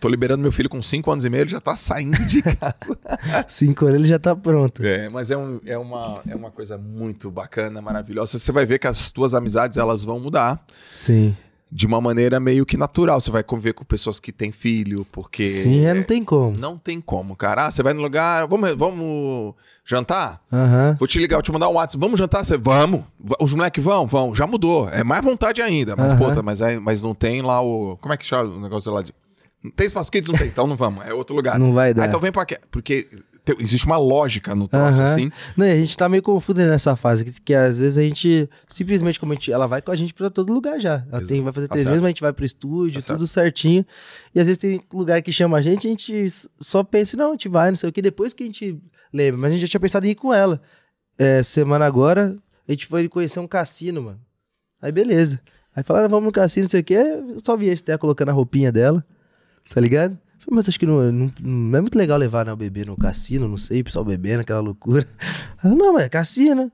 Tô 0.01 0.09
liberando 0.09 0.41
meu 0.43 0.53
filho 0.53 0.69
com 0.69 0.81
5 0.81 1.11
anos 1.11 1.25
e 1.25 1.31
meio, 1.31 1.43
ele 1.43 1.51
já 1.51 1.61
tá 1.61 1.75
saindo 1.75 2.17
de 2.27 2.41
casa. 2.57 3.45
Cinco 3.49 3.85
anos 3.87 3.99
ele 3.99 4.09
já 4.09 4.19
tá 4.19 4.35
pronto. 4.35 4.81
É, 4.85 5.09
mas 5.09 5.31
é, 5.33 5.37
um- 5.37 5.61
é, 5.67 5.77
uma, 5.77 6.23
é 6.29 6.37
uma 6.37 6.53
coisa 6.53 6.79
muito 6.79 7.31
bacana, 7.33 7.83
maravilhosa. 7.83 8.39
Você 8.39 8.53
vai 8.53 8.65
ver 8.65 8.79
que 8.79 8.87
as 8.87 9.11
tuas 9.11 9.35
amizades, 9.35 9.77
elas 9.77 10.05
vão 10.05 10.21
mudar 10.21 10.65
Sim. 10.89 11.37
De 11.71 11.87
uma 11.87 12.01
maneira 12.01 12.39
meio 12.41 12.65
que 12.67 12.77
natural. 12.77 13.21
Você 13.21 13.31
vai 13.31 13.43
conviver 13.43 13.73
com 13.75 13.85
pessoas 13.85 14.19
que 14.19 14.33
têm 14.33 14.51
filho, 14.53 15.07
porque... 15.13 15.45
Sim, 15.45 15.85
é, 15.85 15.95
não 15.95 16.03
tem 16.03 16.25
como. 16.25 16.57
Não 16.59 16.79
tem 16.79 17.01
como, 17.01 17.37
cara. 17.37 17.67
Ah, 17.67 17.71
você 17.71 17.83
vai 17.83 17.93
no 17.95 18.03
lugar, 18.03 18.47
vamos, 18.47 18.71
vamos 18.75 19.55
jantar? 19.85 20.41
Aham. 20.53 20.97
Vou 20.99 21.07
te 21.09 21.19
ligar, 21.19 21.37
vou 21.37 21.43
te 21.43 21.53
mandar 21.53 21.69
um 21.69 21.75
WhatsApp. 21.75 22.01
Vamos 22.01 22.19
jantar? 22.19 22.45
Você, 22.45 22.57
vamos. 22.57 23.03
Va- 23.19 23.37
Os 23.41 23.55
moleques 23.55 23.83
vão? 23.85 24.07
Vão. 24.07 24.35
Já 24.35 24.47
mudou. 24.47 24.89
É 24.89 25.03
mais 25.05 25.25
vontade 25.25 25.61
ainda. 25.63 25.95
Mas, 25.97 26.13
Aham. 26.13 26.19
puta, 26.29 26.43
mas, 26.43 26.63
aí- 26.63 26.79
mas 26.81 27.03
não 27.03 27.15
tem 27.15 27.43
lá 27.43 27.61
o... 27.63 27.97
Como 28.01 28.13
é 28.13 28.17
que 28.17 28.25
chama 28.27 28.45
o 28.57 28.61
negócio 28.61 28.93
lá 28.93 29.03
de... 29.03 29.15
Não 29.63 29.71
tem 29.73 29.87
espaço 29.87 30.11
kids? 30.13 30.31
Não 30.31 30.39
tem. 30.39 30.47
Então 30.49 30.67
não 30.67 30.77
vamos. 30.77 31.05
É 31.07 31.13
outro 31.13 31.35
lugar. 31.35 31.59
Não 31.59 31.73
vai 31.73 31.93
dar. 31.93 32.05
Ah, 32.05 32.07
então 32.07 32.21
vem 32.21 32.31
pra 32.31 32.47
quê? 32.47 32.59
Porque 32.71 33.09
te- 33.45 33.57
existe 33.59 33.87
uma 33.87 33.97
lógica 33.97 34.55
no 34.55 34.69
troço, 34.69 35.03
assim. 35.03 35.31
Não, 35.57 35.67
a 35.67 35.75
gente 35.75 35.97
tá 35.97 36.09
meio 36.09 36.23
confuso 36.23 36.59
nessa 36.59 36.95
fase, 36.95 37.25
que, 37.25 37.33
que 37.41 37.55
às 37.55 37.79
vezes 37.81 37.99
a 37.99 38.03
gente, 38.03 38.49
simplesmente 38.69 39.19
como 39.19 39.33
a 39.33 39.35
gente, 39.35 39.51
ela 39.53 39.67
vai 39.67 39.83
com 39.83 39.91
a 39.91 39.97
gente 39.97 40.15
pra 40.15 40.31
todo 40.31 40.53
lugar 40.53 40.81
já. 40.81 41.05
Ela 41.11 41.27
tem, 41.27 41.43
vai 41.43 41.53
fazer 41.53 41.67
Tá 41.67 41.73
três 41.75 41.83
certo. 41.85 41.91
meses, 41.93 42.03
mas 42.03 42.07
a 42.07 42.11
gente 42.11 42.21
vai 42.21 42.33
pro 42.33 42.45
estúdio, 42.45 43.03
Tá 43.03 43.15
tudo 43.15 43.27
certinho. 43.27 43.85
E 44.33 44.39
às 44.39 44.47
vezes 44.47 44.59
tem 44.59 44.81
lugar 44.93 45.21
que 45.23 45.33
chama 45.33 45.57
a 45.59 45.63
gente, 45.63 45.87
a 45.89 45.91
gente 45.91 46.29
só 46.61 46.85
pensa, 46.85 47.17
não, 47.17 47.31
a 47.31 47.33
gente 47.33 47.49
vai, 47.49 47.71
não 47.71 47.77
sei 47.77 47.89
o 47.89 47.93
que, 47.93 48.01
depois 48.01 48.33
que 48.33 48.45
a 48.45 48.47
gente 48.47 48.81
lembra. 49.13 49.41
Mas 49.41 49.51
a 49.51 49.55
gente 49.55 49.63
já 49.63 49.69
tinha 49.69 49.81
pensado 49.81 50.07
em 50.07 50.11
ir 50.11 50.15
com 50.15 50.33
ela. 50.33 50.61
É, 51.19 51.43
semana 51.43 51.85
agora, 51.85 52.37
a 52.69 52.71
gente 52.71 52.87
foi 52.87 53.09
conhecer 53.09 53.41
um 53.41 53.47
cassino, 53.49 54.03
mano. 54.03 54.21
Aí 54.81 54.93
beleza. 54.93 55.41
Aí 55.75 55.83
falaram, 55.83 56.09
vamos 56.09 56.27
no 56.27 56.33
cassino, 56.33 56.65
não 56.65 56.71
sei 56.71 56.81
o 56.81 56.85
que. 56.85 56.95
Eu 56.95 57.39
só 57.45 57.57
vi 57.57 57.69
a 57.71 57.73
Esther 57.73 57.99
colocando 57.99 58.29
a 58.29 58.33
roupinha 58.33 58.71
dela, 58.71 59.05
tá 59.73 59.81
ligado? 59.81 60.19
Mas 60.51 60.69
acho 60.69 60.81
que 60.81 60.87
não, 60.87 61.13
não, 61.13 61.33
não 61.41 61.79
é 61.79 61.81
muito 61.81 61.99
legal 61.99 62.19
levar 62.19 62.47
né, 62.47 62.53
o 62.53 62.57
bebê 62.57 62.85
no 62.85 62.97
cassino, 62.97 63.47
não 63.47 63.59
sei, 63.59 63.83
o 63.83 63.85
pessoal 63.85 64.05
bebendo, 64.05 64.41
aquela 64.41 64.61
loucura. 64.61 65.07
Ela, 65.63 65.75
não, 65.75 65.93
mas 65.93 66.05
é 66.05 66.09
cassino. 66.09 66.73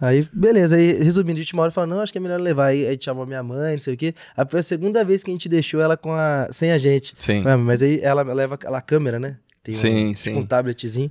Aí, 0.00 0.26
beleza. 0.32 0.76
Aí, 0.76 0.92
resumindo, 0.92 1.38
a 1.38 1.42
gente 1.42 1.52
uma 1.52 1.64
hora 1.64 1.72
falou, 1.72 1.90
não, 1.90 2.00
acho 2.00 2.12
que 2.12 2.18
é 2.18 2.20
melhor 2.20 2.40
levar. 2.40 2.66
Aí 2.66 2.86
a 2.86 2.92
gente 2.92 3.04
chamou 3.04 3.26
minha 3.26 3.42
mãe, 3.42 3.72
não 3.72 3.78
sei 3.78 3.94
o 3.94 3.96
quê. 3.96 4.14
Aí 4.36 4.46
foi 4.48 4.60
a 4.60 4.62
segunda 4.62 5.04
vez 5.04 5.22
que 5.22 5.30
a 5.30 5.34
gente 5.34 5.48
deixou 5.48 5.80
ela 5.80 5.96
com 5.96 6.12
a, 6.12 6.48
sem 6.50 6.70
a 6.70 6.78
gente. 6.78 7.14
Sim. 7.18 7.42
Mas 7.64 7.82
aí 7.82 8.00
ela 8.00 8.22
leva 8.22 8.54
aquela 8.54 8.80
câmera, 8.80 9.18
né? 9.18 9.36
Tem 9.62 9.74
um, 9.74 9.78
Sim, 9.78 10.12
tipo 10.12 10.36
sim. 10.36 10.36
um 10.36 10.46
tabletzinho. 10.46 11.10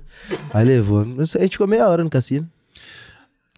Aí 0.52 0.64
levou. 0.64 1.00
A 1.00 1.24
gente 1.42 1.50
ficou 1.50 1.66
meia 1.66 1.88
hora 1.88 2.04
no 2.04 2.10
cassino. 2.10 2.48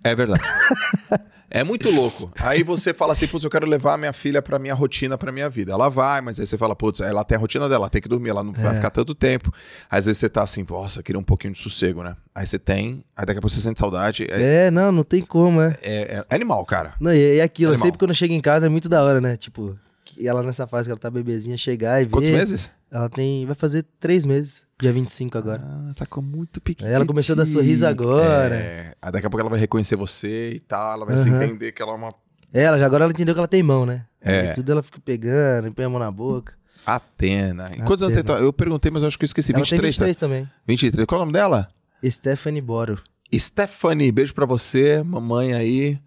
É 0.02 0.14
verdade. 0.14 0.42
É 1.58 1.64
muito 1.64 1.90
louco. 1.90 2.30
Aí 2.38 2.62
você 2.62 2.92
fala 2.92 3.12
assim, 3.14 3.26
putz, 3.26 3.44
eu 3.44 3.50
quero 3.50 3.66
levar 3.66 3.94
a 3.94 3.96
minha 3.96 4.12
filha 4.12 4.42
pra 4.42 4.58
minha 4.58 4.74
rotina, 4.74 5.16
pra 5.16 5.32
minha 5.32 5.48
vida. 5.48 5.72
Ela 5.72 5.88
vai, 5.88 6.20
mas 6.20 6.38
aí 6.38 6.46
você 6.46 6.58
fala, 6.58 6.76
putz, 6.76 7.00
ela 7.00 7.24
tem 7.24 7.36
a 7.36 7.40
rotina 7.40 7.68
dela, 7.68 7.82
ela 7.84 7.90
tem 7.90 8.02
que 8.02 8.08
dormir, 8.08 8.30
ela 8.30 8.42
não 8.44 8.52
vai 8.52 8.72
É. 8.72 8.74
ficar 8.76 8.90
tanto 8.90 9.14
tempo. 9.14 9.52
Às 9.90 10.06
vezes 10.06 10.18
você 10.18 10.28
tá 10.28 10.42
assim, 10.42 10.64
nossa, 10.68 10.98
eu 11.00 11.02
queria 11.02 11.18
um 11.18 11.24
pouquinho 11.24 11.52
de 11.52 11.58
sossego, 11.58 12.02
né? 12.02 12.14
Aí 12.34 12.46
você 12.46 12.58
tem, 12.58 13.04
aí 13.16 13.24
daqui 13.24 13.38
a 13.38 13.40
pouco 13.40 13.48
você 13.54 13.60
sente 13.60 13.80
saudade. 13.80 14.26
É, 14.30 14.66
É, 14.66 14.70
não, 14.70 14.90
não 14.92 15.02
tem 15.02 15.22
como, 15.22 15.60
é. 15.62 15.76
é- 15.82 16.24
é 16.28 16.34
animal, 16.34 16.64
cara. 16.66 16.94
Não, 17.00 17.12
e, 17.12 17.36
e 17.36 17.40
aquilo, 17.40 17.72
Animal. 17.72 17.86
sempre 17.86 17.98
quando 17.98 18.14
chega 18.14 18.34
em 18.34 18.40
casa 18.40 18.66
é 18.66 18.68
muito 18.68 18.88
da 18.88 19.02
hora, 19.02 19.20
né? 19.20 19.36
Tipo, 19.36 19.78
ela 20.22 20.42
nessa 20.42 20.66
fase 20.66 20.88
que 20.88 20.92
ela 20.92 21.00
tá 21.00 21.10
bebezinha, 21.10 21.56
chegar 21.56 22.00
e 22.00 22.04
ver. 22.04 22.10
Quantos 22.10 22.30
meses? 22.30 22.70
Ela 22.90 23.08
tem. 23.08 23.44
Vai 23.46 23.54
fazer 23.54 23.84
três 23.98 24.24
meses, 24.24 24.64
dia 24.80 24.92
25 24.92 25.36
agora. 25.36 25.62
Ah, 25.64 25.92
tá 25.96 26.06
com 26.06 26.22
muito 26.22 26.60
pequeno. 26.60 26.88
Aí 26.88 26.94
ela 26.94 27.04
começou 27.06 27.32
a 27.34 27.36
dar 27.36 27.46
sorriso 27.46 27.86
agora. 27.86 28.54
É, 28.54 28.94
aí 29.02 29.12
daqui 29.12 29.26
a 29.26 29.30
pouco 29.30 29.40
ela 29.40 29.50
vai 29.50 29.58
reconhecer 29.58 29.96
você 29.96 30.52
e 30.52 30.60
tal, 30.60 30.94
ela 30.94 31.06
vai 31.06 31.16
se 31.16 31.28
Aham. 31.28 31.42
entender 31.44 31.72
que 31.72 31.82
ela 31.82 31.92
é 31.92 31.94
uma 31.96 32.14
É, 32.54 32.62
Ela 32.62 32.78
já 32.78 32.86
agora 32.86 33.04
ela 33.04 33.12
entendeu 33.12 33.34
que 33.34 33.40
ela 33.40 33.48
tem 33.48 33.62
mão, 33.62 33.84
né? 33.84 34.06
É. 34.20 34.48
Aí 34.48 34.54
tudo 34.54 34.70
ela 34.72 34.82
fica 34.82 34.98
pegando, 35.04 35.72
põe 35.74 35.84
a 35.84 35.88
mão 35.88 35.98
na 35.98 36.10
boca. 36.10 36.54
Atena. 36.86 37.70
Em 37.74 37.78
quantos 37.84 38.02
anos 38.02 38.12
tem 38.14 38.20
Atena. 38.20 38.38
tua- 38.38 38.46
Eu 38.46 38.52
perguntei, 38.52 38.90
mas 38.90 39.02
eu 39.02 39.08
acho 39.08 39.18
que 39.18 39.24
eu 39.24 39.26
esqueci. 39.26 39.52
ela 39.52 39.62
23, 39.62 39.96
tem 39.96 40.06
23 40.06 40.16
tá? 40.16 40.20
também. 40.20 40.48
23. 40.66 41.06
Qual 41.06 41.18
é 41.18 41.22
o 41.22 41.24
nome 41.26 41.32
dela? 41.32 41.68
Stephanie 42.08 42.60
Boro. 42.62 43.02
Stephanie, 43.34 44.12
beijo 44.12 44.32
pra 44.32 44.46
você, 44.46 45.02
mamãe 45.02 45.52
aí. 45.52 45.98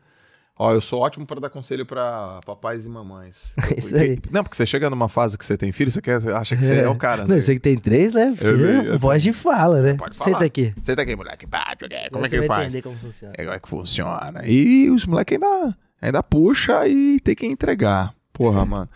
Ó, 0.61 0.73
eu 0.73 0.81
sou 0.81 0.99
ótimo 0.99 1.26
pra 1.26 1.40
dar 1.40 1.49
conselho 1.49 1.86
pra 1.86 2.41
papais 2.45 2.86
e 2.86 2.90
mamães. 2.90 3.49
É 3.72 3.80
isso 3.80 3.95
aí. 3.95 4.19
Não, 4.30 4.44
porque 4.44 4.57
você 4.57 4.65
chega 4.65 4.90
numa 4.90 5.07
fase 5.07 5.38
que 5.38 5.45
você 5.45 5.56
tem 5.57 5.72
filho, 5.72 5.90
você 5.90 6.02
quer, 6.02 6.15
acha 6.36 6.57
que 6.57 6.65
você 6.65 6.80
é, 6.81 6.90
o 6.90 6.95
cara. 6.95 7.22
Não, 7.26 7.36
né? 7.36 7.41
você 7.41 7.53
que 7.53 7.61
tem 7.61 7.77
três, 7.77 8.14
né? 8.14 8.36
Você, 8.38 8.49
Eu- 8.49 8.60
eu- 8.84 8.99
voz 8.99 9.23
de 9.23 9.31
fala, 9.31 9.81
né? 9.81 9.94
Pode 9.94 10.18
falar. 10.18 10.31
Senta 10.31 10.44
aqui. 10.44 10.73
Senta 10.84 11.02
aqui, 11.03 11.15
moleque. 11.15 11.45
Bate, 11.45 11.88
né? 11.90 12.10
Como 12.11 12.26
é 12.26 12.30
que 12.30 12.41
faz? 12.44 12.64
entender 12.68 12.81
como 12.81 12.98
funciona. 12.98 13.34
É 13.38 13.44
como 13.44 13.56
é 13.56 13.60
que 13.60 13.69
funciona. 13.69 14.41
E 14.45 14.90
os 14.90 15.06
moleques 15.06 15.36
ainda, 15.41 15.77
ainda 16.02 16.22
puxa 16.22 16.86
e 16.90 17.22
tem 17.22 17.36
que 17.36 17.45
entregar. 17.45 18.14
Porra, 18.34 18.65
mano. 18.68 18.90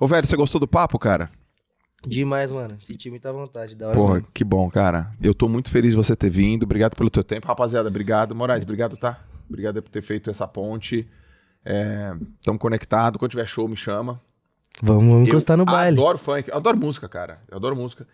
Ô, 0.00 0.06
velho, 0.06 0.26
você 0.26 0.36
gostou 0.36 0.58
do 0.58 0.66
papo, 0.66 0.98
cara? 0.98 1.28
Demais, 2.06 2.50
mano. 2.50 2.78
Senti 2.80 3.10
muita 3.10 3.30
vontade. 3.30 3.74
Da 3.74 3.88
hora. 3.88 3.94
Porra, 3.94 4.24
que 4.32 4.42
bom, 4.42 4.70
cara. 4.70 5.10
Eu 5.22 5.34
tô 5.34 5.48
muito 5.50 5.70
feliz 5.70 5.90
de 5.90 5.96
você 5.96 6.16
ter 6.16 6.30
vindo. 6.30 6.62
Obrigado 6.62 6.96
pelo 6.96 7.10
teu 7.10 7.22
tempo. 7.22 7.46
Rapaziada, 7.46 7.88
obrigado. 7.90 8.34
Moraes, 8.34 8.62
obrigado, 8.62 8.96
tá? 8.96 9.18
Obrigado 9.48 9.82
por 9.82 9.90
ter 9.90 10.02
feito 10.02 10.30
essa 10.30 10.46
ponte. 10.46 11.06
Estamos 12.40 12.60
conectados. 12.60 13.18
Quando 13.18 13.30
tiver 13.30 13.46
show, 13.46 13.68
me 13.68 13.76
chama. 13.76 14.20
Vamos, 14.82 15.12
vamos 15.12 15.28
encostar 15.28 15.56
no 15.56 15.62
eu 15.62 15.66
baile. 15.66 15.98
adoro 15.98 16.18
funk. 16.18 16.50
Adoro 16.52 16.76
música, 16.76 17.08
cara. 17.08 17.40
Eu 17.50 17.56
adoro 17.56 17.76
música. 17.76 18.06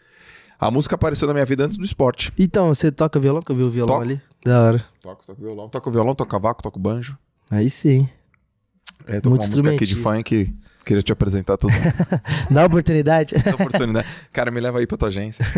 A 0.59 0.71
música 0.71 0.95
apareceu 0.95 1.27
na 1.27 1.33
minha 1.33 1.47
vida 1.47 1.65
antes 1.65 1.79
do 1.79 1.85
esporte. 1.85 2.33
Então, 2.39 2.69
você 2.69 2.93
toca 2.93 3.19
violão? 3.19 3.41
Que 3.41 3.51
eu 3.51 3.57
vi 3.57 3.63
o 3.63 3.71
violão 3.71 3.95
Toco. 3.95 4.03
ali? 4.05 4.21
Da 4.45 4.61
hora. 4.61 4.85
Toco, 5.01 5.25
toco 5.27 5.41
violão, 5.41 5.69
toco 5.71 5.91
violão, 5.91 6.15
toco 6.15 6.31
cavaco, 6.31 6.63
toco 6.63 6.79
banjo. 6.79 7.17
Aí 7.51 7.71
sim. 7.71 8.07
É, 9.07 9.21
tô 9.21 9.31
com 9.31 9.37
Muito 9.37 9.43
uma 9.45 9.51
música 9.51 9.71
aqui 9.71 9.87
de 9.87 9.97
funk. 9.97 10.55
Queria 10.85 11.03
te 11.03 11.13
apresentar 11.13 11.57
tudo. 11.57 11.73
Dá 12.51 12.67
oportunidade. 12.67 13.35
Essa 13.37 13.55
oportunidade. 13.55 14.07
Cara, 14.33 14.51
me 14.51 14.61
leva 14.61 14.79
aí 14.81 14.87
pra 14.87 14.99
tua 14.99 15.09
agência. 15.09 15.45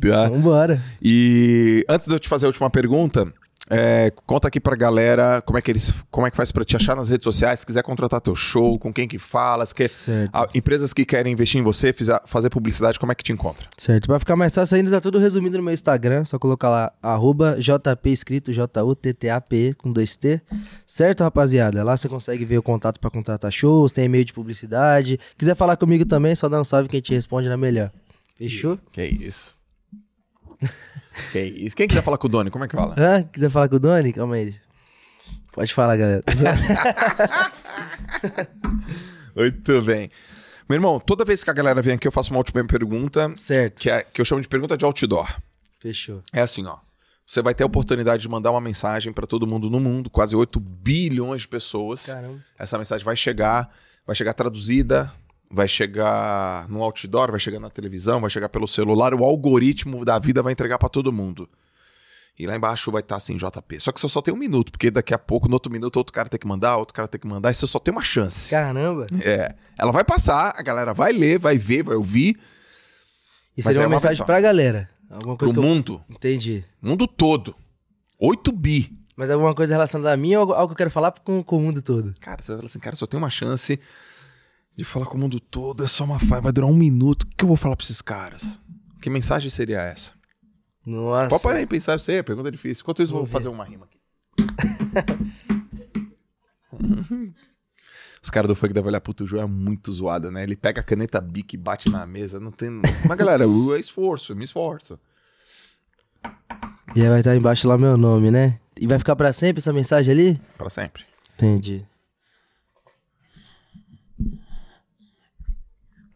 Tá? 0.00 0.28
Vambora. 0.28 0.80
E 1.02 1.84
antes 1.88 2.06
de 2.08 2.14
eu 2.14 2.18
te 2.20 2.28
fazer 2.28 2.46
a 2.46 2.48
última 2.48 2.70
pergunta, 2.70 3.30
é, 3.70 4.12
conta 4.26 4.48
aqui 4.48 4.58
pra 4.60 4.74
galera 4.76 5.40
como 5.46 5.56
é 5.56 5.62
que 5.62 5.70
eles, 5.70 5.94
como 6.10 6.26
é 6.26 6.30
que 6.30 6.36
faz 6.36 6.50
pra 6.52 6.64
te 6.64 6.76
achar 6.76 6.96
nas 6.96 7.08
redes 7.08 7.24
sociais, 7.24 7.60
se 7.60 7.66
quiser 7.66 7.82
contratar 7.82 8.20
teu 8.20 8.34
show, 8.36 8.78
com 8.78 8.92
quem 8.92 9.06
que 9.08 9.18
fala, 9.18 9.64
se 9.64 9.74
quer, 9.74 9.88
Certo. 9.88 10.30
ah, 10.34 10.48
empresas 10.54 10.92
que 10.92 11.04
querem 11.04 11.32
investir 11.32 11.60
em 11.60 11.62
você, 11.62 11.92
fizer- 11.92 12.20
fazer 12.26 12.50
publicidade, 12.50 12.98
como 12.98 13.12
é 13.12 13.14
que 13.14 13.22
te 13.22 13.32
encontra? 13.32 13.66
Certo. 13.78 14.06
Pra 14.08 14.18
ficar 14.18 14.34
mais 14.36 14.54
fácil 14.54 14.76
ainda, 14.76 14.90
tá 14.90 15.00
tudo 15.00 15.18
resumido 15.18 15.56
no 15.56 15.62
meu 15.62 15.72
Instagram. 15.72 16.24
Só 16.24 16.38
colocar 16.38 16.68
lá, 16.68 16.92
arroba 17.02 17.56
JP 17.60 18.10
escrito, 18.10 18.52
J-U-T-T-A-P 18.52 19.74
com 19.78 19.92
dois 19.92 20.16
T. 20.16 20.40
Certo, 20.86 21.22
rapaziada? 21.22 21.82
Lá 21.84 21.96
você 21.96 22.08
consegue 22.08 22.44
ver 22.44 22.58
o 22.58 22.62
contato 22.62 22.98
pra 23.00 23.10
contratar 23.10 23.50
shows, 23.52 23.92
tem 23.92 24.04
e-mail 24.06 24.24
de 24.24 24.32
publicidade. 24.32 25.18
Quiser 25.38 25.54
falar 25.54 25.76
comigo 25.76 26.04
também, 26.04 26.34
só 26.34 26.48
dá 26.48 26.60
um 26.60 26.64
salve 26.64 26.88
que 26.88 26.96
a 26.96 26.98
gente 26.98 27.14
responde 27.14 27.48
na 27.48 27.56
melhor. 27.56 27.90
Fechou? 28.36 28.78
Que 28.92 29.04
isso. 29.04 29.54
que 31.32 31.40
isso. 31.40 31.76
Quem 31.76 31.88
quiser 31.88 32.02
falar 32.02 32.18
com 32.18 32.26
o 32.26 32.30
Doni, 32.30 32.50
como 32.50 32.64
é 32.64 32.68
que 32.68 32.76
fala? 32.76 32.94
Hã? 32.98 33.22
Quiser 33.24 33.50
falar 33.50 33.68
com 33.68 33.76
o 33.76 33.80
Doni? 33.80 34.12
Calma 34.12 34.34
aí. 34.36 34.54
Pode 35.52 35.74
falar, 35.74 35.96
galera. 35.96 36.22
Muito 39.34 39.82
bem. 39.82 40.10
Meu 40.68 40.76
irmão, 40.76 41.00
toda 41.00 41.24
vez 41.24 41.42
que 41.42 41.50
a 41.50 41.52
galera 41.52 41.82
vem 41.82 41.94
aqui, 41.94 42.06
eu 42.06 42.12
faço 42.12 42.30
uma 42.30 42.38
última 42.38 42.64
pergunta, 42.64 43.32
certo. 43.36 43.80
que, 43.80 43.90
é, 43.90 44.02
que 44.02 44.20
eu 44.20 44.24
chamo 44.24 44.40
de 44.40 44.48
pergunta 44.48 44.76
de 44.76 44.84
outdoor. 44.84 45.28
Fechou. 45.80 46.22
É 46.32 46.40
assim, 46.40 46.64
ó. 46.66 46.78
Você 47.26 47.42
vai 47.42 47.54
ter 47.54 47.62
a 47.62 47.66
oportunidade 47.66 48.22
de 48.22 48.28
mandar 48.28 48.50
uma 48.50 48.60
mensagem 48.60 49.12
para 49.12 49.26
todo 49.26 49.46
mundo 49.46 49.70
no 49.70 49.80
mundo, 49.80 50.10
quase 50.10 50.36
8 50.36 50.58
bilhões 50.60 51.42
de 51.42 51.48
pessoas. 51.48 52.06
Caramba. 52.06 52.38
Essa 52.58 52.78
mensagem 52.78 53.04
vai 53.04 53.16
chegar, 53.16 53.72
vai 54.06 54.14
chegar 54.14 54.32
traduzida, 54.32 55.12
vai 55.50 55.66
chegar 55.66 56.68
no 56.68 56.82
outdoor, 56.82 57.30
vai 57.30 57.40
chegar 57.40 57.58
na 57.58 57.68
televisão, 57.70 58.20
vai 58.20 58.30
chegar 58.30 58.48
pelo 58.48 58.68
celular, 58.68 59.12
o 59.14 59.24
algoritmo 59.24 60.04
da 60.04 60.18
vida 60.18 60.42
vai 60.42 60.52
entregar 60.52 60.78
para 60.78 60.88
todo 60.88 61.12
mundo. 61.12 61.48
E 62.38 62.46
lá 62.46 62.56
embaixo 62.56 62.90
vai 62.90 63.00
estar 63.02 63.16
assim, 63.16 63.36
JP. 63.36 63.80
Só 63.80 63.92
que 63.92 64.00
você 64.00 64.08
só 64.08 64.22
tem 64.22 64.32
um 64.32 64.36
minuto, 64.36 64.72
porque 64.72 64.90
daqui 64.90 65.12
a 65.12 65.18
pouco, 65.18 65.46
no 65.48 65.54
outro 65.54 65.70
minuto, 65.70 65.96
outro 65.96 66.12
cara 66.12 66.28
tem 66.28 66.40
que 66.40 66.46
mandar, 66.46 66.76
outro 66.76 66.94
cara 66.94 67.06
tem 67.08 67.20
que 67.20 67.26
mandar, 67.26 67.50
e 67.50 67.54
você 67.54 67.66
só 67.66 67.78
tem 67.78 67.92
uma 67.92 68.02
chance. 68.04 68.48
Caramba. 68.48 69.06
É. 69.22 69.54
Ela 69.78 69.92
vai 69.92 70.04
passar, 70.04 70.54
a 70.56 70.62
galera 70.62 70.94
vai 70.94 71.12
ler, 71.12 71.38
vai 71.38 71.58
ver, 71.58 71.82
vai 71.82 71.96
ouvir. 71.96 72.38
E 73.56 73.62
Mas 73.62 73.74
seria 73.74 73.82
é 73.82 73.86
uma 73.86 73.96
mensagem 73.96 74.12
pessoa. 74.12 74.26
pra 74.26 74.40
galera. 74.40 74.88
Alguma 75.10 75.36
Pro 75.36 75.48
coisa 75.48 75.58
eu... 75.58 75.62
mundo. 75.62 76.02
Entendi. 76.08 76.64
Mundo 76.80 77.06
todo. 77.06 77.54
8 78.18 78.52
bi. 78.52 78.96
Mas 79.16 79.30
alguma 79.30 79.54
coisa 79.54 79.74
relacionada 79.74 80.14
a 80.14 80.16
mim 80.16 80.34
ou 80.36 80.40
algo- 80.42 80.52
algo 80.54 80.68
que 80.68 80.72
eu 80.74 80.76
quero 80.78 80.90
falar 80.90 81.10
com, 81.12 81.42
com 81.42 81.56
o 81.58 81.60
mundo 81.60 81.82
todo? 81.82 82.14
Cara, 82.20 82.40
você 82.40 82.52
vai 82.52 82.58
falar 82.58 82.66
assim, 82.68 82.78
cara, 82.78 82.96
só 82.96 83.06
tem 83.06 83.18
uma 83.18 83.28
chance 83.28 83.78
de 84.80 84.84
falar 84.84 85.04
com 85.04 85.18
o 85.18 85.20
mundo 85.20 85.38
todo, 85.38 85.84
é 85.84 85.86
só 85.86 86.04
uma 86.04 86.18
falha, 86.18 86.40
vai 86.40 86.52
durar 86.52 86.70
um 86.70 86.74
minuto. 86.74 87.24
O 87.24 87.26
que 87.36 87.44
eu 87.44 87.48
vou 87.48 87.56
falar 87.56 87.76
pra 87.76 87.84
esses 87.84 88.00
caras? 88.00 88.58
Que 89.00 89.10
mensagem 89.10 89.50
seria 89.50 89.80
essa? 89.80 90.14
Nossa. 90.86 91.28
Pode 91.28 91.42
parar 91.42 91.58
aí 91.58 91.64
e 91.64 91.66
pensar, 91.66 91.92
eu 91.92 91.98
sei, 91.98 92.18
a 92.18 92.24
pergunta 92.24 92.48
é 92.48 92.52
difícil. 92.52 92.82
Enquanto 92.82 93.02
isso, 93.02 93.12
eu 93.12 93.18
vou 93.18 93.26
Vamos 93.26 93.32
fazer 93.32 93.48
uma 93.48 93.64
rima 93.64 93.86
aqui. 93.86 93.98
Os 98.22 98.30
caras 98.30 98.48
do 98.48 98.54
funk 98.54 98.72
devem 98.72 98.88
olhar, 98.88 99.00
puto, 99.00 99.24
o 99.24 99.26
João 99.26 99.44
é 99.44 99.46
muito 99.46 99.92
zoado, 99.92 100.30
né? 100.30 100.42
Ele 100.42 100.54
pega 100.56 100.80
a 100.80 100.84
caneta 100.84 101.20
bic 101.20 101.54
e 101.54 101.56
bate 101.58 101.90
na 101.90 102.06
mesa, 102.06 102.38
não 102.38 102.50
tem... 102.50 102.70
Mas, 103.06 103.16
galera, 103.16 103.44
é 103.44 103.80
esforço, 103.80 104.32
eu 104.32 104.36
me 104.36 104.44
esforço. 104.44 104.98
E 106.94 107.02
aí 107.02 107.08
vai 107.08 107.20
estar 107.20 107.34
embaixo 107.34 107.66
lá 107.66 107.78
meu 107.78 107.96
nome, 107.96 108.30
né? 108.30 108.60
E 108.78 108.86
vai 108.86 108.98
ficar 108.98 109.16
pra 109.16 109.32
sempre 109.32 109.60
essa 109.60 109.72
mensagem 109.72 110.12
ali? 110.12 110.40
Pra 110.58 110.68
sempre. 110.68 111.04
Entendi. 111.34 111.86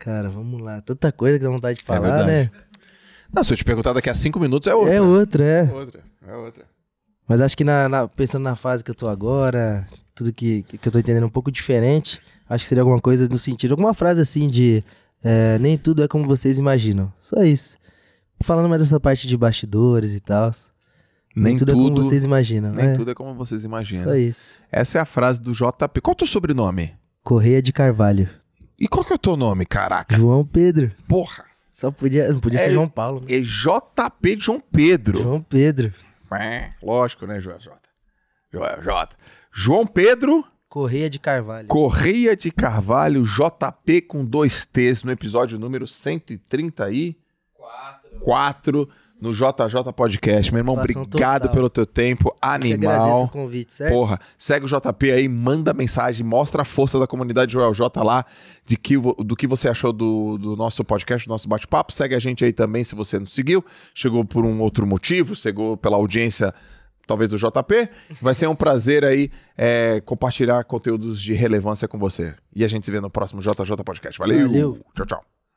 Cara, 0.04 0.28
vamos 0.28 0.60
lá. 0.60 0.82
Tanta 0.82 1.10
coisa 1.10 1.38
que 1.38 1.44
dá 1.44 1.50
vontade 1.50 1.78
de 1.78 1.84
falar, 1.84 2.00
verdade. 2.00 2.26
né? 2.26 2.50
Não, 3.32 3.42
se 3.42 3.54
eu 3.54 3.56
te 3.56 3.64
perguntar 3.64 3.94
daqui 3.94 4.10
a 4.10 4.14
cinco 4.14 4.38
minutos, 4.38 4.68
é 4.68 4.74
outra. 4.74 4.94
É 4.94 5.00
outra, 5.00 5.44
é. 5.44 5.62
outra. 5.72 6.00
É 6.26 6.36
outra. 6.36 6.64
Mas 7.26 7.40
acho 7.40 7.56
que 7.56 7.64
na, 7.64 7.88
na- 7.88 8.06
pensando 8.06 8.42
na 8.42 8.54
fase 8.54 8.84
que 8.84 8.90
eu 8.90 8.94
tô 8.94 9.08
agora, 9.08 9.86
tudo 10.14 10.30
que, 10.30 10.62
que 10.62 10.86
eu 10.86 10.92
tô 10.92 10.98
entendendo 10.98 11.24
um 11.24 11.30
pouco 11.30 11.50
diferente, 11.50 12.20
acho 12.46 12.64
que 12.64 12.68
seria 12.68 12.82
alguma 12.82 13.00
coisa 13.00 13.26
no 13.28 13.38
sentido, 13.38 13.70
alguma 13.72 13.94
frase 13.94 14.20
assim 14.20 14.46
de 14.48 14.82
é, 15.22 15.58
nem 15.58 15.78
tudo 15.78 16.04
é 16.04 16.08
como 16.08 16.26
vocês 16.26 16.58
imaginam. 16.58 17.10
Só 17.18 17.42
isso. 17.42 17.78
Falando 18.42 18.68
mais 18.68 18.82
dessa 18.82 19.00
parte 19.00 19.26
de 19.26 19.36
bastidores 19.38 20.12
e 20.12 20.20
tal. 20.20 20.50
Nem, 21.34 21.56
tudo, 21.56 21.72
tudo, 21.72 21.80
é 21.80 21.84
como 21.84 21.96
vocês 22.04 22.24
imaginam. 22.24 22.72
nem 22.72 22.88
é, 22.88 22.92
tudo 22.92 23.10
é 23.10 23.14
como 23.14 23.34
vocês 23.34 23.64
imaginam. 23.64 24.04
Só 24.04 24.14
isso. 24.14 24.52
Essa 24.70 24.98
é 24.98 25.00
a 25.00 25.04
frase 25.06 25.40
do 25.40 25.52
JP. 25.52 26.00
Qual 26.02 26.12
é 26.12 26.14
o 26.14 26.14
teu 26.14 26.26
sobrenome? 26.26 26.92
Correia 27.22 27.62
de 27.62 27.72
Carvalho. 27.72 28.28
E 28.78 28.88
qual 28.88 29.04
que 29.04 29.12
é 29.12 29.16
o 29.16 29.18
teu 29.18 29.36
nome, 29.36 29.64
caraca? 29.64 30.16
João 30.16 30.44
Pedro. 30.44 30.92
Porra. 31.08 31.44
Só 31.72 31.90
podia, 31.90 32.32
não 32.32 32.40
podia 32.40 32.58
É- 32.60 32.62
ser 32.62 32.72
João 32.72 32.88
Paulo. 32.88 33.20
né? 33.20 33.26
É 33.36 33.40
JP 33.40 34.36
João 34.38 34.60
Pedro. 34.60 35.20
João 35.20 35.42
Pedro. 35.42 35.92
É, 36.32 36.72
lógico, 36.82 37.26
né, 37.26 37.40
Joel 37.40 37.58
J? 37.60 37.72
Joel 38.52 38.82
J. 38.82 39.16
João 39.52 39.86
Pedro 39.86 40.44
Correia 40.68 41.08
de 41.08 41.18
Carvalho. 41.20 41.68
Correia 41.68 42.36
de 42.36 42.50
Carvalho, 42.50 43.22
JP 43.22 44.00
com 44.02 44.24
dois 44.24 44.64
T's, 44.66 45.04
no 45.04 45.12
episódio 45.12 45.56
número 45.58 45.86
134 45.86 47.14
Quatro. 48.20 48.88
No 49.24 49.32
JJ 49.32 49.90
Podcast. 49.96 50.52
Meu 50.52 50.60
irmão, 50.60 50.74
Satisfação 50.76 51.02
obrigado 51.04 51.42
total. 51.42 51.54
pelo 51.54 51.70
teu 51.70 51.86
tempo. 51.86 52.28
Eu 52.28 52.36
agradeço 52.42 52.74
Animal. 52.74 53.24
o 53.24 53.28
convite, 53.28 53.72
certo? 53.72 53.90
Porra, 53.90 54.20
segue 54.36 54.66
o 54.66 54.68
JP 54.68 55.10
aí, 55.10 55.26
manda 55.26 55.72
mensagem, 55.72 56.26
mostra 56.26 56.60
a 56.60 56.64
força 56.64 56.98
da 56.98 57.06
comunidade 57.06 57.54
Joel 57.54 57.72
J 57.72 58.02
lá, 58.02 58.26
de 58.66 58.76
que, 58.76 58.98
do 58.98 59.34
que 59.34 59.46
você 59.46 59.70
achou 59.70 59.94
do, 59.94 60.36
do 60.36 60.54
nosso 60.54 60.84
podcast, 60.84 61.26
do 61.26 61.30
nosso 61.30 61.48
bate-papo. 61.48 61.90
Segue 61.90 62.14
a 62.14 62.18
gente 62.18 62.44
aí 62.44 62.52
também 62.52 62.84
se 62.84 62.94
você 62.94 63.18
não 63.18 63.26
seguiu, 63.26 63.64
chegou 63.94 64.26
por 64.26 64.44
um 64.44 64.60
outro 64.60 64.86
motivo, 64.86 65.34
chegou 65.34 65.74
pela 65.74 65.96
audiência, 65.96 66.52
talvez 67.06 67.30
do 67.30 67.38
JP. 67.38 67.88
Vai 68.20 68.34
ser 68.34 68.46
um 68.46 68.54
prazer 68.54 69.06
aí 69.06 69.30
é, 69.56 70.02
compartilhar 70.04 70.62
conteúdos 70.64 71.18
de 71.20 71.32
relevância 71.32 71.88
com 71.88 71.98
você. 71.98 72.34
E 72.54 72.62
a 72.62 72.68
gente 72.68 72.84
se 72.84 72.92
vê 72.92 73.00
no 73.00 73.08
próximo 73.08 73.40
JJ 73.40 73.74
Podcast. 73.82 74.18
Valeu. 74.18 74.48
Valeu. 74.48 74.78
Tchau, 74.94 75.06
tchau. 75.06 75.33